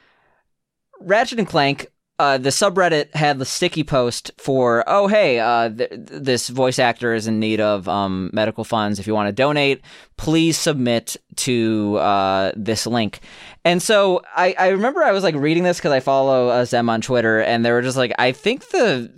Ratchet 1.01 1.41
and 1.41 1.49
Clank. 1.49 1.89
Uh, 2.21 2.37
the 2.37 2.51
subreddit 2.51 3.15
had 3.15 3.39
the 3.39 3.47
sticky 3.47 3.83
post 3.83 4.31
for, 4.37 4.85
oh 4.87 5.09
hey, 5.09 5.41
uh, 5.41 5.71
th- 5.71 5.91
this 5.91 6.51
voice 6.51 6.79
actor 6.79 7.15
is 7.15 7.27
in 7.27 7.41
need 7.41 7.63
of 7.63 7.89
um, 7.89 8.29
medical 8.35 8.63
funds. 8.63 8.99
If 8.99 9.07
you 9.07 9.15
want 9.15 9.29
to 9.29 9.33
donate, 9.33 9.81
please 10.19 10.59
submit 10.59 11.17
to 11.37 11.97
uh, 11.97 12.53
this 12.55 12.87
link. 12.87 13.21
And 13.65 13.83
so 13.83 14.21
I, 14.37 14.55
I 14.59 14.69
remember 14.69 15.03
I 15.03 15.13
was 15.13 15.25
like 15.25 15.35
reading 15.35 15.63
this 15.63 15.79
because 15.79 15.93
I 15.93 16.01
follow 16.01 16.49
uh, 16.49 16.67
Zem 16.67 16.91
on 16.91 17.01
Twitter, 17.01 17.41
and 17.41 17.65
they 17.65 17.73
were 17.73 17.81
just 17.81 17.97
like, 17.97 18.13
I 18.19 18.33
think 18.33 18.69
the 18.69 19.11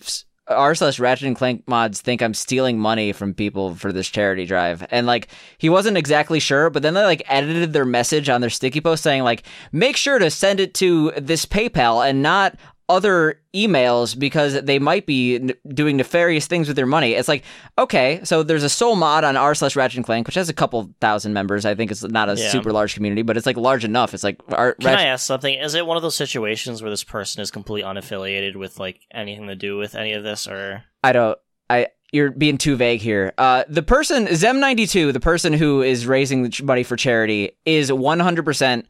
r 0.46 0.74
slash 0.76 1.00
Ratchet 1.00 1.26
and 1.26 1.36
Clank 1.36 1.66
mods 1.66 2.00
think 2.00 2.22
I'm 2.22 2.34
stealing 2.34 2.78
money 2.78 3.12
from 3.12 3.34
people 3.34 3.74
for 3.74 3.92
this 3.92 4.08
charity 4.08 4.46
drive, 4.46 4.86
and 4.92 5.08
like 5.08 5.26
he 5.58 5.68
wasn't 5.68 5.96
exactly 5.96 6.38
sure, 6.38 6.70
but 6.70 6.82
then 6.82 6.94
they 6.94 7.02
like 7.02 7.24
edited 7.26 7.72
their 7.72 7.84
message 7.84 8.28
on 8.28 8.40
their 8.40 8.50
sticky 8.50 8.80
post 8.80 9.02
saying 9.02 9.24
like, 9.24 9.42
make 9.72 9.96
sure 9.96 10.20
to 10.20 10.30
send 10.30 10.60
it 10.60 10.74
to 10.74 11.10
this 11.16 11.46
PayPal 11.46 12.08
and 12.08 12.22
not 12.22 12.56
other 12.92 13.40
emails 13.54 14.18
because 14.18 14.60
they 14.62 14.78
might 14.78 15.06
be 15.06 15.36
n- 15.36 15.52
doing 15.68 15.96
nefarious 15.96 16.46
things 16.46 16.68
with 16.68 16.76
their 16.76 16.86
money. 16.86 17.12
It's 17.12 17.28
like, 17.28 17.42
okay, 17.78 18.20
so 18.24 18.42
there's 18.42 18.62
a 18.62 18.68
soul 18.68 18.96
mod 18.96 19.24
on 19.24 19.36
r 19.36 19.54
slash 19.54 19.74
Ratchet 19.76 19.96
and 19.96 20.04
Clank, 20.06 20.26
which 20.28 20.34
has 20.36 20.48
a 20.48 20.52
couple 20.54 20.92
thousand 21.00 21.32
members. 21.32 21.64
I 21.64 21.74
think 21.74 21.90
it's 21.90 22.02
not 22.02 22.28
a 22.28 22.34
Yeah. 22.34 22.50
super 22.50 22.72
large 22.72 22.94
community, 22.94 23.22
but 23.22 23.36
it's 23.36 23.46
like 23.46 23.56
large 23.56 23.84
enough. 23.84 24.14
It's 24.14 24.24
like 24.24 24.40
our 24.52 24.74
Can 24.74 24.88
I 24.90 24.92
Ratchet- 24.92 25.06
ask 25.08 25.26
something? 25.26 25.54
Is 25.58 25.74
it 25.74 25.86
one 25.86 25.96
of 25.96 26.02
those 26.02 26.14
situations 26.16 26.82
where 26.82 26.90
this 26.90 27.04
person 27.04 27.42
is 27.42 27.50
completely 27.50 27.88
unaffiliated 27.90 28.56
with 28.56 28.78
like 28.78 29.00
anything 29.12 29.48
to 29.48 29.56
do 29.56 29.76
with 29.78 29.94
any 29.94 30.12
of 30.12 30.22
this, 30.22 30.46
or 30.46 30.84
I 31.02 31.12
don't. 31.12 31.38
I 31.70 31.88
you're 32.12 32.30
being 32.30 32.58
too 32.58 32.76
vague 32.76 33.00
here. 33.00 33.32
Uh, 33.38 33.64
the 33.68 33.82
person 33.82 34.26
Zem92, 34.26 35.14
the 35.14 35.20
person 35.20 35.54
who 35.54 35.80
is 35.80 36.06
raising 36.06 36.42
the 36.42 36.50
ch- 36.50 36.62
money 36.62 36.82
for 36.82 36.94
charity, 36.96 37.52
is 37.64 37.90
100 37.90 38.44
percent 38.44 38.86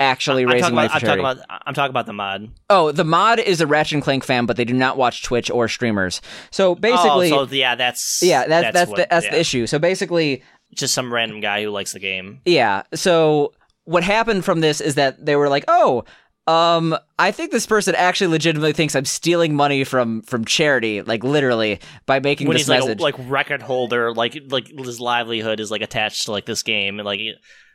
actually 0.00 0.42
I'm 0.44 0.50
raising 0.50 0.74
money 0.74 0.86
about, 0.86 1.00
for 1.00 1.06
I'm 1.06 1.16
charity. 1.16 1.22
talking 1.22 1.42
about 1.48 1.62
I'm 1.66 1.74
talking 1.74 1.90
about 1.90 2.06
the 2.06 2.12
mod. 2.12 2.50
oh, 2.70 2.92
the 2.92 3.04
mod 3.04 3.38
is 3.38 3.60
a 3.60 3.66
Ratchet 3.66 3.94
and 3.94 4.02
Clank 4.02 4.24
fan, 4.24 4.46
but 4.46 4.56
they 4.56 4.64
do 4.64 4.74
not 4.74 4.96
watch 4.96 5.22
Twitch 5.22 5.50
or 5.50 5.68
streamers. 5.68 6.20
So 6.50 6.74
basically, 6.74 7.32
oh, 7.32 7.46
so 7.46 7.54
yeah, 7.54 7.74
that's 7.74 8.20
yeah, 8.22 8.46
that's 8.46 8.72
that's, 8.72 8.90
what- 8.90 8.96
the, 8.96 9.06
that's 9.10 9.26
yeah. 9.26 9.32
the 9.32 9.40
issue. 9.40 9.66
So 9.66 9.78
basically, 9.78 10.42
Just 10.74 10.94
some 10.94 11.12
random 11.12 11.40
guy 11.40 11.62
who 11.62 11.70
likes 11.70 11.92
the 11.92 12.00
game. 12.00 12.40
Yeah. 12.44 12.82
So 12.94 13.52
what 13.84 14.02
happened 14.02 14.44
from 14.44 14.60
this 14.60 14.80
is 14.80 14.96
that 14.96 15.24
they 15.24 15.36
were 15.36 15.48
like, 15.48 15.64
"Oh, 15.68 16.04
um, 16.48 16.96
I 17.18 17.30
think 17.32 17.50
this 17.50 17.66
person 17.66 17.94
actually 17.94 18.28
legitimately 18.28 18.72
thinks 18.72 18.94
I'm 18.94 19.04
stealing 19.04 19.54
money 19.54 19.84
from 19.84 20.22
from 20.22 20.44
charity, 20.44 21.02
like 21.02 21.24
literally 21.24 21.80
by 22.04 22.20
making 22.20 22.46
When 22.48 22.56
this 22.56 22.62
he's 22.62 22.68
like 22.68 22.80
message." 22.80 23.00
a 23.00 23.02
like 23.02 23.14
record 23.28 23.62
holder, 23.62 24.12
like 24.12 24.36
like 24.48 24.68
his 24.68 25.00
livelihood 25.00 25.58
is 25.60 25.70
like 25.70 25.82
attached 25.82 26.26
to 26.26 26.32
like 26.32 26.46
this 26.46 26.62
game, 26.62 26.98
and 26.98 27.06
like 27.06 27.20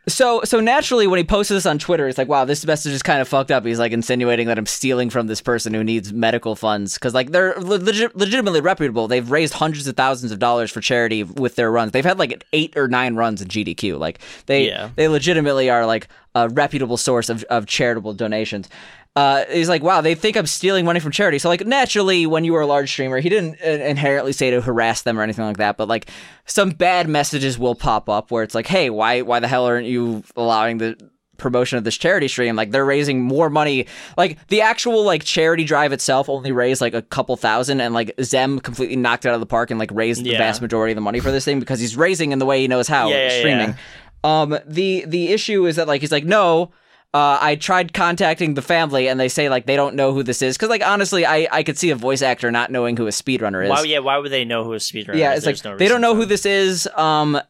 So 0.07 0.41
so 0.43 0.59
naturally, 0.59 1.05
when 1.05 1.19
he 1.19 1.23
posted 1.23 1.55
this 1.55 1.67
on 1.67 1.77
Twitter, 1.77 2.07
it's 2.07 2.17
like, 2.17 2.27
wow, 2.27 2.43
this 2.43 2.65
message 2.65 2.91
is 2.91 3.03
kind 3.03 3.21
of 3.21 3.27
fucked 3.27 3.51
up. 3.51 3.63
He's 3.63 3.77
like 3.77 3.91
insinuating 3.91 4.47
that 4.47 4.57
I'm 4.57 4.65
stealing 4.65 5.11
from 5.11 5.27
this 5.27 5.41
person 5.41 5.75
who 5.75 5.83
needs 5.83 6.11
medical 6.11 6.55
funds 6.55 6.95
because 6.95 7.13
like 7.13 7.29
they're 7.31 7.53
legit, 7.59 8.15
legitimately 8.15 8.61
reputable. 8.61 9.07
They've 9.07 9.29
raised 9.29 9.53
hundreds 9.53 9.85
of 9.87 9.95
thousands 9.95 10.31
of 10.31 10.39
dollars 10.39 10.71
for 10.71 10.81
charity 10.81 11.21
with 11.23 11.55
their 11.55 11.71
runs. 11.71 11.91
They've 11.91 12.03
had 12.03 12.17
like 12.17 12.43
eight 12.51 12.75
or 12.75 12.87
nine 12.87 13.15
runs 13.15 13.43
in 13.43 13.47
GDQ. 13.47 13.99
Like 13.99 14.19
they 14.47 14.67
Yeah. 14.69 14.89
they 14.95 15.07
legitimately 15.07 15.69
are 15.69 15.85
like 15.85 16.07
a 16.33 16.49
reputable 16.49 16.97
source 16.97 17.29
of, 17.29 17.43
of 17.43 17.67
charitable 17.67 18.13
donations. 18.13 18.69
Uh, 19.15 19.43
he's 19.51 19.67
like, 19.67 19.83
wow, 19.83 19.99
they 19.99 20.15
think 20.15 20.37
I'm 20.37 20.45
stealing 20.45 20.85
money 20.85 21.01
from 21.01 21.11
charity. 21.11 21.37
So, 21.37 21.49
like, 21.49 21.65
naturally, 21.65 22.25
when 22.25 22.45
you 22.45 22.53
were 22.53 22.61
a 22.61 22.65
large 22.65 22.89
streamer, 22.89 23.19
he 23.19 23.27
didn't 23.27 23.57
uh, 23.61 23.67
inherently 23.67 24.31
say 24.31 24.51
to 24.51 24.61
harass 24.61 25.01
them 25.01 25.19
or 25.19 25.23
anything 25.23 25.43
like 25.43 25.57
that. 25.57 25.75
But 25.75 25.89
like, 25.89 26.09
some 26.45 26.69
bad 26.69 27.09
messages 27.09 27.59
will 27.59 27.75
pop 27.75 28.07
up 28.07 28.31
where 28.31 28.41
it's 28.43 28.55
like, 28.55 28.67
hey, 28.67 28.89
why, 28.89 29.21
why 29.21 29.41
the 29.41 29.49
hell 29.49 29.65
aren't 29.65 29.85
you 29.85 30.23
allowing 30.37 30.77
the 30.77 30.97
promotion 31.37 31.77
of 31.77 31.83
this 31.83 31.97
charity 31.97 32.29
stream? 32.29 32.55
Like, 32.55 32.71
they're 32.71 32.85
raising 32.85 33.21
more 33.21 33.49
money. 33.49 33.87
Like, 34.15 34.37
the 34.47 34.61
actual 34.61 35.03
like 35.03 35.25
charity 35.25 35.65
drive 35.65 35.91
itself 35.91 36.29
only 36.29 36.53
raised 36.53 36.79
like 36.79 36.93
a 36.93 37.01
couple 37.01 37.35
thousand, 37.35 37.81
and 37.81 37.93
like 37.93 38.13
Zem 38.21 38.61
completely 38.61 38.95
knocked 38.95 39.25
it 39.25 39.29
out 39.29 39.33
of 39.33 39.41
the 39.41 39.45
park 39.45 39.71
and 39.71 39.79
like 39.79 39.91
raised 39.91 40.23
the 40.23 40.31
vast 40.37 40.61
majority 40.61 40.93
of 40.93 40.95
the 40.95 41.01
money 41.01 41.19
for 41.19 41.31
this 41.31 41.43
thing 41.43 41.59
because 41.59 41.81
he's 41.81 41.97
raising 41.97 42.31
in 42.31 42.39
the 42.39 42.45
way 42.45 42.61
he 42.61 42.69
knows 42.69 42.87
how, 42.87 43.09
Yeah, 43.09 43.27
yeah, 43.27 43.39
streaming. 43.39 43.75
Um, 44.23 44.57
the 44.67 45.03
the 45.05 45.29
issue 45.33 45.65
is 45.65 45.75
that 45.75 45.87
like 45.89 45.99
he's 45.99 46.11
like, 46.13 46.23
no, 46.23 46.71
uh, 47.13 47.37
I 47.41 47.55
tried 47.55 47.93
contacting 47.93 48.53
the 48.53 48.61
family 48.61 49.09
and 49.09 49.19
they 49.19 49.27
say 49.27 49.49
like 49.49 49.65
they 49.65 49.75
don't 49.75 49.95
know 49.95 50.13
who 50.13 50.23
this 50.23 50.41
is 50.41 50.55
because 50.57 50.69
like 50.69 50.85
honestly, 50.85 51.25
I 51.25 51.47
I 51.51 51.63
could 51.63 51.77
see 51.77 51.89
a 51.89 51.95
voice 51.95 52.21
actor 52.21 52.49
not 52.51 52.71
knowing 52.71 52.95
who 52.95 53.05
a 53.05 53.09
speedrunner 53.09 53.63
is. 53.63 53.69
Why? 53.69 53.83
Yeah. 53.83 53.99
Why 53.99 54.17
would 54.17 54.31
they 54.31 54.45
know 54.45 54.63
who 54.63 54.73
a 54.73 54.77
speedrunner? 54.77 55.15
yeah, 55.15 55.33
is? 55.33 55.45
it's 55.45 55.63
like 55.63 55.71
no 55.71 55.77
they 55.77 55.89
don't 55.89 55.99
know 55.99 56.15
who 56.15 56.25
this 56.25 56.45
is. 56.45 56.87
Um, 56.95 57.41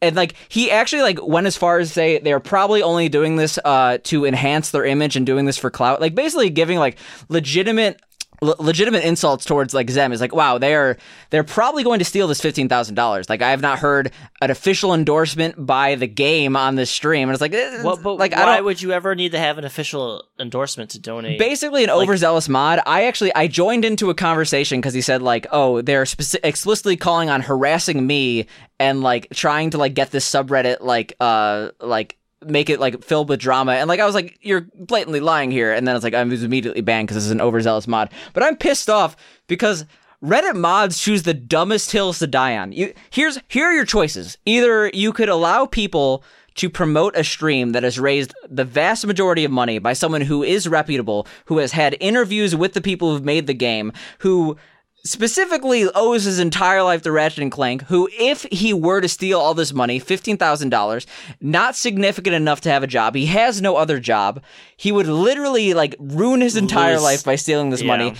and 0.00 0.16
like 0.16 0.34
he 0.48 0.70
actually 0.70 1.02
like 1.02 1.22
went 1.22 1.46
as 1.46 1.58
far 1.58 1.78
as 1.78 1.92
say 1.92 2.18
they're 2.20 2.40
probably 2.40 2.82
only 2.82 3.10
doing 3.10 3.36
this 3.36 3.58
uh 3.64 3.98
to 4.04 4.24
enhance 4.24 4.70
their 4.70 4.86
image 4.86 5.14
and 5.14 5.26
doing 5.26 5.44
this 5.44 5.58
for 5.58 5.70
clout. 5.70 6.00
Like 6.00 6.14
basically 6.14 6.48
giving 6.48 6.78
like 6.78 6.96
legitimate. 7.28 8.00
Le- 8.42 8.56
Legitimate 8.58 9.04
insults 9.04 9.46
towards 9.46 9.72
like 9.72 9.88
Zem 9.88 10.12
is 10.12 10.20
like, 10.20 10.34
wow, 10.34 10.58
they 10.58 10.74
are 10.74 10.98
they're 11.30 11.44
probably 11.44 11.84
going 11.84 12.00
to 12.00 12.04
steal 12.04 12.28
this 12.28 12.40
fifteen 12.40 12.68
thousand 12.68 12.96
dollars. 12.96 13.30
Like 13.30 13.40
I 13.40 13.50
have 13.50 13.62
not 13.62 13.78
heard 13.78 14.12
an 14.42 14.50
official 14.50 14.92
endorsement 14.92 15.64
by 15.64 15.94
the 15.94 16.06
game 16.06 16.56
on 16.56 16.74
this 16.74 16.90
stream, 16.90 17.28
and 17.28 17.34
it's 17.34 17.40
like, 17.40 17.54
eh, 17.54 17.82
Well, 17.82 17.96
but 17.96 18.14
like 18.16 18.34
I 18.34 18.44
why 18.44 18.60
would 18.60 18.82
you 18.82 18.92
ever 18.92 19.14
need 19.14 19.32
to 19.32 19.38
have 19.38 19.56
an 19.56 19.64
official 19.64 20.24
endorsement 20.38 20.90
to 20.90 20.98
donate? 21.00 21.38
basically 21.38 21.84
an 21.84 21.90
overzealous 21.90 22.48
mod 22.48 22.80
i 22.84 23.04
actually 23.04 23.32
i 23.34 23.46
joined 23.46 23.84
into 23.84 24.10
a 24.10 24.14
conversation 24.14 24.80
because 24.80 24.92
he 24.92 25.00
said 25.00 25.22
like 25.22 25.46
oh 25.52 25.80
they're 25.82 26.02
speci- 26.04 26.40
explicitly 26.42 26.96
calling 26.96 27.30
on 27.30 27.40
harassing 27.40 28.04
me 28.06 28.46
and 28.80 29.02
like 29.02 29.28
trying 29.32 29.70
to 29.70 29.78
like 29.78 29.94
get 29.94 30.10
this 30.10 30.28
subreddit 30.28 30.78
like 30.80 31.14
uh 31.20 31.70
like 31.80 32.16
make 32.46 32.70
it 32.70 32.80
like 32.80 33.02
filled 33.02 33.28
with 33.28 33.40
drama 33.40 33.72
and 33.72 33.88
like 33.88 34.00
i 34.00 34.06
was 34.06 34.14
like 34.14 34.38
you're 34.42 34.66
blatantly 34.74 35.20
lying 35.20 35.50
here 35.50 35.72
and 35.72 35.86
then 35.86 35.94
it's 35.94 36.04
like 36.04 36.14
i 36.14 36.22
was 36.22 36.42
immediately 36.42 36.80
banned 36.80 37.06
because 37.06 37.16
this 37.16 37.24
is 37.24 37.30
an 37.30 37.40
overzealous 37.40 37.86
mod 37.86 38.10
but 38.32 38.42
i'm 38.42 38.56
pissed 38.56 38.90
off 38.90 39.16
because 39.46 39.84
Reddit 40.22 40.54
mods 40.54 41.00
choose 41.00 41.24
the 41.24 41.34
dumbest 41.34 41.90
hills 41.90 42.20
to 42.20 42.28
die 42.28 42.56
on. 42.56 42.70
You 42.70 42.94
here's 43.10 43.40
here 43.48 43.66
are 43.66 43.72
your 43.72 43.84
choices. 43.84 44.38
Either 44.46 44.88
you 44.94 45.12
could 45.12 45.28
allow 45.28 45.66
people 45.66 46.22
to 46.54 46.70
promote 46.70 47.16
a 47.16 47.24
stream 47.24 47.72
that 47.72 47.82
has 47.82 47.98
raised 47.98 48.34
the 48.48 48.64
vast 48.64 49.06
majority 49.06 49.44
of 49.44 49.50
money 49.50 49.78
by 49.78 49.92
someone 49.92 50.20
who 50.20 50.42
is 50.42 50.68
reputable, 50.68 51.26
who 51.46 51.58
has 51.58 51.72
had 51.72 51.96
interviews 51.98 52.54
with 52.54 52.74
the 52.74 52.80
people 52.80 53.10
who've 53.10 53.24
made 53.24 53.46
the 53.46 53.54
game, 53.54 53.92
who 54.18 54.56
specifically 55.04 55.88
owes 55.94 56.24
his 56.24 56.38
entire 56.38 56.82
life 56.82 57.02
to 57.02 57.12
Ratchet 57.12 57.42
and 57.42 57.50
Clank, 57.52 57.82
who, 57.84 58.08
if 58.12 58.42
he 58.52 58.72
were 58.72 59.00
to 59.00 59.08
steal 59.08 59.38
all 59.40 59.54
this 59.54 59.72
money, 59.72 60.00
$15,000, 60.00 61.06
not 61.40 61.74
significant 61.76 62.34
enough 62.34 62.60
to 62.62 62.70
have 62.70 62.82
a 62.82 62.86
job, 62.86 63.14
he 63.14 63.26
has 63.26 63.60
no 63.60 63.76
other 63.76 63.98
job, 63.98 64.42
he 64.76 64.92
would 64.92 65.06
literally 65.08 65.74
like 65.74 65.96
ruin 65.98 66.40
his 66.40 66.56
entire 66.56 66.94
Lose- 66.94 67.02
life 67.02 67.24
by 67.24 67.36
stealing 67.36 67.70
this 67.70 67.82
Yeah. 67.82 67.86
money 67.88 68.14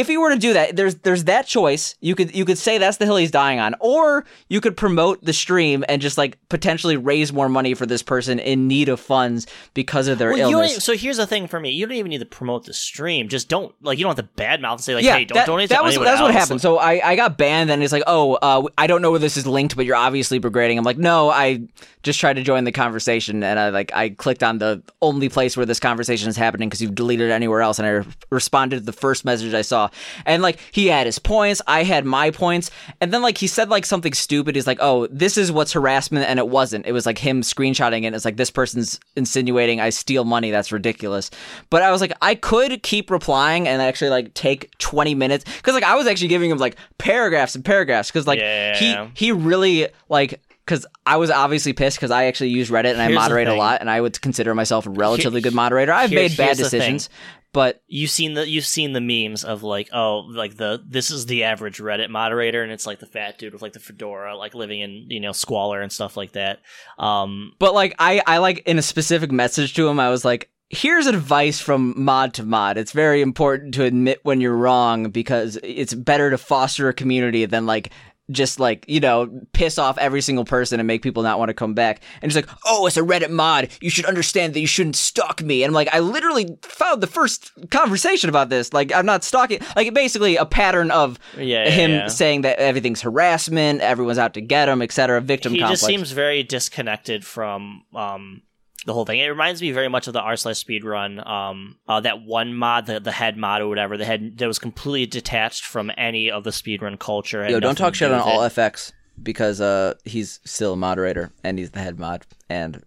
if 0.00 0.06
he 0.08 0.16
were 0.16 0.30
to 0.30 0.38
do 0.38 0.52
that, 0.52 0.76
there's 0.76 0.96
there's 0.96 1.24
that 1.24 1.46
choice. 1.46 1.94
You 2.00 2.14
could 2.14 2.34
you 2.34 2.44
could 2.44 2.58
say 2.58 2.78
that's 2.78 2.98
the 2.98 3.04
hill 3.04 3.16
he's 3.16 3.30
dying 3.30 3.58
on, 3.58 3.74
or 3.80 4.24
you 4.48 4.60
could 4.60 4.76
promote 4.76 5.24
the 5.24 5.32
stream 5.32 5.84
and 5.88 6.02
just 6.02 6.18
like 6.18 6.38
potentially 6.48 6.96
raise 6.96 7.32
more 7.32 7.48
money 7.48 7.74
for 7.74 7.86
this 7.86 8.02
person 8.02 8.38
in 8.38 8.68
need 8.68 8.88
of 8.88 9.00
funds 9.00 9.46
because 9.74 10.08
of 10.08 10.18
their 10.18 10.32
Well, 10.32 10.50
illness. 10.50 10.84
so 10.84 10.96
here's 10.96 11.16
the 11.16 11.26
thing 11.26 11.46
for 11.48 11.58
me: 11.60 11.70
you 11.70 11.86
don't 11.86 11.96
even 11.96 12.10
need 12.10 12.18
to 12.18 12.26
promote 12.26 12.64
the 12.64 12.72
stream. 12.74 13.28
Just 13.28 13.48
don't 13.48 13.74
like 13.82 13.98
you 13.98 14.04
don't 14.04 14.16
have 14.16 14.26
to 14.26 14.42
badmouth 14.42 14.72
and 14.72 14.80
say 14.80 14.94
like, 14.94 15.04
yeah, 15.04 15.16
"Hey, 15.16 15.24
don't 15.24 15.36
that, 15.36 15.46
donate." 15.46 15.68
that 15.70 15.78
to 15.78 15.82
was 15.84 15.98
that's 15.98 16.20
what 16.20 16.32
happened. 16.32 16.60
So 16.60 16.78
I, 16.78 17.00
I 17.12 17.16
got 17.16 17.38
banned, 17.38 17.70
and 17.70 17.82
it's 17.82 17.92
like, 17.92 18.04
oh, 18.06 18.34
uh, 18.34 18.62
I 18.76 18.86
don't 18.86 19.02
know 19.02 19.10
where 19.10 19.20
this 19.20 19.36
is 19.36 19.46
linked, 19.46 19.76
but 19.76 19.86
you're 19.86 19.96
obviously 19.96 20.40
brigading. 20.40 20.76
I'm 20.78 20.84
like, 20.84 20.98
no, 20.98 21.30
I 21.30 21.62
just 22.02 22.20
tried 22.20 22.34
to 22.34 22.42
join 22.42 22.64
the 22.64 22.72
conversation, 22.72 23.42
and 23.42 23.58
I 23.58 23.70
like 23.70 23.92
I 23.94 24.10
clicked 24.10 24.42
on 24.42 24.58
the 24.58 24.82
only 25.02 25.28
place 25.28 25.56
where 25.56 25.66
this 25.66 25.80
conversation 25.80 26.28
is 26.28 26.36
happening 26.36 26.68
because 26.68 26.80
you've 26.82 26.94
deleted 26.94 27.30
it 27.30 27.32
anywhere 27.32 27.62
else, 27.62 27.78
and 27.78 27.86
I 27.86 27.90
re- 27.90 28.04
responded 28.30 28.80
to 28.80 28.84
the 28.84 28.92
first 28.92 29.24
message 29.24 29.54
I 29.54 29.62
saw, 29.62 29.85
and 30.24 30.42
like 30.42 30.58
he 30.72 30.86
had 30.88 31.06
his 31.06 31.18
points, 31.18 31.62
I 31.66 31.82
had 31.84 32.04
my 32.04 32.30
points, 32.30 32.70
and 33.00 33.12
then 33.12 33.22
like 33.22 33.38
he 33.38 33.46
said 33.46 33.68
like 33.68 33.86
something 33.86 34.12
stupid. 34.12 34.54
He's 34.54 34.66
like, 34.66 34.78
oh, 34.80 35.06
this 35.08 35.36
is 35.38 35.50
what's 35.52 35.72
harassment, 35.72 36.26
and 36.28 36.38
it 36.38 36.48
wasn't. 36.48 36.86
It 36.86 36.92
was 36.92 37.06
like 37.06 37.18
him 37.18 37.42
screenshotting 37.42 38.04
it. 38.04 38.14
It's 38.14 38.24
like 38.24 38.36
this 38.36 38.50
person's 38.50 38.98
insinuating 39.16 39.80
I 39.80 39.90
steal 39.90 40.24
money. 40.24 40.50
That's 40.50 40.72
ridiculous. 40.72 41.30
But 41.70 41.82
I 41.82 41.90
was 41.90 42.00
like, 42.00 42.12
I 42.22 42.34
could 42.34 42.82
keep 42.82 43.10
replying 43.10 43.66
and 43.68 43.80
actually 43.82 44.10
like 44.10 44.34
take 44.34 44.70
20 44.78 45.14
minutes 45.14 45.44
because 45.44 45.74
like 45.74 45.84
I 45.84 45.96
was 45.96 46.06
actually 46.06 46.28
giving 46.28 46.50
him 46.50 46.58
like 46.58 46.76
paragraphs 46.98 47.54
and 47.54 47.64
paragraphs 47.64 48.10
because 48.10 48.26
like 48.26 48.38
Yeah. 48.38 48.74
he 48.74 48.96
he 49.14 49.32
really 49.32 49.88
like 50.08 50.40
because 50.64 50.84
I 51.06 51.16
was 51.16 51.30
obviously 51.30 51.72
pissed 51.72 51.96
because 51.96 52.10
I 52.10 52.24
actually 52.24 52.50
use 52.50 52.70
Reddit 52.70 52.90
and 52.92 53.00
I 53.00 53.04
Here's 53.06 53.14
the 53.14 53.20
moderate 53.20 53.46
a 53.48 53.54
lot 53.54 53.80
and 53.80 53.88
I 53.88 54.00
would 54.00 54.20
consider 54.20 54.52
myself 54.52 54.84
a 54.86 54.90
relatively 54.90 55.40
good 55.40 55.54
moderator. 55.54 55.92
I've 55.92 56.10
here- 56.10 56.18
made 56.22 56.36
bad 56.36 56.56
here's 56.56 56.58
the 56.58 56.70
thing. 56.70 56.94
decisions, 56.94 57.08
but 57.56 57.82
You've 57.88 58.10
seen 58.10 58.34
the 58.34 58.46
you've 58.46 58.66
seen 58.66 58.92
the 58.92 59.00
memes 59.00 59.42
of 59.42 59.62
like 59.62 59.88
oh 59.90 60.18
like 60.28 60.58
the 60.58 60.84
this 60.86 61.10
is 61.10 61.24
the 61.24 61.44
average 61.44 61.78
Reddit 61.78 62.10
moderator 62.10 62.62
and 62.62 62.70
it's 62.70 62.86
like 62.86 62.98
the 62.98 63.06
fat 63.06 63.38
dude 63.38 63.54
with 63.54 63.62
like 63.62 63.72
the 63.72 63.80
fedora 63.80 64.36
like 64.36 64.54
living 64.54 64.80
in 64.80 65.06
you 65.08 65.20
know 65.20 65.32
squalor 65.32 65.80
and 65.80 65.90
stuff 65.90 66.18
like 66.18 66.32
that. 66.32 66.60
Um, 66.98 67.54
But 67.58 67.72
like 67.72 67.94
I, 67.98 68.20
I 68.26 68.38
like 68.38 68.58
in 68.66 68.76
a 68.76 68.82
specific 68.82 69.32
message 69.32 69.72
to 69.72 69.88
him, 69.88 69.98
I 69.98 70.10
was 70.10 70.22
like, 70.22 70.50
here's 70.68 71.06
advice 71.06 71.58
from 71.58 71.94
mod 71.96 72.34
to 72.34 72.42
mod. 72.42 72.76
It's 72.76 72.92
very 72.92 73.22
important 73.22 73.72
to 73.74 73.84
admit 73.84 74.20
when 74.22 74.42
you're 74.42 74.54
wrong 74.54 75.08
because 75.08 75.58
it's 75.62 75.94
better 75.94 76.28
to 76.28 76.36
foster 76.36 76.90
a 76.90 76.92
community 76.92 77.46
than 77.46 77.64
like 77.64 77.90
just 78.30 78.58
like, 78.58 78.84
you 78.88 78.98
know, 79.00 79.28
piss 79.52 79.78
off 79.78 79.96
every 79.98 80.20
single 80.20 80.44
person 80.44 80.80
and 80.80 80.86
make 80.86 81.02
people 81.02 81.22
not 81.22 81.38
want 81.38 81.48
to 81.48 81.54
come 81.54 81.74
back. 81.74 82.00
And 82.20 82.30
he's 82.30 82.36
like, 82.36 82.48
oh, 82.66 82.86
it's 82.86 82.96
a 82.96 83.02
Reddit 83.02 83.30
mod. 83.30 83.68
You 83.80 83.88
should 83.90 84.04
understand 84.04 84.54
that 84.54 84.60
you 84.60 84.66
shouldn't 84.66 84.96
stalk 84.96 85.42
me. 85.42 85.62
And 85.62 85.70
I'm 85.70 85.74
like, 85.74 85.88
I 85.94 86.00
literally 86.00 86.58
found 86.62 87.02
the 87.02 87.06
first 87.06 87.52
conversation 87.70 88.28
about 88.28 88.48
this. 88.48 88.72
Like, 88.72 88.92
I'm 88.92 89.06
not 89.06 89.22
stalking. 89.22 89.60
Like, 89.76 89.94
basically 89.94 90.36
a 90.36 90.44
pattern 90.44 90.90
of 90.90 91.18
Yeah, 91.36 91.64
yeah, 91.64 91.70
him 91.70 91.90
yeah. 91.92 92.08
saying 92.08 92.42
that 92.42 92.58
everything's 92.58 93.00
harassment, 93.02 93.80
everyone's 93.80 94.18
out 94.18 94.34
to 94.34 94.40
get 94.40 94.68
him, 94.68 94.82
etc. 94.82 95.20
Victim 95.20 95.52
he 95.52 95.58
complex. 95.60 95.80
just 95.80 95.86
seems 95.88 96.10
very 96.10 96.42
disconnected 96.42 97.24
from 97.24 97.82
um 97.94 98.42
the 98.86 98.94
whole 98.94 99.04
thing. 99.04 99.18
It 99.18 99.26
reminds 99.26 99.60
me 99.60 99.72
very 99.72 99.88
much 99.88 100.06
of 100.06 100.12
the 100.12 100.20
r 100.20 100.36
slash 100.36 100.58
speed 100.58 100.84
run. 100.84 101.26
Um, 101.26 101.76
uh, 101.86 102.00
that 102.00 102.22
one 102.22 102.54
mod, 102.54 102.86
the 102.86 103.00
the 103.00 103.12
head 103.12 103.36
mod 103.36 103.60
or 103.60 103.68
whatever, 103.68 103.96
the 103.96 104.04
head 104.04 104.38
that 104.38 104.46
was 104.46 104.58
completely 104.58 105.06
detached 105.06 105.64
from 105.64 105.90
any 105.98 106.30
of 106.30 106.44
the 106.44 106.50
speedrun 106.50 106.98
culture. 106.98 107.46
Yo, 107.48 107.60
don't 107.60 107.76
talk 107.76 107.94
shit 107.94 108.10
on 108.10 108.20
all 108.20 108.42
it. 108.42 108.52
FX 108.52 108.92
because 109.22 109.60
uh 109.60 109.94
he's 110.04 110.40
still 110.44 110.74
a 110.74 110.76
moderator 110.76 111.32
and 111.42 111.58
he's 111.58 111.70
the 111.70 111.78
head 111.78 111.98
mod 111.98 112.26
and 112.50 112.82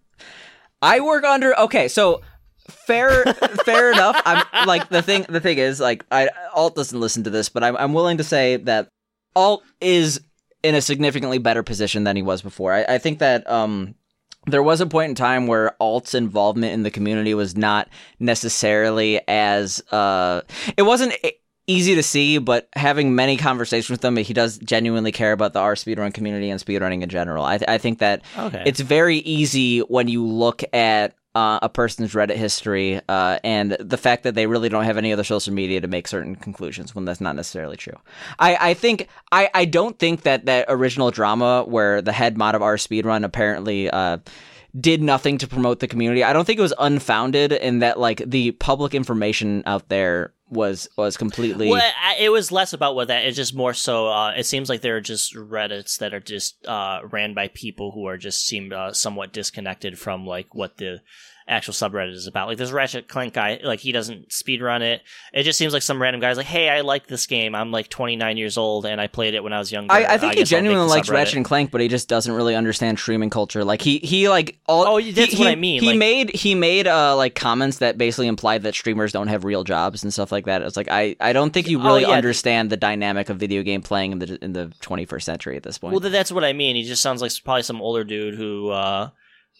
I 0.82 1.00
work 1.00 1.24
under 1.24 1.58
okay, 1.60 1.88
so 1.88 2.22
fair 2.70 3.24
fair 3.66 3.92
enough. 3.92 4.22
I'm 4.26 4.68
like 4.68 4.90
the 4.90 5.02
thing 5.02 5.26
the 5.28 5.40
thing 5.40 5.58
is 5.58 5.80
like 5.80 6.06
I 6.12 6.30
Alt 6.54 6.76
doesn't 6.76 7.00
listen 7.00 7.24
to 7.26 7.30
this, 7.30 7.50
but 7.50 7.64
I'm 7.64 7.76
I'm 7.78 7.94
willing 7.94 8.18
to 8.18 8.24
say 8.24 8.58
that 8.58 8.90
Alt 9.36 9.64
is 9.82 10.22
in 10.64 10.76
a 10.76 10.82
significantly 10.82 11.38
better 11.38 11.64
position 11.64 12.04
than 12.04 12.16
he 12.16 12.22
was 12.22 12.42
before. 12.42 12.74
I, 12.74 12.84
I 12.84 12.98
think 12.98 13.20
that 13.20 13.50
um 13.50 13.96
there 14.48 14.64
was 14.64 14.82
a 14.82 14.86
point 14.88 15.10
in 15.10 15.16
time 15.16 15.48
where 15.48 15.72
Alt's 15.80 16.14
involvement 16.14 16.74
in 16.74 16.84
the 16.84 16.92
community 16.92 17.34
was 17.34 17.56
not 17.58 17.90
necessarily 18.20 19.20
as 19.28 19.82
uh 19.92 20.42
it 20.78 20.84
wasn't 20.84 21.14
easy 21.68 21.94
to 21.94 22.02
see, 22.02 22.40
but 22.40 22.68
having 22.76 23.14
many 23.14 23.38
conversations 23.38 23.92
with 23.92 24.04
him, 24.04 24.16
he 24.18 24.34
does 24.34 24.58
genuinely 24.58 25.12
care 25.12 25.34
about 25.34 25.54
the 25.54 25.60
R 25.60 25.76
speedrun 25.76 26.12
community 26.14 26.50
and 26.50 26.60
speedrunning 26.60 27.04
in 27.04 27.10
general. 27.10 27.44
I, 27.46 27.60
I 27.68 27.78
think 27.78 28.00
that 28.00 28.24
Okay. 28.38 28.64
it's 28.66 28.80
very 28.80 29.18
easy 29.18 29.82
when 29.82 30.08
you 30.08 30.26
look 30.26 30.64
at 30.74 31.14
uh, 31.36 31.60
a 31.62 31.70
person's 31.70 32.14
Reddit 32.14 32.36
history 32.36 33.00
uh, 33.08 33.40
and 33.44 33.74
the 33.80 33.98
fact 33.98 34.24
that 34.24 34.36
they 34.36 34.48
really 34.48 34.70
don't 34.70 34.84
have 34.84 34.98
any 34.98 35.14
other 35.14 35.24
social 35.24 35.54
media 35.54 35.80
to 35.82 35.88
make 35.88 36.08
certain 36.08 36.36
conclusions 36.36 36.96
when 36.96 37.06
that's 37.06 37.22
not 37.22 37.36
necessarily 37.36 37.78
true. 37.78 37.98
I, 38.40 38.72
I 38.72 38.74
think 38.74 39.08
I, 39.32 39.50
I 39.54 39.66
don't 39.66 39.98
think 40.00 40.24
that 40.24 40.46
that 40.46 40.66
original 40.70 41.12
drama 41.12 41.64
where 41.68 42.02
the 42.02 42.12
head 42.12 42.38
mod 42.38 42.56
of 42.56 42.62
our 42.62 42.78
speedrun 42.78 43.24
apparently 43.24 43.90
uh, 43.90 44.18
did 44.80 45.02
nothing 45.02 45.38
to 45.40 45.48
promote 45.48 45.80
the 45.80 45.88
community. 45.88 46.24
I 46.24 46.34
don't 46.34 46.46
think 46.46 46.60
it 46.60 46.64
was 46.64 46.74
unfounded 46.80 47.52
in 47.52 47.80
that 47.80 48.00
like 48.00 48.24
the 48.26 48.52
public 48.52 48.96
information 48.96 49.64
out 49.66 49.90
there 49.90 50.34
was 50.50 50.90
was 50.98 51.18
completely. 51.18 51.70
Well, 51.70 51.92
it 52.20 52.30
was 52.30 52.52
less 52.52 52.74
about 52.74 52.96
what 52.96 53.08
that. 53.10 53.26
It's 53.26 53.38
just 53.38 53.56
more 53.56 53.74
so. 53.74 54.08
Uh, 54.08 54.32
it 54.32 54.46
seems 54.46 54.70
like 54.70 54.82
there 54.82 54.98
are 54.98 55.02
just 55.02 55.36
Reddit's 55.36 55.98
that 55.98 56.14
are 56.14 56.20
just 56.20 56.66
uh, 56.68 57.02
ran 57.10 57.34
by 57.34 57.50
people 57.50 57.92
who 57.92 58.08
are 58.08 58.18
just 58.18 58.46
seem 58.46 58.74
uh, 58.74 58.94
somewhat 58.94 59.34
disconnected 59.34 59.98
from 60.00 60.26
like 60.26 60.54
what 60.56 60.78
the 60.78 61.02
actual 61.50 61.74
subreddit 61.74 62.14
is 62.14 62.28
about. 62.28 62.48
Like 62.48 62.58
this 62.58 62.72
Ratchet 62.72 63.08
Clank 63.08 63.34
guy, 63.34 63.60
like 63.64 63.80
he 63.80 63.92
doesn't 63.92 64.30
speedrun 64.30 64.82
it. 64.82 65.02
It 65.34 65.44
just 65.44 65.58
seems 65.58 65.74
like 65.74 65.82
some 65.82 66.02
random 66.02 66.22
guy's 66.22 66.38
like, 66.38 66.46
"Hey, 66.46 66.70
I 66.70 66.82
like 66.82 67.08
this 67.08 67.26
game. 67.26 67.56
I'm 67.56 67.72
like 67.72 67.90
29 67.90 68.38
years 68.38 68.58
old 68.58 68.86
and 68.86 69.02
I 69.02 69.08
played 69.08 69.34
it 69.34 69.44
when 69.44 69.52
I 69.54 69.60
was 69.60 69.72
younger." 69.72 69.92
I, 69.92 70.06
I 70.06 70.18
think 70.18 70.34
he 70.34 70.40
I'll 70.40 70.42
make 70.42 70.48
genuinely 70.48 70.88
likes 70.88 71.10
subreddit." 71.10 71.14
Ratchet 71.14 71.36
and 71.38 71.46
Clank, 71.46 71.72
but 71.72 71.82
he 71.82 71.88
just 71.88 72.08
doesn't 72.08 72.32
really 72.34 72.56
understand 72.56 73.00
streaming 73.00 73.30
culture. 73.30 73.64
Like 73.64 73.82
he 73.82 73.98
he 74.00 74.30
like 74.30 74.60
all. 74.68 74.86
Oh, 74.86 74.98
he- 74.98 75.12
that's 75.12 75.34
he, 75.34 75.40
what 75.40 75.48
I 75.50 75.56
mean, 75.56 75.82
He 75.82 75.88
like- 75.88 75.98
made 75.98 76.36
he 76.36 76.56
made 76.56 76.88
uh 76.88 77.16
like 77.18 77.36
comments 77.36 77.78
that 77.80 77.98
basically 77.98 78.28
implied 78.28 78.64
that 78.64 78.76
streamers 78.76 79.12
don't 79.12 79.28
have 79.28 79.44
real 79.44 79.64
jobs 79.64 80.04
and 80.04 80.14
stuff 80.14 80.32
like 80.32 80.46
that. 80.46 80.62
It's 80.62 80.78
like 80.78 80.90
I 80.90 81.16
I 81.20 81.34
don't 81.34 81.52
think 81.52 81.68
you 81.68 81.80
Oh, 81.82 81.86
really 81.86 82.02
yeah. 82.02 82.10
understand 82.10 82.70
the 82.70 82.78
dynamic 82.78 83.30
of 83.30 83.38
video 83.38 83.64
game 83.64 83.82
playing 83.82 84.12
in 84.14 84.20
the 84.20 84.44
in 84.44 84.54
the 84.54 84.72
21st 84.82 85.24
century 85.24 85.58
at 85.58 85.64
this 85.64 85.78
point. 85.78 85.94
Well, 86.00 86.10
that's 86.12 86.32
what 86.32 86.44
I 86.44 86.54
mean. 86.54 86.76
He 86.76 86.84
just 86.84 87.02
sounds 87.02 87.22
like 87.22 87.32
probably 87.44 87.64
some 87.64 87.82
older 87.82 88.04
dude 88.04 88.36
who, 88.36 88.70
uh, 88.70 89.10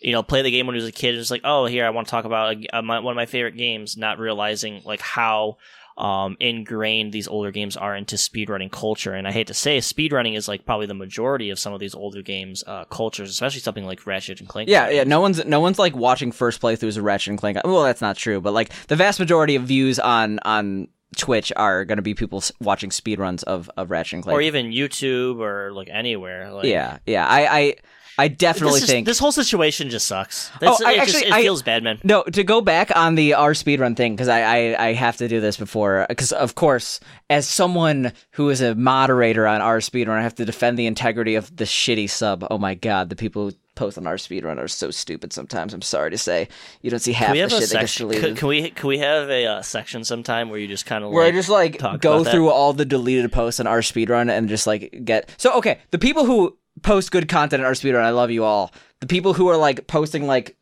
you 0.02 0.12
know, 0.12 0.24
play 0.24 0.42
the 0.42 0.52
game 0.52 0.66
when 0.66 0.76
he 0.76 0.82
was 0.82 0.90
a 0.90 0.94
kid. 0.94 1.10
And 1.10 1.20
just 1.20 1.32
like, 1.32 1.42
oh, 1.44 1.66
here 1.66 1.86
I 1.86 1.90
want 1.90 2.08
to 2.08 2.12
talk 2.12 2.26
about 2.26 2.56
uh, 2.72 2.82
my, 2.82 3.00
one 3.00 3.12
of 3.12 3.16
my 3.16 3.26
favorite 3.26 3.58
games, 3.58 3.98
not 3.98 4.20
realizing 4.20 4.82
like 4.86 5.02
how 5.02 5.58
um, 5.98 6.38
ingrained 6.40 7.12
these 7.12 7.28
older 7.28 7.52
games 7.52 7.76
are 7.76 7.96
into 7.96 8.16
speedrunning 8.16 8.72
culture. 8.72 9.14
And 9.14 9.28
I 9.28 9.32
hate 9.32 9.48
to 9.48 9.54
say, 9.54 9.80
speedrunning 9.80 10.38
is 10.38 10.48
like 10.48 10.66
probably 10.66 10.86
the 10.86 10.94
majority 10.94 11.50
of 11.50 11.60
some 11.60 11.74
of 11.74 11.82
these 11.82 11.94
older 11.94 12.22
games 12.22 12.64
uh, 12.66 12.86
cultures, 12.86 13.30
especially 13.30 13.60
something 13.60 13.86
like 13.86 14.08
Ratchet 14.08 14.40
and 14.40 14.48
Clank. 14.48 14.70
Yeah, 14.70 14.90
yeah. 14.90 15.04
No 15.04 15.20
one's 15.20 15.44
no 15.46 15.60
one's 15.60 15.78
like 15.78 15.96
watching 15.96 16.32
first 16.32 16.62
playthroughs 16.62 16.98
of 16.98 17.04
Ratchet 17.04 17.32
and 17.32 17.38
Clank. 17.38 17.60
Well, 17.66 17.84
that's 17.84 18.02
not 18.02 18.16
true, 18.16 18.40
but 18.40 18.54
like 18.54 18.72
the 18.88 18.96
vast 18.96 19.20
majority 19.20 19.56
of 19.56 19.64
views 19.64 20.00
on 20.00 20.40
on 20.44 20.88
Twitch 21.18 21.52
are 21.58 21.84
going 21.84 21.98
to 21.98 22.02
be 22.04 22.14
people 22.14 22.42
watching 22.62 22.92
speedruns 22.92 23.44
of 23.44 23.70
of 23.76 23.92
Ratchet 23.92 24.14
and 24.14 24.24
Clank. 24.24 24.38
or 24.38 24.42
even 24.42 24.68
YouTube 24.68 25.40
or 25.40 25.74
like 25.74 25.90
anywhere. 25.92 26.54
Like, 26.54 26.66
yeah, 26.66 27.00
yeah. 27.06 27.28
I 27.28 27.60
I 27.60 27.76
I 28.20 28.28
definitely 28.28 28.82
think 28.82 29.06
this 29.06 29.18
whole 29.20 29.32
situation 29.32 29.90
just 29.90 30.08
sucks. 30.08 30.52
That's, 30.60 30.82
Oh, 30.82 30.86
I 30.86 30.94
it 30.94 30.96
just, 31.06 31.16
actually- 31.16 31.28
it 31.30 31.34
I- 31.34 31.42
feels 31.42 31.62
bad, 31.64 31.84
man. 31.84 32.00
No, 32.04 32.24
to 32.24 32.44
go 32.44 32.62
back 32.62 32.96
on 32.96 33.16
the 33.16 33.34
R 33.34 33.52
speedrun 33.52 33.96
thing 33.96 34.14
because 34.16 34.28
I, 34.28 34.42
I 34.42 34.88
I 34.90 34.94
have 34.94 35.18
to 35.18 35.28
do 35.28 35.40
this 35.40 35.58
before 35.58 36.06
because 36.10 36.32
of 36.32 36.56
course 36.56 37.00
as 37.30 37.48
someone 37.48 38.12
who 38.32 38.50
is 38.50 38.62
a 38.62 38.76
moderator 38.76 39.48
on 39.48 39.62
R 39.62 39.80
speedrun 39.80 40.10
I 40.18 40.22
have 40.24 40.36
to 40.36 40.46
defend 40.46 40.78
the 40.78 40.86
integrity 40.88 41.36
of 41.36 41.56
the 41.56 41.64
shitty 41.66 42.10
sub. 42.10 42.46
Oh 42.52 42.58
my 42.58 42.76
god, 42.76 43.10
the 43.10 43.16
people 43.16 43.50
who 43.50 43.56
post 43.76 43.98
on 43.98 44.06
R 44.06 44.16
speedrun 44.16 44.58
are 44.58 44.68
so 44.68 44.92
stupid. 44.92 45.32
Sometimes 45.32 45.74
I'm 45.74 45.82
sorry 45.82 46.12
to 46.12 46.18
say 46.18 46.50
you 46.82 46.90
don't 46.90 47.00
see 47.00 47.14
half 47.14 47.34
the 47.34 47.48
shit 47.48 47.70
that 47.70 47.80
gets 47.80 47.96
deleted. 47.96 48.36
Can, 48.38 48.48
we 48.50 48.70
can 48.72 48.88
we 48.90 48.98
have 48.98 49.30
a 49.30 49.46
uh, 49.46 49.62
section 49.62 50.04
sometime 50.04 50.50
where 50.50 50.60
you 50.60 50.68
just 50.68 50.86
kind 50.86 51.04
of 51.06 51.12
where 51.12 51.24
like, 51.24 51.34
I 51.34 51.38
just 51.38 51.50
like 51.50 51.78
go 51.80 51.88
about 51.94 52.26
that? 52.26 52.32
through 52.32 52.50
all 52.50 52.74
the 52.74 52.84
deleted 52.84 53.32
posts 53.32 53.62
on 53.62 53.68
our 53.68 53.80
speedrun 53.80 54.30
and 54.30 54.50
just 54.50 54.68
like 54.68 55.02
get 55.06 55.30
so 55.38 55.54
okay 55.60 55.80
the 55.92 55.98
people 55.98 56.26
who 56.26 56.58
post 56.82 57.12
good 57.12 57.28
content 57.28 57.62
on 57.62 57.68
our 57.68 57.74
speedrun. 57.74 58.04
I 58.04 58.12
love 58.12 58.32
you 58.32 58.44
all. 58.44 58.74
The 59.00 59.08
people 59.08 59.34
who 59.34 59.48
are 59.48 59.58
like 59.58 59.88
posting 59.88 60.28
like 60.28 60.58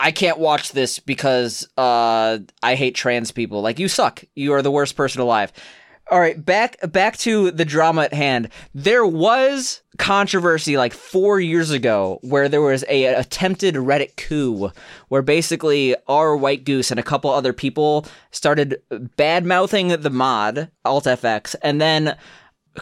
I 0.00 0.12
can't 0.12 0.38
watch 0.38 0.72
this 0.72 0.98
because 0.98 1.68
uh 1.76 2.38
I 2.62 2.74
hate 2.74 2.94
trans 2.94 3.32
people. 3.32 3.62
Like 3.62 3.78
you 3.78 3.88
suck. 3.88 4.24
You 4.34 4.52
are 4.54 4.62
the 4.62 4.70
worst 4.70 4.96
person 4.96 5.20
alive. 5.20 5.52
All 6.10 6.20
right 6.20 6.42
back 6.42 6.76
back 6.90 7.18
to 7.18 7.50
the 7.50 7.64
drama 7.66 8.02
at 8.02 8.14
hand. 8.14 8.48
There 8.74 9.04
was 9.04 9.82
controversy 9.98 10.76
like 10.76 10.94
4 10.94 11.40
years 11.40 11.70
ago 11.70 12.18
where 12.22 12.48
there 12.48 12.62
was 12.62 12.84
a 12.88 13.06
attempted 13.06 13.74
reddit 13.74 14.16
coup 14.16 14.70
where 15.08 15.22
basically 15.22 15.96
our 16.06 16.36
white 16.36 16.64
goose 16.64 16.90
and 16.90 17.00
a 17.00 17.02
couple 17.02 17.30
other 17.30 17.52
people 17.52 18.06
started 18.30 18.80
bad 19.16 19.44
mouthing 19.44 19.88
the 19.88 20.10
mod 20.10 20.70
alt 20.84 21.04
fx 21.04 21.56
and 21.62 21.80
then 21.80 22.16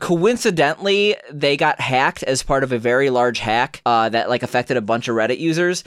coincidentally 0.00 1.16
they 1.30 1.56
got 1.56 1.80
hacked 1.80 2.22
as 2.22 2.42
part 2.42 2.64
of 2.64 2.72
a 2.72 2.78
very 2.78 3.10
large 3.10 3.38
hack 3.38 3.82
uh, 3.86 4.08
that 4.08 4.28
like 4.28 4.42
affected 4.42 4.76
a 4.76 4.82
bunch 4.82 5.08
of 5.08 5.16
reddit 5.16 5.38
users. 5.38 5.84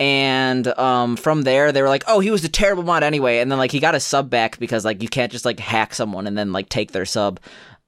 And 0.00 0.66
um, 0.78 1.16
from 1.16 1.42
there 1.42 1.70
they 1.70 1.82
were 1.82 1.88
like 1.88 2.04
oh 2.08 2.20
he 2.20 2.30
was 2.30 2.44
a 2.44 2.48
terrible 2.48 2.82
mod 2.82 3.02
anyway. 3.02 3.38
And 3.38 3.50
then 3.50 3.58
like 3.58 3.70
he 3.70 3.80
got 3.80 3.94
a 3.94 4.00
sub 4.00 4.30
back 4.30 4.58
because 4.58 4.84
like 4.84 5.02
you 5.02 5.08
can't 5.08 5.32
just 5.32 5.44
like 5.44 5.60
hack 5.60 5.94
someone 5.94 6.26
and 6.26 6.36
then 6.36 6.52
like 6.52 6.68
take 6.68 6.92
their 6.92 7.06
sub 7.06 7.40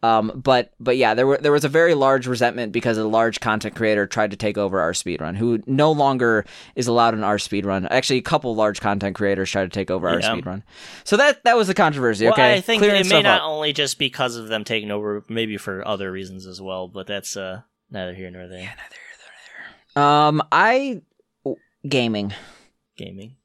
um, 0.05 0.33
but 0.35 0.73
but 0.79 0.97
yeah 0.97 1.15
there 1.15 1.27
were 1.27 1.39
there 1.39 1.53
was 1.53 1.65
a 1.65 1.69
very 1.69 1.95
large 1.95 2.27
resentment 2.27 2.73
because 2.73 2.99
a 2.99 3.05
large 3.05 3.41
content 3.41 3.75
creator 3.75 4.07
tried 4.07 4.31
to 4.31 4.37
take 4.37 4.59
over 4.59 4.81
our 4.81 4.93
speedrun 4.93 5.37
who 5.37 5.63
no 5.67 5.91
longer 5.93 6.45
is 6.75 6.87
allowed 6.87 7.15
in 7.15 7.25
our 7.25 7.37
speedrun 7.39 7.87
actually 7.91 8.19
a 8.19 8.23
couple 8.23 8.55
large 8.55 8.81
content 8.81 9.15
creators 9.17 9.51
tried 9.51 9.65
to 9.65 9.71
take 9.71 9.91
over 9.91 10.09
our 10.09 10.21
speedrun 10.21 10.63
so 11.05 11.17
that 11.17 11.43
that 11.45 11.57
was 11.57 11.67
the 11.69 11.75
controversy 11.75 12.25
Well, 12.25 12.35
okay 12.35 12.55
I 12.55 12.61
think 12.61 12.81
Clearing 12.83 13.01
it 13.01 13.09
may 13.09 13.23
not 13.23 13.41
up. 13.41 13.49
only 13.49 13.73
just 13.73 13.99
because 13.99 14.37
of 14.37 14.49
them 14.49 14.65
taking 14.65 14.91
over, 14.91 15.25
maybe 15.29 15.57
for 15.57 15.87
other 15.87 16.11
reasons 16.13 16.47
as 16.47 16.61
well. 16.61 16.89
But 16.89 17.07
that's 17.07 17.37
uh, 17.37 17.63
neither 17.91 18.15
here 18.15 18.31
nor 18.31 18.47
there. 18.49 18.75
um 19.97 20.43
i 20.53 21.01
gaming 21.89 22.33
Gaming. 22.97 23.37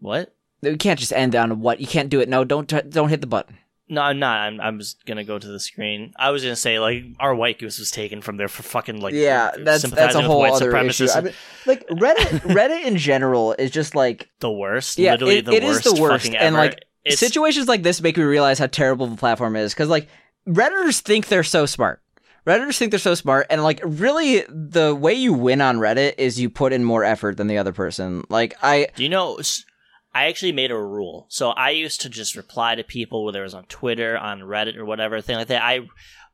What? 0.00 0.34
You 0.62 0.76
can't 0.76 0.98
just 0.98 1.12
end 1.12 1.36
on 1.36 1.60
what 1.60 1.80
you 1.80 1.86
can't 1.86 2.08
do 2.08 2.20
it. 2.20 2.28
No, 2.28 2.42
don't 2.44 2.68
t- 2.68 2.80
don't 2.88 3.08
hit 3.08 3.20
the 3.20 3.26
button. 3.26 3.56
No, 3.88 4.02
I'm 4.02 4.18
not. 4.18 4.40
I'm, 4.40 4.60
I'm 4.60 4.78
just 4.80 5.04
gonna 5.06 5.22
go 5.22 5.38
to 5.38 5.46
the 5.46 5.60
screen. 5.60 6.12
I 6.16 6.30
was 6.30 6.42
gonna 6.42 6.56
say 6.56 6.80
like 6.80 7.04
our 7.20 7.34
white 7.34 7.58
goose 7.60 7.78
was 7.78 7.90
taken 7.92 8.20
from 8.20 8.36
there 8.36 8.48
for 8.48 8.62
fucking 8.64 9.00
like 9.00 9.14
yeah, 9.14 9.52
that's 9.58 9.84
that's 9.84 10.16
a 10.16 10.22
whole 10.22 10.44
other 10.44 10.76
issue. 10.78 11.06
I 11.14 11.20
mean, 11.20 11.32
like 11.66 11.86
Reddit, 11.88 12.40
Reddit 12.52 12.84
in 12.84 12.96
general 12.96 13.52
is 13.52 13.70
just 13.70 13.94
like 13.94 14.28
the 14.40 14.50
worst. 14.50 14.98
Yeah, 14.98 15.12
literally 15.12 15.38
it- 15.38 15.44
the 15.44 15.52
it 15.52 15.62
is 15.62 15.76
worst. 15.76 15.84
the 15.84 16.02
worst, 16.02 16.26
and, 16.26 16.34
ever. 16.36 16.56
like, 16.56 16.84
it's, 17.04 17.20
situations 17.20 17.68
like 17.68 17.84
this 17.84 18.00
make 18.02 18.16
me 18.16 18.24
realize 18.24 18.58
how 18.58 18.66
terrible 18.66 19.06
the 19.06 19.16
platform 19.16 19.54
is 19.54 19.72
because 19.72 19.88
like 19.88 20.08
Redditors 20.48 21.00
think 21.00 21.28
they're 21.28 21.44
so 21.44 21.64
smart. 21.64 22.02
Redditors 22.44 22.78
think 22.78 22.90
they're 22.90 22.98
so 23.00 23.14
smart, 23.14 23.46
and 23.50 23.62
like 23.62 23.80
really, 23.84 24.44
the 24.48 24.94
way 24.94 25.14
you 25.14 25.32
win 25.32 25.60
on 25.60 25.78
Reddit 25.78 26.14
is 26.18 26.40
you 26.40 26.48
put 26.50 26.72
in 26.72 26.82
more 26.84 27.04
effort 27.04 27.36
than 27.36 27.46
the 27.48 27.58
other 27.58 27.72
person. 27.72 28.24
Like 28.28 28.54
I, 28.62 28.88
Do 28.96 29.02
you 29.04 29.08
know? 29.08 29.38
I 30.22 30.26
actually 30.28 30.52
made 30.52 30.70
a 30.70 30.78
rule. 30.78 31.26
So 31.28 31.50
I 31.50 31.70
used 31.70 32.00
to 32.02 32.08
just 32.08 32.36
reply 32.36 32.74
to 32.74 32.82
people, 32.84 33.24
whether 33.24 33.40
it 33.40 33.44
was 33.44 33.54
on 33.54 33.64
Twitter, 33.66 34.16
on 34.16 34.40
Reddit, 34.40 34.76
or 34.76 34.84
whatever 34.84 35.20
thing 35.20 35.36
like 35.36 35.48
that. 35.48 35.62
I 35.62 35.80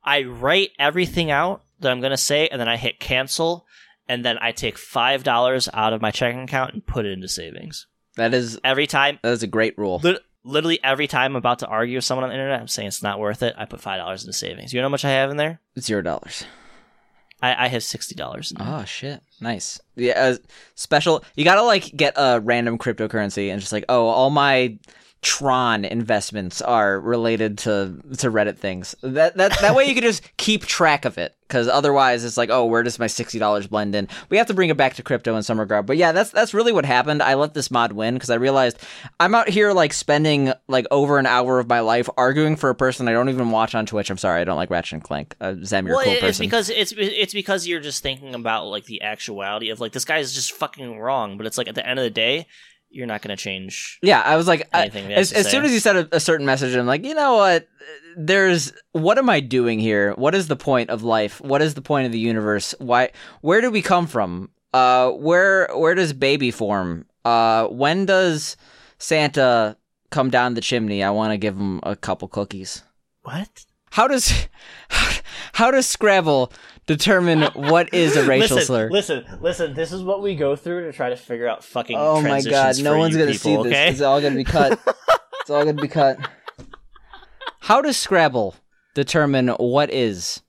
I 0.04 0.22
write 0.24 0.70
everything 0.78 1.30
out 1.30 1.62
that 1.80 1.90
I'm 1.92 2.00
gonna 2.00 2.16
say, 2.16 2.48
and 2.48 2.60
then 2.60 2.68
I 2.68 2.76
hit 2.76 3.00
cancel, 3.00 3.66
and 4.08 4.24
then 4.24 4.38
I 4.40 4.52
take 4.52 4.78
five 4.78 5.22
dollars 5.24 5.68
out 5.72 5.92
of 5.92 6.00
my 6.02 6.10
checking 6.10 6.42
account 6.42 6.74
and 6.74 6.86
put 6.86 7.06
it 7.06 7.12
into 7.12 7.28
savings 7.28 7.86
that 8.16 8.34
is 8.34 8.58
every 8.62 8.86
time. 8.86 9.18
that 9.22 9.32
is 9.32 9.42
a 9.42 9.46
great 9.48 9.76
rule. 9.78 10.00
Lit- 10.02 10.22
Literally 10.44 10.80
every 10.82 11.06
time 11.06 11.32
I'm 11.32 11.36
about 11.36 11.60
to 11.60 11.68
argue 11.68 11.98
with 11.98 12.04
someone 12.04 12.24
on 12.24 12.30
the 12.30 12.34
internet, 12.34 12.60
I'm 12.60 12.66
saying 12.66 12.88
it's 12.88 13.00
not 13.02 13.20
worth 13.20 13.44
it. 13.44 13.54
I 13.56 13.64
put 13.64 13.80
five 13.80 13.98
dollars 13.98 14.22
into 14.24 14.32
savings. 14.32 14.72
You 14.72 14.80
know 14.80 14.86
how 14.86 14.90
much 14.90 15.04
I 15.04 15.10
have 15.10 15.30
in 15.30 15.36
there? 15.36 15.60
Zero 15.78 16.02
dollars. 16.02 16.44
I, 17.42 17.64
I 17.64 17.68
have 17.68 17.82
sixty 17.82 18.14
dollars. 18.14 18.52
Oh 18.58 18.84
shit! 18.84 19.20
Nice. 19.40 19.80
Yeah, 19.96 20.12
uh, 20.16 20.36
special. 20.76 21.24
You 21.34 21.44
gotta 21.44 21.62
like 21.62 21.94
get 21.96 22.14
a 22.16 22.40
random 22.40 22.78
cryptocurrency 22.78 23.50
and 23.50 23.60
just 23.60 23.72
like, 23.72 23.84
oh, 23.88 24.06
all 24.06 24.30
my 24.30 24.78
Tron 25.22 25.84
investments 25.84 26.60
are 26.60 26.98
related 26.98 27.58
to 27.58 28.02
to 28.18 28.28
Reddit 28.28 28.58
things. 28.58 28.96
That 29.02 29.36
that 29.36 29.56
that 29.60 29.74
way 29.74 29.86
you 29.86 29.94
can 29.94 30.02
just 30.02 30.36
keep 30.36 30.66
track 30.66 31.04
of 31.04 31.16
it. 31.16 31.36
Because 31.46 31.68
otherwise, 31.68 32.24
it's 32.24 32.38
like, 32.38 32.48
oh, 32.50 32.64
where 32.64 32.82
does 32.82 32.98
my 32.98 33.06
sixty 33.06 33.38
dollars 33.38 33.68
blend 33.68 33.94
in? 33.94 34.08
We 34.30 34.38
have 34.38 34.48
to 34.48 34.54
bring 34.54 34.70
it 34.70 34.76
back 34.76 34.94
to 34.94 35.02
crypto 35.02 35.36
in 35.36 35.44
some 35.44 35.60
regard. 35.60 35.86
But 35.86 35.96
yeah, 35.96 36.10
that's 36.10 36.30
that's 36.30 36.54
really 36.54 36.72
what 36.72 36.84
happened. 36.84 37.22
I 37.22 37.34
let 37.34 37.54
this 37.54 37.70
mod 37.70 37.92
win 37.92 38.14
because 38.14 38.30
I 38.30 38.34
realized 38.34 38.78
I'm 39.20 39.34
out 39.34 39.48
here 39.48 39.72
like 39.72 39.92
spending 39.92 40.52
like 40.66 40.86
over 40.90 41.18
an 41.18 41.26
hour 41.26 41.60
of 41.60 41.68
my 41.68 41.80
life 41.80 42.08
arguing 42.16 42.56
for 42.56 42.70
a 42.70 42.74
person 42.74 43.06
I 43.06 43.12
don't 43.12 43.28
even 43.28 43.50
watch 43.50 43.76
on 43.76 43.86
Twitch. 43.86 44.10
I'm 44.10 44.18
sorry, 44.18 44.40
I 44.40 44.44
don't 44.44 44.56
like 44.56 44.70
Ratchet 44.70 44.94
and 44.94 45.04
Clank. 45.04 45.36
Uh, 45.40 45.54
Zem, 45.62 45.86
you're 45.86 45.94
well, 45.94 46.02
a 46.02 46.04
cool 46.06 46.14
it's 46.14 46.22
person. 46.22 46.46
because 46.46 46.68
it's 46.68 46.92
it's 46.96 47.34
because 47.34 47.66
you're 47.66 47.80
just 47.80 48.02
thinking 48.02 48.34
about 48.34 48.66
like 48.66 48.86
the 48.86 49.02
actuality 49.02 49.70
of 49.70 49.78
like 49.78 49.92
this 49.92 50.06
guy 50.06 50.18
is 50.18 50.34
just 50.34 50.52
fucking 50.52 50.98
wrong. 50.98 51.36
But 51.36 51.46
it's 51.46 51.58
like 51.58 51.68
at 51.68 51.76
the 51.76 51.86
end 51.86 52.00
of 52.00 52.04
the 52.04 52.10
day, 52.10 52.46
you're 52.92 53.06
not 53.06 53.22
going 53.22 53.36
to 53.36 53.42
change. 53.42 53.98
Yeah, 54.02 54.20
I 54.20 54.36
was 54.36 54.46
like, 54.46 54.68
I, 54.72 54.82
Anything 54.82 55.08
he 55.08 55.14
as, 55.14 55.32
as 55.32 55.50
soon 55.50 55.64
as 55.64 55.72
you 55.72 55.80
said 55.80 55.96
a, 55.96 56.16
a 56.16 56.20
certain 56.20 56.46
message, 56.46 56.74
I'm 56.74 56.86
like, 56.86 57.04
you 57.04 57.14
know 57.14 57.36
what? 57.36 57.68
There's 58.16 58.72
what 58.92 59.18
am 59.18 59.30
I 59.30 59.40
doing 59.40 59.78
here? 59.78 60.12
What 60.14 60.34
is 60.34 60.48
the 60.48 60.56
point 60.56 60.90
of 60.90 61.02
life? 61.02 61.40
What 61.40 61.62
is 61.62 61.74
the 61.74 61.82
point 61.82 62.06
of 62.06 62.12
the 62.12 62.18
universe? 62.18 62.74
Why? 62.78 63.10
Where 63.40 63.60
do 63.60 63.70
we 63.70 63.82
come 63.82 64.06
from? 64.06 64.50
Uh, 64.74 65.10
where 65.10 65.68
where 65.74 65.94
does 65.94 66.12
baby 66.12 66.50
form? 66.50 67.06
Uh, 67.24 67.66
when 67.66 68.06
does 68.06 68.56
Santa 68.98 69.76
come 70.10 70.30
down 70.30 70.54
the 70.54 70.60
chimney? 70.60 71.02
I 71.02 71.10
want 71.10 71.32
to 71.32 71.38
give 71.38 71.56
him 71.56 71.80
a 71.82 71.96
couple 71.96 72.28
cookies. 72.28 72.82
What? 73.22 73.64
How 73.90 74.08
does 74.08 74.48
how 75.52 75.70
does 75.70 75.86
Scrabble 75.86 76.52
determine 76.86 77.42
what 77.54 77.92
is 77.92 78.16
a 78.16 78.24
racial 78.26 78.56
listen, 78.56 78.66
slur? 78.66 78.90
Listen, 78.90 79.24
listen. 79.40 79.74
This 79.74 79.92
is 79.92 80.02
what 80.02 80.22
we 80.22 80.34
go 80.34 80.56
through 80.56 80.86
to 80.86 80.92
try 80.92 81.10
to 81.10 81.16
figure 81.16 81.48
out 81.48 81.64
fucking. 81.64 81.96
Oh 81.98 82.20
my 82.20 82.42
god, 82.42 82.80
no 82.82 82.98
one's 82.98 83.16
gonna 83.16 83.32
people, 83.32 83.38
see 83.38 83.56
this. 83.56 83.66
Okay? 83.66 83.88
It's 83.90 84.00
all 84.00 84.20
gonna 84.20 84.36
be 84.36 84.44
cut. 84.44 84.78
it's 85.40 85.50
all 85.50 85.64
gonna 85.64 85.80
be 85.80 85.88
cut. 85.88 86.18
How 87.60 87.80
does 87.80 87.96
Scrabble 87.96 88.56
determine 88.94 89.48
what 89.48 89.90
is 89.90 90.42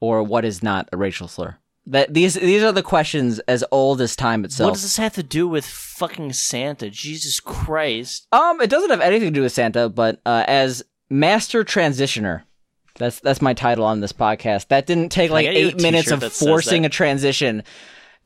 or 0.00 0.22
what 0.22 0.44
is 0.44 0.62
not 0.62 0.88
a 0.92 0.96
racial 0.96 1.28
slur? 1.28 1.58
That 1.86 2.14
these 2.14 2.34
these 2.34 2.62
are 2.62 2.70
the 2.70 2.82
questions 2.82 3.40
as 3.40 3.64
old 3.72 4.00
as 4.00 4.14
time 4.14 4.44
itself. 4.44 4.68
What 4.68 4.74
does 4.74 4.82
this 4.82 4.98
have 4.98 5.14
to 5.14 5.22
do 5.24 5.48
with 5.48 5.66
fucking 5.66 6.32
Santa? 6.32 6.88
Jesus 6.90 7.40
Christ! 7.40 8.28
Um, 8.30 8.60
it 8.60 8.70
doesn't 8.70 8.90
have 8.90 9.00
anything 9.00 9.28
to 9.28 9.34
do 9.34 9.42
with 9.42 9.52
Santa, 9.52 9.88
but 9.88 10.20
uh, 10.24 10.44
as 10.46 10.84
Master 11.10 11.64
Transitioner. 11.64 12.42
That's 13.02 13.20
that's 13.20 13.42
my 13.42 13.52
title 13.52 13.84
on 13.84 14.00
this 14.00 14.12
podcast. 14.12 14.68
That 14.68 14.86
didn't 14.86 15.10
take 15.10 15.30
like 15.30 15.46
get 15.46 15.56
you 15.56 15.66
a 15.66 15.68
eight 15.70 15.82
minutes 15.82 16.10
of 16.10 16.22
forcing 16.32 16.86
a 16.86 16.88
transition 16.88 17.64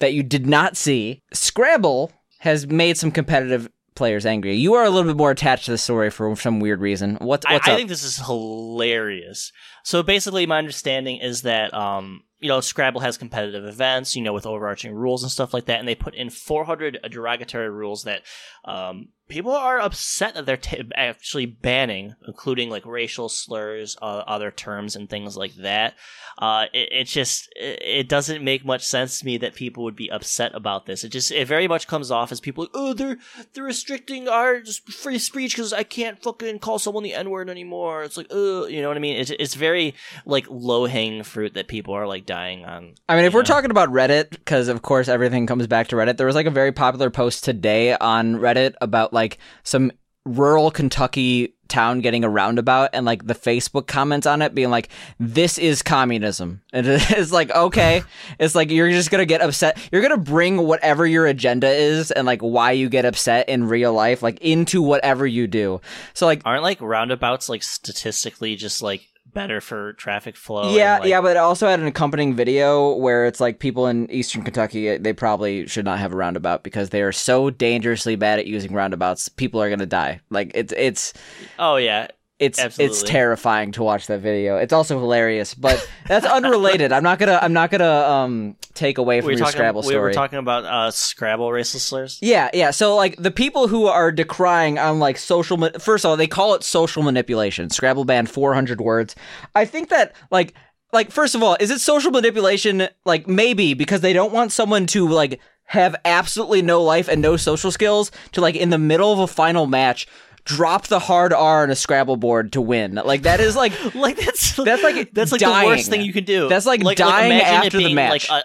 that 0.01 0.13
you 0.13 0.23
did 0.23 0.47
not 0.47 0.77
see. 0.77 1.23
Scrabble 1.33 2.13
has 2.41 2.67
made 2.67 2.99
some 2.99 3.11
competitive 3.11 3.71
players 3.95 4.27
angry. 4.27 4.55
You 4.55 4.75
are 4.75 4.85
a 4.85 4.91
little 4.91 5.11
bit 5.11 5.17
more 5.17 5.31
attached 5.31 5.65
to 5.65 5.71
the 5.71 5.79
story 5.79 6.11
for 6.11 6.37
some 6.37 6.61
weird 6.61 6.81
reason. 6.81 7.17
What's 7.23 7.47
I, 7.47 7.57
I 7.57 7.59
think 7.75 7.89
this 7.89 8.05
is 8.05 8.19
hilarious. 8.19 9.51
So 9.83 10.03
basically, 10.03 10.45
my 10.45 10.59
understanding 10.59 11.17
is 11.17 11.43
that 11.43 11.73
um, 11.73 12.23
you 12.39 12.49
know 12.49 12.61
Scrabble 12.61 13.01
has 13.01 13.17
competitive 13.17 13.65
events, 13.65 14.15
you 14.15 14.23
know, 14.23 14.35
with 14.35 14.47
overarching 14.47 14.93
rules 14.95 15.23
and 15.23 15.33
stuff 15.33 15.55
like 15.55 15.65
that, 15.65 15.81
and 15.81 15.89
they 15.89 15.95
put 15.95 16.15
in 16.15 16.29
400 16.31 16.99
derogatory 17.11 17.71
rules 17.71 18.05
that 18.05 18.23
um, 18.67 19.09
people 19.29 19.53
are 19.53 19.81
upset 19.81 20.35
that 20.35 20.47
they're 20.47 20.57
t- 20.57 20.83
actually 20.95 21.47
banning, 21.47 22.15
including 22.27 22.71
like 22.71 22.87
racial 22.87 23.29
slurs, 23.29 23.97
uh, 24.01 24.23
other 24.27 24.51
terms, 24.51 24.97
and 24.97 25.09
things 25.09 25.37
like 25.37 25.55
that. 25.57 25.95
Uh, 26.39 26.67
it, 26.73 26.89
it 26.93 27.05
just 27.05 27.49
it, 27.57 27.83
it 27.83 28.09
doesn't 28.09 28.45
make 28.45 28.65
much 28.65 28.85
sense 28.85 29.19
to 29.19 29.27
me 29.27 29.37
that 29.39 29.55
people 29.55 29.83
would 29.85 29.97
be 29.97 30.11
upset 30.11 30.55
about 30.55 30.87
this. 30.87 31.05
It 31.05 31.09
just 31.09 31.33
it 31.33 31.49
very 31.49 31.67
much 31.67 31.87
comes 31.87 32.11
off 32.11 32.31
as 32.31 32.41
people 32.41 32.69
oh 32.75 32.93
they're 32.93 33.17
they're 33.53 33.65
restricting 33.65 34.29
our 34.29 34.63
free 34.65 35.19
speech 35.19 35.55
because 35.57 35.73
I 35.73 35.83
can't 35.83 36.23
fucking 36.23 36.59
call 36.61 36.79
someone 36.79 37.03
the 37.03 37.15
n 37.15 37.31
word 37.31 37.51
anymore. 37.51 38.05
It's 38.05 38.17
like, 38.17 38.33
uh, 38.33 38.67
you 38.67 38.83
know 38.83 38.89
what 38.89 38.97
I 38.97 39.01
mean? 39.01 39.17
It's 39.17 39.31
it's 39.31 39.55
very 39.55 39.95
like 40.25 40.47
low 40.49 40.87
hanging 40.87 41.23
fruit 41.23 41.55
that 41.55 41.69
people 41.69 41.95
are 41.95 42.07
like 42.07 42.27
dying 42.27 42.65
on. 42.65 42.95
I 43.09 43.17
mean, 43.17 43.25
if 43.25 43.33
you 43.33 43.39
we're 43.39 43.45
talking 43.45 43.71
about 43.71 43.91
Reddit, 43.91 44.31
because 44.31 44.69
of 44.69 44.83
course 44.83 45.09
everything 45.09 45.47
comes 45.47 45.67
back 45.67 45.89
to 45.89 45.97
Reddit, 45.97 46.17
there 46.17 46.27
was 46.27 46.37
like 46.37 46.47
a 46.47 46.51
very 46.51 46.73
popular 46.73 47.11
post 47.11 47.45
today 47.45 47.97
on 47.97 48.37
Reddit 48.37 48.75
about 48.81 49.13
like 49.17 49.39
some 49.65 49.91
rural 50.25 50.71
Kentucky 50.71 51.55
town 51.69 52.01
getting 52.01 52.25
a 52.25 52.29
roundabout 52.29 52.91
and 52.93 53.05
like 53.05 53.27
the 53.27 53.35
Facebook 53.35 53.87
comments 53.87 54.27
on 54.27 54.43
it 54.43 54.55
being 54.55 54.71
like, 54.71 54.89
this 55.19 55.59
is 55.59 55.83
communism. 55.83 56.63
And 56.73 56.87
it's 56.87 57.33
like, 57.33 57.51
okay. 57.51 58.03
It's 58.39 58.55
like 58.55 58.71
you're 58.71 58.91
just 58.91 59.11
gonna 59.11 59.25
get 59.25 59.41
upset. 59.41 59.79
You're 59.91 60.03
gonna 60.03 60.19
bring 60.19 60.59
whatever 60.59 61.07
your 61.07 61.27
agenda 61.27 61.69
is 61.69 62.11
and 62.11 62.27
like 62.27 62.43
why 62.43 62.73
you 62.73 62.91
get 62.91 63.07
upset 63.07 63.49
in 63.49 63.67
real 63.67 63.95
life, 63.95 64.23
like 64.23 64.39
into 64.41 64.83
whatever 64.83 65.27
you 65.27 65.47
do. 65.47 65.81
So 66.13 66.27
like 66.27 66.43
aren't 66.45 66.63
like 66.63 66.81
roundabouts 66.83 67.49
like 67.49 67.63
statistically 67.63 68.57
just 68.57 68.83
like 68.83 69.09
better 69.37 69.61
for 69.61 69.93
traffic 69.93 70.35
flow? 70.35 70.75
yeah, 70.75 70.99
like, 70.99 71.09
yeah, 71.09 71.21
but 71.21 71.33
it 71.33 71.37
also 71.37 71.69
had 71.69 71.79
an 71.79 71.87
accompanying 71.87 72.35
video 72.35 72.95
where 72.95 73.27
it's 73.27 73.39
like 73.39 73.59
people 73.59 73.87
in 73.87 74.11
Eastern 74.11 74.43
Kentucky, 74.43 74.89
eh, 74.89 74.99
they 74.99 75.13
probably 75.13 75.67
should 75.67 75.85
not 75.85 75.99
have 75.99 76.15
a 76.15 76.17
roundabout 76.17 76.63
because 76.63 76.89
they 76.89 77.03
are 77.03 77.13
so 77.13 77.51
dangerously 77.51 78.17
bad 78.17 78.39
at 78.39 78.47
using 78.47 78.73
roundabouts. 78.73 79.29
People 79.29 79.61
are 79.61 79.69
gonna 79.69 79.85
die. 79.85 80.21
Like 80.31 80.53
it's 80.55 80.73
it's 80.75 81.13
Oh 81.59 81.77
yeah, 81.77 82.09
it's 82.39 82.79
it's 82.79 83.03
terrifying 83.03 83.73
to 83.73 83.83
watch 83.83 84.09
that 84.09 84.21
video. 84.21 84.59
It's 84.59 84.73
also 84.73 84.99
hilarious, 84.99 85.55
but 85.55 85.89
that's 86.07 86.27
unrelated. 86.27 86.93
I'm 86.93 87.03
not 87.03 87.19
gonna 87.19 87.39
I'm 87.41 87.55
not 87.55 87.71
gonna 87.71 87.91
um 87.91 88.57
take 88.75 88.99
away 88.99 89.21
from 89.21 89.29
we 89.29 89.33
were 89.33 89.39
your 89.39 89.47
talking. 89.47 89.59
Scrabble 89.59 89.81
we 89.81 89.89
story. 89.89 90.01
were 90.01 90.13
talking 90.13 90.39
about 90.39 90.65
uh, 90.65 90.91
Scrabble 90.91 91.51
racial 91.51 91.81
slurs. 91.81 92.19
Yeah, 92.21 92.51
yeah. 92.53 92.73
So 92.73 92.95
like 92.95 93.17
the 93.17 93.31
people 93.31 93.69
who 93.69 93.87
are 93.87 94.13
decrying 94.13 94.79
on 94.79 94.99
like 94.99 95.17
social 95.17 95.57
ma- 95.57 95.71
first 95.79 96.05
of 96.05 96.11
all, 96.11 96.17
they 96.17 96.27
call 96.27 96.55
it 96.55 96.63
social 96.63 97.03
manipulation. 97.03 97.71
Scrabble 97.71 98.05
banned 98.05 98.29
400 98.29 98.83
words. 98.83 99.17
I 99.55 99.65
think 99.65 99.89
that 99.89 100.15
like 100.31 100.53
like 100.93 101.11
first 101.11 101.35
of 101.35 101.43
all, 101.43 101.57
is 101.59 101.71
it 101.71 101.81
social 101.81 102.11
manipulation 102.11 102.89
like 103.07 103.27
maybe 103.27 103.73
because 103.73 104.03
they 104.03 104.13
don't 104.13 104.33
want 104.33 104.53
someone 104.53 104.87
to 104.89 105.09
like 105.09 105.41
have 105.65 105.97
absolutely 106.05 106.63
no 106.63 106.83
life 106.83 107.09
and 107.09 107.21
no 107.21 107.37
social 107.37 107.71
skills 107.71 108.13
to 108.33 108.41
like 108.41 108.55
in 108.55 108.71
the 108.71 108.79
middle 108.79 109.13
of 109.13 109.19
a 109.19 109.27
final 109.27 109.67
match 109.67 110.07
drop 110.47 110.87
the 110.87 110.99
hard 110.99 111.33
R 111.35 111.63
on 111.65 111.71
a 111.71 111.77
Scrabble 111.77 112.17
board 112.17 112.53
to 112.53 112.61
win. 112.63 112.95
Like 112.95 113.23
that 113.23 113.41
is 113.41 113.55
like 113.55 113.73
Like 113.95 114.17
that's 114.17 114.57
That's 114.57 114.83
like 114.83 115.13
that's 115.13 115.33
like 115.33 115.41
dying. 115.41 115.69
the 115.69 115.75
worst 115.75 115.91
thing 115.91 116.01
you 116.01 116.13
can 116.13 116.25
do. 116.25 116.49
That's 116.49 116.65
like 116.67 116.81
dying 116.97 117.33
imagine 117.33 117.63
it 117.63 117.67
after 117.67 117.79
the 117.79 117.95
match. 117.95 118.29
Like 118.31 118.45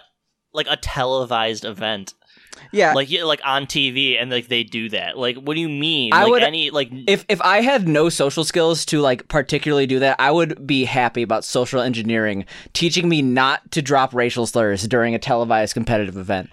like 0.54 0.66
a 0.68 0.76
televised 0.76 1.64
event, 1.64 2.12
yeah. 2.72 2.92
like 2.92 3.10
yeah, 3.10 3.24
like 3.24 3.40
on 3.44 3.64
TV, 3.64 4.20
and 4.20 4.30
like 4.30 4.48
they 4.48 4.64
do 4.64 4.90
that. 4.90 5.16
Like, 5.16 5.36
what 5.36 5.54
do 5.54 5.60
you 5.60 5.68
mean? 5.68 6.12
I 6.12 6.24
like 6.24 6.30
would- 6.32 6.42
any 6.42 6.70
like 6.70 6.90
if 7.06 7.24
if 7.28 7.40
I 7.40 7.62
had 7.62 7.88
no 7.88 8.08
social 8.10 8.44
skills 8.44 8.84
to 8.86 9.00
like 9.00 9.28
particularly 9.28 9.86
do 9.86 9.98
that, 10.00 10.16
I 10.18 10.30
would 10.30 10.66
be 10.66 10.84
happy 10.84 11.22
about 11.22 11.44
social 11.44 11.80
engineering 11.80 12.44
teaching 12.74 13.08
me 13.08 13.22
not 13.22 13.70
to 13.72 13.80
drop 13.80 14.12
racial 14.12 14.46
slurs 14.46 14.86
during 14.86 15.14
a 15.14 15.18
televised 15.18 15.72
competitive 15.74 16.16
event. 16.18 16.50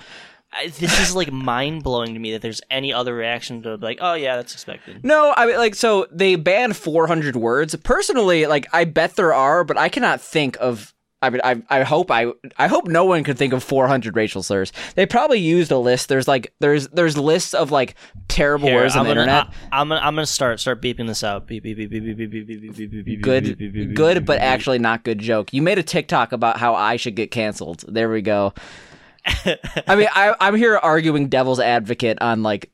I, 0.51 0.67
this 0.67 0.99
is 0.99 1.15
like 1.15 1.31
mind 1.31 1.83
blowing 1.83 2.13
to 2.13 2.19
me 2.19 2.31
that 2.31 2.41
there's 2.41 2.61
any 2.69 2.91
other 2.91 3.13
reaction 3.13 3.61
to 3.63 3.75
like, 3.75 3.99
oh 4.01 4.13
yeah, 4.13 4.35
that's 4.35 4.53
expected. 4.53 5.03
No, 5.03 5.33
I 5.37 5.45
mean 5.45 5.57
like 5.57 5.75
so 5.75 6.07
they 6.11 6.35
banned 6.35 6.75
400 6.75 7.35
words. 7.35 7.75
Personally, 7.75 8.47
like 8.47 8.67
I 8.73 8.85
bet 8.85 9.15
there 9.15 9.33
are, 9.33 9.63
but 9.63 9.77
I 9.77 9.89
cannot 9.89 10.21
think 10.21 10.57
of 10.59 10.93
I 11.21 11.29
mean, 11.29 11.41
I, 11.43 11.61
I 11.69 11.83
hope 11.83 12.09
I 12.11 12.31
I 12.57 12.67
hope 12.67 12.87
no 12.87 13.03
one 13.03 13.23
could 13.25 13.37
think 13.37 13.51
of 13.51 13.61
400 13.61 14.15
racial 14.15 14.41
slurs. 14.41 14.71
They 14.95 15.05
probably 15.05 15.39
used 15.39 15.69
a 15.69 15.77
list. 15.77 16.07
There's 16.07 16.27
like 16.29 16.53
there's 16.59 16.87
there's 16.89 17.17
lists 17.17 17.53
of 17.53 17.71
like 17.71 17.95
terrible 18.29 18.69
Here, 18.69 18.77
words 18.77 18.95
on 18.95 19.01
I'm 19.01 19.07
the 19.07 19.15
gonna, 19.15 19.21
internet. 19.21 19.53
I, 19.71 19.81
am 19.81 19.89
gonna 19.89 20.01
I'm 20.01 20.15
gonna 20.15 20.25
start 20.25 20.61
start 20.61 20.81
beeping 20.81 21.07
this 21.07 21.23
out. 21.23 21.45
Beep 21.45 21.63
beep 21.63 21.75
beep 21.75 21.89
beep 21.89 22.03
beep 22.03 22.17
beep 22.17 22.31
beep 22.31 22.47
beep 22.47 22.73
beep 22.73 22.91
beep 22.91 23.05
beep 23.05 23.21
good 23.21 23.43
beep, 23.43 23.57
beep, 23.57 23.73
beep, 23.73 23.93
good 23.95 24.25
but 24.25 24.39
actually 24.39 24.79
not 24.79 25.03
good 25.03 25.19
joke 25.19 25.51
you 25.51 25.61
made 25.61 25.77
a 25.77 25.83
tiktok 25.83 26.31
about 26.31 26.57
how 26.57 26.73
i 26.73 26.95
should 26.95 27.15
get 27.15 27.31
canceled 27.31 27.83
there 27.87 28.09
we 28.09 28.21
go 28.21 28.53
i 29.87 29.95
mean 29.95 30.07
I, 30.13 30.35
i'm 30.39 30.55
here 30.55 30.77
arguing 30.77 31.27
devil's 31.27 31.59
advocate 31.59 32.17
on 32.21 32.43
like 32.43 32.71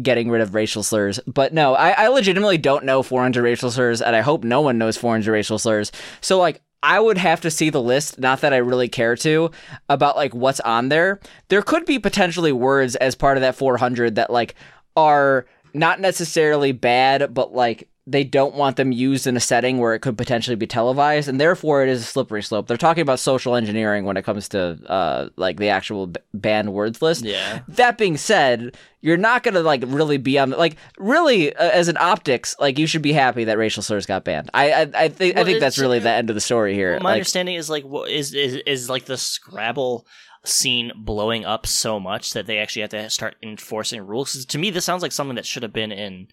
getting 0.00 0.30
rid 0.30 0.40
of 0.40 0.54
racial 0.54 0.82
slurs 0.82 1.20
but 1.26 1.52
no 1.52 1.74
I, 1.74 1.90
I 1.90 2.08
legitimately 2.08 2.58
don't 2.58 2.84
know 2.84 3.02
400 3.02 3.42
racial 3.42 3.70
slurs 3.70 4.00
and 4.00 4.16
i 4.16 4.20
hope 4.20 4.44
no 4.44 4.60
one 4.60 4.78
knows 4.78 4.96
400 4.96 5.30
racial 5.30 5.58
slurs 5.58 5.92
so 6.20 6.38
like 6.38 6.62
I 6.82 7.00
would 7.00 7.18
have 7.18 7.40
to 7.40 7.50
see 7.50 7.70
the 7.70 7.82
list, 7.82 8.20
not 8.20 8.40
that 8.42 8.54
I 8.54 8.58
really 8.58 8.88
care 8.88 9.16
to, 9.16 9.50
about 9.88 10.16
like 10.16 10.32
what's 10.32 10.60
on 10.60 10.90
there. 10.90 11.18
There 11.48 11.62
could 11.62 11.84
be 11.84 11.98
potentially 11.98 12.52
words 12.52 12.94
as 12.96 13.16
part 13.16 13.36
of 13.36 13.40
that 13.40 13.56
400 13.56 14.14
that 14.14 14.30
like 14.30 14.54
are 14.96 15.46
not 15.74 16.00
necessarily 16.00 16.72
bad, 16.72 17.34
but 17.34 17.52
like 17.52 17.88
they 18.10 18.24
don't 18.24 18.54
want 18.54 18.76
them 18.76 18.90
used 18.90 19.26
in 19.26 19.36
a 19.36 19.40
setting 19.40 19.78
where 19.78 19.94
it 19.94 20.00
could 20.00 20.16
potentially 20.16 20.56
be 20.56 20.66
televised, 20.66 21.28
and 21.28 21.40
therefore 21.40 21.82
it 21.82 21.88
is 21.88 22.00
a 22.00 22.04
slippery 22.04 22.42
slope. 22.42 22.66
They're 22.66 22.76
talking 22.76 23.02
about 23.02 23.20
social 23.20 23.54
engineering 23.54 24.04
when 24.04 24.16
it 24.16 24.24
comes 24.24 24.48
to 24.50 24.78
uh, 24.86 25.28
like 25.36 25.58
the 25.58 25.68
actual 25.68 26.06
b- 26.06 26.20
banned 26.32 26.72
words 26.72 27.02
list. 27.02 27.24
Yeah. 27.24 27.60
That 27.68 27.98
being 27.98 28.16
said, 28.16 28.76
you're 29.02 29.16
not 29.16 29.42
gonna 29.42 29.60
like 29.60 29.82
really 29.86 30.16
be 30.16 30.38
on 30.38 30.50
like 30.50 30.76
really 30.98 31.54
uh, 31.54 31.70
as 31.70 31.88
an 31.88 31.96
optics 31.98 32.56
like 32.58 32.78
you 32.78 32.86
should 32.86 33.02
be 33.02 33.12
happy 33.12 33.44
that 33.44 33.58
racial 33.58 33.82
slurs 33.82 34.06
got 34.06 34.24
banned. 34.24 34.50
I 34.54 34.72
I, 34.72 34.90
I 34.94 35.08
think 35.08 35.36
I 35.36 35.44
think 35.44 35.60
that's 35.60 35.78
really 35.78 35.98
the 35.98 36.10
end 36.10 36.30
of 36.30 36.34
the 36.34 36.40
story 36.40 36.74
here. 36.74 36.92
Well, 36.92 37.00
my 37.00 37.10
Like, 37.10 37.14
understanding 37.16 37.56
is 37.56 37.68
like 37.68 37.84
what 37.84 38.10
is 38.10 38.32
is 38.34 38.56
is 38.66 38.88
like 38.88 39.04
the 39.04 39.16
Scrabble 39.16 40.06
scene 40.44 40.92
blowing 40.96 41.44
up 41.44 41.66
so 41.66 42.00
much 42.00 42.32
that 42.32 42.46
they 42.46 42.58
actually 42.58 42.82
have 42.82 42.90
to 42.90 43.10
start 43.10 43.36
enforcing 43.42 44.00
rules. 44.00 44.44
to 44.46 44.58
me, 44.58 44.70
this 44.70 44.84
sounds 44.84 45.02
like 45.02 45.12
something 45.12 45.36
that 45.36 45.44
should 45.46 45.62
have 45.62 45.72
been 45.72 45.92
in 45.92 46.28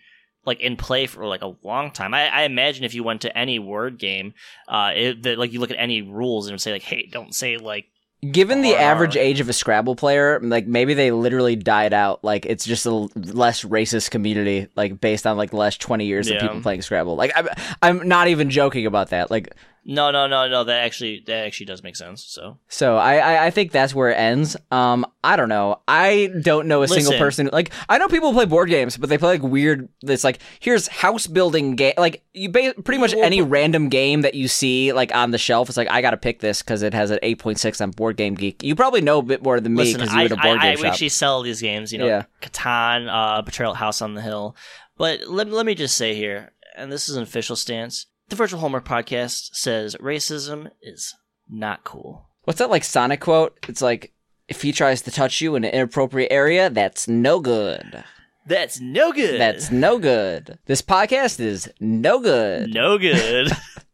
like 0.45 0.59
in 0.61 0.77
play 0.77 1.07
for 1.07 1.25
like 1.25 1.41
a 1.41 1.55
long 1.63 1.91
time. 1.91 2.13
I, 2.13 2.27
I 2.29 2.43
imagine 2.43 2.83
if 2.83 2.93
you 2.93 3.03
went 3.03 3.21
to 3.21 3.37
any 3.37 3.59
word 3.59 3.97
game, 3.97 4.33
uh, 4.67 4.91
it, 4.95 5.23
that 5.23 5.37
like 5.39 5.51
you 5.53 5.59
look 5.59 5.71
at 5.71 5.77
any 5.79 6.01
rules 6.01 6.47
and 6.47 6.59
say 6.61 6.71
like, 6.73 6.83
hey, 6.83 7.09
don't 7.11 7.33
say 7.33 7.57
like 7.57 7.85
Given 8.31 8.61
the 8.61 8.75
average 8.75 9.17
age 9.17 9.39
of 9.39 9.49
a 9.49 9.53
Scrabble 9.53 9.95
player, 9.95 10.39
like 10.41 10.65
maybe 10.65 10.95
they 10.95 11.11
literally 11.11 11.55
died 11.55 11.93
out. 11.93 12.23
Like 12.23 12.47
it's 12.47 12.65
just 12.65 12.87
a 12.87 12.91
less 12.91 13.63
racist 13.63 14.09
community, 14.09 14.67
like 14.75 14.99
based 14.99 15.27
on 15.27 15.37
like 15.37 15.51
the 15.51 15.57
last 15.57 15.79
twenty 15.79 16.05
years 16.05 16.27
Yeah. 16.27 16.37
of 16.37 16.41
people 16.41 16.61
playing 16.61 16.81
Scrabble. 16.81 17.15
Like 17.15 17.31
I'm, 17.35 17.47
I'm 17.83 18.07
not 18.07 18.27
even 18.29 18.49
joking 18.49 18.87
about 18.87 19.09
that. 19.09 19.29
Like 19.29 19.53
no, 19.87 20.09
no, 20.09 20.25
no, 20.25 20.47
no. 20.47 20.63
That 20.63 20.83
actually 20.83 21.23
that 21.27 21.45
actually 21.45 21.67
does 21.67 21.83
make 21.83 21.95
sense. 21.95 22.23
So 22.23 22.57
so, 22.67 22.97
I, 22.97 23.17
I, 23.17 23.45
I 23.45 23.49
think 23.51 23.71
that's 23.71 23.93
where 23.93 24.09
it 24.09 24.15
ends. 24.15 24.57
Um, 24.71 25.05
I 25.23 25.35
don't 25.35 25.47
know. 25.49 25.81
I 25.87 26.31
don't 26.41 26.67
know 26.67 26.81
a 26.81 26.87
single 26.87 27.13
person. 27.13 27.49
Like 27.53 27.71
I 27.87 27.97
know 27.99 28.07
people 28.07 28.33
play 28.33 28.45
board 28.45 28.69
games, 28.69 28.97
but 28.97 29.09
they 29.09 29.17
play 29.17 29.33
like 29.37 29.43
weird. 29.43 29.87
It's 30.03 30.23
like 30.23 30.39
here's 30.59 30.87
house 30.87 31.27
building 31.27 31.75
game. 31.75 31.93
Like 31.97 32.23
you, 32.33 32.49
ba- 32.49 32.73
pretty 32.83 32.99
much 32.99 33.13
any 33.13 33.41
random 33.41 33.89
game 33.89 34.21
that 34.21 34.33
you 34.33 34.47
see 34.47 34.91
like 34.91 35.13
on 35.13 35.31
the 35.31 35.37
shelf. 35.37 35.69
It's 35.69 35.77
like 35.77 35.89
I 35.91 36.01
got 36.01 36.11
to 36.11 36.17
pick 36.17 36.39
this 36.39 36.61
because 36.61 36.81
it 36.81 36.93
has 36.95 37.11
an 37.11 37.19
eight 37.21 37.37
point 37.39 37.59
six 37.59 37.79
on 37.79 37.91
Board 37.91 38.17
Game 38.17 38.33
Geek. 38.35 38.63
You 38.63 38.75
probably 38.75 39.01
know 39.01 39.19
a 39.19 39.23
bit 39.23 39.43
more 39.43 39.59
than 39.59 39.73
me 39.73 39.83
listen, 39.83 40.01
because 40.01 40.13
you 40.13 40.19
I, 40.19 40.25
at 40.25 40.31
a 40.31 40.35
board 40.37 40.59
I, 40.59 40.61
game 40.61 40.77
I 40.79 40.81
shop. 40.81 40.85
actually 40.93 41.09
sell 41.09 41.41
these 41.43 41.61
games. 41.61 41.93
You 41.93 41.99
know, 41.99 42.07
Yeah. 42.07 42.23
Catan, 42.41 43.07
uh, 43.07 43.41
Betrayal 43.43 43.71
at 43.71 43.77
House 43.77 44.01
on 44.01 44.15
the 44.15 44.21
Hill. 44.21 44.55
But 44.97 45.27
let 45.27 45.47
let 45.49 45.65
me 45.65 45.75
just 45.75 45.95
say 45.95 46.15
here, 46.15 46.53
and 46.75 46.91
this 46.91 47.07
is 47.07 47.15
an 47.17 47.23
official 47.23 47.55
stance. 47.55 48.07
The 48.27 48.35
Virtual 48.35 48.59
Homework 48.59 48.85
Podcast 48.85 49.49
says 49.53 49.95
racism 49.97 50.71
is 50.81 51.13
not 51.47 51.83
cool. 51.83 52.27
What's 52.45 52.57
that 52.57 52.71
like 52.71 52.83
Sonic 52.83 53.21
quote? 53.21 53.55
It's 53.67 53.83
like 53.83 54.13
if 54.47 54.63
he 54.63 54.71
tries 54.71 55.03
to 55.03 55.11
touch 55.11 55.41
you 55.41 55.55
in 55.55 55.63
an 55.63 55.71
inappropriate 55.71 56.31
area, 56.31 56.71
that's 56.71 57.07
no 57.07 57.39
good. 57.39 58.03
That's 58.47 58.79
no 58.79 59.11
good. 59.13 59.39
That's 59.39 59.69
no 59.69 59.99
good. 59.99 60.57
This 60.65 60.81
podcast 60.81 61.39
is 61.39 61.69
no 61.79 62.19
good. 62.19 62.73
no 62.73 62.97
good. 62.97 63.51